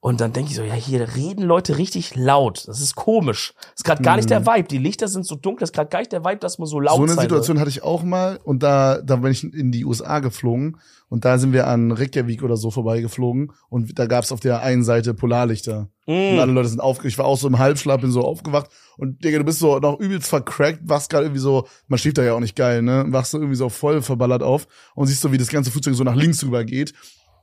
und 0.00 0.20
dann 0.20 0.32
denke 0.32 0.50
ich 0.50 0.56
so, 0.56 0.62
ja, 0.62 0.74
hier 0.74 1.14
reden 1.14 1.42
Leute 1.42 1.78
richtig 1.78 2.16
laut. 2.16 2.66
Das 2.66 2.80
ist 2.80 2.94
komisch. 2.94 3.54
Das 3.60 3.72
ist 3.76 3.84
gerade 3.84 4.02
gar 4.02 4.16
nicht 4.16 4.30
der 4.30 4.46
Vibe. 4.46 4.68
Die 4.68 4.78
Lichter 4.78 5.08
sind 5.08 5.26
so 5.26 5.36
dunkel, 5.36 5.60
das 5.60 5.70
ist 5.70 5.74
gerade 5.74 5.90
gar 5.90 6.00
nicht 6.00 6.12
der 6.12 6.24
Vibe, 6.24 6.38
dass 6.38 6.58
man 6.58 6.66
so 6.66 6.80
laut 6.80 6.96
So 6.96 7.02
eine 7.02 7.14
Situation 7.20 7.60
hatte 7.60 7.70
ich 7.70 7.82
auch 7.82 8.02
mal 8.02 8.40
und 8.44 8.62
da, 8.62 9.00
da 9.02 9.16
bin 9.16 9.30
ich 9.32 9.44
in 9.44 9.72
die 9.72 9.84
USA 9.84 10.18
geflogen 10.20 10.78
und 11.10 11.26
da 11.26 11.36
sind 11.36 11.52
wir 11.52 11.66
an 11.66 11.92
Reykjavik 11.92 12.42
oder 12.42 12.56
so 12.56 12.70
vorbeigeflogen 12.70 13.52
und 13.68 13.98
da 13.98 14.06
gab's 14.06 14.32
auf 14.32 14.40
der 14.40 14.62
einen 14.62 14.82
Seite 14.84 15.12
Polarlichter. 15.12 15.72
soll. 16.06 16.16
Und 16.16 16.36
Mm. 16.36 16.38
alle 16.40 16.52
Leute 16.52 16.68
sind 16.68 16.80
aufgeregt. 16.80 17.12
Ich 17.12 17.18
war 17.18 17.26
auch 17.26 17.36
so 17.36 17.46
im 17.46 17.58
Halbschlaf, 17.58 18.00
bin 18.00 18.10
so 18.10 18.22
aufgewacht 18.22 18.70
und 18.96 19.22
Digga, 19.22 19.38
du 19.38 19.44
bist 19.44 19.58
so 19.58 19.78
noch 19.78 20.00
übelst 20.00 20.28
vercrackt, 20.28 20.80
wachst 20.88 21.10
gerade 21.10 21.26
irgendwie 21.26 21.40
so, 21.42 21.68
man 21.86 21.98
schläft 21.98 22.16
da 22.18 22.22
ja 22.22 22.32
auch 22.32 22.40
nicht 22.40 22.56
geil, 22.56 22.80
ne? 22.82 23.04
Wachst 23.08 23.32
so 23.32 23.38
irgendwie 23.38 23.56
so 23.56 23.68
voll 23.68 24.00
verballert 24.02 24.42
auf 24.42 24.66
und 24.94 25.06
siehst 25.06 25.20
so, 25.20 25.30
wie 25.30 25.38
das 25.38 25.50
ganze 25.50 25.70
Flugzeug 25.70 25.94
so 25.94 26.02
nach 26.04 26.16
links 26.16 26.42
rüber 26.42 26.64
geht. 26.64 26.94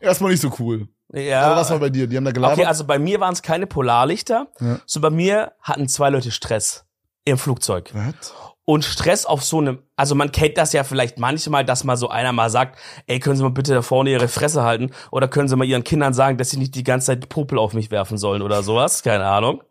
Erstmal 0.01 0.32
nicht 0.32 0.41
so 0.41 0.51
cool. 0.60 0.88
Ja. 1.13 1.43
Aber 1.43 1.56
was 1.62 1.69
war 1.69 1.80
bei 1.80 1.89
dir? 1.89 2.08
Die 2.08 2.17
haben 2.17 2.25
da 2.25 2.32
gelabert? 2.32 2.58
Okay, 2.58 2.67
also 2.67 2.84
bei 2.86 2.99
mir 2.99 3.19
waren 3.21 3.32
es 3.34 3.41
keine 3.41 3.67
Polarlichter. 3.67 4.47
Ja. 4.60 4.80
So 4.86 4.99
bei 4.99 5.10
mir 5.10 5.53
hatten 5.62 5.88
zwei 5.88 6.10
Leute 6.10 6.32
Stress 6.32 6.84
im 7.23 7.38
Flugzeug. 7.38 7.91
Was? 7.93 8.34
Und 8.69 8.84
Stress 8.84 9.25
auf 9.25 9.45
so 9.45 9.60
einem, 9.60 9.80
also 9.95 10.13
man 10.13 10.34
kennt 10.34 10.58
das 10.58 10.73
ja 10.73 10.84
vielleicht 10.84 11.19
manchmal, 11.19 11.63
dass 11.63 11.86
mal 11.86 11.95
so 11.95 12.10
einer 12.10 12.34
mal 12.34 12.49
sagt, 12.49 12.77
ey, 13.06 13.17
können 13.17 13.38
Sie 13.38 13.43
mal 13.43 13.49
bitte 13.49 13.73
da 13.73 13.82
vorne 13.82 14.10
Ihre 14.10 14.27
Fresse 14.27 14.63
halten? 14.63 14.91
Oder 15.10 15.30
können 15.30 15.47
Sie 15.47 15.56
mal 15.56 15.63
Ihren 15.63 15.86
Kindern 15.86 16.13
sagen, 16.13 16.38
dass 16.38 16.49
sie 16.49 16.58
nicht 16.58 16.75
die 16.75 16.84
ganze 16.84 17.08
Zeit 17.08 17.30
Popel 17.30 17.60
auf 17.60 17.73
mich 17.73 17.91
werfen 17.91 18.17
sollen 18.17 18.41
oder 18.41 18.63
sowas? 18.63 19.03
Keine 19.03 19.25
Ahnung. 19.25 19.63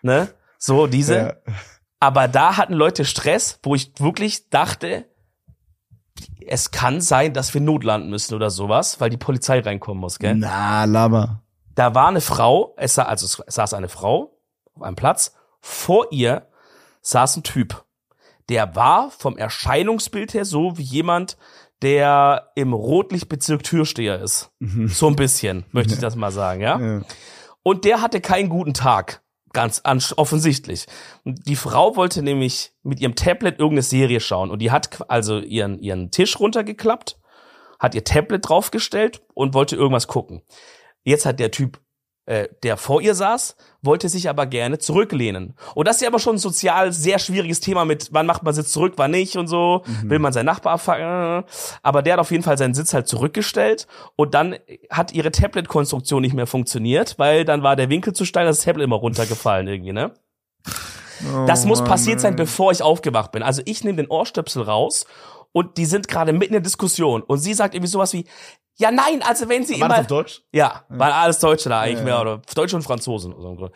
Ne? 0.00 0.28
So, 0.56 0.86
diese. 0.86 1.16
Ja. 1.16 1.34
Aber 2.00 2.28
da 2.28 2.56
hatten 2.56 2.72
Leute 2.72 3.04
Stress, 3.04 3.60
wo 3.62 3.74
ich 3.74 3.92
wirklich 3.98 4.48
dachte, 4.48 5.04
es 6.46 6.70
kann 6.70 7.02
sein, 7.02 7.34
dass 7.34 7.52
wir 7.52 7.60
notlanden 7.60 8.08
müssen 8.08 8.34
oder 8.34 8.48
sowas, 8.48 9.02
weil 9.02 9.10
die 9.10 9.18
Polizei 9.18 9.60
reinkommen 9.60 10.00
muss, 10.00 10.18
gell? 10.18 10.34
Na, 10.34 10.86
Lama. 10.86 11.42
da 11.74 11.94
war 11.94 12.08
eine 12.08 12.22
Frau, 12.22 12.74
es 12.78 12.94
sah, 12.94 13.02
also 13.02 13.26
es 13.46 13.54
saß 13.54 13.74
eine 13.74 13.90
Frau 13.90 14.38
auf 14.74 14.82
einem 14.82 14.96
Platz, 14.96 15.34
vor 15.60 16.06
ihr 16.10 16.46
saß 17.02 17.36
ein 17.36 17.42
Typ. 17.42 17.84
Der 18.50 18.76
war 18.76 19.10
vom 19.10 19.38
Erscheinungsbild 19.38 20.34
her 20.34 20.44
so 20.44 20.76
wie 20.76 20.82
jemand, 20.82 21.38
der 21.80 22.50
im 22.56 22.74
Rotlichtbezirk 22.74 23.62
Türsteher 23.62 24.20
ist. 24.20 24.50
So 24.88 25.06
ein 25.06 25.16
bisschen, 25.16 25.64
möchte 25.72 25.94
ich 25.94 26.00
das 26.00 26.16
mal 26.16 26.30
sagen, 26.30 26.60
ja? 26.60 26.78
Ja. 26.78 27.00
Und 27.62 27.86
der 27.86 28.02
hatte 28.02 28.20
keinen 28.20 28.50
guten 28.50 28.74
Tag. 28.74 29.22
Ganz 29.52 29.82
offensichtlich. 30.16 30.86
Und 31.24 31.48
die 31.48 31.56
Frau 31.56 31.96
wollte 31.96 32.22
nämlich 32.22 32.72
mit 32.82 33.00
ihrem 33.00 33.14
Tablet 33.14 33.58
irgendeine 33.58 33.82
Serie 33.82 34.20
schauen. 34.20 34.50
Und 34.50 34.60
die 34.60 34.70
hat 34.70 35.10
also 35.10 35.38
ihren, 35.38 35.80
ihren 35.80 36.10
Tisch 36.10 36.38
runtergeklappt, 36.38 37.18
hat 37.78 37.94
ihr 37.94 38.04
Tablet 38.04 38.48
draufgestellt 38.48 39.22
und 39.34 39.54
wollte 39.54 39.74
irgendwas 39.74 40.06
gucken. 40.06 40.42
Jetzt 41.02 41.24
hat 41.26 41.40
der 41.40 41.50
Typ, 41.50 41.80
äh, 42.26 42.48
der 42.62 42.76
vor 42.76 43.00
ihr 43.00 43.14
saß, 43.14 43.56
wollte 43.82 44.08
sich 44.08 44.28
aber 44.28 44.46
gerne 44.46 44.78
zurücklehnen. 44.78 45.54
Und 45.74 45.88
das 45.88 45.96
ist 45.96 46.02
ja 46.02 46.08
aber 46.08 46.18
schon 46.18 46.36
ein 46.36 46.38
sozial 46.38 46.92
sehr 46.92 47.18
schwieriges 47.18 47.60
Thema 47.60 47.84
mit, 47.84 48.08
wann 48.12 48.26
macht 48.26 48.42
man 48.42 48.54
Sitz 48.54 48.72
zurück, 48.72 48.94
wann 48.96 49.10
nicht 49.10 49.36
und 49.36 49.48
so, 49.48 49.82
will 50.02 50.18
man 50.18 50.32
seinen 50.32 50.46
Nachbar 50.46 50.74
abfangen. 50.74 51.44
Aber 51.82 52.02
der 52.02 52.14
hat 52.14 52.20
auf 52.20 52.30
jeden 52.30 52.42
Fall 52.42 52.58
seinen 52.58 52.74
Sitz 52.74 52.94
halt 52.94 53.08
zurückgestellt 53.08 53.86
und 54.16 54.34
dann 54.34 54.56
hat 54.90 55.12
ihre 55.12 55.30
Tablet-Konstruktion 55.30 56.22
nicht 56.22 56.34
mehr 56.34 56.46
funktioniert, 56.46 57.18
weil 57.18 57.44
dann 57.44 57.62
war 57.62 57.74
der 57.76 57.88
Winkel 57.88 58.12
zu 58.12 58.24
steil, 58.24 58.46
das 58.46 58.60
Tablet 58.60 58.84
immer 58.84 58.96
runtergefallen 58.96 59.66
irgendwie, 59.66 59.92
ne? 59.92 60.12
Das 61.46 61.64
Oh 61.64 61.68
muss 61.68 61.80
Mann, 61.80 61.88
passiert 61.88 62.20
sein, 62.20 62.32
ey. 62.32 62.36
bevor 62.36 62.72
ich 62.72 62.82
aufgewacht 62.82 63.32
bin. 63.32 63.42
Also 63.42 63.62
ich 63.64 63.84
nehme 63.84 63.96
den 63.96 64.10
Ohrstöpsel 64.10 64.62
raus 64.62 65.06
und 65.52 65.76
die 65.76 65.84
sind 65.84 66.08
gerade 66.08 66.32
mitten 66.32 66.54
in 66.54 66.62
der 66.62 66.62
Diskussion 66.62 67.22
und 67.22 67.38
sie 67.38 67.54
sagt 67.54 67.74
irgendwie 67.74 67.90
sowas 67.90 68.12
wie, 68.12 68.24
Ja, 68.80 68.90
nein, 68.90 69.22
also 69.22 69.48
wenn 69.48 69.64
sie 69.64 69.78
War 69.80 69.88
das 69.88 69.98
immer 69.98 70.00
auf 70.00 70.06
Deutsch? 70.06 70.42
ja, 70.52 70.84
waren 70.88 71.12
alles 71.12 71.38
Deutsche 71.38 71.68
da 71.68 71.80
eigentlich 71.80 71.98
Ja, 71.98 72.04
mehr 72.04 72.14
ja. 72.14 72.20
oder 72.22 72.42
Deutsche 72.54 72.76
und 72.76 72.82
Franzosen. 72.82 73.32
oder 73.34 73.54
so. 73.56 73.70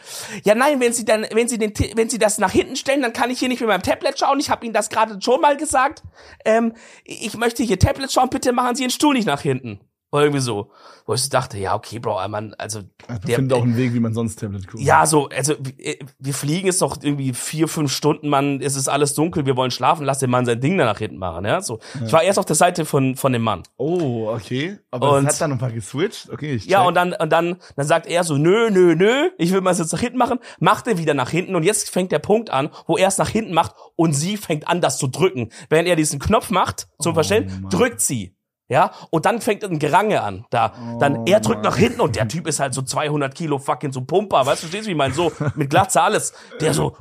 Ja, 0.45 0.55
nein, 0.55 0.81
wenn 0.81 0.93
sie 0.95 1.05
dann, 1.05 1.27
wenn 1.31 1.47
sie 1.47 1.59
den, 1.59 1.73
wenn 1.95 2.09
sie 2.09 2.19
das 2.19 2.39
nach 2.39 2.51
hinten 2.51 2.75
stellen, 2.77 3.03
dann 3.03 3.13
kann 3.13 3.31
ich 3.31 3.39
hier 3.39 3.49
nicht 3.49 3.61
mit 3.61 3.69
meinem 3.69 3.83
Tablet 3.83 4.19
schauen. 4.19 4.41
Ich 4.41 4.49
habe 4.49 4.65
Ihnen 4.65 4.73
das 4.73 4.89
gerade 4.89 5.21
schon 5.21 5.41
mal 5.43 5.57
gesagt. 5.59 6.03
Ähm, 6.47 6.73
ich 7.05 7.37
möchte 7.37 7.63
hier 7.63 7.79
Tablet 7.79 8.11
schauen. 8.11 8.31
Bitte 8.31 8.53
machen 8.53 8.75
Sie 8.77 8.83
den 8.85 8.91
Stuhl 8.91 9.15
nicht 9.15 9.27
nach 9.27 9.43
hinten. 9.43 9.79
Oder 10.15 10.23
irgendwie 10.25 10.41
so. 10.41 10.71
Wo 11.07 11.13
ich 11.13 11.23
so 11.23 11.29
dachte, 11.29 11.59
ja, 11.59 11.75
okay, 11.75 11.99
Bro, 11.99 12.27
man, 12.29 12.55
also 12.55 12.81
Man 13.09 13.21
der, 13.27 13.35
findet 13.37 13.59
auch 13.59 13.63
einen 13.63 13.77
Weg, 13.77 13.93
wie 13.93 14.01
man 14.01 14.15
sonst 14.15 14.37
Tablet 14.39 14.67
guckt. 14.69 14.83
ja, 14.83 15.05
so, 15.05 15.29
also 15.29 15.55
wir 15.61 15.97
wir 16.19 16.33
fliegen 16.33 16.67
jetzt 16.67 16.81
doch 16.81 16.97
irgendwie 17.03 17.35
vier, 17.35 17.69
fünf 17.69 17.93
Stunden, 17.93 18.29
Mann, 18.31 18.61
es 18.63 18.75
ist 18.77 18.89
alles 18.89 19.13
dunkel, 19.13 19.45
wir 19.45 19.55
wollen 19.57 19.71
schlafen, 19.71 20.07
lass 20.07 20.21
den 20.21 20.31
Mann 20.31 20.47
sein 20.47 20.61
Ding 20.61 20.79
da 20.79 20.85
nach 20.87 20.99
hinten 20.99 21.19
machen, 21.19 21.45
ja. 21.45 21.61
So. 21.61 21.81
Ich 22.07 22.13
war 22.13 22.23
erst 22.23 22.39
auf 22.39 22.47
der 22.47 22.57
Seite 22.57 22.87
von, 22.87 23.17
von 23.17 23.33
dem 23.35 23.43
Mann. 23.43 23.65
Oh, 23.77 24.29
okay. 24.31 24.79
Aber 24.91 25.17
Und- 25.19 25.27
hat 25.27 25.39
dann 25.41 25.51
noch 25.51 25.61
mal 25.61 25.73
geswitcht. 25.73 26.31
Okay, 26.31 26.55
ich 26.55 26.65
Ja, 26.67 26.79
check. 26.79 26.89
und 26.89 26.95
dann, 26.95 27.13
und 27.13 27.31
dann, 27.31 27.57
dann 27.77 27.87
sagt 27.87 28.07
er 28.07 28.25
so, 28.25 28.39
nö, 28.39 28.71
nö, 28.71 28.95
nö, 28.95 29.29
ich 29.37 29.53
will 29.53 29.61
mal 29.61 29.75
jetzt 29.75 29.93
nach 29.93 30.01
hinten 30.01 30.17
machen, 30.19 30.39
macht 30.59 30.87
er 30.87 30.97
wieder 30.97 31.13
nach 31.13 31.29
hinten 31.29 31.55
und 31.57 31.65
jetzt 31.65 31.91
fängt 31.91 32.13
der 32.13 32.19
Punkt 32.21 32.49
an, 32.51 32.71
wo 32.87 32.97
er 32.97 33.09
es 33.09 33.19
nach 33.19 33.29
hinten 33.29 33.53
macht 33.53 33.75
und 33.97 34.13
sie 34.15 34.37
fängt 34.39 34.69
an, 34.69 34.81
das 34.81 34.97
zu 34.97 35.09
drücken. 35.09 35.51
Wenn 35.69 35.85
er 35.87 35.97
diesen 35.97 36.19
Knopf 36.21 36.49
macht, 36.51 36.87
zum 37.01 37.13
Verstehen, 37.15 37.47
Mann. 37.63 37.71
drückt 37.71 38.01
sie. 38.01 38.35
Ja, 38.75 38.91
und 39.11 39.25
dann 39.25 39.41
fängt 39.41 39.63
ein 39.63 39.79
Gerange 39.79 40.21
an. 40.21 40.47
Da, 40.51 40.73
dann 40.99 41.29
er 41.29 41.39
drückt 41.39 41.63
nach 41.63 41.77
hinten 41.77 42.01
und 42.01 42.17
der 42.17 42.27
Typ 42.27 42.49
ist 42.49 42.59
halt 42.59 42.75
so 42.75 42.83
200 42.83 43.33
Kilo 43.33 43.61
fucking 43.61 43.93
so 43.93 44.01
Pumper, 44.01 44.45
weißt 44.45 44.65
du, 44.65 44.67
verstehst 44.67 44.87
du, 44.87 44.89
wie 44.89 44.91
ich 44.95 44.97
meine? 44.97 45.15
So, 45.15 45.31
mit 45.55 45.71
Glatze 45.71 46.03
alles. 46.03 46.33
Der 46.61 46.75
so, 46.75 46.97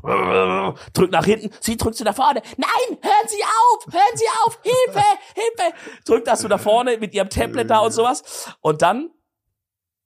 drückt 0.94 1.12
nach 1.12 1.26
hinten, 1.26 1.50
sie 1.62 1.76
drückt 1.76 1.96
zu 1.96 2.04
da 2.04 2.14
vorne. 2.14 2.44
Nein, 2.58 2.98
hören 3.02 3.28
Sie 3.28 3.42
auf, 3.44 3.92
hören 3.92 4.16
Sie 4.16 4.26
auf, 4.46 4.60
Hilfe, 4.62 5.04
Hilfe. 5.34 5.76
Drückt 6.06 6.28
das 6.28 6.42
so 6.42 6.48
da 6.48 6.60
vorne 6.60 6.96
mit 7.00 7.16
ihrem 7.16 7.30
Tablet 7.30 7.68
da 7.68 7.80
und 7.80 7.92
sowas. 7.92 8.54
Und 8.62 8.84
dann 8.84 9.10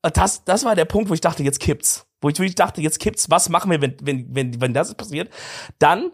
und 0.03 0.15
das, 0.15 0.45
das 0.45 0.63
war 0.63 0.74
der 0.74 0.86
Punkt, 0.86 1.09
wo 1.09 1.13
ich 1.15 1.22
dachte, 1.22 1.43
jetzt 1.43 1.59
kippt's. 1.59 2.07
Wo 2.22 2.30
ich 2.30 2.39
wirklich 2.39 2.55
dachte, 2.55 2.80
jetzt 2.80 2.99
kippt's. 2.99 3.30
Was 3.30 3.49
machen 3.49 3.70
wir, 3.72 3.82
wenn, 3.82 3.97
wenn, 4.01 4.34
wenn, 4.34 4.61
wenn 4.61 4.74
das 4.74 4.95
passiert? 4.95 5.30
Dann 5.80 6.13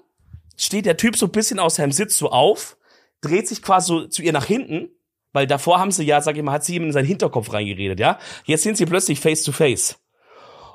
steht 0.57 0.87
der 0.87 0.97
Typ 0.97 1.15
so 1.15 1.27
ein 1.27 1.31
bisschen 1.31 1.59
aus 1.59 1.75
seinem 1.75 1.91
Sitz 1.91 2.17
so 2.17 2.31
auf, 2.31 2.75
dreht 3.21 3.47
sich 3.47 3.61
quasi 3.61 3.87
so 3.87 4.07
zu 4.07 4.23
ihr 4.23 4.33
nach 4.33 4.45
hinten, 4.45 4.89
weil 5.33 5.47
davor 5.47 5.79
haben 5.79 5.91
sie 5.91 6.03
ja, 6.03 6.21
sag 6.21 6.37
ich 6.37 6.43
mal, 6.43 6.53
hat 6.53 6.63
sie 6.63 6.75
ihm 6.75 6.83
in 6.83 6.91
seinen 6.91 7.05
Hinterkopf 7.05 7.51
reingeredet, 7.51 7.99
ja? 7.99 8.19
Jetzt 8.45 8.63
sind 8.63 8.77
sie 8.77 8.85
plötzlich 8.85 9.19
face 9.19 9.43
to 9.43 9.51
face. 9.51 9.99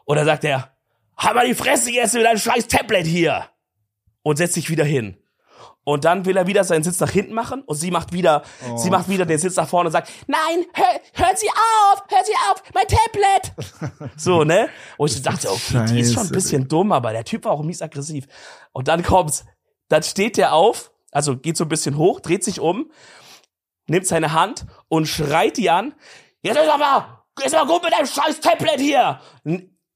Und 0.04 0.16
dann 0.16 0.26
sagt 0.26 0.44
er, 0.44 0.76
halt 1.16 1.34
mal 1.34 1.46
die 1.46 1.54
Fresse 1.54 1.90
jetzt 1.90 2.14
mit 2.14 2.24
deinem 2.24 2.38
scheiß 2.38 2.68
Tablet 2.68 3.06
hier. 3.06 3.46
Und 4.22 4.36
setzt 4.36 4.54
sich 4.54 4.68
wieder 4.68 4.84
hin. 4.84 5.16
Und 5.84 6.04
dann 6.04 6.26
will 6.26 6.36
er 6.36 6.46
wieder 6.46 6.64
seinen 6.64 6.82
Sitz 6.82 7.00
nach 7.00 7.11
hinten 7.11 7.32
machen 7.32 7.62
und 7.62 7.76
sie 7.76 7.90
macht 7.90 8.12
wieder, 8.12 8.42
sie 8.76 8.90
macht 8.90 9.09
wieder 9.09 9.24
den 9.24 9.38
Sitz 9.38 9.56
nach 9.56 9.66
vorne 9.66 9.86
und 9.86 9.92
sagt, 9.92 10.11
nein, 10.26 10.66
hör, 10.74 11.00
hören 11.14 11.36
Sie 11.36 11.48
auf, 11.48 12.02
hören 12.11 12.24
Sie 12.26 12.34
auf, 12.50 12.62
mein 12.74 12.86
Tablet. 12.86 14.11
so, 14.18 14.44
ne? 14.44 14.68
Und 14.98 15.11
ich 15.11 15.22
dachte, 15.22 15.50
okay, 15.50 15.86
die 15.88 16.00
ist 16.00 16.12
schon 16.12 16.24
ein 16.24 16.26
Scheiße, 16.26 16.34
bisschen 16.34 16.68
dumm, 16.68 16.92
aber 16.92 17.12
der 17.12 17.24
Typ 17.24 17.46
war 17.46 17.52
auch 17.52 17.62
mies 17.62 17.80
aggressiv. 17.80 18.26
Und 18.72 18.88
dann 18.88 19.02
kommt's, 19.02 19.46
dann 19.88 20.02
steht 20.02 20.36
der 20.36 20.52
auf, 20.52 20.92
also 21.11 21.38
geht 21.38 21.56
so 21.56 21.64
ein 21.64 21.68
bisschen 21.70 21.96
hoch, 21.96 22.20
dreht 22.20 22.44
sich 22.44 22.61
um, 22.61 22.90
nimmt 23.89 24.07
seine 24.07 24.32
Hand 24.32 24.66
und 24.89 25.07
schreit 25.07 25.57
die 25.57 25.70
an, 25.70 25.95
jetzt 26.43 26.59
ist 26.59 26.68
aber, 26.68 27.24
jetzt 27.43 27.53
mal 27.53 27.66
gut 27.66 27.82
mit 27.82 27.93
deinem 27.93 28.07
scheiß 28.07 28.41
Tablet 28.41 28.80
hier. 28.80 29.20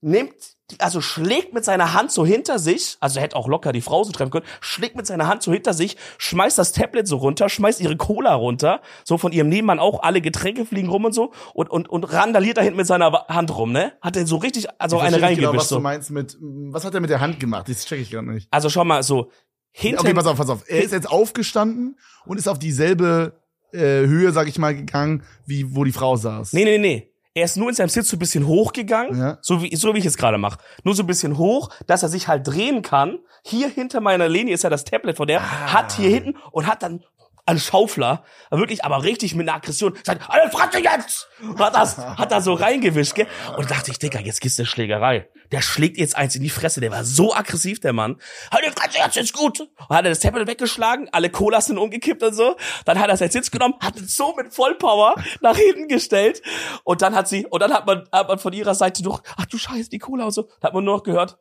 Nimmt, 0.05 0.35
also 0.79 1.01
schlägt 1.01 1.55
mit 1.55 1.65
seiner 1.65 1.93
Hand 1.95 2.11
so 2.11 2.27
hinter 2.27 2.59
sich, 2.59 2.97
also 2.99 3.21
er 3.21 3.23
hätte 3.23 3.37
auch 3.37 3.47
locker 3.47 3.71
die 3.73 3.83
Frau 3.83 4.03
so 4.03 4.11
treffen 4.11 4.33
können, 4.33 4.47
schlägt 4.61 4.97
mit 4.97 5.07
seiner 5.07 5.29
Hand 5.29 5.45
so 5.45 5.53
hinter 5.53 5.75
sich, 5.75 5.97
schmeißt 6.19 6.59
das 6.59 6.73
Tablet 6.73 7.07
so 7.07 7.19
runter, 7.19 7.49
schmeißt 7.49 7.81
ihre 7.81 7.97
Cola 7.97 8.35
runter, 8.35 8.81
so 9.05 9.17
von 9.17 9.31
ihrem 9.31 9.49
Nebenmann 9.49 9.79
auch, 9.79 10.03
alle 10.03 10.21
Getränke 10.21 10.67
fliegen 10.67 10.89
rum 10.89 11.05
und 11.05 11.13
so 11.13 11.33
und, 11.55 11.71
und, 11.71 11.89
und 11.89 12.03
randaliert 12.13 12.57
da 12.57 12.63
hinten 12.63 12.79
mit 12.79 12.89
seiner 12.89 13.13
Hand 13.29 13.57
rum, 13.57 13.71
ne? 13.71 13.93
Hat 14.01 14.17
er 14.17 14.27
so 14.27 14.39
richtig, 14.39 14.67
also 14.81 14.97
Ich 14.97 15.03
eine 15.03 15.19
nicht 15.19 15.37
genau, 15.37 15.51
reingewischt. 15.51 15.57
was 15.57 15.69
du 15.69 15.75
so. 15.77 15.81
meinst 15.81 16.11
mit, 16.11 16.37
was 16.41 16.85
hat 16.85 16.95
er 16.95 17.01
mit 17.01 17.11
der 17.11 17.21
Hand 17.21 17.39
gemacht? 17.39 17.69
Das 17.69 17.85
check 17.85 18.01
ich 18.01 18.11
gerade 18.11 18.29
nicht. 18.29 18.49
Also 18.51 18.71
schau 18.71 18.85
mal, 18.85 19.05
so, 19.05 19.31
hinter, 19.71 20.01
Okay, 20.01 20.15
pass 20.15 20.27
auf, 20.27 20.37
pass 20.37 20.51
auf. 20.51 20.65
Er 20.67 20.83
ist 20.83 20.93
jetzt 20.93 21.09
aufgestanden 21.09 21.97
und 22.27 22.39
ist 22.39 22.49
auf 22.49 22.59
dieselbe 22.59 23.41
äh, 23.73 24.07
Höhe, 24.07 24.33
sag 24.33 24.49
ich 24.49 24.59
mal, 24.59 24.75
gegangen, 24.75 25.23
wie 25.47 25.75
wo 25.75 25.85
die 25.85 25.93
Frau 25.93 26.17
saß. 26.17 26.53
Nee, 26.53 26.65
nee, 26.65 26.79
nee. 26.79 27.09
Er 27.35 27.45
ist 27.47 27.57
nur 27.57 27.71
in 27.71 27.75
seinem 27.75 27.89
Sitz 27.89 28.11
so 28.11 28.17
ein 28.17 28.19
bisschen 28.19 28.47
hochgegangen, 28.47 29.19
Ja. 29.19 29.39
so 29.41 29.63
wie 29.63 29.75
so 29.77 29.95
wie 29.95 29.99
ich 29.99 30.07
es 30.07 30.17
gerade 30.19 30.37
mache. 30.39 30.59
Nur 30.85 30.95
so 30.95 31.03
ein 31.03 31.07
bisschen 31.07 31.39
hoch, 31.39 31.71
dass 31.87 32.03
er 32.03 32.11
sich 32.11 32.29
halt 32.29 32.47
drehen 32.47 32.83
kann. 32.83 33.19
Hier 33.45 33.69
hinter 33.69 34.01
meiner 34.01 34.29
Linie 34.29 34.55
ist 34.55 34.65
ja 34.65 34.71
das 34.71 34.85
Tablet 34.85 35.17
von 35.17 35.27
der, 35.27 35.41
Ah. 35.41 35.73
hat 35.73 35.93
hier 35.93 36.11
hinten 36.11 36.37
und 36.53 36.67
hat 36.67 36.83
dann 36.83 37.03
einen 37.45 37.59
Schaufler, 37.59 38.23
wirklich 38.51 38.85
aber 38.85 39.03
richtig 39.03 39.35
mit 39.35 39.49
einer 39.49 39.57
Aggression, 39.57 39.95
sagt, 40.05 40.23
alle 40.31 40.49
Fratze 40.51 40.79
jetzt! 40.79 41.29
Hat 41.59 41.75
das, 41.75 41.99
hat 41.99 42.31
da 42.31 42.41
so 42.41 42.53
reingewischt, 42.55 43.17
gell? 43.17 43.27
Und 43.57 43.69
dachte 43.71 43.91
ich, 43.91 43.99
Digga, 43.99 44.21
jetzt 44.21 44.41
gibt's 44.41 44.61
eine 44.61 44.67
Schlägerei. 44.67 45.29
Der 45.53 45.61
schlägt 45.61 45.99
jetzt 45.99 46.17
eins 46.17 46.35
in 46.35 46.43
die 46.43 46.51
Fresse, 46.51 46.81
der 46.81 46.91
war 46.91 47.05
so 47.05 47.35
aggressiv, 47.35 47.79
der 47.81 47.93
Mann. 47.93 48.17
Halt 48.51 48.65
die 48.67 48.71
Fratze 48.71 48.99
jetzt, 48.99 49.17
ist 49.17 49.33
gut! 49.35 49.61
Und 49.61 49.71
hat 49.91 50.05
er 50.05 50.11
das 50.11 50.21
Tablet 50.21 50.49
weggeschlagen, 50.49 51.09
alle 51.13 51.31
Colas 51.31 51.67
sind 51.67 51.79
umgekippt 51.79 52.23
und 52.23 52.35
so. 52.35 52.57
Dann 52.87 52.99
hat 52.99 53.11
er 53.11 53.17
seinen 53.17 53.31
Sitz 53.31 53.51
genommen, 53.51 53.75
hat 53.81 53.97
es 54.01 54.17
so 54.17 54.35
mit 54.35 54.53
Vollpower 54.53 55.15
nach 55.41 55.57
hinten 55.57 55.89
gestellt. 55.89 56.43
Und 56.85 57.03
dann 57.03 57.15
hat 57.15 57.29
sie, 57.29 57.47
und 57.47 57.61
dann 57.63 57.73
hat 57.73 57.87
man, 57.87 58.09
hat 58.11 58.29
man 58.29 58.39
von 58.39 58.53
ihrer 58.53 58.75
Seite 58.75 59.03
durch, 59.03 59.21
ach 59.37 59.47
du 59.47 59.59
Scheiße, 59.59 59.91
die 59.91 59.99
Cola 59.99 60.25
und 60.25 60.33
so, 60.33 60.49
da 60.61 60.69
hat 60.69 60.75
man 60.75 60.85
nur 60.85 60.97
noch 60.97 61.03
gehört, 61.03 61.39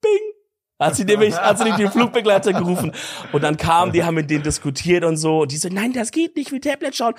Bing! 0.00 0.42
Hat 0.82 0.96
sie 0.96 1.04
nämlich, 1.04 1.36
hat 1.36 1.58
sie 1.58 1.64
nämlich 1.64 1.82
den 1.82 1.92
Flugbegleiter 1.92 2.52
gerufen. 2.52 2.92
Und 3.30 3.44
dann 3.44 3.56
kamen, 3.56 3.92
die 3.92 4.02
haben 4.02 4.14
mit 4.14 4.30
denen 4.30 4.42
diskutiert 4.42 5.04
und 5.04 5.16
so. 5.16 5.42
Und 5.42 5.52
die 5.52 5.56
so, 5.56 5.68
nein, 5.68 5.92
das 5.92 6.10
geht 6.10 6.34
nicht, 6.34 6.50
wie 6.50 6.58
Tablet 6.58 6.96
schauen. 6.96 7.14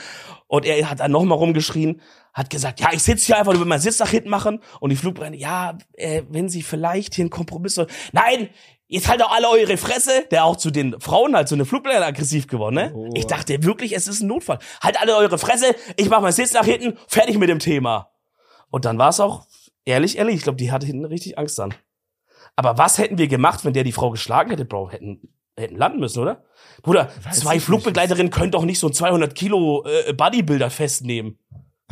Und 0.48 0.66
er 0.66 0.90
hat 0.90 1.00
dann 1.00 1.12
nochmal 1.12 1.38
rumgeschrien, 1.38 2.02
hat 2.34 2.50
gesagt, 2.50 2.80
ja, 2.80 2.90
ich 2.92 3.04
sitze 3.04 3.28
hier 3.28 3.38
einfach, 3.38 3.54
du 3.54 3.60
willst 3.60 3.70
meinen 3.70 3.82
Sitz 3.82 4.00
nach 4.00 4.10
hinten 4.10 4.30
machen. 4.30 4.60
Und 4.80 4.90
die 4.90 4.96
Flugbegleiter, 4.96 5.36
ja, 5.36 5.78
äh, 5.94 6.24
wenn 6.30 6.50
sie 6.50 6.64
vielleicht 6.64 7.16
hier 7.16 7.24
einen 7.24 7.30
Kompromiss, 7.30 7.76
so, 7.76 7.86
nein, 8.12 8.50
jetzt 8.88 9.08
halt 9.08 9.24
auch 9.24 9.32
alle 9.32 9.50
eure 9.50 9.78
Fresse. 9.78 10.26
Der 10.32 10.46
auch 10.46 10.58
zu 10.58 10.72
den 10.72 11.00
Frauen 11.00 11.36
halt 11.36 11.48
so 11.48 11.56
eine 11.56 11.66
Flugbegleiter 11.66 12.08
aggressiv 12.08 12.48
geworden, 12.48 12.76
ne? 12.76 12.92
Oh. 12.96 13.10
Ich 13.16 13.28
dachte 13.28 13.64
wirklich, 13.64 13.96
es 13.96 14.08
ist 14.08 14.22
ein 14.22 14.28
Notfall. 14.28 14.60
Halt 14.82 15.00
alle 15.00 15.16
eure 15.16 15.38
Fresse, 15.38 15.76
ich 15.96 16.10
mach 16.10 16.22
meinen 16.22 16.32
Sitz 16.32 16.54
nach 16.54 16.66
hinten, 16.66 16.98
fertig 17.08 17.38
mit 17.38 17.50
dem 17.50 17.60
Thema. 17.60 18.12
Und 18.70 18.86
dann 18.86 18.98
war 18.98 19.10
es 19.10 19.20
auch, 19.20 19.46
ehrlich, 19.86 20.18
ehrlich, 20.18 20.38
ich 20.38 20.44
glaube, 20.44 20.58
die 20.58 20.72
hatte 20.72 20.88
hinten 20.88 21.06
richtig 21.06 21.38
Angst 21.38 21.60
dann. 21.60 21.74
Aber 22.56 22.78
was 22.78 22.98
hätten 22.98 23.18
wir 23.18 23.28
gemacht, 23.28 23.66
wenn 23.66 23.74
der 23.74 23.84
die 23.84 23.92
Frau 23.92 24.10
geschlagen 24.12 24.50
hätte, 24.52 24.66
Bro? 24.66 24.92
Hätten, 24.92 25.34
hätten 25.56 25.76
landen 25.76 26.00
müssen, 26.00 26.20
oder? 26.20 26.44
Bruder, 26.82 27.10
Weiß 27.24 27.40
zwei. 27.40 27.60
Flugbegleiterinnen 27.60 28.32
können 28.32 28.52
doch 28.52 28.66
nicht 28.66 28.80
so 28.80 28.88
ein 28.88 28.94
200 28.94 29.34
Kilo 29.36 29.86
äh, 29.86 30.14
Bodybuilder 30.14 30.70
festnehmen. 30.70 31.40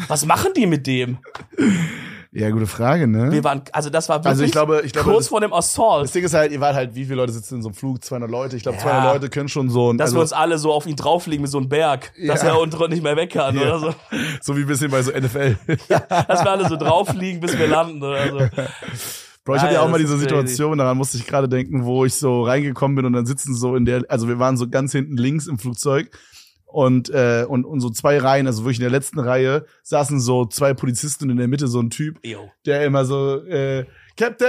Was 0.07 0.25
machen 0.25 0.51
die 0.55 0.65
mit 0.67 0.87
dem? 0.87 1.17
Ja, 2.33 2.49
gute 2.49 2.65
Frage, 2.67 3.07
ne? 3.07 3.29
Wir 3.29 3.43
waren, 3.43 3.61
also 3.73 3.89
das 3.89 4.07
war 4.07 4.19
wirklich 4.19 4.29
Also 4.29 4.43
ich 4.45 4.51
glaube- 4.53 4.81
ich 4.85 4.93
glaube, 4.93 5.09
kurz 5.11 5.25
das- 5.25 5.27
vor 5.27 5.41
dem 5.41 5.51
Assault, 5.51 6.05
das 6.05 6.11
Ding 6.13 6.23
ist 6.23 6.33
halt, 6.33 6.53
ihr 6.53 6.61
wart 6.61 6.75
halt, 6.75 6.95
wie 6.95 7.03
viele 7.03 7.15
Leute 7.17 7.33
sitzen 7.33 7.55
in 7.55 7.61
so 7.61 7.67
einem 7.67 7.75
Flug? 7.75 8.01
200 8.01 8.31
Leute. 8.31 8.55
Ich 8.55 8.63
glaube, 8.63 8.77
Ja. 8.77 8.83
200 8.83 9.13
Leute 9.15 9.29
können 9.29 9.49
schon 9.49 9.69
so 9.69 9.91
ein, 9.91 9.97
dass 9.97 10.05
also, 10.07 10.17
wir 10.17 10.21
uns 10.21 10.31
alle 10.31 10.57
so 10.57 10.71
auf 10.71 10.85
ihn 10.85 10.95
drauflegen 10.95 11.43
wie 11.45 11.49
so 11.49 11.59
ein 11.59 11.67
Berg, 11.67 12.13
dass 12.25 12.41
Ja. 12.41 12.49
er 12.49 12.59
unten 12.61 12.89
nicht 12.89 13.03
mehr 13.03 13.17
weg 13.17 13.31
kann 13.31 13.55
Ja. 13.55 13.61
oder 13.75 13.79
so. 13.79 13.95
so 14.41 14.55
wie 14.55 14.61
ein 14.61 14.67
bisschen 14.67 14.89
bei 14.89 15.01
so 15.03 15.11
NFL. 15.11 15.57
Dass 15.89 16.43
wir 16.45 16.51
alle 16.51 16.69
so 16.69 16.77
draufliegen, 16.77 17.41
bis 17.41 17.57
wir 17.57 17.67
landen 17.67 18.01
oder 18.01 18.29
so. 18.29 18.37
Bro, 19.43 19.55
ich 19.55 19.61
hatte 19.63 19.73
ja 19.73 19.79
ja, 19.81 19.85
auch 19.85 19.89
mal 19.89 19.97
diese 19.99 20.17
Situation, 20.17 20.77
daran 20.77 20.95
musste 20.97 21.17
ich 21.17 21.25
gerade 21.27 21.49
denken, 21.49 21.83
wo 21.83 22.05
ich 22.05 22.13
so 22.13 22.43
reingekommen 22.43 22.95
bin 22.95 23.05
und 23.05 23.13
dann 23.13 23.25
sitzen 23.25 23.55
so 23.55 23.75
in 23.75 23.83
der, 23.85 24.03
also 24.07 24.27
wir 24.29 24.37
waren 24.39 24.55
so 24.55 24.69
ganz 24.69 24.91
hinten 24.93 25.17
links 25.17 25.47
im 25.47 25.57
Flugzeug 25.57 26.11
und, 26.71 27.09
äh, 27.09 27.45
und, 27.47 27.65
und 27.65 27.79
so 27.81 27.89
zwei 27.89 28.17
Reihen, 28.17 28.47
also 28.47 28.63
wirklich 28.63 28.77
in 28.77 28.83
der 28.83 28.91
letzten 28.91 29.19
Reihe, 29.19 29.65
saßen 29.83 30.19
so 30.19 30.45
zwei 30.45 30.73
Polizisten 30.73 31.25
und 31.25 31.31
in 31.31 31.37
der 31.37 31.47
Mitte 31.47 31.67
so 31.67 31.79
ein 31.79 31.89
Typ, 31.89 32.19
Yo. 32.25 32.49
der 32.65 32.85
immer 32.85 33.05
so, 33.05 33.43
äh, 33.45 33.85
Captain! 34.17 34.47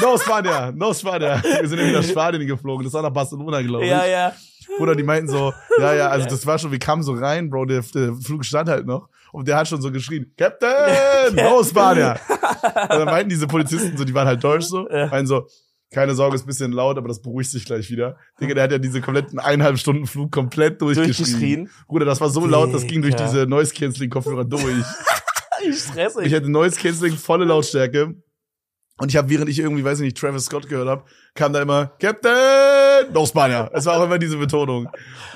No 0.00 0.16
Spanier, 0.18 0.72
no 0.74 0.92
Spanier. 0.92 1.42
Wir 1.42 1.68
sind 1.68 1.78
irgendwie 1.78 1.96
nach 1.96 2.04
Spanien 2.04 2.46
geflogen, 2.46 2.84
das 2.84 2.92
war 2.92 3.02
nach 3.02 3.10
Barcelona, 3.10 3.62
glaube 3.62 3.84
ich. 3.84 3.90
Ja, 3.90 4.04
ja. 4.06 4.32
Oder 4.78 4.94
die 4.94 5.02
meinten 5.02 5.28
so, 5.28 5.52
ja, 5.78 5.94
ja, 5.94 6.08
also 6.08 6.26
das 6.28 6.44
war 6.46 6.58
schon, 6.58 6.70
wir 6.72 6.78
kamen 6.78 7.02
so 7.02 7.12
rein, 7.14 7.48
Bro, 7.50 7.66
der, 7.66 7.82
der 7.94 8.14
Flug 8.14 8.44
stand 8.44 8.68
halt 8.68 8.86
noch. 8.86 9.08
Und 9.32 9.48
der 9.48 9.56
hat 9.56 9.68
schon 9.68 9.80
so 9.82 9.90
geschrien, 9.90 10.32
Captain, 10.36 10.68
no 11.34 11.62
Spanier. 11.62 12.18
Und 12.82 12.90
dann 12.90 13.04
meinten 13.06 13.28
diese 13.28 13.46
Polizisten 13.46 13.96
so, 13.96 14.04
die 14.04 14.14
waren 14.14 14.26
halt 14.26 14.42
deutsch 14.42 14.64
so, 14.66 14.88
Ja. 14.90 15.06
meinen 15.06 15.26
so, 15.26 15.46
keine 15.92 16.14
Sorge, 16.14 16.36
ist 16.36 16.42
ein 16.42 16.46
bisschen 16.46 16.72
laut, 16.72 16.98
aber 16.98 17.08
das 17.08 17.22
beruhigt 17.22 17.50
sich 17.50 17.64
gleich 17.64 17.90
wieder. 17.90 18.16
Digga, 18.40 18.54
der 18.54 18.64
hat 18.64 18.72
ja 18.72 18.78
diese 18.78 19.00
kompletten 19.00 19.38
eineinhalb 19.38 19.78
Stunden 19.78 20.06
Flug 20.06 20.32
komplett 20.32 20.80
durchgeschrien. 20.80 21.16
Durchgeschrien. 21.16 21.70
Bruder, 21.86 22.04
das 22.04 22.20
war 22.20 22.28
so 22.28 22.46
laut, 22.46 22.74
das 22.74 22.86
ging 22.86 23.02
durch 23.02 23.14
diese 23.14 23.46
Noise-Canceling-Kopfhörer 23.46 24.44
durch. 24.44 24.84
Ich 25.68 25.78
stress 25.78 26.16
Ich 26.22 26.34
hatte 26.34 26.50
Noise-Canceling, 26.50 27.16
volle 27.16 27.46
Lautstärke. 27.46 28.14
Und 28.98 29.10
ich 29.10 29.16
habe, 29.16 29.28
während 29.28 29.50
ich 29.50 29.58
irgendwie, 29.58 29.84
weiß 29.84 29.98
ich 29.98 30.04
nicht, 30.04 30.16
Travis 30.16 30.46
Scott 30.46 30.70
gehört 30.70 30.88
habe, 30.88 31.04
kam 31.34 31.52
da 31.52 31.60
immer 31.60 31.92
Captain 32.00 33.12
No 33.12 33.26
Spanier. 33.26 33.70
Es 33.74 33.84
war 33.84 33.98
auch 33.98 34.04
immer 34.04 34.18
diese 34.18 34.38
Betonung. 34.38 34.88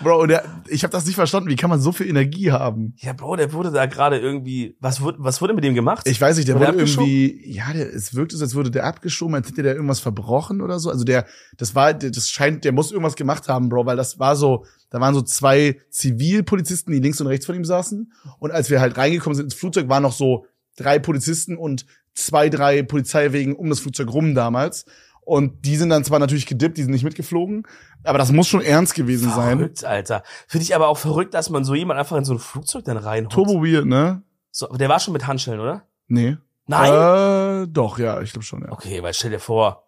Bro, 0.02 0.22
und 0.22 0.28
der, 0.28 0.44
ich 0.68 0.82
habe 0.82 0.92
das 0.92 1.04
nicht 1.04 1.14
verstanden. 1.14 1.50
Wie 1.50 1.56
kann 1.56 1.68
man 1.68 1.78
so 1.78 1.92
viel 1.92 2.08
Energie 2.08 2.50
haben? 2.52 2.94
Ja, 2.96 3.12
Bro, 3.12 3.36
der 3.36 3.52
wurde 3.52 3.70
da 3.70 3.84
gerade 3.84 4.18
irgendwie. 4.18 4.78
Was 4.80 5.02
wurde, 5.02 5.18
was 5.20 5.42
wurde 5.42 5.52
mit 5.52 5.62
dem 5.62 5.74
gemacht? 5.74 6.06
Ich 6.08 6.18
weiß 6.18 6.38
nicht, 6.38 6.48
der 6.48 6.54
Wurde 6.54 6.68
wurde 6.68 6.84
irgendwie, 6.84 7.52
ja, 7.52 7.70
der, 7.74 7.92
es 7.92 8.14
wirkte 8.14 8.38
so, 8.38 8.44
als 8.44 8.54
würde 8.54 8.70
der 8.70 8.84
abgeschoben, 8.84 9.34
als 9.34 9.48
hätte 9.48 9.62
der 9.62 9.74
irgendwas 9.74 10.00
verbrochen 10.00 10.62
oder 10.62 10.78
so. 10.78 10.88
Also 10.88 11.04
der, 11.04 11.26
das 11.58 11.74
war, 11.74 11.92
das 11.92 12.30
scheint, 12.30 12.64
der 12.64 12.72
muss 12.72 12.92
irgendwas 12.92 13.16
gemacht 13.16 13.46
haben, 13.48 13.68
Bro, 13.68 13.84
weil 13.84 13.96
das 13.98 14.18
war 14.18 14.36
so, 14.36 14.64
da 14.88 15.00
waren 15.00 15.14
so 15.14 15.20
zwei 15.20 15.78
Zivilpolizisten, 15.90 16.94
die 16.94 17.00
links 17.00 17.20
und 17.20 17.26
rechts 17.26 17.44
von 17.44 17.54
ihm 17.54 17.66
saßen. 17.66 18.10
Und 18.38 18.52
als 18.52 18.70
wir 18.70 18.80
halt 18.80 18.96
reingekommen 18.96 19.36
sind 19.36 19.44
ins 19.44 19.54
Flugzeug, 19.54 19.90
waren 19.90 20.02
noch 20.02 20.12
so 20.12 20.46
drei 20.76 20.98
Polizisten 20.98 21.58
und 21.58 21.84
zwei, 22.14 22.48
drei 22.48 22.82
Polizeiwegen 22.82 23.54
um 23.56 23.68
das 23.70 23.80
Flugzeug 23.80 24.12
rum 24.12 24.34
damals. 24.34 24.84
Und 25.22 25.64
die 25.64 25.76
sind 25.76 25.90
dann 25.90 26.02
zwar 26.04 26.18
natürlich 26.18 26.46
gedippt, 26.46 26.76
die 26.78 26.82
sind 26.82 26.90
nicht 26.90 27.04
mitgeflogen, 27.04 27.64
aber 28.02 28.18
das 28.18 28.32
muss 28.32 28.48
schon 28.48 28.62
ernst 28.62 28.94
gewesen 28.94 29.30
sein. 29.30 29.58
Verrückt, 29.58 29.84
Alter. 29.84 30.22
Finde 30.48 30.64
ich 30.64 30.74
aber 30.74 30.88
auch 30.88 30.98
verrückt, 30.98 31.34
dass 31.34 31.50
man 31.50 31.64
so 31.64 31.74
jemand 31.74 32.00
einfach 32.00 32.16
in 32.16 32.24
so 32.24 32.32
ein 32.32 32.38
Flugzeug 32.40 32.84
dann 32.84 32.96
reinholt. 32.96 33.32
Turbo 33.32 33.62
weird, 33.64 33.86
ne? 33.86 34.22
So, 34.50 34.66
der 34.66 34.88
war 34.88 34.98
schon 34.98 35.12
mit 35.12 35.26
Handschellen, 35.26 35.60
oder? 35.60 35.84
Nee. 36.08 36.36
Nein. 36.66 37.64
Äh, 37.64 37.68
doch, 37.68 37.98
ja, 37.98 38.20
ich 38.22 38.32
glaube 38.32 38.44
schon, 38.44 38.62
ja. 38.62 38.72
Okay, 38.72 39.02
weil 39.02 39.14
stell 39.14 39.30
dir 39.30 39.38
vor, 39.38 39.84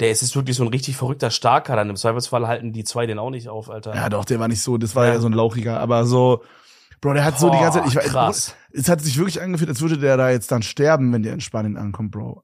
der 0.00 0.10
ist 0.10 0.20
jetzt 0.22 0.36
wirklich 0.36 0.56
so 0.56 0.64
ein 0.64 0.68
richtig 0.68 0.96
verrückter 0.96 1.30
Starker, 1.30 1.76
dann 1.76 1.88
im 1.88 1.96
Zweifelsfall 1.96 2.46
halten 2.46 2.72
die 2.72 2.84
zwei 2.84 3.06
den 3.06 3.18
auch 3.18 3.30
nicht 3.30 3.48
auf, 3.48 3.70
Alter. 3.70 3.94
Ja, 3.94 4.08
doch, 4.10 4.24
der 4.24 4.38
war 4.40 4.48
nicht 4.48 4.60
so, 4.60 4.76
das 4.76 4.94
war 4.96 5.06
ja, 5.06 5.14
Ja. 5.14 5.20
so 5.20 5.28
ein 5.28 5.32
lauchiger, 5.32 5.80
aber 5.80 6.04
so, 6.04 6.42
Bro, 7.04 7.12
der 7.14 7.24
hat 7.24 7.38
so 7.38 7.50
die 7.50 7.58
ganze 7.58 7.80
Zeit, 7.82 7.88
ich 7.88 8.10
krass. 8.10 8.56
es 8.72 8.88
hat 8.88 9.00
sich 9.02 9.18
wirklich 9.18 9.42
angefühlt, 9.42 9.68
als 9.68 9.82
würde 9.82 9.98
der 9.98 10.16
da 10.16 10.30
jetzt 10.30 10.50
dann 10.50 10.62
sterben, 10.62 11.12
wenn 11.12 11.22
der 11.22 11.34
in 11.34 11.40
Spanien 11.42 11.76
ankommt, 11.76 12.12
Bro. 12.12 12.42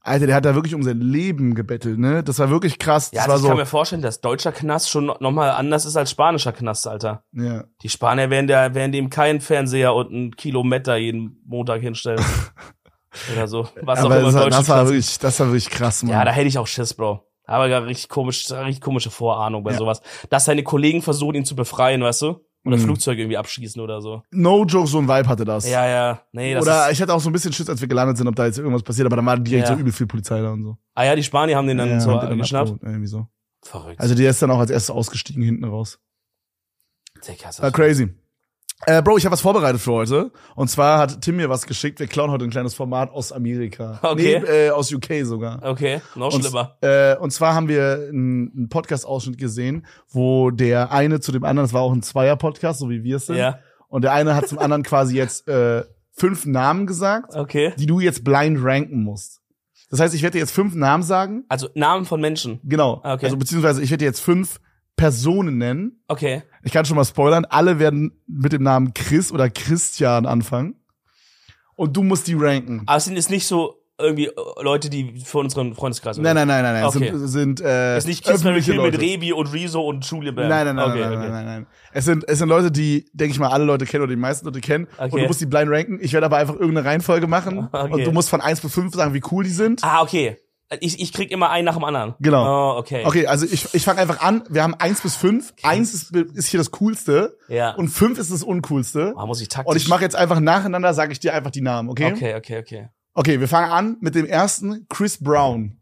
Alter, 0.00 0.26
der 0.26 0.36
hat 0.36 0.46
da 0.46 0.54
wirklich 0.54 0.74
um 0.74 0.82
sein 0.82 0.98
Leben 1.00 1.54
gebettelt, 1.54 1.98
ne? 1.98 2.22
Das 2.24 2.38
war 2.38 2.48
wirklich 2.48 2.78
krass. 2.78 3.10
Ja, 3.12 3.24
Das 3.24 3.28
also 3.32 3.34
ich 3.36 3.42
so, 3.42 3.48
kann 3.48 3.56
mir 3.58 3.66
vorstellen, 3.66 4.00
dass 4.00 4.22
deutscher 4.22 4.52
Knast 4.52 4.88
schon 4.88 5.06
noch 5.06 5.30
mal 5.30 5.50
anders 5.50 5.84
ist 5.84 5.96
als 5.98 6.10
spanischer 6.10 6.52
Knast, 6.52 6.86
Alter. 6.86 7.22
ja. 7.32 7.64
Die 7.82 7.90
Spanier 7.90 8.30
werden, 8.30 8.46
der, 8.46 8.74
werden 8.74 8.92
dem 8.92 9.10
keinen 9.10 9.42
Fernseher 9.42 9.94
und 9.94 10.10
einen 10.10 10.34
Kilometer 10.36 10.96
jeden 10.96 11.42
Montag 11.46 11.82
hinstellen. 11.82 12.24
Oder 13.34 13.48
so. 13.48 13.68
Was 13.82 14.00
auch 14.00 14.04
aber 14.06 14.20
immer 14.20 14.32
das, 14.32 14.34
war- 14.40 14.50
das 14.50 14.68
war 14.68 14.84
wirklich, 14.86 15.18
das 15.18 15.40
war 15.40 15.46
wirklich 15.48 15.68
krass, 15.70 16.02
Mann. 16.02 16.12
Ja, 16.12 16.24
da 16.24 16.30
hätte 16.30 16.48
ich 16.48 16.56
auch 16.58 16.66
Schiss, 16.66 16.94
Bro. 16.94 17.24
Aber 17.44 17.68
gar 17.68 17.84
richtig 17.84 18.08
komisch, 18.08 18.50
richtig 18.50 18.80
komische 18.80 19.10
Vorahnung 19.10 19.64
bei 19.64 19.72
Ja. 19.72 19.78
sowas. 19.78 20.00
Dass 20.30 20.44
seine 20.44 20.62
Kollegen 20.62 21.02
versuchen, 21.02 21.34
ihn 21.36 21.44
zu 21.44 21.56
befreien, 21.56 22.02
weißt 22.02 22.22
du? 22.22 22.44
Oder 22.68 22.76
Mhm. 22.76 22.82
Flugzeuge 22.82 23.22
irgendwie 23.22 23.36
abschießen 23.36 23.80
oder 23.82 24.00
so. 24.00 24.22
no 24.30 24.64
joke, 24.64 24.86
so 24.86 24.98
ein 24.98 25.08
Vibe 25.08 25.28
hatte 25.28 25.44
das. 25.44 25.68
Ja, 25.68 25.86
ja. 25.86 26.22
Nee, 26.32 26.54
das 26.54 26.62
Oder 26.62 26.90
ich 26.90 27.00
hatte 27.02 27.12
auch 27.14 27.20
so 27.20 27.28
ein 27.30 27.32
bisschen 27.32 27.52
Schiss, 27.52 27.68
als 27.68 27.80
wir 27.80 27.88
gelandet 27.88 28.16
sind, 28.18 28.28
ob 28.28 28.36
da 28.36 28.46
jetzt 28.46 28.58
irgendwas 28.58 28.82
passiert, 28.82 29.06
aber 29.06 29.16
dann 29.16 29.26
war 29.26 29.38
direkt 29.38 29.68
Ja. 29.68 29.74
so 29.74 29.80
übel 29.80 29.92
viel 29.92 30.06
Polizei 30.06 30.40
da 30.40 30.52
und 30.52 30.62
so. 30.62 30.76
Ah 30.94 31.04
ja, 31.04 31.16
die 31.16 31.22
Spanier 31.22 31.56
haben 31.56 31.66
den 31.66 31.78
dann 31.78 31.88
Ja, 31.88 32.00
so 32.00 32.12
die 32.20 32.26
dann 32.26 32.38
geschnappt. 32.38 32.70
abgeholt, 32.70 32.82
Irgendwie 32.92 33.06
so. 33.08 33.26
Verrückt. 33.62 34.00
Also 34.00 34.14
der 34.14 34.30
ist 34.30 34.40
dann 34.40 34.50
auch 34.52 34.58
als 34.60 34.70
erstes 34.70 34.90
ausgestiegen 34.94 35.42
hinten 35.42 35.64
raus. 35.64 35.98
Digga, 37.26 37.50
War 37.58 37.72
crazy. 37.72 38.14
Äh, 38.86 39.02
Bro, 39.02 39.18
ich 39.18 39.24
habe 39.24 39.32
was 39.32 39.40
vorbereitet 39.40 39.80
für 39.80 39.92
heute. 39.92 40.30
Und 40.54 40.68
zwar 40.68 40.98
hat 40.98 41.20
Tim 41.20 41.36
mir 41.36 41.48
was 41.48 41.66
geschickt. 41.66 41.98
Wir 41.98 42.06
klauen 42.06 42.30
heute 42.30 42.44
ein 42.44 42.50
kleines 42.50 42.74
Format 42.74 43.10
aus 43.10 43.32
Amerika. 43.32 43.98
Okay. 44.02 44.40
Nee, 44.40 44.66
äh, 44.66 44.70
aus 44.70 44.92
UK 44.92 45.24
sogar. 45.24 45.60
Okay, 45.64 46.00
noch 46.14 46.32
Und, 46.32 46.44
schlimmer. 46.44 46.76
äh, 46.80 47.16
und 47.16 47.32
zwar 47.32 47.54
haben 47.54 47.68
wir 47.68 48.08
einen, 48.08 48.68
Podcast-Ausschnitt 48.68 49.38
gesehen, 49.38 49.84
wo 50.08 50.50
der 50.50 50.92
eine 50.92 51.20
zu 51.20 51.32
dem 51.32 51.44
anderen, 51.44 51.66
das 51.66 51.74
war 51.74 51.82
auch 51.82 51.92
ein 51.92 52.02
Zweier-Podcast, 52.02 52.78
so 52.78 52.88
wie 52.88 53.02
wir 53.02 53.16
es 53.16 53.26
sind. 53.26 53.36
Ja, 53.36 53.58
Und 53.88 54.02
der 54.02 54.12
eine 54.12 54.34
hat 54.36 54.46
zum 54.46 54.58
anderen 54.58 54.82
quasi 54.84 55.16
jetzt 55.16 55.48
äh, 55.48 55.84
fünf 56.12 56.46
Namen 56.46 56.86
gesagt, 56.86 57.34
okay. 57.34 57.72
die 57.78 57.86
du 57.86 57.98
jetzt 58.00 58.22
blind 58.22 58.58
ranken 58.62 59.02
musst. 59.02 59.40
Das 59.90 60.00
heißt, 60.00 60.14
ich 60.14 60.22
werde 60.22 60.34
dir 60.34 60.40
jetzt 60.40 60.52
fünf 60.52 60.74
Namen 60.74 61.02
sagen. 61.02 61.44
Also 61.48 61.68
Namen 61.74 62.04
von 62.04 62.20
Menschen. 62.20 62.60
Genau. 62.62 63.00
Okay. 63.02 63.24
Also 63.26 63.36
beziehungsweise 63.36 63.82
ich 63.82 63.90
werde 63.90 64.02
dir 64.02 64.06
jetzt 64.06 64.20
fünf 64.20 64.60
Personen 64.98 65.56
nennen. 65.56 66.02
Okay. 66.08 66.42
Ich 66.62 66.72
kann 66.72 66.84
schon 66.84 66.96
mal 66.96 67.04
spoilern, 67.06 67.46
alle 67.46 67.78
werden 67.78 68.12
mit 68.26 68.52
dem 68.52 68.62
Namen 68.62 68.92
Chris 68.92 69.32
oder 69.32 69.48
Christian 69.48 70.26
anfangen. 70.26 70.74
Und 71.76 71.96
du 71.96 72.02
musst 72.02 72.26
die 72.26 72.34
ranken. 72.34 72.82
Aber 72.84 72.98
es 72.98 73.04
sind 73.06 73.16
jetzt 73.16 73.30
nicht 73.30 73.46
so 73.46 73.76
irgendwie 74.00 74.26
äh, 74.26 74.32
Leute, 74.62 74.90
die 74.90 75.20
für 75.24 75.38
unseren 75.38 75.74
Freundeskreis 75.74 76.18
Nein, 76.18 76.34
nein, 76.34 76.46
nein, 76.46 76.62
nein, 76.62 76.74
nein. 76.74 76.84
Okay. 76.84 77.08
Es 77.08 77.18
sind, 77.32 77.56
sind 77.56 77.60
äh, 77.60 77.96
Es 77.96 78.04
ist 78.04 78.08
nicht 78.08 78.24
Kids 78.24 78.44
Mary 78.44 78.60
Kill 78.60 78.80
mit. 78.80 79.00
Rebi 79.00 79.32
und 79.32 79.52
Rezo 79.52 79.80
und 79.80 80.04
Julia 80.04 80.30
Bam. 80.32 80.48
Nein, 80.48 80.66
nein, 80.66 80.76
nein, 80.76 80.90
okay, 80.90 81.00
nein, 81.00 81.08
okay. 81.12 81.18
nein, 81.18 81.30
nein, 81.32 81.44
nein. 81.46 81.66
Es 81.92 82.04
sind, 82.04 82.24
es 82.28 82.38
sind 82.38 82.48
Leute, 82.48 82.70
die, 82.70 83.06
denke 83.12 83.32
ich 83.32 83.40
mal, 83.40 83.48
alle 83.48 83.64
Leute 83.64 83.86
kennen 83.86 84.04
oder 84.04 84.12
die 84.12 84.20
meisten 84.20 84.46
Leute 84.46 84.60
kennen. 84.60 84.84
Und 84.98 85.06
Okay. 85.12 85.22
du 85.22 85.26
musst 85.26 85.40
die 85.40 85.46
blind 85.46 85.70
ranken. 85.70 85.98
Ich 86.00 86.12
werde 86.12 86.26
aber 86.26 86.36
einfach 86.36 86.54
irgendeine 86.54 86.86
Reihenfolge 86.86 87.26
machen. 87.26 87.68
Okay. 87.78 87.92
Und 87.92 88.04
du 88.04 88.12
musst 88.12 88.28
von 88.28 88.40
eins 88.40 88.60
bis 88.60 88.72
fünf 88.72 88.94
sagen, 88.94 89.14
wie 89.14 89.22
cool 89.30 89.44
die 89.44 89.50
sind. 89.50 89.82
Ah, 89.84 90.02
okay. 90.02 90.36
Ich, 90.80 91.00
ich 91.00 91.12
krieg 91.14 91.30
immer 91.30 91.48
einen 91.48 91.64
nach 91.64 91.74
dem 91.74 91.84
anderen. 91.84 92.14
Genau. 92.20 92.74
Oh, 92.74 92.78
okay. 92.78 93.04
Okay, 93.06 93.26
also 93.26 93.46
ich, 93.46 93.74
ich 93.74 93.84
fange 93.84 94.00
einfach 94.00 94.20
an. 94.20 94.44
Wir 94.50 94.62
haben 94.62 94.74
eins 94.74 95.00
bis 95.00 95.16
fünf. 95.16 95.54
Eins 95.62 95.94
ist, 95.94 96.14
ist 96.14 96.48
hier 96.48 96.58
das 96.58 96.70
Coolste. 96.72 97.38
Ja. 97.48 97.70
Und 97.74 97.88
fünf 97.88 98.18
ist 98.18 98.30
das 98.30 98.42
Uncoolste. 98.42 99.14
Ah, 99.16 99.24
muss 99.24 99.40
ich 99.40 99.48
taktisch. 99.48 99.70
Und 99.70 99.76
ich 99.78 99.88
mache 99.88 100.02
jetzt 100.02 100.14
einfach 100.14 100.40
nacheinander, 100.40 100.92
sage 100.92 101.12
ich 101.12 101.20
dir 101.20 101.32
einfach 101.32 101.50
die 101.50 101.62
Namen, 101.62 101.88
okay? 101.88 102.12
Okay, 102.12 102.34
okay, 102.34 102.58
okay. 102.58 102.88
Okay, 103.14 103.40
wir 103.40 103.48
fangen 103.48 103.72
an 103.72 103.96
mit 104.00 104.14
dem 104.14 104.26
ersten, 104.26 104.86
Chris 104.88 105.22
Brown. 105.22 105.80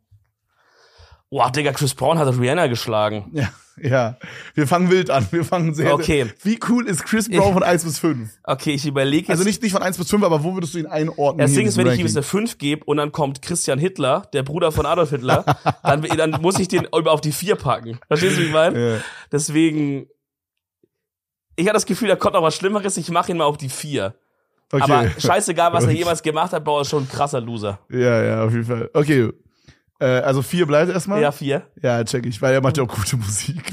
Wow, 1.31 1.51
Digga, 1.51 1.73
Chris 1.73 1.95
Brown 1.95 2.19
hat 2.19 2.29
Rihanna 2.29 2.69
geschlagen. 2.69 3.31
Ja, 3.33 3.51
ja. 3.83 4.17
Wir 4.55 4.67
fangen 4.67 4.91
wild 4.91 5.11
an. 5.11 5.27
Wir 5.31 5.45
fangen 5.45 5.75
sehr. 5.75 5.93
Okay. 5.95 6.27
Wie 6.43 6.59
cool 6.69 6.87
ist 6.87 7.05
Chris 7.05 7.29
Brown 7.29 7.53
von 7.53 7.63
1 7.63 7.85
bis 7.85 7.99
5? 7.99 8.31
Okay, 8.45 8.73
ich 8.73 8.87
überlege 8.87 9.23
jetzt. 9.23 9.31
Also 9.31 9.45
nicht, 9.45 9.63
nicht 9.63 9.73
von 9.73 9.83
1 9.83 9.99
bis 9.99 10.09
5, 10.09 10.23
aber 10.23 10.45
wo 10.45 10.55
würdest 10.55 10.75
du 10.75 10.79
ihn 10.79 10.87
einordnen? 10.87 11.45
das 11.45 11.53
Ding 11.53 11.63
in 11.63 11.69
ist, 11.69 11.77
wenn 11.77 11.87
ich 11.89 11.99
ihm 11.99 12.07
eine 12.07 12.23
5 12.23 12.59
gebe 12.59 12.85
und 12.85 12.97
dann 12.97 13.13
kommt 13.13 13.43
Christian 13.43 13.79
Hitler, 13.79 14.29
der 14.33 14.43
Bruder 14.43 14.73
von 14.73 14.87
Adolf 14.87 15.11
Hitler, 15.11 15.45
dann, 15.83 16.03
dann 16.03 16.31
muss 16.41 16.59
ich 16.59 16.69
den 16.69 16.85
über 16.85 17.13
auf 17.13 17.21
die 17.21 17.33
4 17.33 17.57
packen. 17.57 17.99
Verstehst 18.07 18.37
du, 18.37 18.43
wie 18.43 18.47
ich 18.47 18.53
meine? 18.53 18.77
Ranking? 18.77 19.05
Deswegen, 19.33 20.07
ich 21.57 21.67
habe 21.67 21.75
das 21.75 21.87
Gefühl, 21.87 22.09
da 22.09 22.17
kommt 22.17 22.35
noch 22.35 22.43
was 22.43 22.55
Schlimmeres, 22.55 22.97
ich 22.97 23.11
mache 23.11 23.33
ihn 23.33 23.39
mal 23.39 23.45
auf 23.45 23.57
die 23.59 23.69
4. 23.69 24.03
Ja. 24.03 24.15
Okay. 24.73 24.83
Aber 24.83 25.09
scheißegal, 25.19 25.73
was 25.73 25.85
er 25.85 25.93
jemals 25.93 26.23
gemacht 26.23 26.53
hat, 26.53 26.65
Bro, 26.65 26.81
ist 26.81 26.91
schon 26.91 27.05
ein 27.05 27.09
krasser 27.09 27.41
Loser. 27.41 27.79
ja, 27.89 28.23
ja, 28.23 28.45
auf 28.45 28.53
jeden 28.53 28.65
Fall. 28.65 28.91
Okay. 28.95 29.31
Äh, 29.99 30.07
also 30.07 30.43
4 30.43 30.67
bleibt 30.67 30.91
erstmal. 30.91 31.23
Ja, 31.23 31.33
4. 31.33 31.67
Ja, 31.83 32.05
check 32.05 32.27
ich, 32.27 32.41
weil 32.43 32.53
er 32.53 32.61
macht 32.61 32.77
ja 32.77 32.83
auch 32.85 32.89
gute 32.89 33.17
Musik. 33.17 33.73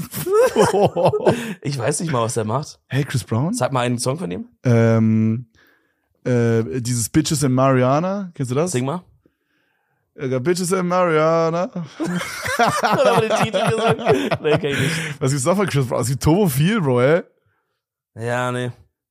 Ich 1.62 1.78
weiß 1.78 2.00
nicht 2.00 2.12
mal, 2.12 2.22
was 2.22 2.36
er 2.36 2.44
macht. 2.44 2.78
hey, 2.86 3.04
Chris 3.04 3.24
Brown? 3.24 3.52
Sag 3.54 3.72
mal 3.72 3.80
einen 3.80 3.98
Song 3.98 4.18
von 4.18 4.30
ihm. 4.30 4.46
Ähm, 4.62 5.46
äh, 6.24 6.80
dieses 6.80 7.08
Bitches 7.08 7.42
in 7.42 7.52
Mariana, 7.52 8.30
kennst 8.34 8.50
du 8.50 8.54
das? 8.54 8.72
Sing 8.72 8.84
mal. 8.84 9.02
I 10.16 10.28
got 10.28 10.44
Bitches 10.44 10.70
in 10.70 10.86
Mariana. 10.86 11.64
Oder 11.98 13.20
den 13.20 13.44
Titel 13.44 13.68
gesagt? 13.68 14.42
Nee, 14.42 14.58
kenn 14.58 14.70
ich 14.70 14.80
nicht. 14.80 15.20
Was 15.20 15.32
gibt's 15.32 15.44
noch 15.44 15.56
von 15.56 15.66
Chris 15.66 15.86
Brown? 15.86 16.00
Es 16.02 16.08
gibt 16.08 16.22
Turbo 16.22 16.48
viel, 16.48 16.80
Bro, 16.80 17.00
ey. 17.00 17.22
Ja, 18.14 18.52
nee. 18.52 18.70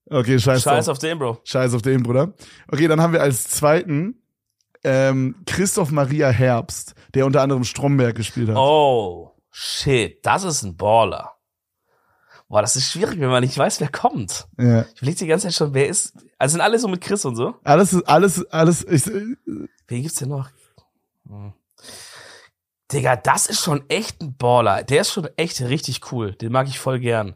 Okay, 0.10 0.40
scheiß, 0.40 0.64
Scheiß 0.64 0.88
auf 0.90 1.00
den, 1.00 1.20
Bro. 1.20 1.40
Scheiß 1.44 1.74
auf 1.74 1.82
den, 1.82 2.04
Bruder. 2.04 2.34
Okay, 2.72 2.88
dann 2.88 3.02
haben 3.02 3.14
wir 3.14 3.22
als 3.22 3.46
zweiten 3.50 4.23
ähm, 4.84 5.36
Christoph 5.46 5.92
Maria 5.92 6.30
Herbst, 6.30 6.96
der 7.14 7.26
unter 7.26 7.42
anderem 7.42 7.64
Stromberg 7.64 8.16
gespielt 8.16 8.50
hat. 8.50 8.58
Oh, 8.58 9.32
shit, 9.52 10.26
das 10.26 10.44
ist 10.44 10.64
ein 10.64 10.76
Baller. 10.76 11.32
Boah, 12.50 12.62
das 12.62 12.76
ist 12.76 12.92
schwierig, 12.92 13.20
wenn 13.20 13.30
man 13.30 13.44
nicht 13.44 13.58
weiß, 13.58 13.80
wer 13.80 13.88
kommt. 13.88 14.48
Ja. 14.60 14.82
Ich 14.82 15.02
überlege 15.02 15.18
die 15.18 15.28
ganze 15.28 15.48
Zeit 15.48 15.56
schon, 15.56 15.74
wer 15.74 15.88
ist. 15.88 16.14
Also 16.38 16.54
sind 16.54 16.62
alle 16.62 16.78
so 16.78 16.88
mit 16.88 17.02
Chris 17.02 17.26
und 17.26 17.36
so. 17.36 17.56
Alles, 17.64 18.04
alles, 18.04 18.46
alles. 18.52 18.86
Ich, 18.86 19.08
Wen 19.08 20.02
gibt's 20.02 20.18
denn 20.18 20.30
noch? 20.30 20.50
Hm. 21.28 21.54
Digga, 22.92 23.16
das 23.16 23.48
ist 23.48 23.64
schon 23.64 23.90
echt 23.90 24.22
ein 24.22 24.38
Baller. 24.38 24.84
Der 24.84 25.02
ist 25.02 25.12
schon 25.12 25.28
echt 25.36 25.62
richtig 25.62 26.12
cool. 26.12 26.34
Den 26.34 26.52
mag 26.52 26.68
ich 26.68 26.78
voll 26.78 27.00
gern. 27.00 27.36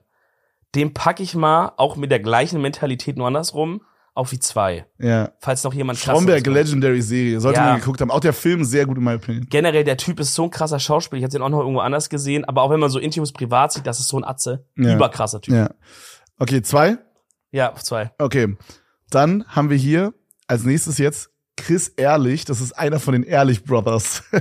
Den 0.75 0.93
packe 0.93 1.23
ich 1.23 1.33
mal, 1.33 1.73
auch 1.77 1.95
mit 1.95 2.11
der 2.11 2.19
gleichen 2.19 2.61
Mentalität 2.61 3.17
nur 3.17 3.25
andersrum, 3.25 3.81
auf 4.17 4.29
die 4.31 4.39
zwei. 4.39 4.85
ja. 4.97 5.31
Falls 5.39 5.63
noch 5.63 5.73
jemand 5.73 5.99
krass 5.99 6.15
Stromberg. 6.15 6.45
Legendary 6.47 7.01
Serie. 7.01 7.39
Sollte 7.39 7.59
Ja. 7.59 7.67
man 7.67 7.79
geguckt 7.79 8.01
haben. 8.01 8.11
Auch 8.11 8.19
der 8.19 8.33
Film 8.33 8.63
sehr 8.63 8.85
gut 8.85 8.97
in 8.97 9.03
meiner 9.03 9.17
Opinion. 9.17 9.45
Generell, 9.49 9.83
der 9.83 9.97
Typ 9.97 10.19
ist 10.19 10.33
so 10.33 10.43
ein 10.45 10.49
krasser 10.49 10.79
Schauspieler. 10.79 11.19
Ich 11.19 11.23
habe 11.23 11.31
den 11.31 11.41
auch 11.41 11.49
noch 11.49 11.59
irgendwo 11.59 11.79
anders 11.81 12.09
gesehen. 12.09 12.43
Aber 12.45 12.63
auch 12.63 12.69
wenn 12.71 12.79
man 12.79 12.89
so 12.89 12.99
intimes 12.99 13.31
Privat 13.31 13.71
sieht, 13.73 13.85
das 13.85 13.99
ist 13.99 14.07
so 14.07 14.17
ein 14.17 14.23
Atze. 14.23 14.65
Ja. 14.75 14.95
Überkrasser 14.95 15.39
Typ. 15.41 15.53
Ja. 15.53 15.69
Okay, 16.39 16.61
zwei. 16.61 16.97
Ja, 17.51 17.71
auf 17.73 17.83
zwei. 17.83 18.11
Okay. 18.17 18.57
Dann 19.09 19.45
haben 19.47 19.69
wir 19.69 19.77
hier 19.77 20.13
als 20.47 20.63
nächstes 20.63 20.97
jetzt 20.97 21.29
Chris 21.55 21.87
Ehrlich. 21.89 22.45
Das 22.45 22.59
ist 22.61 22.71
einer 22.73 22.99
von 22.99 23.13
den 23.13 23.23
Ehrlich 23.23 23.63
Brothers. 23.63 24.23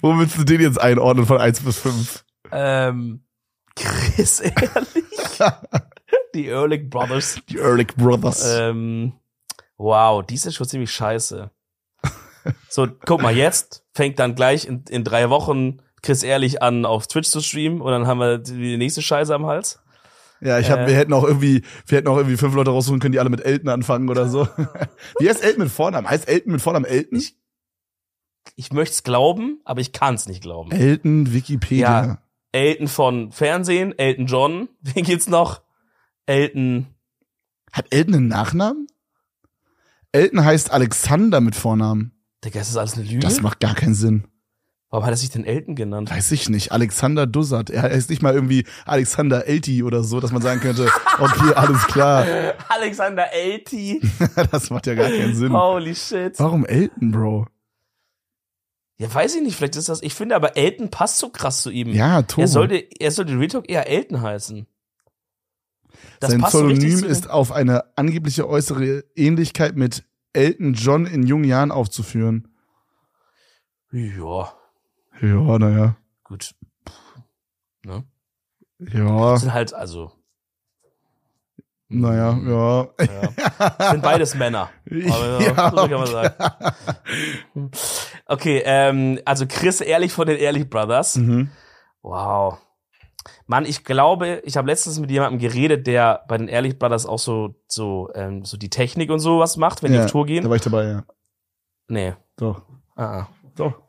Wo 0.00 0.18
willst 0.18 0.36
du 0.38 0.44
den 0.44 0.60
jetzt 0.60 0.80
einordnen 0.80 1.26
von 1.26 1.38
1 1.38 1.60
bis 1.60 1.78
5? 1.78 2.24
Ähm, 2.52 3.20
Chris 3.76 4.40
Ehrlich. 4.40 5.04
Die 6.34 6.46
Ehrlich 6.46 6.88
Brothers. 6.90 7.38
Die 7.48 7.56
Ehrlich 7.58 7.88
Brothers. 7.96 8.44
Ähm, 8.58 9.12
wow, 9.76 10.24
die 10.24 10.34
ist 10.34 10.52
schon 10.54 10.68
ziemlich 10.68 10.90
scheiße. 10.90 11.50
So, 12.68 12.88
guck 13.06 13.22
mal, 13.22 13.34
jetzt 13.34 13.84
fängt 13.92 14.18
dann 14.18 14.34
gleich 14.34 14.66
in, 14.66 14.84
in 14.90 15.02
drei 15.04 15.30
Wochen 15.30 15.78
Chris 16.02 16.22
Ehrlich 16.22 16.62
an, 16.62 16.84
auf 16.84 17.06
Twitch 17.06 17.30
zu 17.30 17.40
streamen 17.40 17.80
und 17.80 17.90
dann 17.90 18.06
haben 18.06 18.18
wir 18.18 18.38
die 18.38 18.76
nächste 18.76 19.00
Scheiße 19.00 19.34
am 19.34 19.46
Hals. 19.46 19.80
Ja, 20.40 20.58
ich 20.58 20.70
hab, 20.70 20.80
Äh. 20.80 20.88
wir 20.88 20.94
hätten 20.96 21.14
auch 21.14 21.24
irgendwie, 21.24 21.62
wir 21.86 21.96
hätten 21.98 22.08
auch 22.08 22.18
irgendwie 22.18 22.36
fünf 22.36 22.54
Leute 22.54 22.70
raussuchen 22.70 23.00
können, 23.00 23.12
die 23.12 23.18
alle 23.20 23.30
mit 23.30 23.40
Elton 23.42 23.70
anfangen 23.70 24.10
oder 24.10 24.28
so. 24.28 24.46
Wie 25.18 25.28
heißt 25.30 25.42
Elton 25.42 25.62
mit 25.62 25.72
Vornamen? 25.72 26.08
Heißt 26.10 26.28
Elton 26.28 26.52
mit 26.52 26.60
Vornamen 26.60 26.84
Elton? 26.84 27.22
Ich 28.56 28.72
möchte 28.72 28.92
es 28.92 29.02
glauben, 29.04 29.60
aber 29.64 29.80
ich 29.80 29.92
kann 29.92 30.16
es 30.16 30.26
nicht 30.28 30.42
glauben. 30.42 30.70
Elton 30.70 31.32
Wikipedia. 31.32 32.04
Ja. 32.06 32.18
Elton 32.54 32.86
von 32.86 33.32
Fernsehen, 33.32 33.98
Elton 33.98 34.26
John. 34.26 34.68
Wen 34.80 35.04
gibt's 35.04 35.28
noch? 35.28 35.62
Elton. 36.26 36.86
Hat 37.72 37.86
Elton 37.90 38.14
einen 38.14 38.28
Nachnamen? 38.28 38.86
Elton 40.12 40.44
heißt 40.44 40.70
Alexander 40.70 41.40
mit 41.40 41.56
Vornamen. 41.56 42.12
Digga, 42.44 42.60
ist 42.60 42.70
das 42.70 42.76
alles 42.76 42.94
eine 42.94 43.04
Lüge? 43.04 43.18
Das 43.18 43.42
macht 43.42 43.58
gar 43.58 43.74
keinen 43.74 43.94
Sinn. 43.94 44.28
Warum 44.90 45.04
hat 45.04 45.12
er 45.12 45.16
sich 45.16 45.30
denn 45.30 45.44
Elton 45.44 45.74
genannt? 45.74 46.08
Weiß 46.12 46.30
ich 46.30 46.48
nicht. 46.48 46.70
Alexander 46.70 47.26
Dussert. 47.26 47.70
Er 47.70 47.82
heißt 47.82 48.10
nicht 48.10 48.22
mal 48.22 48.32
irgendwie 48.32 48.64
Alexander 48.86 49.48
Elti 49.48 49.82
oder 49.82 50.04
so, 50.04 50.20
dass 50.20 50.30
man 50.30 50.40
sagen 50.40 50.60
könnte, 50.60 50.88
okay, 51.18 51.52
alles 51.54 51.84
klar. 51.88 52.24
Alexander 52.68 53.32
Elti. 53.32 54.00
Das 54.52 54.70
macht 54.70 54.86
ja 54.86 54.94
gar 54.94 55.08
keinen 55.08 55.34
Sinn. 55.34 55.52
Holy 55.52 55.96
shit. 55.96 56.38
Warum 56.38 56.64
Elton, 56.64 57.10
Bro? 57.10 57.46
Ja, 58.96 59.12
weiß 59.12 59.34
ich 59.34 59.42
nicht, 59.42 59.56
vielleicht 59.56 59.76
ist 59.76 59.88
das, 59.88 60.02
ich 60.02 60.14
finde 60.14 60.36
aber 60.36 60.56
Elton 60.56 60.88
passt 60.90 61.18
so 61.18 61.28
krass 61.28 61.62
zu 61.62 61.70
ihm. 61.70 61.88
Ja, 61.88 62.22
Togo. 62.22 62.42
Er 62.42 62.48
sollte, 62.48 62.76
er 62.76 63.10
sollte 63.10 63.32
Real 63.38 63.48
Talk 63.48 63.68
eher 63.68 63.88
Elton 63.88 64.22
heißen. 64.22 64.66
Das 66.20 66.30
Sein 66.30 66.40
so 66.40 66.46
Pseudonym 66.46 66.98
zu 66.98 67.06
ist 67.06 67.28
auf 67.28 67.50
eine 67.50 67.96
angebliche 67.96 68.48
äußere 68.48 69.04
Ähnlichkeit 69.16 69.76
mit 69.76 70.04
Elton 70.32 70.74
John 70.74 71.06
in 71.06 71.24
jungen 71.26 71.44
Jahren 71.44 71.72
aufzuführen. 71.72 72.48
Ja, 73.92 74.52
Ja, 75.20 75.58
naja. 75.58 75.96
gut. 76.24 76.54
Ne? 77.84 78.04
Ja, 78.78 79.30
Das 79.32 79.40
sind 79.42 79.52
halt, 79.52 79.74
also. 79.74 80.12
Naja, 82.00 82.38
ja. 82.46 82.88
Ja. 82.98 83.90
sind 83.90 84.02
beides 84.02 84.34
Männer. 84.34 84.70
Aber 84.90 85.40
ja, 85.40 85.70
so 85.70 85.76
kann 85.76 85.90
man 85.90 86.06
sagen. 86.06 87.70
Okay, 88.26 88.62
ähm, 88.64 89.18
also 89.24 89.46
Chris 89.48 89.80
Ehrlich 89.80 90.12
von 90.12 90.26
den 90.26 90.38
Ehrlich 90.38 90.68
Brothers. 90.68 91.16
Mhm. 91.16 91.50
Wow. 92.02 92.58
Mann, 93.46 93.64
ich 93.64 93.84
glaube, 93.84 94.42
ich 94.44 94.56
habe 94.56 94.68
letztens 94.68 94.98
mit 94.98 95.10
jemandem 95.10 95.38
geredet, 95.38 95.86
der 95.86 96.24
bei 96.28 96.38
den 96.38 96.48
Ehrlich 96.48 96.78
Brothers 96.78 97.06
auch 97.06 97.18
so 97.18 97.54
so 97.66 98.10
ähm, 98.14 98.44
so 98.44 98.56
die 98.56 98.70
Technik 98.70 99.10
und 99.10 99.20
sowas 99.20 99.56
macht, 99.56 99.82
wenn 99.82 99.92
die 99.92 99.98
ja, 99.98 100.04
auf 100.04 100.10
Tour 100.10 100.24
Da 100.26 100.32
gehen. 100.32 100.48
war 100.48 100.56
ich 100.56 100.62
dabei, 100.62 100.84
ja. 100.86 101.04
Nee. 101.88 102.14
Doch. 102.36 102.62
Ah, 102.96 103.20
ah. 103.20 103.28
Doch. 103.56 103.83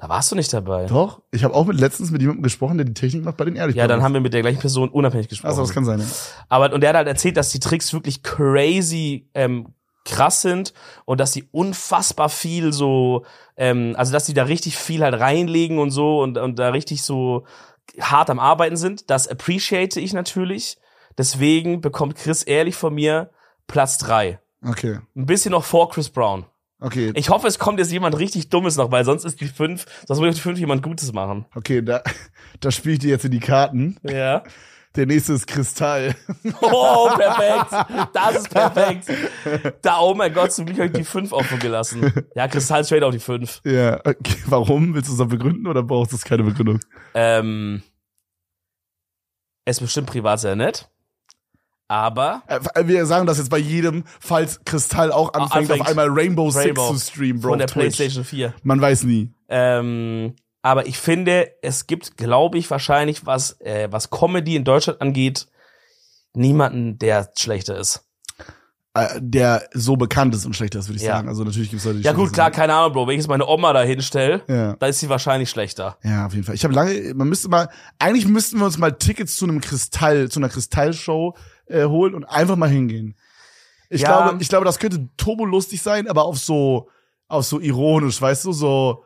Da 0.00 0.08
warst 0.08 0.32
du 0.32 0.36
nicht 0.36 0.50
dabei. 0.50 0.86
Doch. 0.86 1.20
Ich 1.30 1.44
habe 1.44 1.52
auch 1.52 1.66
mit 1.66 1.78
letztens 1.78 2.10
mit 2.10 2.22
jemandem 2.22 2.42
gesprochen, 2.42 2.78
der 2.78 2.86
die 2.86 2.94
Technik 2.94 3.22
macht 3.22 3.36
bei 3.36 3.44
den 3.44 3.54
Ehrlich 3.54 3.76
Ja, 3.76 3.86
dann 3.86 4.02
haben 4.02 4.14
wir 4.14 4.22
mit 4.22 4.32
der 4.32 4.40
gleichen 4.40 4.58
Person 4.58 4.88
unabhängig 4.88 5.28
gesprochen. 5.28 5.50
Achso, 5.50 5.60
das 5.60 5.74
kann 5.74 5.84
sein, 5.84 6.00
ja. 6.00 6.06
Aber 6.48 6.72
und 6.72 6.80
der 6.80 6.88
hat 6.90 6.96
halt 6.96 7.06
erzählt, 7.08 7.36
dass 7.36 7.50
die 7.50 7.60
Tricks 7.60 7.92
wirklich 7.92 8.22
crazy 8.22 9.28
ähm, 9.34 9.74
krass 10.06 10.40
sind 10.40 10.72
und 11.04 11.20
dass 11.20 11.34
sie 11.34 11.50
unfassbar 11.52 12.30
viel 12.30 12.72
so, 12.72 13.26
ähm, 13.58 13.94
also 13.94 14.10
dass 14.10 14.24
sie 14.24 14.32
da 14.32 14.44
richtig 14.44 14.78
viel 14.78 15.02
halt 15.02 15.20
reinlegen 15.20 15.78
und 15.78 15.90
so 15.90 16.22
und, 16.22 16.38
und 16.38 16.58
da 16.58 16.70
richtig 16.70 17.02
so 17.02 17.44
hart 18.00 18.30
am 18.30 18.38
Arbeiten 18.38 18.78
sind. 18.78 19.10
Das 19.10 19.28
appreciate 19.28 20.00
ich 20.00 20.14
natürlich. 20.14 20.78
Deswegen 21.18 21.82
bekommt 21.82 22.14
Chris 22.14 22.42
ehrlich 22.42 22.74
von 22.74 22.94
mir 22.94 23.30
Platz 23.66 23.98
drei. 23.98 24.40
Okay. 24.66 25.00
Ein 25.14 25.26
bisschen 25.26 25.52
noch 25.52 25.64
vor 25.64 25.90
Chris 25.90 26.08
Brown. 26.08 26.46
Okay. 26.80 27.12
Ich 27.14 27.28
hoffe, 27.28 27.46
es 27.46 27.58
kommt 27.58 27.78
jetzt 27.78 27.92
jemand 27.92 28.18
richtig 28.18 28.48
Dummes 28.48 28.76
noch, 28.76 28.90
weil 28.90 29.04
sonst 29.04 29.24
ist 29.24 29.40
die 29.40 29.46
fünf, 29.46 29.86
sonst 30.06 30.22
ich 30.22 30.34
die 30.34 30.40
fünf 30.40 30.58
jemand 30.58 30.82
Gutes 30.82 31.12
machen. 31.12 31.44
Okay, 31.54 31.82
da, 31.82 32.02
da 32.60 32.70
spiele 32.70 32.94
ich 32.94 32.98
dir 33.00 33.10
jetzt 33.10 33.24
in 33.24 33.30
die 33.30 33.40
Karten. 33.40 33.96
Ja. 34.02 34.42
Der 34.96 35.06
nächste 35.06 35.34
ist 35.34 35.46
Kristall. 35.46 36.16
Oh, 36.62 37.08
perfekt. 37.14 38.10
Das 38.12 38.36
ist 38.36 38.50
perfekt. 38.50 39.06
Da, 39.82 40.00
oh 40.00 40.14
mein 40.14 40.32
Gott, 40.32 40.52
zum 40.52 40.66
Glück 40.66 40.78
habe 40.78 40.86
ich 40.86 40.92
die 40.92 41.04
5 41.04 41.32
offen 41.32 41.58
gelassen. 41.60 42.12
Ja, 42.34 42.48
Kristall 42.48 42.84
straight 42.84 43.04
auf 43.04 43.12
die 43.12 43.20
5. 43.20 43.60
Ja, 43.64 44.00
okay. 44.00 44.42
Warum? 44.46 44.94
Willst 44.94 45.08
du 45.08 45.12
es 45.12 45.18
noch 45.18 45.28
begründen 45.28 45.66
oder 45.68 45.82
brauchst 45.82 46.12
du 46.12 46.16
es 46.16 46.24
keine 46.24 46.42
Begründung? 46.42 46.80
Ähm, 47.14 47.82
er 49.64 49.70
ist 49.70 49.80
bestimmt 49.80 50.08
privat 50.08 50.40
sehr 50.40 50.56
nett. 50.56 50.88
Aber 51.90 52.42
Äh, 52.46 52.86
Wir 52.86 53.04
sagen 53.04 53.26
das 53.26 53.38
jetzt 53.38 53.50
bei 53.50 53.58
jedem, 53.58 54.04
falls 54.20 54.60
Kristall 54.64 55.10
auch 55.10 55.32
anfängt, 55.34 55.70
anfängt. 55.72 55.80
auf 55.80 55.88
einmal 55.88 56.06
Rainbow, 56.08 56.48
Rainbow 56.48 56.92
Six 56.92 57.04
zu 57.06 57.12
streamen, 57.12 57.40
Bro. 57.40 57.48
von 57.50 57.58
der 57.58 57.66
Twitch. 57.66 57.96
PlayStation 57.96 58.22
4. 58.24 58.54
Man 58.62 58.80
weiß 58.80 59.02
nie. 59.02 59.32
Ähm, 59.48 60.36
aber 60.62 60.86
ich 60.86 60.98
finde, 60.98 61.48
es 61.62 61.88
gibt, 61.88 62.16
glaube 62.16 62.58
ich, 62.58 62.70
wahrscheinlich, 62.70 63.26
was, 63.26 63.60
äh, 63.60 63.88
was 63.90 64.08
Comedy 64.10 64.54
in 64.54 64.62
Deutschland 64.62 65.00
angeht, 65.00 65.48
niemanden, 66.32 66.96
der 67.00 67.32
schlechter 67.36 67.76
ist. 67.76 68.04
Äh, 68.94 69.06
Der 69.20 69.68
so 69.72 69.96
bekannt 69.96 70.34
ist 70.34 70.46
und 70.46 70.54
schlechter 70.54 70.78
ist, 70.80 70.88
würde 70.88 70.98
ich 70.98 71.02
Ja. 71.04 71.16
sagen. 71.16 71.28
Also 71.28 71.42
natürlich 71.44 71.70
gibt 71.70 71.80
es 71.80 71.86
Leute, 71.86 71.98
die 71.98 72.04
Ja 72.04 72.12
gut, 72.12 72.32
klar, 72.32 72.50
keine 72.52 72.74
Ahnung, 72.74 72.92
Bro. 72.92 73.06
Wenn 73.08 73.14
ich 73.14 73.18
jetzt 73.20 73.28
meine 73.28 73.46
Oma 73.46 73.72
da 73.72 73.82
hinstelle, 73.82 74.42
sind. 74.46 74.56
Ja. 74.56 74.76
da 74.78 74.86
ist 74.86 75.00
sie 75.00 75.08
wahrscheinlich 75.08 75.50
schlechter. 75.50 75.96
Ja, 76.04 76.26
auf 76.26 76.34
jeden 76.34 76.44
Fall. 76.44 76.54
Ich 76.54 76.62
habe 76.64 76.74
lange, 76.74 77.14
man 77.14 77.28
müsste 77.28 77.48
mal, 77.48 77.68
eigentlich 77.98 78.26
müssten 78.28 78.58
wir 78.58 78.66
uns 78.66 78.78
mal 78.78 78.92
Tickets 78.92 79.34
zu 79.36 79.44
einem 79.46 79.60
Kristall, 79.60 80.28
zu 80.28 80.38
einer 80.40 80.48
Kristallshow 80.48 81.34
äh, 81.70 81.84
holen 81.86 82.14
und 82.14 82.24
einfach 82.24 82.56
mal 82.56 82.68
hingehen. 82.68 83.16
Ich 83.88 84.02
Ja. 84.02 84.08
glaube, 84.26 84.42
ich 84.42 84.48
glaube, 84.48 84.64
das 84.64 84.78
könnte 84.78 85.08
turbolustig 85.16 85.82
sein, 85.82 86.08
aber 86.08 86.24
auf 86.24 86.38
so, 86.38 86.88
auf 87.28 87.44
so 87.44 87.60
ironisch, 87.60 88.20
weißt 88.20 88.44
du, 88.44 88.52
so. 88.52 89.04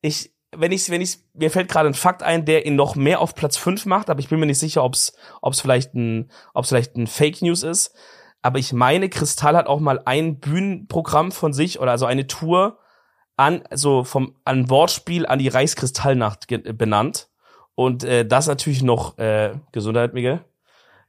ich, 0.00 0.32
wenn 0.56 0.72
ich, 0.72 0.90
wenn 0.90 1.00
ich, 1.00 1.18
mir 1.34 1.50
fällt 1.50 1.68
gerade 1.70 1.88
ein 1.88 1.94
Fakt 1.94 2.22
ein, 2.24 2.44
der 2.44 2.66
ihn 2.66 2.74
noch 2.74 2.96
mehr 2.96 3.20
auf 3.20 3.34
Platz 3.36 3.56
5 3.56 3.86
macht, 3.86 4.10
aber 4.10 4.18
ich 4.20 4.28
bin 4.28 4.40
mir 4.40 4.46
nicht 4.46 4.58
sicher, 4.58 4.82
ob 4.82 4.94
es 4.94 5.14
ob's 5.42 5.60
vielleicht 5.60 5.94
ein, 5.94 6.30
ob's 6.54 6.70
vielleicht 6.70 6.96
ein 6.96 7.06
Fake 7.06 7.40
News 7.42 7.62
ist. 7.62 7.94
Aber 8.42 8.58
ich 8.58 8.72
meine, 8.72 9.08
Kristall 9.08 9.56
hat 9.56 9.66
auch 9.66 9.80
mal 9.80 10.00
ein 10.06 10.40
Bühnenprogramm 10.40 11.30
von 11.30 11.52
sich 11.52 11.78
oder 11.78 11.92
also 11.92 12.06
eine 12.06 12.26
Tour 12.26 12.78
an, 13.36 13.62
so 13.72 14.02
vom, 14.02 14.34
an 14.44 14.68
Wortspiel 14.70 15.24
an 15.26 15.38
die 15.38 15.48
Reichskristallnacht 15.48 16.46
benannt. 16.76 17.28
Und 17.74 18.02
äh, 18.02 18.26
das 18.26 18.46
natürlich 18.46 18.82
noch, 18.82 19.18
äh, 19.18 19.52
Gesundheit, 19.72 20.14
Miguel. 20.14 20.44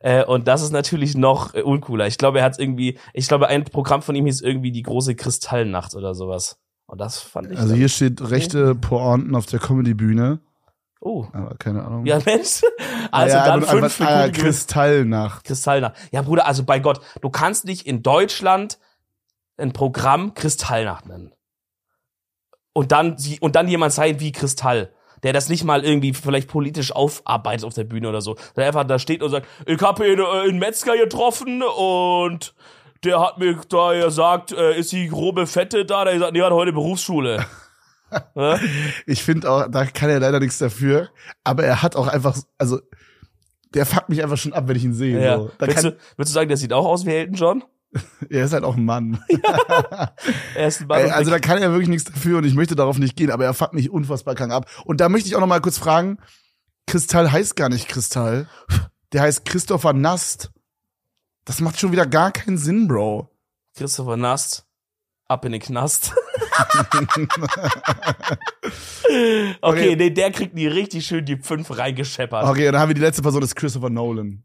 Äh, 0.03 0.25
und 0.25 0.47
das 0.47 0.61
ist 0.61 0.71
natürlich 0.71 1.15
noch 1.15 1.53
äh, 1.53 1.61
uncooler. 1.61 2.07
Ich 2.07 2.17
glaube, 2.17 2.39
er 2.39 2.45
hat 2.45 2.59
irgendwie, 2.59 2.97
ich 3.13 3.27
glaube, 3.27 3.47
ein 3.47 3.63
Programm 3.63 4.01
von 4.01 4.15
ihm 4.15 4.25
hieß 4.25 4.41
irgendwie 4.41 4.71
die 4.71 4.81
große 4.81 5.15
Kristallnacht 5.15 5.95
oder 5.95 6.15
sowas. 6.15 6.57
Und 6.87 6.99
das 6.99 7.19
fand 7.19 7.51
ich. 7.51 7.57
Also 7.57 7.73
hier 7.73 7.87
steht 7.87 8.29
rechte 8.29 8.75
Pointen 8.75 9.35
auf 9.35 9.45
der 9.45 9.59
Comedy-Bühne, 9.59 10.39
oh. 10.99 11.25
aber 11.31 11.55
keine 11.55 11.83
Ahnung. 11.85 12.05
Ja, 12.05 12.19
Mensch. 12.25 12.61
Also 13.11 13.35
ja, 13.35 13.45
dann 13.45 13.61
fünf 13.63 13.93
für 13.93 14.07
ah, 14.07 14.29
Kristallnacht. 14.29 15.43
Kristallnacht. 15.43 15.95
Ja, 16.11 16.21
Bruder, 16.21 16.45
also 16.45 16.63
bei 16.63 16.79
Gott, 16.79 17.01
du 17.21 17.29
kannst 17.29 17.65
nicht 17.65 17.85
in 17.85 18.03
Deutschland 18.03 18.79
ein 19.57 19.73
Programm 19.73 20.33
Kristallnacht 20.33 21.07
nennen. 21.07 21.33
Und 22.73 22.91
dann, 22.91 23.17
und 23.41 23.55
dann 23.55 23.67
jemand 23.67 23.93
sein 23.93 24.19
wie 24.19 24.31
Kristall, 24.31 24.93
der 25.23 25.33
das 25.33 25.49
nicht 25.49 25.63
mal 25.63 25.83
irgendwie 25.83 26.13
vielleicht 26.13 26.49
politisch 26.49 26.91
aufarbeitet 26.91 27.65
auf 27.65 27.73
der 27.73 27.83
Bühne 27.83 28.09
oder 28.09 28.21
so. 28.21 28.35
Der 28.55 28.67
einfach 28.67 28.83
da 28.85 28.99
steht 28.99 29.23
und 29.23 29.29
sagt, 29.29 29.47
ich 29.65 29.81
habe 29.81 30.03
hier 30.03 30.19
äh, 30.19 30.49
einen 30.49 30.59
Metzger 30.59 30.97
getroffen 30.97 31.63
und 31.63 32.53
der 33.03 33.19
hat 33.19 33.37
mir 33.39 33.59
da 33.69 33.93
gesagt, 33.93 34.51
äh, 34.51 34.77
ist 34.77 34.91
die 34.91 35.07
grobe 35.07 35.47
Fette 35.47 35.85
da? 35.85 36.03
Der 36.03 36.13
hat 36.13 36.19
gesagt, 36.19 36.33
nee, 36.33 36.41
hat 36.41 36.51
heute 36.51 36.73
Berufsschule. 36.73 37.45
Ja? 38.35 38.59
Ich 39.05 39.23
finde 39.23 39.49
auch, 39.49 39.67
da 39.69 39.85
kann 39.85 40.09
er 40.09 40.19
leider 40.19 40.41
nichts 40.41 40.57
dafür, 40.57 41.09
aber 41.45 41.63
er 41.63 41.81
hat 41.81 41.95
auch 41.95 42.07
einfach, 42.07 42.37
also, 42.57 42.81
der 43.73 43.85
fuckt 43.85 44.09
mich 44.09 44.21
einfach 44.21 44.35
schon 44.35 44.51
ab, 44.51 44.67
wenn 44.67 44.75
ich 44.75 44.83
ihn 44.83 44.93
sehe. 44.93 45.23
Ja. 45.23 45.37
So. 45.37 45.51
Da 45.57 45.65
Würdest, 45.65 45.75
kann, 45.77 45.91
du, 45.91 45.97
würdest 46.17 46.31
du 46.31 46.33
sagen, 46.33 46.47
der 46.49 46.57
sieht 46.57 46.73
auch 46.73 46.85
aus 46.85 47.05
wie 47.05 47.11
Elton 47.11 47.35
John? 47.35 47.63
er 48.29 48.45
ist 48.45 48.53
halt 48.53 48.63
auch 48.63 48.77
ein 48.77 48.85
Mann. 48.85 49.23
Er 50.55 50.67
ist 50.67 50.81
ein 50.81 50.87
Mann 50.87 51.11
also 51.11 51.31
da 51.31 51.39
kann 51.39 51.61
er 51.61 51.71
wirklich 51.71 51.89
nichts 51.89 52.11
dafür 52.11 52.37
und 52.37 52.45
ich 52.45 52.53
möchte 52.53 52.75
darauf 52.75 52.97
nicht 52.97 53.15
gehen, 53.15 53.31
aber 53.31 53.45
er 53.45 53.53
fuckt 53.53 53.73
mich 53.73 53.89
unfassbar 53.89 54.35
krank 54.35 54.51
ab. 54.51 54.69
Und 54.85 55.01
da 55.01 55.09
möchte 55.09 55.27
ich 55.27 55.35
auch 55.35 55.39
noch 55.39 55.47
mal 55.47 55.61
kurz 55.61 55.77
fragen, 55.77 56.17
Kristall 56.87 57.31
heißt 57.31 57.55
gar 57.55 57.69
nicht 57.69 57.87
Kristall. 57.87 58.47
Der 59.13 59.21
heißt 59.21 59.45
Christopher 59.45 59.93
Nast. 59.93 60.51
Das 61.45 61.59
macht 61.59 61.79
schon 61.79 61.91
wieder 61.91 62.05
gar 62.05 62.31
keinen 62.31 62.57
Sinn, 62.57 62.87
Bro. 62.87 63.29
Christopher 63.75 64.17
Nast, 64.17 64.65
ab 65.27 65.43
in 65.45 65.53
den 65.53 65.61
Knast. 65.61 66.13
okay, 68.61 69.55
Okay. 69.61 69.95
nee, 69.95 70.09
der 70.09 70.31
kriegt 70.31 70.57
die 70.57 70.67
richtig 70.67 71.05
schön 71.05 71.25
die 71.25 71.37
fünf 71.37 71.77
reingescheppert. 71.77 72.45
Okay, 72.45 72.71
dann 72.71 72.79
haben 72.79 72.89
wir 72.89 72.95
die 72.95 73.01
letzte 73.01 73.21
Person, 73.21 73.41
das 73.41 73.51
ist 73.51 73.55
Christopher 73.55 73.89
Nolan. 73.89 74.43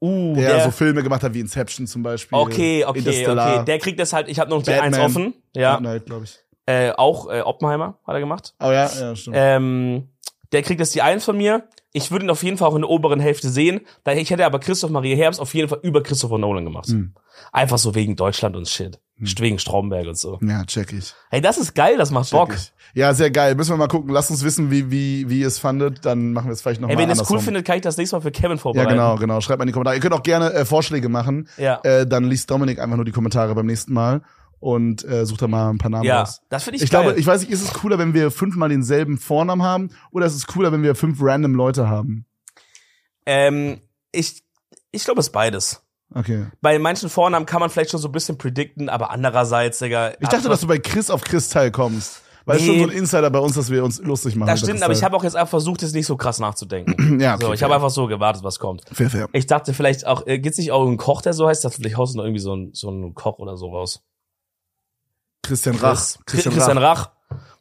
Uh, 0.00 0.34
Der, 0.36 0.54
der, 0.54 0.64
so 0.64 0.70
Filme 0.70 1.02
gemacht 1.02 1.22
hat 1.22 1.34
wie 1.34 1.40
Inception 1.40 1.86
zum 1.86 2.02
Beispiel. 2.02 2.38
okay, 2.38 2.84
okay, 2.84 3.26
okay. 3.28 3.64
Der 3.64 3.78
kriegt 3.78 3.98
das 3.98 4.12
halt, 4.12 4.28
ich 4.28 4.38
habe 4.38 4.50
noch 4.50 4.62
die 4.62 4.70
Batman. 4.70 4.94
eins 4.94 4.98
offen. 4.98 5.34
Ja. 5.56 5.72
Fortnite, 5.72 6.04
glaube 6.04 6.24
ich. 6.24 6.38
Äh, 6.66 6.92
auch 6.92 7.30
äh, 7.30 7.40
Oppenheimer 7.40 7.98
hat 8.06 8.14
er 8.14 8.20
gemacht. 8.20 8.54
Oh 8.60 8.66
ja, 8.66 8.88
ja, 8.88 9.16
stimmt. 9.16 9.36
Ähm, 9.38 10.08
der 10.52 10.62
kriegt 10.62 10.80
jetzt 10.80 10.94
die 10.94 11.02
eins 11.02 11.24
von 11.24 11.36
mir. 11.36 11.68
Ich 11.92 12.10
würde 12.10 12.26
ihn 12.26 12.30
auf 12.30 12.42
jeden 12.42 12.58
Fall 12.58 12.68
auch 12.68 12.74
in 12.74 12.82
der 12.82 12.90
oberen 12.90 13.20
Hälfte 13.20 13.48
sehen. 13.48 13.80
Da 14.04 14.12
ich 14.12 14.30
hätte 14.30 14.44
aber 14.44 14.58
Christoph 14.58 14.90
Maria 14.90 15.16
Herbst 15.16 15.40
auf 15.40 15.54
jeden 15.54 15.68
Fall 15.68 15.80
über 15.82 16.02
Christopher 16.02 16.38
Nolan 16.38 16.64
gemacht. 16.64 16.88
Hm. 16.88 17.14
Einfach 17.52 17.78
so 17.78 17.94
wegen 17.94 18.16
Deutschland 18.16 18.54
und 18.54 18.68
Shit. 18.68 19.00
Wegen 19.18 19.58
Stromberg 19.58 20.06
und 20.06 20.16
so. 20.18 20.38
Ja, 20.42 20.64
check 20.64 20.92
ich. 20.92 21.14
Hey, 21.30 21.40
das 21.40 21.58
ist 21.58 21.74
geil, 21.74 21.96
das 21.96 22.10
macht 22.10 22.30
Bock. 22.30 22.50
Check 22.50 22.58
ich. 22.58 22.72
Ja, 22.94 23.12
sehr 23.14 23.30
geil. 23.30 23.54
Müssen 23.54 23.70
wir 23.72 23.76
mal 23.76 23.88
gucken. 23.88 24.10
Lasst 24.10 24.30
uns 24.30 24.42
wissen, 24.44 24.70
wie, 24.70 24.90
wie, 24.90 25.28
wie 25.28 25.40
ihr 25.40 25.46
es 25.46 25.58
fandet. 25.58 26.04
Dann 26.06 26.32
machen 26.32 26.46
wir 26.46 26.52
es 26.52 26.62
vielleicht 26.62 26.80
noch 26.80 26.88
Hey, 26.88 26.96
mal 26.96 27.02
wenn 27.02 27.08
ihr 27.10 27.20
es 27.20 27.30
cool 27.30 27.38
findet, 27.40 27.66
kann 27.66 27.76
ich 27.76 27.82
das 27.82 27.96
nächste 27.96 28.16
Mal 28.16 28.22
für 28.22 28.30
Kevin 28.30 28.52
Ja, 28.52 28.56
vorbereiten. 28.58 28.90
genau, 28.90 29.16
genau. 29.16 29.40
Schreibt 29.40 29.58
mal 29.58 29.64
in 29.64 29.68
die 29.68 29.72
Kommentare. 29.72 29.96
Ihr 29.96 30.00
könnt 30.00 30.14
auch 30.14 30.22
gerne 30.22 30.52
äh, 30.54 30.64
Vorschläge 30.64 31.08
machen. 31.08 31.48
Ja. 31.58 31.80
Äh, 31.82 32.06
dann 32.06 32.24
liest 32.24 32.50
Dominik 32.50 32.78
einfach 32.78 32.96
nur 32.96 33.04
die 33.04 33.12
Kommentare 33.12 33.54
beim 33.54 33.66
nächsten 33.66 33.92
Mal 33.92 34.22
und 34.60 35.04
äh, 35.04 35.26
sucht 35.26 35.42
da 35.42 35.48
mal 35.48 35.68
ein 35.70 35.78
paar 35.78 35.90
Namen 35.90 36.04
Ja, 36.04 36.20
raus. 36.20 36.40
das 36.48 36.64
finde 36.64 36.78
ich, 36.78 36.82
Ich 36.84 36.90
geil. 36.90 37.02
glaube, 37.04 37.18
ich 37.20 37.26
weiß 37.26 37.42
nicht, 37.42 37.50
ist 37.50 37.62
es 37.62 37.72
cooler, 37.74 37.98
wenn 37.98 38.14
wir 38.14 38.30
fünfmal 38.30 38.68
denselben 38.70 39.18
Vornamen 39.18 39.62
haben 39.62 39.90
oder 40.10 40.26
ist 40.26 40.34
es 40.34 40.46
cooler, 40.46 40.72
wenn 40.72 40.82
wir 40.82 40.94
fünf 40.94 41.18
random 41.20 41.54
Leute 41.54 41.88
haben? 41.88 42.24
ähm, 43.26 43.80
ich, 44.12 44.42
ich 44.90 45.04
glaube, 45.04 45.20
es 45.20 45.26
ist 45.26 45.32
beides. 45.32 45.82
Okay. 46.14 46.46
Bei 46.62 46.78
manchen 46.78 47.10
Vornamen 47.10 47.44
kann 47.46 47.60
man 47.60 47.68
vielleicht 47.70 47.90
schon 47.90 48.00
so 48.00 48.08
ein 48.08 48.12
bisschen 48.12 48.38
predikten, 48.38 48.88
aber 48.88 49.10
andererseits, 49.10 49.78
Digga. 49.78 50.12
Ich 50.20 50.28
dachte, 50.28 50.48
dass 50.48 50.60
du 50.60 50.66
bei 50.66 50.78
Chris 50.78 51.10
auf 51.10 51.22
Chris 51.22 51.48
teilkommst. 51.48 52.22
Weil 52.46 52.56
es 52.56 52.62
ist 52.62 52.68
Nee. 52.68 52.78
schon 52.78 52.88
so 52.88 52.90
ein 52.94 52.98
Insider 52.98 53.28
bei 53.30 53.38
uns, 53.40 53.56
dass 53.56 53.68
wir 53.70 53.84
uns 53.84 54.00
lustig 54.00 54.34
machen. 54.34 54.46
Das 54.46 54.60
stimmt, 54.60 54.82
aber 54.82 54.94
ich 54.94 55.02
habe 55.04 55.14
auch 55.14 55.22
jetzt 55.22 55.36
einfach 55.36 55.50
versucht, 55.50 55.82
jetzt 55.82 55.94
nicht 55.94 56.06
so 56.06 56.16
krass 56.16 56.38
nachzudenken. 56.38 57.18
Ja, 57.20 57.34
okay, 57.34 57.44
so, 57.44 57.52
ich 57.52 57.62
habe 57.62 57.74
einfach 57.74 57.90
so 57.90 58.06
gewartet, 58.06 58.42
was 58.42 58.58
kommt. 58.58 58.84
Fair, 58.90 59.10
fair. 59.10 59.28
Ich 59.32 59.46
dachte 59.46 59.74
vielleicht 59.74 60.06
auch, 60.06 60.26
äh, 60.26 60.38
gibt's 60.38 60.56
nicht 60.56 60.72
auch 60.72 60.86
einen 60.86 60.96
Koch, 60.96 61.20
der 61.20 61.34
so 61.34 61.46
heißt? 61.46 61.62
Dachte, 61.64 61.76
vielleicht 61.76 61.98
haust 61.98 62.14
du 62.14 62.18
noch 62.18 62.24
irgendwie 62.24 62.40
so 62.40 62.52
einen, 62.54 62.72
so 62.72 62.88
einen 62.88 63.12
Koch 63.12 63.38
oder 63.38 63.58
so 63.58 63.68
raus. 63.68 64.00
Christian 65.42 65.76
Rach. 65.76 65.92
Christian, 66.24 66.54
Christian 66.54 66.78
Rach. 66.78 67.10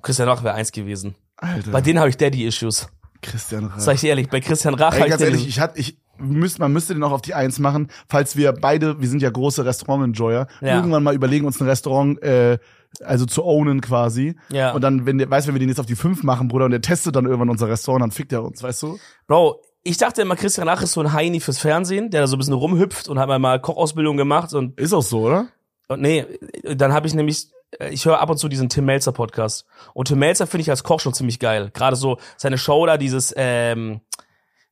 Christian 0.02 0.30
Rach 0.30 0.44
wäre 0.44 0.56
eins 0.56 0.72
gewesen. 0.72 1.16
Alter. 1.36 1.72
Bei 1.72 1.82
denen 1.82 2.00
habe 2.00 2.10
ich 2.10 2.16
Daddy-Issues. 2.18 2.88
Christian 3.22 3.66
Rach. 3.66 3.80
Sag 3.80 3.96
ich 3.96 4.02
dir 4.02 4.10
ehrlich, 4.10 4.30
bei 4.30 4.40
Christian 4.40 4.74
Rach 4.76 4.94
Ey, 4.94 5.10
ganz 5.10 5.22
ich 5.22 5.28
ehrlich, 5.28 5.48
ich 5.48 5.60
hatte, 5.60 5.80
ich 5.80 5.98
müsste, 6.20 6.62
man 6.62 6.74
müsste 6.74 6.94
den 6.94 7.04
auch 7.04 7.12
auf 7.12 7.22
die 7.22 7.34
Eins 7.34 7.60
machen, 7.60 7.90
falls 8.10 8.36
wir 8.36 8.52
beide, 8.54 9.00
wir 9.02 9.08
sind 9.08 9.22
ja 9.22 9.30
große 9.30 9.66
Restaurant-Enjoyer, 9.66 10.48
Ja. 10.62 10.76
irgendwann 10.76 11.04
mal 11.04 11.16
überlegen, 11.16 11.46
uns 11.46 11.60
ein 11.62 11.68
Restaurant, 11.68 12.22
äh, 12.22 12.58
also 13.04 13.26
zu 13.26 13.44
ownen 13.44 13.82
quasi. 13.82 14.36
Ja. 14.50 14.72
Und 14.74 14.82
dann, 14.82 15.06
wenn 15.06 15.18
der, 15.18 15.30
weißt, 15.30 15.48
wenn 15.48 15.56
wir 15.56 15.60
den 15.60 15.70
jetzt 15.70 15.80
auf 15.80 15.86
die 15.86 15.96
Fünf 15.96 16.24
machen, 16.24 16.48
Bruder, 16.48 16.66
und 16.66 16.72
der 16.72 16.82
testet 16.82 17.16
dann 17.16 17.26
irgendwann 17.26 17.50
unser 17.50 17.68
Restaurant, 17.70 18.02
dann 18.04 18.12
fickt 18.12 18.32
er 18.34 18.44
uns, 18.44 18.64
weißt 18.64 18.82
du? 18.84 18.98
Bro, 19.28 19.62
ich 19.84 19.98
dachte 19.98 20.22
immer, 20.22 20.36
Christian 20.36 20.68
Rach 20.68 20.82
ist 20.82 20.94
so 20.94 21.02
ein 21.02 21.14
Heini 21.14 21.40
fürs 21.40 21.60
Fernsehen, 21.60 22.10
der 22.10 22.22
da 22.22 22.28
so 22.28 22.36
ein 22.36 22.40
bisschen 22.40 22.54
rumhüpft 22.54 23.08
und 23.08 23.20
hat 23.20 23.28
mal- 23.28 23.40
mal 23.40 23.60
Kochausbildung 23.62 24.18
gemacht 24.18 24.54
und, 24.54 24.80
Ist 24.80 24.94
auch 24.94 25.02
so, 25.04 25.22
oder? 25.28 25.48
und 25.88 26.02
nee, 26.02 26.26
dann 26.64 26.92
habe 26.94 27.08
ich 27.08 27.14
nämlich, 27.14 27.48
ich 27.92 28.06
höre 28.06 28.20
ab 28.20 28.30
und 28.30 28.38
zu 28.38 28.48
diesen 28.48 28.70
Tim 28.70 28.86
Melzer 28.86 29.12
Podcast 29.12 29.66
und 29.94 30.08
Tim 30.08 30.20
Melzer 30.20 30.48
finde 30.48 30.62
ich 30.62 30.70
als 30.70 30.84
Koch 30.84 31.00
schon 31.02 31.14
ziemlich 31.14 31.40
geil. 31.40 31.70
Gerade 31.74 31.96
so 31.98 32.18
seine 32.38 32.58
Show 32.58 32.86
da, 32.86 32.98
dieses, 32.98 33.34
ähm, 33.38 34.00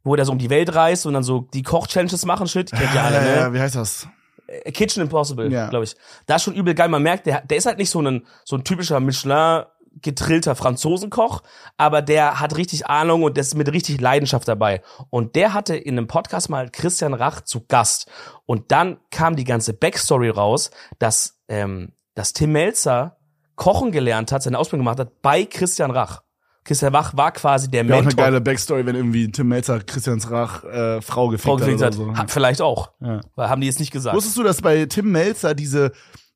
wo 0.06 0.16
der 0.16 0.24
so 0.24 0.32
um 0.32 0.38
die 0.38 0.49
Welt 0.49 0.74
reist 0.74 1.06
und 1.06 1.14
dann 1.14 1.24
so 1.24 1.41
die 1.53 1.64
Koch-Challenges 1.64 2.26
machen, 2.26 2.47
shit, 2.47 2.72
kennt 2.72 2.93
ihr 2.93 3.03
alle, 3.03 3.16
ja, 3.18 3.22
ne? 3.24 3.36
ja, 3.36 3.53
wie 3.53 3.60
heißt 3.60 3.76
das? 3.76 4.08
Äh, 4.47 4.72
Kitchen 4.72 5.01
Impossible, 5.01 5.51
Ja. 5.51 5.68
glaube 5.68 5.84
ich. 5.84 5.95
Da 6.28 6.36
ist 6.38 6.43
schon 6.43 6.53
übel 6.56 6.74
geil. 6.76 6.88
Man 6.88 7.03
merkt, 7.03 7.26
der, 7.26 7.41
der 7.41 7.58
ist 7.58 7.66
halt 7.66 7.78
nicht 7.80 7.89
so 7.89 8.01
ein, 8.01 8.26
so 8.45 8.56
ein 8.56 8.64
typischer 8.64 8.99
Michelin 9.01 9.64
getrillter 10.01 10.56
Franzosenkoch, 10.56 11.41
aber 11.78 12.01
der 12.01 12.41
hat 12.41 12.58
richtig 12.58 12.86
Ahnung 12.88 13.24
und 13.24 13.38
der 13.38 13.41
ist 13.43 13.56
mit 13.56 13.72
richtig 13.72 14.01
Leidenschaft 14.01 14.45
dabei. 14.47 14.82
Und 15.10 15.36
der 15.38 15.53
hatte 15.53 15.76
in 15.78 15.97
einem 15.97 16.08
Podcast 16.08 16.49
mal 16.49 16.70
Christian 16.70 17.14
Rach 17.14 17.41
zu 17.41 17.66
Gast. 17.66 18.12
Und 18.45 18.72
dann 18.74 18.97
kam 19.10 19.38
die 19.38 19.45
ganze 19.45 19.74
Backstory 19.74 20.30
raus, 20.30 20.70
dass, 20.99 21.39
ähm, 21.47 21.93
dass 22.14 22.34
Tim 22.34 22.51
Melzer 22.51 23.18
kochen 23.56 23.93
gelernt 23.93 24.34
hat, 24.34 24.43
seine 24.43 24.60
Ausbildung 24.60 24.86
gemacht 24.86 24.99
hat 24.99 25.22
bei 25.22 25.45
Christian 25.45 25.91
Rach. 25.91 26.24
Christian 26.66 26.93
Rach 26.95 27.16
war 27.16 27.32
quasi 27.32 27.70
der 27.70 27.88
Wäre 27.88 27.93
auch 27.93 27.99
eine 27.99 28.07
Mentor. 28.07 28.26
geile 28.26 28.41
Backstory, 28.41 28.86
wenn 28.86 28.95
irgendwie 28.95 29.32
Tim 29.32 29.47
Melzer 29.47 29.80
Christians 29.80 30.30
Rach 30.30 30.63
äh, 30.63 30.99
Frau 31.01 31.30
gefickt, 31.30 31.45
Frau 31.45 31.55
gefickt 31.57 31.82
hat 31.82 31.93
hat. 31.93 31.99
oder 31.99 32.13
so. 32.13 32.18
Hat 32.18 32.32
vielleicht 32.32 32.61
auch. 32.61 32.91
Ja. 32.99 33.22
Weil 33.36 33.49
haben 33.49 33.61
die 33.61 33.68
jetzt 33.68 33.80
nicht 33.80 33.91
gesagt. 33.91 34.16
Wusstest 34.16 34.36
du, 34.36 34.43
dass 34.43 34.61
bei 34.61 34.86
Tim 34.88 35.11
Melzer 35.11 35.53
diese, 35.53 35.91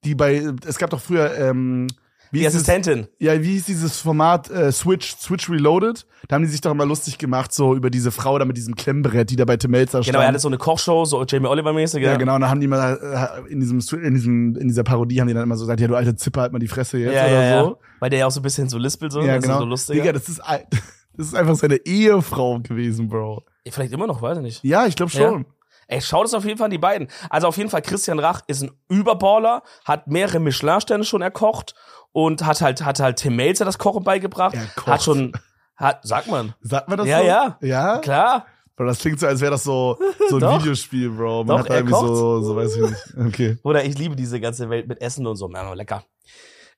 die 0.06 0.14
bei, 0.16 0.48
es 0.66 0.78
gab 0.78 0.92
doch 0.92 1.02
früher, 1.02 1.36
ähm, 1.38 1.88
wie 2.32 2.40
die 2.40 2.48
Assistentin. 2.48 3.08
Ja, 3.18 3.42
wie 3.42 3.54
hieß 3.54 3.66
dieses 3.66 3.98
Format 3.98 4.50
äh, 4.50 4.72
Switch, 4.72 5.16
Switch 5.18 5.50
Reloaded? 5.50 6.06
Da 6.28 6.36
haben 6.36 6.44
die 6.44 6.50
sich 6.50 6.62
doch 6.62 6.72
immer 6.72 6.86
lustig 6.86 7.18
gemacht, 7.18 7.54
so 7.54 7.76
über 7.76 7.90
diese 7.90 8.12
Frau 8.12 8.38
da 8.38 8.46
mit 8.46 8.58
diesem 8.58 8.76
Klemmbrett, 8.76 9.30
die 9.30 9.36
da 9.36 9.46
bei 9.46 9.58
Tim 9.58 9.72
Melzer 9.72 10.04
stand. 10.04 10.08
Genau, 10.08 10.20
er 10.20 10.28
hatte 10.28 10.40
so 10.40 10.48
eine 10.48 10.58
Kochshow, 10.58 11.06
so 11.06 11.24
Jamie 11.26 11.48
Oliver-mäßig. 11.48 12.04
ja, 12.04 12.18
genau, 12.18 12.36
und 12.36 12.42
da 12.42 12.50
haben 12.50 12.62
die 12.62 12.68
mal 12.68 13.42
äh, 13.48 13.52
in 13.52 13.60
diesem, 13.60 13.80
in 14.04 14.14
diesem, 14.14 14.56
in 14.56 14.68
dieser 14.68 14.84
Parodie 14.84 15.20
haben 15.20 15.28
die 15.28 15.34
dann 15.34 15.44
immer 15.44 15.58
so 15.58 15.64
gesagt, 15.64 15.80
ja, 15.80 15.88
du 15.88 15.96
alte 15.96 16.16
Zipper, 16.16 16.42
halt 16.42 16.54
mal 16.54 16.60
die 16.60 16.68
Fresse 16.68 17.00
jetzt 17.00 17.14
ja, 17.14 17.26
oder 17.26 17.44
ja, 17.44 17.64
so. 17.64 17.70
ja. 17.72 17.76
Weil 18.00 18.10
der 18.10 18.20
ja 18.20 18.28
auch 18.28 18.32
so 18.32 18.40
ein 18.40 18.44
bisschen 18.44 18.70
so 18.70 18.78
lispelt, 18.78 19.12
so, 19.12 19.22
Ja, 19.22 19.36
das 19.36 19.38
ist 19.38 19.44
genau. 19.44 19.60
so 19.60 19.66
lustig. 19.66 19.96
Digga, 19.98 20.14
das 20.14 20.30
ist, 20.30 20.40
das 21.18 21.28
ist 21.28 21.36
einfach 21.36 21.56
seine 21.56 21.78
Ehefrau 21.78 22.60
gewesen, 22.60 23.10
Bro. 23.10 23.44
Vielleicht 23.68 23.94
immer 23.94 24.08
noch, 24.08 24.22
weiß 24.22 24.38
ich 24.38 24.44
nicht. 24.44 24.64
Ja, 24.64 24.88
ich 24.88 24.96
glaube 24.96 25.12
schon. 25.12 25.46
Ey, 25.88 26.02
schaut 26.02 26.28
es 26.28 26.36
auf 26.36 26.46
jeden 26.46 26.60
Fall 26.60 26.66
an 26.66 26.72
die 26.72 26.78
beiden. 26.78 27.08
Also 27.32 27.48
auf 27.48 27.58
jeden 27.58 27.72
Fall, 27.72 27.82
Christian 27.82 28.20
Rach 28.20 28.42
ist 28.46 28.62
ein 28.62 28.70
Überballer, 28.90 29.64
hat 29.86 30.08
mehrere 30.08 30.40
Michelin-Sterne 30.40 31.04
schon 31.04 31.24
erkocht 31.24 31.74
und 32.12 32.46
hat 32.46 32.62
halt, 32.62 32.84
hat 32.84 33.00
halt 33.00 33.18
Tim 33.18 33.36
Melzer 33.36 33.66
das 33.66 33.78
Kochen 33.78 34.04
beigebracht. 34.04 34.56
Erkocht. 34.56 34.88
Hat 34.88 35.04
schon, 35.04 35.34
hat, 35.76 36.06
sagt 36.06 36.28
man. 36.28 36.54
Sagt 36.62 36.88
man 36.90 36.98
das 36.98 37.08
Ja, 37.08 37.20
so? 37.20 37.26
ja. 37.26 37.58
Ja? 37.62 37.98
Klar. 38.00 38.46
Bro, 38.76 38.86
das 38.86 39.00
klingt 39.00 39.20
so, 39.20 39.28
als 39.28 39.42
wäre 39.42 39.52
das 39.52 39.64
so, 39.64 39.98
so 40.30 40.36
ein 40.38 40.40
Doch. 40.40 40.62
Videospiel, 40.62 41.10
Bro. 41.10 41.44
Man 41.44 41.48
Doch, 41.48 41.60
hat 41.60 41.70
da 41.70 41.74
er 41.74 41.80
irgendwie 41.82 41.94
kocht. 41.94 42.08
so, 42.08 42.42
so 42.42 42.56
weiß 42.56 42.76
ich 42.76 42.82
nicht. 42.90 43.28
Okay. 43.28 43.58
Oder 43.64 43.84
ich 43.84 43.98
liebe 43.98 44.16
diese 44.16 44.40
ganze 44.40 44.70
Welt 44.70 44.88
mit 44.88 45.02
Essen 45.02 45.28
und 45.28 45.36
so. 45.36 45.50
Ja, 45.52 45.74
lecker. 45.74 46.04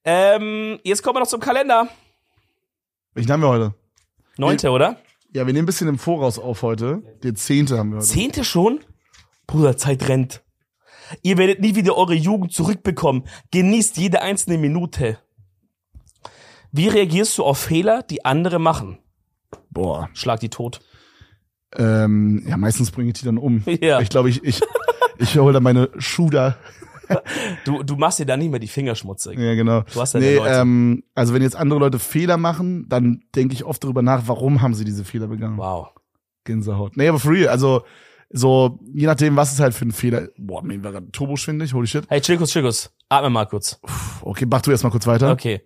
Ähm, 0.04 0.80
jetzt 0.84 1.04
kommen 1.04 1.16
wir 1.16 1.20
noch 1.20 1.28
zum 1.28 1.40
Kalender. 1.40 1.88
Welchen 3.14 3.32
haben 3.32 3.42
wir 3.42 3.50
heute? 3.50 3.74
Neunte, 4.38 4.72
oder? 4.72 4.98
Ja, 5.34 5.46
wir 5.46 5.54
nehmen 5.54 5.64
ein 5.64 5.66
bisschen 5.68 5.88
im 5.88 6.00
Voraus 6.00 6.40
auf 6.40 6.64
heute. 6.64 7.04
Den 7.24 7.36
zehnte 7.36 7.78
haben 7.78 7.92
wir 7.92 7.98
heute. 7.98 8.08
Zehnte 8.08 8.44
schon? 8.44 8.80
Bruder, 9.46 9.78
Zeit 9.78 10.08
rennt. 10.10 10.42
Ihr 11.22 11.38
werdet 11.38 11.59
nie 11.62 11.76
wieder 11.76 11.97
eure 11.97 12.14
Jugend 12.14 12.53
zurückbekommen. 12.53 13.24
Genießt 13.51 13.97
jede 13.97 14.22
einzelne 14.22 14.57
Minute. 14.57 15.18
Wie 16.72 16.88
reagierst 16.88 17.38
du 17.38 17.43
auf 17.43 17.57
Fehler, 17.57 18.03
die 18.03 18.24
andere 18.24 18.59
machen? 18.59 18.97
Boah. 19.70 20.09
Schlag 20.14 20.39
die 20.39 20.49
tot. 20.49 20.80
Ähm, 21.76 22.43
ja, 22.47 22.57
meistens 22.57 22.91
bringe 22.91 23.09
ich 23.09 23.20
die 23.20 23.26
dann 23.26 23.38
um. 23.38 23.64
Ja. 23.82 23.99
Ich 23.99 24.09
glaube, 24.09 24.30
ich, 24.30 24.43
ich, 24.43 24.62
ich 25.18 25.38
hole 25.38 25.53
da 25.53 25.59
meine 25.59 25.89
Schuder. 25.97 26.57
Du, 27.66 27.84
du 27.84 27.97
machst 27.97 28.20
dir 28.20 28.26
da 28.26 28.38
nicht 28.38 28.51
mehr 28.51 28.59
die 28.62 28.70
Finger 28.70 28.95
schmutzig. 28.95 29.38
Ja, 29.38 29.53
genau. 29.53 29.82
Du 29.82 29.99
hast 29.99 30.14
nee, 30.14 30.38
Leute. 30.38 30.49
ähm, 30.49 31.03
also 31.14 31.34
wenn 31.34 31.41
jetzt 31.41 31.57
andere 31.57 31.78
Leute 31.78 31.99
Fehler 31.99 32.38
machen, 32.38 32.88
dann 32.88 33.26
denke 33.36 33.53
ich 33.53 33.66
oft 33.66 33.84
darüber 33.84 34.01
nach, 34.01 34.24
warum 34.28 34.62
haben 34.62 34.74
sie 34.76 34.86
diese 34.86 35.03
Fehler 35.03 35.28
begangen. 35.28 35.57
Wow. 35.57 35.89
Gänsehaut. 36.45 36.95
Nee, 36.95 37.09
aber 37.09 37.20
real, 37.26 37.49
also 37.49 37.84
so, 38.34 38.80
je 38.94 39.06
nachdem, 39.08 39.36
was 39.36 39.52
ist 39.54 39.60
halt 39.60 39.74
für 39.74 39.86
ein 39.86 39.92
Fehler. 39.92 40.30
Boah, 40.38 40.64
mir 40.64 40.84
war 40.84 40.92
gerade 40.92 41.12
turboschwindig, 41.12 41.74
holy 41.74 41.88
shit. 41.88 42.06
Hey, 42.10 42.22
Chilkus, 42.22 42.52
Chilkus. 42.52 42.92
Atme 43.10 43.30
mal 43.30 43.46
kurz. 43.46 43.80
Okay, 44.22 44.46
mach 44.50 44.62
du 44.62 44.72
erst 44.72 44.84
mal 44.84 44.90
kurz 44.90 45.06
weiter. 45.08 45.32
Okay. 45.32 45.62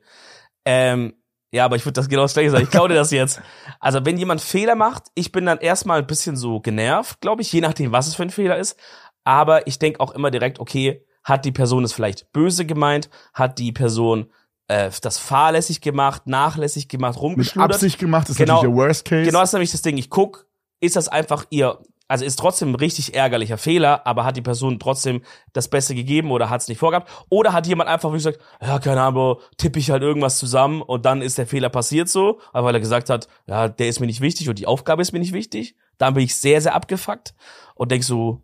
Ähm, 0.65 1.13
ja, 1.51 1.65
aber 1.65 1.75
ich 1.75 1.85
würde 1.85 1.93
das 1.93 2.09
genau 2.09 2.23
das 2.23 2.33
gleiche 2.33 2.51
sagen. 2.51 2.63
Ich 2.63 2.69
klaue 2.71 2.89
dir 2.89 2.95
das 2.95 3.11
jetzt. 3.11 3.41
Also, 3.79 4.03
wenn 4.03 4.17
jemand 4.17 4.41
Fehler 4.41 4.73
macht, 4.75 5.03
ich 5.13 5.31
bin 5.31 5.45
dann 5.45 5.59
erstmal 5.59 5.99
ein 5.99 6.07
bisschen 6.07 6.35
so 6.37 6.59
genervt, 6.59 7.21
glaube 7.21 7.43
ich, 7.43 7.51
je 7.53 7.61
nachdem, 7.61 7.91
was 7.91 8.07
es 8.07 8.15
für 8.15 8.23
ein 8.23 8.31
Fehler 8.31 8.57
ist. 8.57 8.79
Aber 9.23 9.67
ich 9.67 9.77
denke 9.77 9.99
auch 9.99 10.11
immer 10.11 10.31
direkt, 10.31 10.59
okay, 10.59 11.05
hat 11.23 11.45
die 11.45 11.51
Person 11.51 11.83
es 11.83 11.93
vielleicht 11.93 12.31
böse 12.31 12.65
gemeint? 12.65 13.09
Hat 13.33 13.59
die 13.59 13.71
Person 13.71 14.31
äh, 14.67 14.89
das 15.01 15.17
fahrlässig 15.19 15.81
gemacht, 15.81 16.23
nachlässig 16.25 16.87
gemacht, 16.87 17.15
Mit 17.15 17.21
rumgeschludert? 17.21 17.73
Absicht 17.73 17.99
gemacht, 17.99 18.29
ist 18.29 18.37
Genau. 18.37 18.55
natürlich 18.55 18.75
der 18.75 18.83
Worst 18.83 19.05
Case. 19.05 19.25
Genau, 19.25 19.39
das 19.41 19.49
ist 19.49 19.53
nämlich 19.53 19.71
das 19.71 19.81
Ding. 19.83 19.97
Ich 19.97 20.09
guck, 20.09 20.47
ist 20.79 20.95
das 20.95 21.07
einfach 21.07 21.45
ihr, 21.51 21.79
also 22.07 22.23
ist 22.25 22.37
trotzdem 22.37 22.71
ein 22.71 22.75
richtig 22.75 23.15
ärgerlicher 23.15 23.57
Fehler, 23.57 24.05
aber 24.05 24.25
hat 24.25 24.37
die 24.37 24.41
Person 24.41 24.79
trotzdem 24.79 25.21
das 25.53 25.67
Beste 25.67 25.95
gegeben 25.95 26.31
oder 26.31 26.49
hat 26.49 26.61
es 26.61 26.67
nicht 26.67 26.77
vorgehabt? 26.77 27.09
Oder 27.29 27.53
hat 27.53 27.67
jemand 27.67 27.89
einfach 27.89 28.11
gesagt, 28.11 28.39
ja, 28.61 28.79
keine 28.79 29.01
Ahnung, 29.01 29.37
tippe 29.57 29.79
ich 29.79 29.89
halt 29.89 30.03
irgendwas 30.03 30.37
zusammen 30.37 30.81
und 30.81 31.05
dann 31.05 31.21
ist 31.21 31.37
der 31.37 31.47
Fehler 31.47 31.69
passiert 31.69 32.09
so, 32.09 32.39
weil 32.53 32.75
er 32.75 32.79
gesagt 32.79 33.09
hat, 33.09 33.27
ja, 33.47 33.67
der 33.67 33.87
ist 33.87 33.99
mir 33.99 34.05
nicht 34.05 34.21
wichtig 34.21 34.49
und 34.49 34.59
die 34.59 34.67
Aufgabe 34.67 35.01
ist 35.01 35.13
mir 35.13 35.19
nicht 35.19 35.33
wichtig. 35.33 35.75
Dann 35.97 36.13
bin 36.13 36.23
ich 36.23 36.35
sehr, 36.35 36.61
sehr 36.61 36.75
abgefuckt 36.75 37.33
und 37.73 37.91
denk 37.91 38.03
so, 38.03 38.41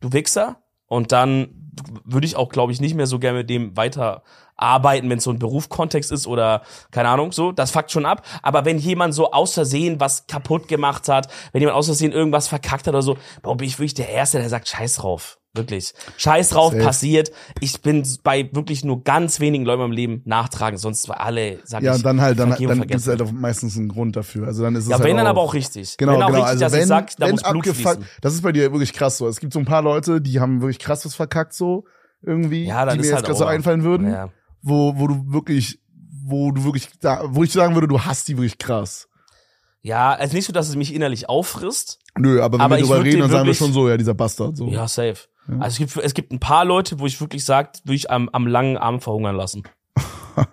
du 0.00 0.12
Wichser. 0.12 0.62
Und 0.88 1.12
dann 1.12 1.72
würde 2.04 2.26
ich 2.26 2.36
auch, 2.36 2.48
glaube 2.48 2.72
ich, 2.72 2.80
nicht 2.80 2.94
mehr 2.94 3.06
so 3.06 3.18
gerne 3.18 3.38
mit 3.38 3.50
dem 3.50 3.76
weiter 3.76 4.22
arbeiten, 4.56 5.08
wenn 5.08 5.18
es 5.18 5.24
so 5.24 5.30
ein 5.30 5.38
Berufskontext 5.38 6.10
ist 6.10 6.26
oder 6.26 6.62
keine 6.90 7.08
Ahnung, 7.08 7.30
so, 7.30 7.52
das 7.52 7.70
fuckt 7.70 7.92
schon 7.92 8.04
ab. 8.04 8.26
Aber 8.42 8.64
wenn 8.64 8.78
jemand 8.78 9.14
so 9.14 9.30
aus 9.30 9.54
Versehen 9.54 10.00
was 10.00 10.26
kaputt 10.26 10.66
gemacht 10.66 11.08
hat, 11.08 11.28
wenn 11.52 11.60
jemand 11.60 11.78
aus 11.78 11.86
Versehen 11.86 12.12
irgendwas 12.12 12.48
verkackt 12.48 12.86
hat 12.86 12.94
oder 12.94 13.02
so, 13.02 13.16
boah, 13.42 13.56
bin 13.56 13.68
ich 13.68 13.78
wirklich 13.78 13.94
der 13.94 14.08
Erste, 14.08 14.38
der 14.38 14.48
sagt, 14.48 14.68
scheiß 14.68 14.96
drauf. 14.96 15.38
Wirklich. 15.58 15.92
Scheiß 16.16 16.48
drauf, 16.48 16.72
Safe. 16.72 16.82
passiert. 16.84 17.30
Ich 17.60 17.82
bin 17.82 18.06
bei 18.22 18.48
wirklich 18.52 18.84
nur 18.84 19.02
ganz 19.04 19.40
wenigen 19.40 19.64
Leuten 19.66 19.82
im 19.82 19.92
Leben 19.92 20.22
nachtragen, 20.24 20.78
sonst 20.78 21.08
war 21.08 21.20
alle, 21.20 21.58
sag 21.64 21.82
ja, 21.82 21.92
ich, 21.92 21.98
und 21.98 22.06
dann 22.06 22.20
halt, 22.22 22.38
dann, 22.38 22.50
dann 22.50 22.80
gibt 22.86 22.94
es 22.94 23.06
halt 23.06 23.32
meistens 23.32 23.76
einen 23.76 23.88
Grund 23.88 24.16
dafür. 24.16 24.46
Also 24.46 24.62
dann 24.62 24.74
ist 24.74 24.84
es 24.84 24.90
Ja, 24.90 24.96
halt 24.96 25.04
wenn 25.04 25.16
dann 25.18 25.26
aber 25.26 25.42
auch 25.42 25.52
richtig. 25.52 25.96
Genau, 25.98 26.12
wenn 26.12 26.22
auch 26.22 26.26
genau. 26.28 26.38
richtig, 26.38 26.50
also 26.52 26.64
dass 26.64 26.72
wenn, 26.72 26.80
ich 26.82 26.86
sag, 26.86 27.16
da 27.16 27.26
wenn 27.26 27.38
abgefuckt, 27.40 27.98
das 28.22 28.32
ist 28.34 28.42
bei 28.42 28.52
dir 28.52 28.72
wirklich 28.72 28.92
krass 28.94 29.18
so. 29.18 29.28
Es 29.28 29.40
gibt 29.40 29.52
so 29.52 29.58
ein 29.58 29.66
paar 29.66 29.82
Leute, 29.82 30.20
die 30.22 30.40
haben 30.40 30.60
wirklich 30.62 30.78
krass 30.78 31.04
was 31.04 31.14
verkackt 31.14 31.52
so 31.52 31.84
irgendwie, 32.22 32.64
Ja, 32.66 32.86
die 32.86 32.96
mir 32.98 33.04
jetzt 33.04 33.14
halt 33.14 33.26
gerade 33.26 33.38
so 33.38 33.44
einfallen 33.44 33.82
würden, 33.84 34.10
Ja. 34.10 34.30
wo, 34.62 34.94
wo 34.96 35.06
du 35.06 35.24
wirklich, 35.32 35.80
wo 36.24 36.50
du 36.52 36.64
wirklich, 36.64 36.88
da, 37.00 37.22
wo 37.26 37.44
ich 37.44 37.52
sagen 37.52 37.74
würde, 37.74 37.88
du 37.88 38.00
hast 38.00 38.28
die 38.28 38.36
wirklich 38.36 38.58
krass. 38.58 39.08
ja, 39.82 40.12
also 40.14 40.34
nicht 40.34 40.44
so, 40.46 40.52
dass 40.52 40.68
es 40.68 40.76
mich 40.76 40.94
innerlich 40.94 41.28
auffrisst. 41.28 41.98
Nö, 42.18 42.42
aber 42.42 42.58
wenn 42.58 42.60
Aber 42.62 42.76
wir 42.76 42.82
drüber 42.82 42.98
reden, 43.04 43.10
den 43.12 43.20
dann 43.20 43.30
sagen 43.30 43.46
wir 43.46 43.54
schon 43.54 43.72
so, 43.72 43.88
ja, 43.88 43.96
dieser 43.96 44.14
Bastard 44.14 44.56
so. 44.56 44.66
Ja, 44.68 44.88
safe. 44.88 45.16
Ja. 45.48 45.54
Also 45.60 45.68
es 45.68 45.78
gibt, 45.94 46.04
es 46.04 46.14
gibt 46.14 46.32
ein 46.32 46.40
paar 46.40 46.64
Leute, 46.64 47.00
wo 47.00 47.06
ich 47.06 47.20
wirklich 47.20 47.44
sage, 47.44 47.70
würde 47.84 47.94
ich 47.96 48.10
am, 48.10 48.28
am 48.30 48.46
langen 48.46 48.76
Arm 48.76 49.00
verhungern 49.00 49.36
lassen. 49.36 49.62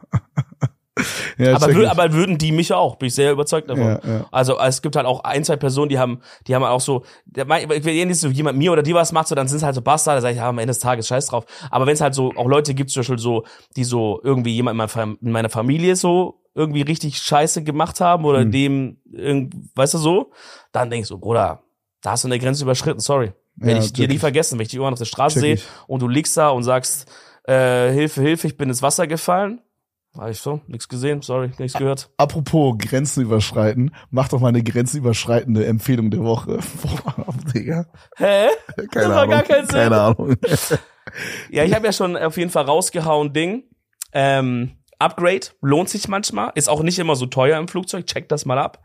Ja, 1.37 1.53
aber, 1.55 1.75
wür, 1.75 1.91
aber 1.91 2.13
würden 2.13 2.37
die 2.37 2.53
mich 2.53 2.71
auch, 2.71 2.95
bin 2.95 3.07
ich 3.07 3.15
sehr 3.15 3.33
überzeugt 3.33 3.69
davon. 3.69 3.83
Ja, 3.85 3.99
ja. 4.01 4.25
Also 4.31 4.57
es 4.57 4.81
gibt 4.81 4.95
halt 4.95 5.05
auch 5.05 5.25
ein, 5.25 5.43
zwei 5.43 5.57
Personen, 5.57 5.89
die 5.89 5.99
haben, 5.99 6.21
die 6.47 6.55
haben 6.55 6.63
auch 6.63 6.79
so, 6.79 7.03
wenn 7.25 8.09
jetzt 8.09 8.21
so 8.21 8.29
jemand 8.29 8.57
mir 8.57 8.71
oder 8.71 8.81
die 8.81 8.93
was 8.95 9.11
macht, 9.11 9.27
so 9.27 9.35
dann 9.35 9.49
sind 9.49 9.57
es 9.57 9.63
halt 9.63 9.75
so 9.75 9.81
Bastarde, 9.81 10.19
da 10.19 10.21
sage 10.21 10.31
ich, 10.35 10.37
ja, 10.37 10.47
am 10.47 10.57
Ende 10.57 10.71
des 10.71 10.79
Tages 10.79 11.07
scheiß 11.09 11.25
drauf. 11.27 11.45
Aber 11.69 11.85
wenn 11.85 11.93
es 11.95 11.99
halt 11.99 12.15
so 12.15 12.31
auch 12.37 12.47
Leute 12.47 12.73
gibt, 12.73 12.91
zum 12.91 13.01
Beispiel 13.01 13.19
so, 13.19 13.43
die 13.75 13.83
so 13.83 14.21
irgendwie 14.23 14.53
jemand 14.55 14.75
in 14.75 14.77
meiner, 14.77 14.87
Fam- 14.89 15.17
in 15.21 15.31
meiner 15.33 15.49
Familie 15.49 15.97
so 15.97 16.39
irgendwie 16.53 16.83
richtig 16.83 17.17
Scheiße 17.17 17.65
gemacht 17.65 17.99
haben 17.99 18.23
oder 18.23 18.39
Hm. 18.39 18.51
dem, 18.51 18.97
weißt 19.75 19.95
du 19.95 19.97
so, 19.97 20.31
dann 20.71 20.89
denkst 20.89 21.09
du, 21.09 21.17
Bruder, 21.17 21.61
da 22.01 22.11
hast 22.11 22.23
du 22.23 22.29
eine 22.29 22.39
Grenze 22.39 22.63
überschritten, 22.63 23.01
sorry. 23.01 23.33
Werde 23.57 23.79
Ja, 23.79 23.85
ich 23.85 23.93
dir 23.93 24.07
nie 24.07 24.17
vergessen, 24.17 24.57
wenn 24.57 24.63
ich 24.63 24.69
dich 24.69 24.75
irgendwann 24.75 24.93
auf 24.93 24.99
der 24.99 25.05
Straße 25.05 25.39
sehe 25.39 25.59
und 25.87 26.01
du 26.01 26.07
liegst 26.07 26.35
da 26.37 26.49
und 26.49 26.63
sagst, 26.63 27.09
äh, 27.47 27.91
Hilfe, 27.91 28.21
Hilfe, 28.21 28.47
ich 28.47 28.57
bin 28.57 28.69
ins 28.69 28.81
Wasser 28.81 29.07
gefallen. 29.07 29.61
Hab 30.17 30.29
ich 30.29 30.39
so, 30.39 30.61
nichts 30.67 30.87
gesehen, 30.87 31.21
sorry, 31.21 31.51
nichts 31.57 31.77
gehört. 31.77 32.09
Apropos 32.15 32.75
Grenzen 32.77 33.21
überschreiten, 33.23 33.93
mach 34.11 34.29
doch 34.29 34.39
mal 34.39 34.47
eine 34.47 34.63
grenzenüberschreitende 34.63 35.65
Empfehlung 35.65 36.09
der 36.09 36.21
Woche. 36.23 36.59
Boah, 36.81 37.33
Digga. 37.53 37.85
Hä? 38.15 38.47
Keine 38.77 38.87
Das 38.93 39.05
Ahnung. 39.07 39.29
gar 39.31 39.43
keinen 39.43 39.67
Sinn. 39.67 39.75
Keine 39.75 40.01
Ahnung. 40.01 40.35
Ja, 41.51 41.63
ich 41.63 41.73
habe 41.75 41.85
ja 41.85 41.93
schon 41.93 42.17
auf 42.17 42.35
jeden 42.35 42.49
Fall 42.49 42.65
rausgehauen 42.65 43.31
Ding. 43.31 43.65
Ähm, 44.11 44.71
Upgrade 44.97 45.47
lohnt 45.61 45.87
sich 45.87 46.07
manchmal, 46.07 46.51
ist 46.55 46.67
auch 46.67 46.81
nicht 46.81 46.97
immer 46.97 47.15
so 47.15 47.27
teuer 47.27 47.59
im 47.59 47.67
Flugzeug, 47.67 48.07
check 48.07 48.27
das 48.27 48.45
mal 48.45 48.57
ab. 48.57 48.81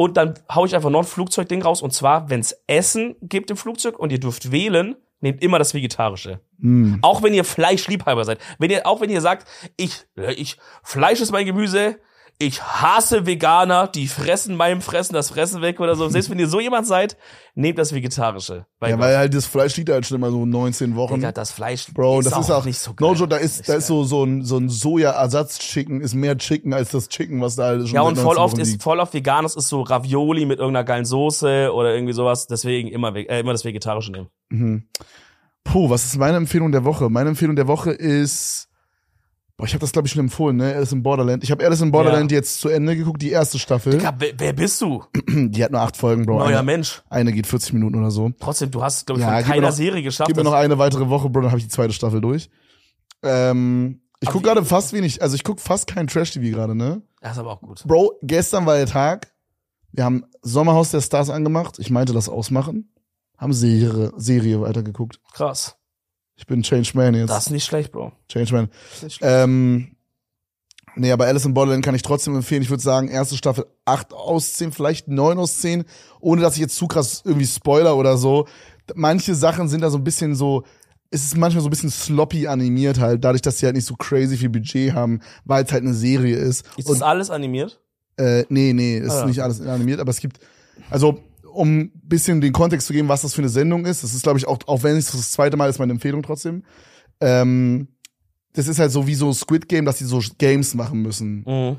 Und 0.00 0.16
dann 0.16 0.32
hau 0.50 0.64
ich 0.64 0.74
einfach 0.74 0.88
noch 0.88 1.00
ein 1.00 1.06
Flugzeugding 1.06 1.60
raus 1.60 1.82
und 1.82 1.92
zwar, 1.92 2.30
wenn's 2.30 2.56
Essen 2.66 3.16
gibt 3.20 3.50
im 3.50 3.58
Flugzeug 3.58 3.98
und 3.98 4.10
ihr 4.10 4.18
dürft 4.18 4.50
wählen, 4.50 4.96
nehmt 5.20 5.42
immer 5.42 5.58
das 5.58 5.74
Vegetarische. 5.74 6.40
Hm. 6.58 7.00
Auch 7.02 7.22
wenn 7.22 7.34
ihr 7.34 7.44
Fleischliebhaber 7.44 8.24
seid. 8.24 8.38
Wenn 8.58 8.70
ihr, 8.70 8.86
auch 8.86 9.02
wenn 9.02 9.10
ihr 9.10 9.20
sagt, 9.20 9.46
ich, 9.76 10.06
ich, 10.38 10.56
Fleisch 10.82 11.20
ist 11.20 11.32
mein 11.32 11.44
Gemüse, 11.44 11.98
ich 12.42 12.62
hasse 12.62 13.26
Veganer, 13.26 13.86
die 13.86 14.08
fressen 14.08 14.56
meinem 14.56 14.80
Fressen 14.80 15.12
das 15.12 15.28
Fressen 15.28 15.60
weg 15.60 15.78
oder 15.78 15.94
so. 15.94 16.08
Selbst 16.08 16.30
wenn 16.30 16.38
ihr 16.38 16.48
so 16.48 16.58
jemand 16.58 16.86
seid, 16.86 17.18
nehmt 17.54 17.78
das 17.78 17.94
Vegetarische. 17.94 18.64
Ja, 18.82 18.98
weil 18.98 19.16
halt 19.18 19.34
das 19.34 19.44
Fleisch 19.44 19.76
liegt 19.76 19.90
halt 19.90 20.06
schon 20.06 20.16
immer 20.16 20.30
so 20.30 20.46
19 20.46 20.96
Wochen. 20.96 21.16
Digga, 21.16 21.32
das 21.32 21.52
Fleisch 21.52 21.92
Bro, 21.92 22.22
das 22.22 22.38
ist 22.38 22.50
auch 22.50 22.64
nicht 22.64 22.78
so 22.78 22.92
No 22.98 23.08
geil. 23.10 23.16
joke, 23.18 23.28
da 23.28 23.36
ist, 23.36 23.68
da 23.68 23.74
ist 23.74 23.86
so, 23.86 24.04
so 24.04 24.24
ein, 24.24 24.42
so 24.42 24.56
ein 24.56 24.70
Soja-Ersatz-Chicken, 24.70 26.00
ist 26.00 26.14
mehr 26.14 26.38
Chicken 26.38 26.72
als 26.72 26.90
das 26.92 27.08
Chicken, 27.08 27.42
was 27.42 27.56
da 27.56 27.64
halt 27.64 27.86
schon 27.86 27.94
Ja, 27.94 28.00
und 28.02 28.16
voll 28.16 28.36
19 28.36 28.42
oft 28.42 28.52
Wochen 28.54 28.60
ist, 28.62 28.70
liegt. 28.70 28.82
voll 28.82 29.00
oft 29.00 29.12
veganes 29.12 29.54
ist 29.54 29.68
so 29.68 29.82
Ravioli 29.82 30.46
mit 30.46 30.58
irgendeiner 30.60 30.84
geilen 30.84 31.04
Soße 31.04 31.70
oder 31.74 31.94
irgendwie 31.94 32.14
sowas. 32.14 32.46
Deswegen 32.46 32.88
immer, 32.88 33.14
äh, 33.14 33.40
immer 33.40 33.52
das 33.52 33.64
Vegetarische 33.66 34.12
nehmen. 34.12 34.28
Mhm. 34.48 34.88
Puh, 35.64 35.90
was 35.90 36.06
ist 36.06 36.16
meine 36.16 36.38
Empfehlung 36.38 36.72
der 36.72 36.84
Woche? 36.84 37.10
Meine 37.10 37.28
Empfehlung 37.28 37.54
der 37.54 37.66
Woche 37.68 37.90
ist, 37.90 38.68
boah, 39.60 39.66
ich 39.66 39.72
habe 39.74 39.80
das 39.80 39.92
glaube 39.92 40.06
ich 40.08 40.12
schon 40.12 40.20
empfohlen, 40.20 40.56
ne? 40.56 40.74
Alice 40.74 40.92
in 40.92 41.02
Borderland. 41.02 41.44
Ich 41.44 41.50
habe 41.50 41.64
Alice 41.64 41.80
in 41.82 41.92
Borderland 41.92 42.32
jetzt 42.32 42.60
zu 42.60 42.68
Ende 42.70 42.96
geguckt, 42.96 43.20
die 43.22 43.30
erste 43.30 43.58
Staffel. 43.58 43.92
Digga, 43.92 44.14
wer, 44.18 44.32
wer 44.38 44.52
bist 44.54 44.80
du? 44.80 45.04
Die 45.28 45.62
hat 45.62 45.70
nur 45.70 45.80
acht 45.82 45.96
Folgen, 45.96 46.24
Bro. 46.26 46.38
Neuer 46.38 46.48
Eine, 46.58 46.62
Mensch. 46.62 47.02
eine 47.10 47.32
geht 47.32 47.46
40 47.46 47.74
Minuten 47.74 47.96
oder 47.98 48.10
so. 48.10 48.30
Trotzdem, 48.40 48.70
du 48.70 48.82
hast, 48.82 49.06
glaube 49.06 49.20
ich, 49.20 49.26
Ja, 49.26 49.36
von 49.40 49.44
keiner 49.44 49.68
noch- 49.68 49.72
Serie 49.74 50.02
geschafft. 50.02 50.28
Gib 50.28 50.36
mir 50.36 50.44
noch 50.44 50.52
eine 50.54 50.78
weitere 50.78 51.08
Woche, 51.08 51.28
Bro, 51.28 51.42
dann 51.42 51.50
habe 51.50 51.58
ich 51.58 51.64
die 51.66 51.70
zweite 51.70 51.92
Staffel 51.92 52.20
durch. 52.20 52.48
Ähm, 53.22 54.00
ich 54.20 54.28
Aber 54.28 54.32
guck 54.34 54.42
wie- 54.42 54.46
gerade 54.46 54.64
fast 54.64 54.92
wenig, 54.92 55.22
also 55.22 55.34
ich 55.34 55.44
guck 55.44 55.60
fast 55.60 55.86
kein 55.86 56.06
Trash-TV 56.06 56.50
gerade, 56.54 56.74
ne? 56.74 57.02
das 57.20 57.32
ist 57.32 57.38
aber 57.38 57.52
auch 57.52 57.60
gut. 57.60 57.82
Bro, 57.86 58.14
gestern 58.22 58.64
war 58.66 58.76
der 58.76 58.86
Tag. 58.86 59.32
Wir 59.92 60.04
haben 60.04 60.24
Sommerhaus 60.42 60.90
der 60.90 61.00
Stars 61.00 61.28
angemacht. 61.30 61.78
Ich 61.78 61.90
meinte 61.90 62.12
das 62.12 62.28
ausmachen. 62.28 62.92
Haben 63.36 63.52
Serie, 63.52 64.12
Serie 64.16 64.60
weitergeguckt. 64.60 65.20
Krass. 65.32 65.76
Ich 66.40 66.46
bin 66.46 66.62
Change 66.62 66.92
Man 66.94 67.14
jetzt. 67.14 67.28
Das 67.28 67.44
ist 67.46 67.50
nicht 67.50 67.64
schlecht, 67.66 67.92
Bro. 67.92 68.12
Change 68.26 68.54
Man. 68.54 68.68
Nicht 69.02 69.16
schlecht. 69.16 69.20
Ähm, 69.22 69.94
nee, 70.96 71.12
aber 71.12 71.26
Alice 71.26 71.44
in 71.44 71.52
Borderland 71.52 71.84
kann 71.84 71.94
ich 71.94 72.00
trotzdem 72.00 72.34
empfehlen. 72.34 72.62
Ich 72.62 72.70
würde 72.70 72.82
sagen, 72.82 73.08
erste 73.08 73.36
Staffel 73.36 73.66
8 73.84 74.14
aus 74.14 74.54
10, 74.54 74.72
vielleicht 74.72 75.06
9 75.06 75.38
aus 75.38 75.58
10, 75.58 75.84
ohne 76.18 76.40
dass 76.40 76.54
ich 76.54 76.60
jetzt 76.60 76.76
zu 76.76 76.86
krass 76.88 77.20
irgendwie 77.26 77.46
Spoiler 77.46 77.94
oder 77.96 78.16
so. 78.16 78.46
Manche 78.94 79.34
Sachen 79.34 79.68
sind 79.68 79.82
da 79.82 79.90
so 79.90 79.98
ein 79.98 80.04
bisschen 80.04 80.34
so, 80.34 80.64
es 81.10 81.24
ist 81.24 81.36
manchmal 81.36 81.60
so 81.62 81.68
ein 81.68 81.70
bisschen 81.70 81.90
sloppy 81.90 82.46
animiert 82.46 82.98
halt, 82.98 83.22
dadurch, 83.22 83.42
dass 83.42 83.58
sie 83.58 83.66
halt 83.66 83.76
nicht 83.76 83.84
so 83.86 83.94
crazy 83.96 84.38
viel 84.38 84.48
Budget 84.48 84.94
haben, 84.94 85.20
weil 85.44 85.64
es 85.64 85.70
halt 85.72 85.82
eine 85.82 85.92
Serie 85.94 86.36
ist. 86.36 86.64
ist 86.78 86.88
Und 86.88 86.94
das 87.00 87.02
alles 87.02 87.28
animiert? 87.28 87.78
äh, 88.16 88.44
nee, 88.48 88.72
nee, 88.72 88.96
ist 88.96 89.10
Ah, 89.12 89.20
ja. 89.20 89.26
nicht 89.26 89.40
alles 89.42 89.60
animiert, 89.60 90.00
aber 90.00 90.10
es 90.10 90.20
gibt, 90.20 90.38
also 90.88 91.20
um 91.52 91.80
ein 91.80 91.92
bisschen 92.02 92.40
den 92.40 92.52
Kontext 92.52 92.86
zu 92.86 92.92
geben, 92.92 93.08
was 93.08 93.22
das 93.22 93.34
für 93.34 93.42
eine 93.42 93.48
Sendung 93.48 93.84
ist, 93.86 94.02
das 94.02 94.14
ist, 94.14 94.22
glaube 94.22 94.38
ich, 94.38 94.46
auch, 94.46 94.58
auch 94.66 94.82
wenn 94.82 94.96
es 94.96 95.12
das 95.12 95.32
zweite 95.32 95.56
Mal 95.56 95.68
ist, 95.68 95.78
meine 95.78 95.92
Empfehlung 95.92 96.22
trotzdem. 96.22 96.64
Ähm, 97.20 97.88
das 98.52 98.68
ist 98.68 98.78
halt 98.78 98.90
so 98.90 99.06
wie 99.06 99.14
so 99.14 99.32
Squid 99.32 99.68
Game, 99.68 99.84
dass 99.84 99.98
die 99.98 100.04
so 100.04 100.20
Games 100.38 100.74
machen 100.74 101.02
müssen. 101.02 101.44
Mhm. 101.46 101.76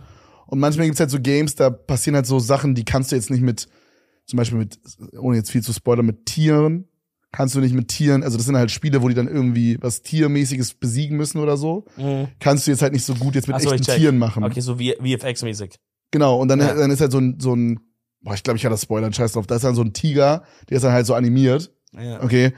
Und 0.47 0.59
manchmal 0.59 0.86
gibt's 0.86 0.99
halt 0.99 1.09
so 1.09 1.19
Games, 1.19 1.55
da 1.55 1.69
passieren 1.69 2.15
halt 2.15 2.26
so 2.26 2.39
Sachen, 2.39 2.76
die 2.76 2.86
kannst 2.86 3.11
du 3.11 3.15
jetzt 3.15 3.30
nicht 3.30 3.41
mit, 3.41 3.67
zum 4.26 4.38
Beispiel 4.38 4.57
mit, 4.57 4.80
ohne 5.17 5.38
jetzt 5.38 5.51
viel 5.51 5.63
zu 5.63 5.74
spoilern, 5.74 6.05
mit 6.05 6.26
Tieren, 6.26 6.88
kannst 7.32 7.55
du 7.55 7.59
nicht 7.59 7.74
mit 7.74 7.88
Tieren, 7.88 8.24
also 8.24 8.38
das 8.38 8.45
sind 8.45 8.57
halt 8.57 8.72
Spiele, 8.72 9.01
wo 9.01 9.07
die 9.07 9.15
dann 9.15 9.28
irgendwie 9.28 9.78
was 9.82 10.01
Tiermäßiges 10.01 10.74
besiegen 10.76 11.17
müssen 11.17 11.39
oder 11.39 11.55
so. 11.57 11.86
Mhm. 11.97 12.28
Kannst 12.39 12.67
du 12.67 12.72
jetzt 12.72 12.82
halt 12.82 12.93
nicht 12.93 13.05
so 13.05 13.15
gut 13.15 13.36
jetzt 13.36 13.47
mit 13.47 13.59
so, 13.61 13.72
echten. 13.72 13.86
Tieren 13.86 14.17
machen. 14.17 14.43
Okay, 14.43 14.59
so 14.59 14.78
wie 14.80 14.93
VFX-mäßig. 14.95 15.76
Genau, 16.11 16.39
und 16.39 16.49
dann, 16.49 16.59
Ja. 16.59 16.74
dann 16.74 16.91
ist 16.91 16.99
halt 16.99 17.11
so 17.13 17.19
ein, 17.19 17.39
so 17.39 17.55
ein, 17.55 17.80
boah, 18.22 18.34
ich 18.34 18.43
glaube, 18.43 18.57
ich 18.57 18.65
hatte 18.65 18.74
das 18.74 18.84
Spoilern, 18.84 19.13
scheiß 19.13 19.34
drauf, 19.34 19.47
da 19.47 19.55
ist 19.55 19.63
dann 19.63 19.76
so 19.76 19.82
ein 19.82 19.93
Tiger, 19.93 20.43
der 20.69 20.78
ist 20.78 20.84
dann 20.84 20.93
halt 20.93 21.05
so 21.05 21.13
animiert, 21.15 21.72
Ja. 21.93 22.22
okay, 22.24 22.53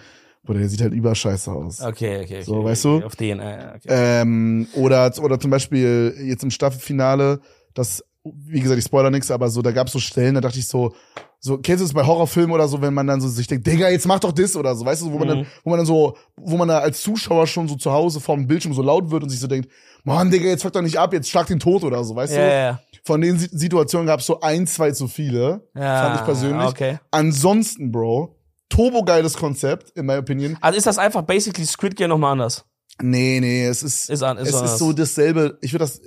Boah, 0.46 0.56
der 0.56 0.68
sieht 0.68 0.82
halt 0.82 0.94
überscheiße 0.94 1.50
aus. 1.50 1.80
Okay, 1.80 2.18
okay, 2.18 2.24
okay. 2.26 2.42
So, 2.42 2.56
okay, 2.58 2.66
weißt 2.66 2.86
okay. 2.86 3.00
du? 3.00 3.06
Auf 3.06 3.16
den, 3.16 3.40
äh, 3.40 3.72
okay. 3.78 3.88
Ähm, 3.88 4.68
oder, 4.74 5.10
oder 5.22 5.40
zum 5.40 5.50
Beispiel 5.52 6.14
jetzt 6.26 6.44
im 6.44 6.52
Staffelfinale, 6.52 7.40
das, 7.74 8.04
wie 8.26 8.60
gesagt, 8.60 8.78
ich 8.78 8.84
spoiler 8.84 9.10
nichts, 9.10 9.32
aber 9.32 9.50
so, 9.50 9.62
da 9.62 9.72
gab's 9.72 9.94
so 9.94 10.00
Stellen, 10.00 10.36
da 10.36 10.42
dachte 10.42 10.60
ich 10.60 10.68
so, 10.68 10.94
so, 11.40 11.58
kennst 11.60 11.80
du 11.82 11.86
das 11.86 11.94
bei 11.94 12.06
Horrorfilmen 12.06 12.52
oder 12.54 12.68
so, 12.68 12.82
wenn 12.82 12.94
man 12.94 13.08
dann 13.08 13.22
so 13.22 13.30
sich 13.30 13.48
denkt, 13.48 13.66
Digga, 13.68 13.88
jetzt 13.90 14.06
mach 14.06 14.20
doch 14.20 14.34
das 14.34 14.56
oder 14.58 14.76
so, 14.76 14.86
weißt 14.86 15.04
du, 15.04 15.14
wo 15.14 15.18
man 15.20 15.28
dann, 15.30 15.38
Mhm. 15.40 15.46
wo 15.64 15.70
man 15.70 15.80
dann 15.80 15.86
so, 15.86 16.18
wo 16.36 16.58
man 16.58 16.68
da 16.68 16.80
als 16.80 17.02
Zuschauer 17.02 17.48
schon 17.48 17.70
so 17.70 17.76
zu 17.76 17.92
Hause 17.94 18.20
vorm 18.20 18.46
Bildschirm 18.46 18.74
so 18.74 18.82
laut 18.82 19.12
wird 19.12 19.24
und 19.24 19.30
sich 19.30 19.40
so 19.40 19.48
denkt, 19.48 19.70
Mann, 20.04 20.30
Digga, 20.32 20.48
jetzt 20.48 20.64
fuck 20.64 20.74
doch 20.74 20.82
nicht 20.82 20.98
ab, 21.00 21.14
jetzt 21.14 21.30
schlag 21.30 21.48
den 21.48 21.60
tot 21.60 21.84
oder 21.84 22.04
so, 22.04 22.16
weißt 22.16 22.34
ja, 22.36 22.40
du? 22.42 22.54
ja. 22.54 22.80
Von 23.06 23.22
den 23.22 23.38
Si- 23.38 23.50
Situationen 23.52 24.08
gab's 24.08 24.26
so 24.26 24.40
ein, 24.42 24.68
zwei 24.68 24.92
zu 24.92 25.08
viele, 25.08 25.68
ja. 25.76 26.02
fand 26.04 26.20
ich 26.20 26.26
persönlich. 26.26 26.68
Okay. 26.68 27.00
Ansonsten, 27.12 27.92
Bro, 27.92 28.38
turbogeiles 28.70 29.36
Konzept, 29.36 29.92
in 29.92 30.06
my 30.06 30.18
opinion. 30.18 30.58
Also 30.62 30.78
ist 30.78 30.88
das 30.88 30.98
einfach 30.98 31.22
basically 31.22 31.66
Squid 31.66 31.96
Game 31.96 32.10
nochmal 32.10 32.32
anders? 32.34 32.66
Nee, 33.02 33.40
nee, 33.40 33.66
es 33.66 33.82
ist, 33.82 34.10
Ist 34.10 34.22
an, 34.24 34.38
ist 34.38 34.50
es 34.50 34.56
anders. 34.56 34.74
ist 34.74 34.78
so 34.80 34.94
dasselbe, 34.94 35.58
ich 35.62 35.74
würde 35.74 35.86
das 35.86 36.00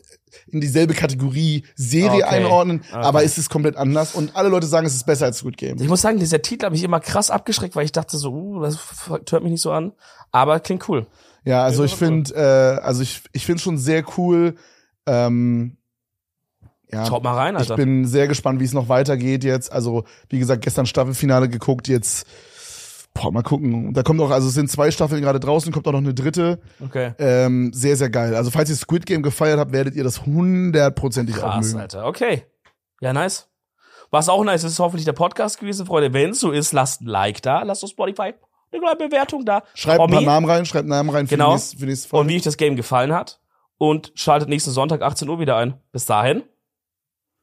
in 0.48 0.60
dieselbe 0.60 0.94
Kategorie 0.94 1.64
Serie 1.74 2.22
Okay. 2.24 2.36
einordnen, 2.36 2.82
Okay. 2.88 3.02
aber 3.02 3.24
es 3.24 3.38
ist 3.38 3.48
komplett 3.50 3.76
anders 3.76 4.14
und 4.14 4.36
alle 4.36 4.48
Leute 4.50 4.66
sagen, 4.66 4.86
es 4.86 4.94
ist 4.94 5.04
besser 5.06 5.26
als 5.26 5.38
Squid 5.38 5.56
Game. 5.56 5.80
Ich 5.80 5.88
muss 5.88 6.02
sagen, 6.02 6.18
dieser 6.18 6.42
Titel 6.42 6.66
hat 6.66 6.72
mich 6.72 6.82
immer 6.84 7.00
krass 7.00 7.30
abgeschreckt, 7.30 7.74
weil 7.76 7.84
ich 7.86 7.92
dachte 7.92 8.16
so, 8.18 8.30
uh, 8.32 8.60
das 8.62 8.78
hört 9.08 9.42
mich 9.42 9.52
nicht 9.52 9.62
so 9.62 9.72
an. 9.72 9.92
Aber 10.32 10.60
klingt 10.60 10.88
cool. 10.88 11.06
Ja, 11.46 11.62
also 11.62 11.84
ich 11.84 11.94
finde, 11.94 12.34
äh, 12.34 12.84
also 12.84 13.02
ich, 13.02 13.22
ich 13.32 13.46
finde 13.46 13.62
schon 13.62 13.78
sehr 13.78 14.04
cool. 14.18 14.56
Ähm, 15.06 15.76
ja, 16.90 17.06
Schaut 17.06 17.22
mal 17.22 17.34
rein, 17.34 17.54
ich 17.54 17.60
Alter. 17.60 17.76
bin 17.76 18.04
sehr 18.04 18.26
gespannt, 18.26 18.58
wie 18.58 18.64
es 18.64 18.72
noch 18.72 18.88
weitergeht 18.88 19.44
jetzt. 19.44 19.70
Also 19.70 20.04
wie 20.28 20.40
gesagt, 20.40 20.62
gestern 20.62 20.86
Staffelfinale 20.86 21.48
geguckt, 21.48 21.86
jetzt 21.86 22.26
boah, 23.14 23.30
mal 23.30 23.42
gucken. 23.42 23.94
Da 23.94 24.02
kommt 24.02 24.20
auch, 24.20 24.30
also 24.30 24.48
es 24.48 24.54
sind 24.54 24.68
zwei 24.70 24.90
Staffeln 24.90 25.22
gerade 25.22 25.38
draußen, 25.38 25.72
kommt 25.72 25.86
auch 25.86 25.92
noch 25.92 26.00
eine 26.00 26.14
dritte. 26.14 26.60
okay. 26.84 27.12
Ähm, 27.18 27.72
sehr, 27.72 27.96
sehr 27.96 28.10
geil. 28.10 28.34
Also 28.34 28.50
falls 28.50 28.68
ihr 28.68 28.76
Squid 28.76 29.06
Game 29.06 29.22
gefeiert 29.22 29.60
habt, 29.60 29.72
werdet 29.72 29.94
ihr 29.94 30.02
das 30.02 30.26
hundertprozentig 30.26 31.40
auch 31.40 31.60
mögen. 31.60 31.78
Alter. 31.78 32.06
Okay. 32.06 32.42
Ja, 33.00 33.12
nice. 33.12 33.48
Was 34.10 34.28
auch 34.28 34.42
nice 34.42 34.64
ist, 34.64 34.72
ist 34.72 34.78
hoffentlich 34.80 35.04
der 35.04 35.12
Podcast 35.12 35.60
gewesen, 35.60 35.86
Freunde. 35.86 36.12
Wenn 36.12 36.30
es 36.30 36.40
so 36.40 36.50
ist, 36.50 36.72
lasst 36.72 37.02
ein 37.02 37.06
Like 37.06 37.40
da, 37.42 37.62
lasst 37.62 37.84
auf 37.84 37.90
Spotify 37.90 38.34
eine 38.84 38.96
Bewertung 38.96 39.44
da. 39.44 39.62
Schreibt 39.74 40.00
ein 40.00 40.08
paar 40.08 40.16
Omi. 40.18 40.26
Namen 40.26 40.48
rein, 40.50 40.66
schreibt 40.66 40.88
Namen 40.88 41.10
rein 41.10 41.26
für, 41.26 41.36
Genau. 41.36 41.50
die, 41.50 41.54
nächste, 41.54 41.76
für 41.76 41.86
die 41.86 41.90
nächste 41.90 42.08
Folge. 42.08 42.20
Und 42.22 42.28
wie 42.30 42.36
euch 42.36 42.42
das 42.42 42.56
Game 42.56 42.76
gefallen 42.76 43.12
hat. 43.12 43.40
Und 43.78 44.12
schaltet 44.14 44.48
nächsten 44.48 44.70
Sonntag 44.70 45.02
18 45.02 45.28
Uhr 45.28 45.38
wieder 45.38 45.56
ein. 45.56 45.74
Bis 45.92 46.06
dahin. 46.06 46.42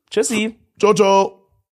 Tschüssi. 0.10 0.58
Ciao, 0.80 0.94
ciao. 0.94 1.43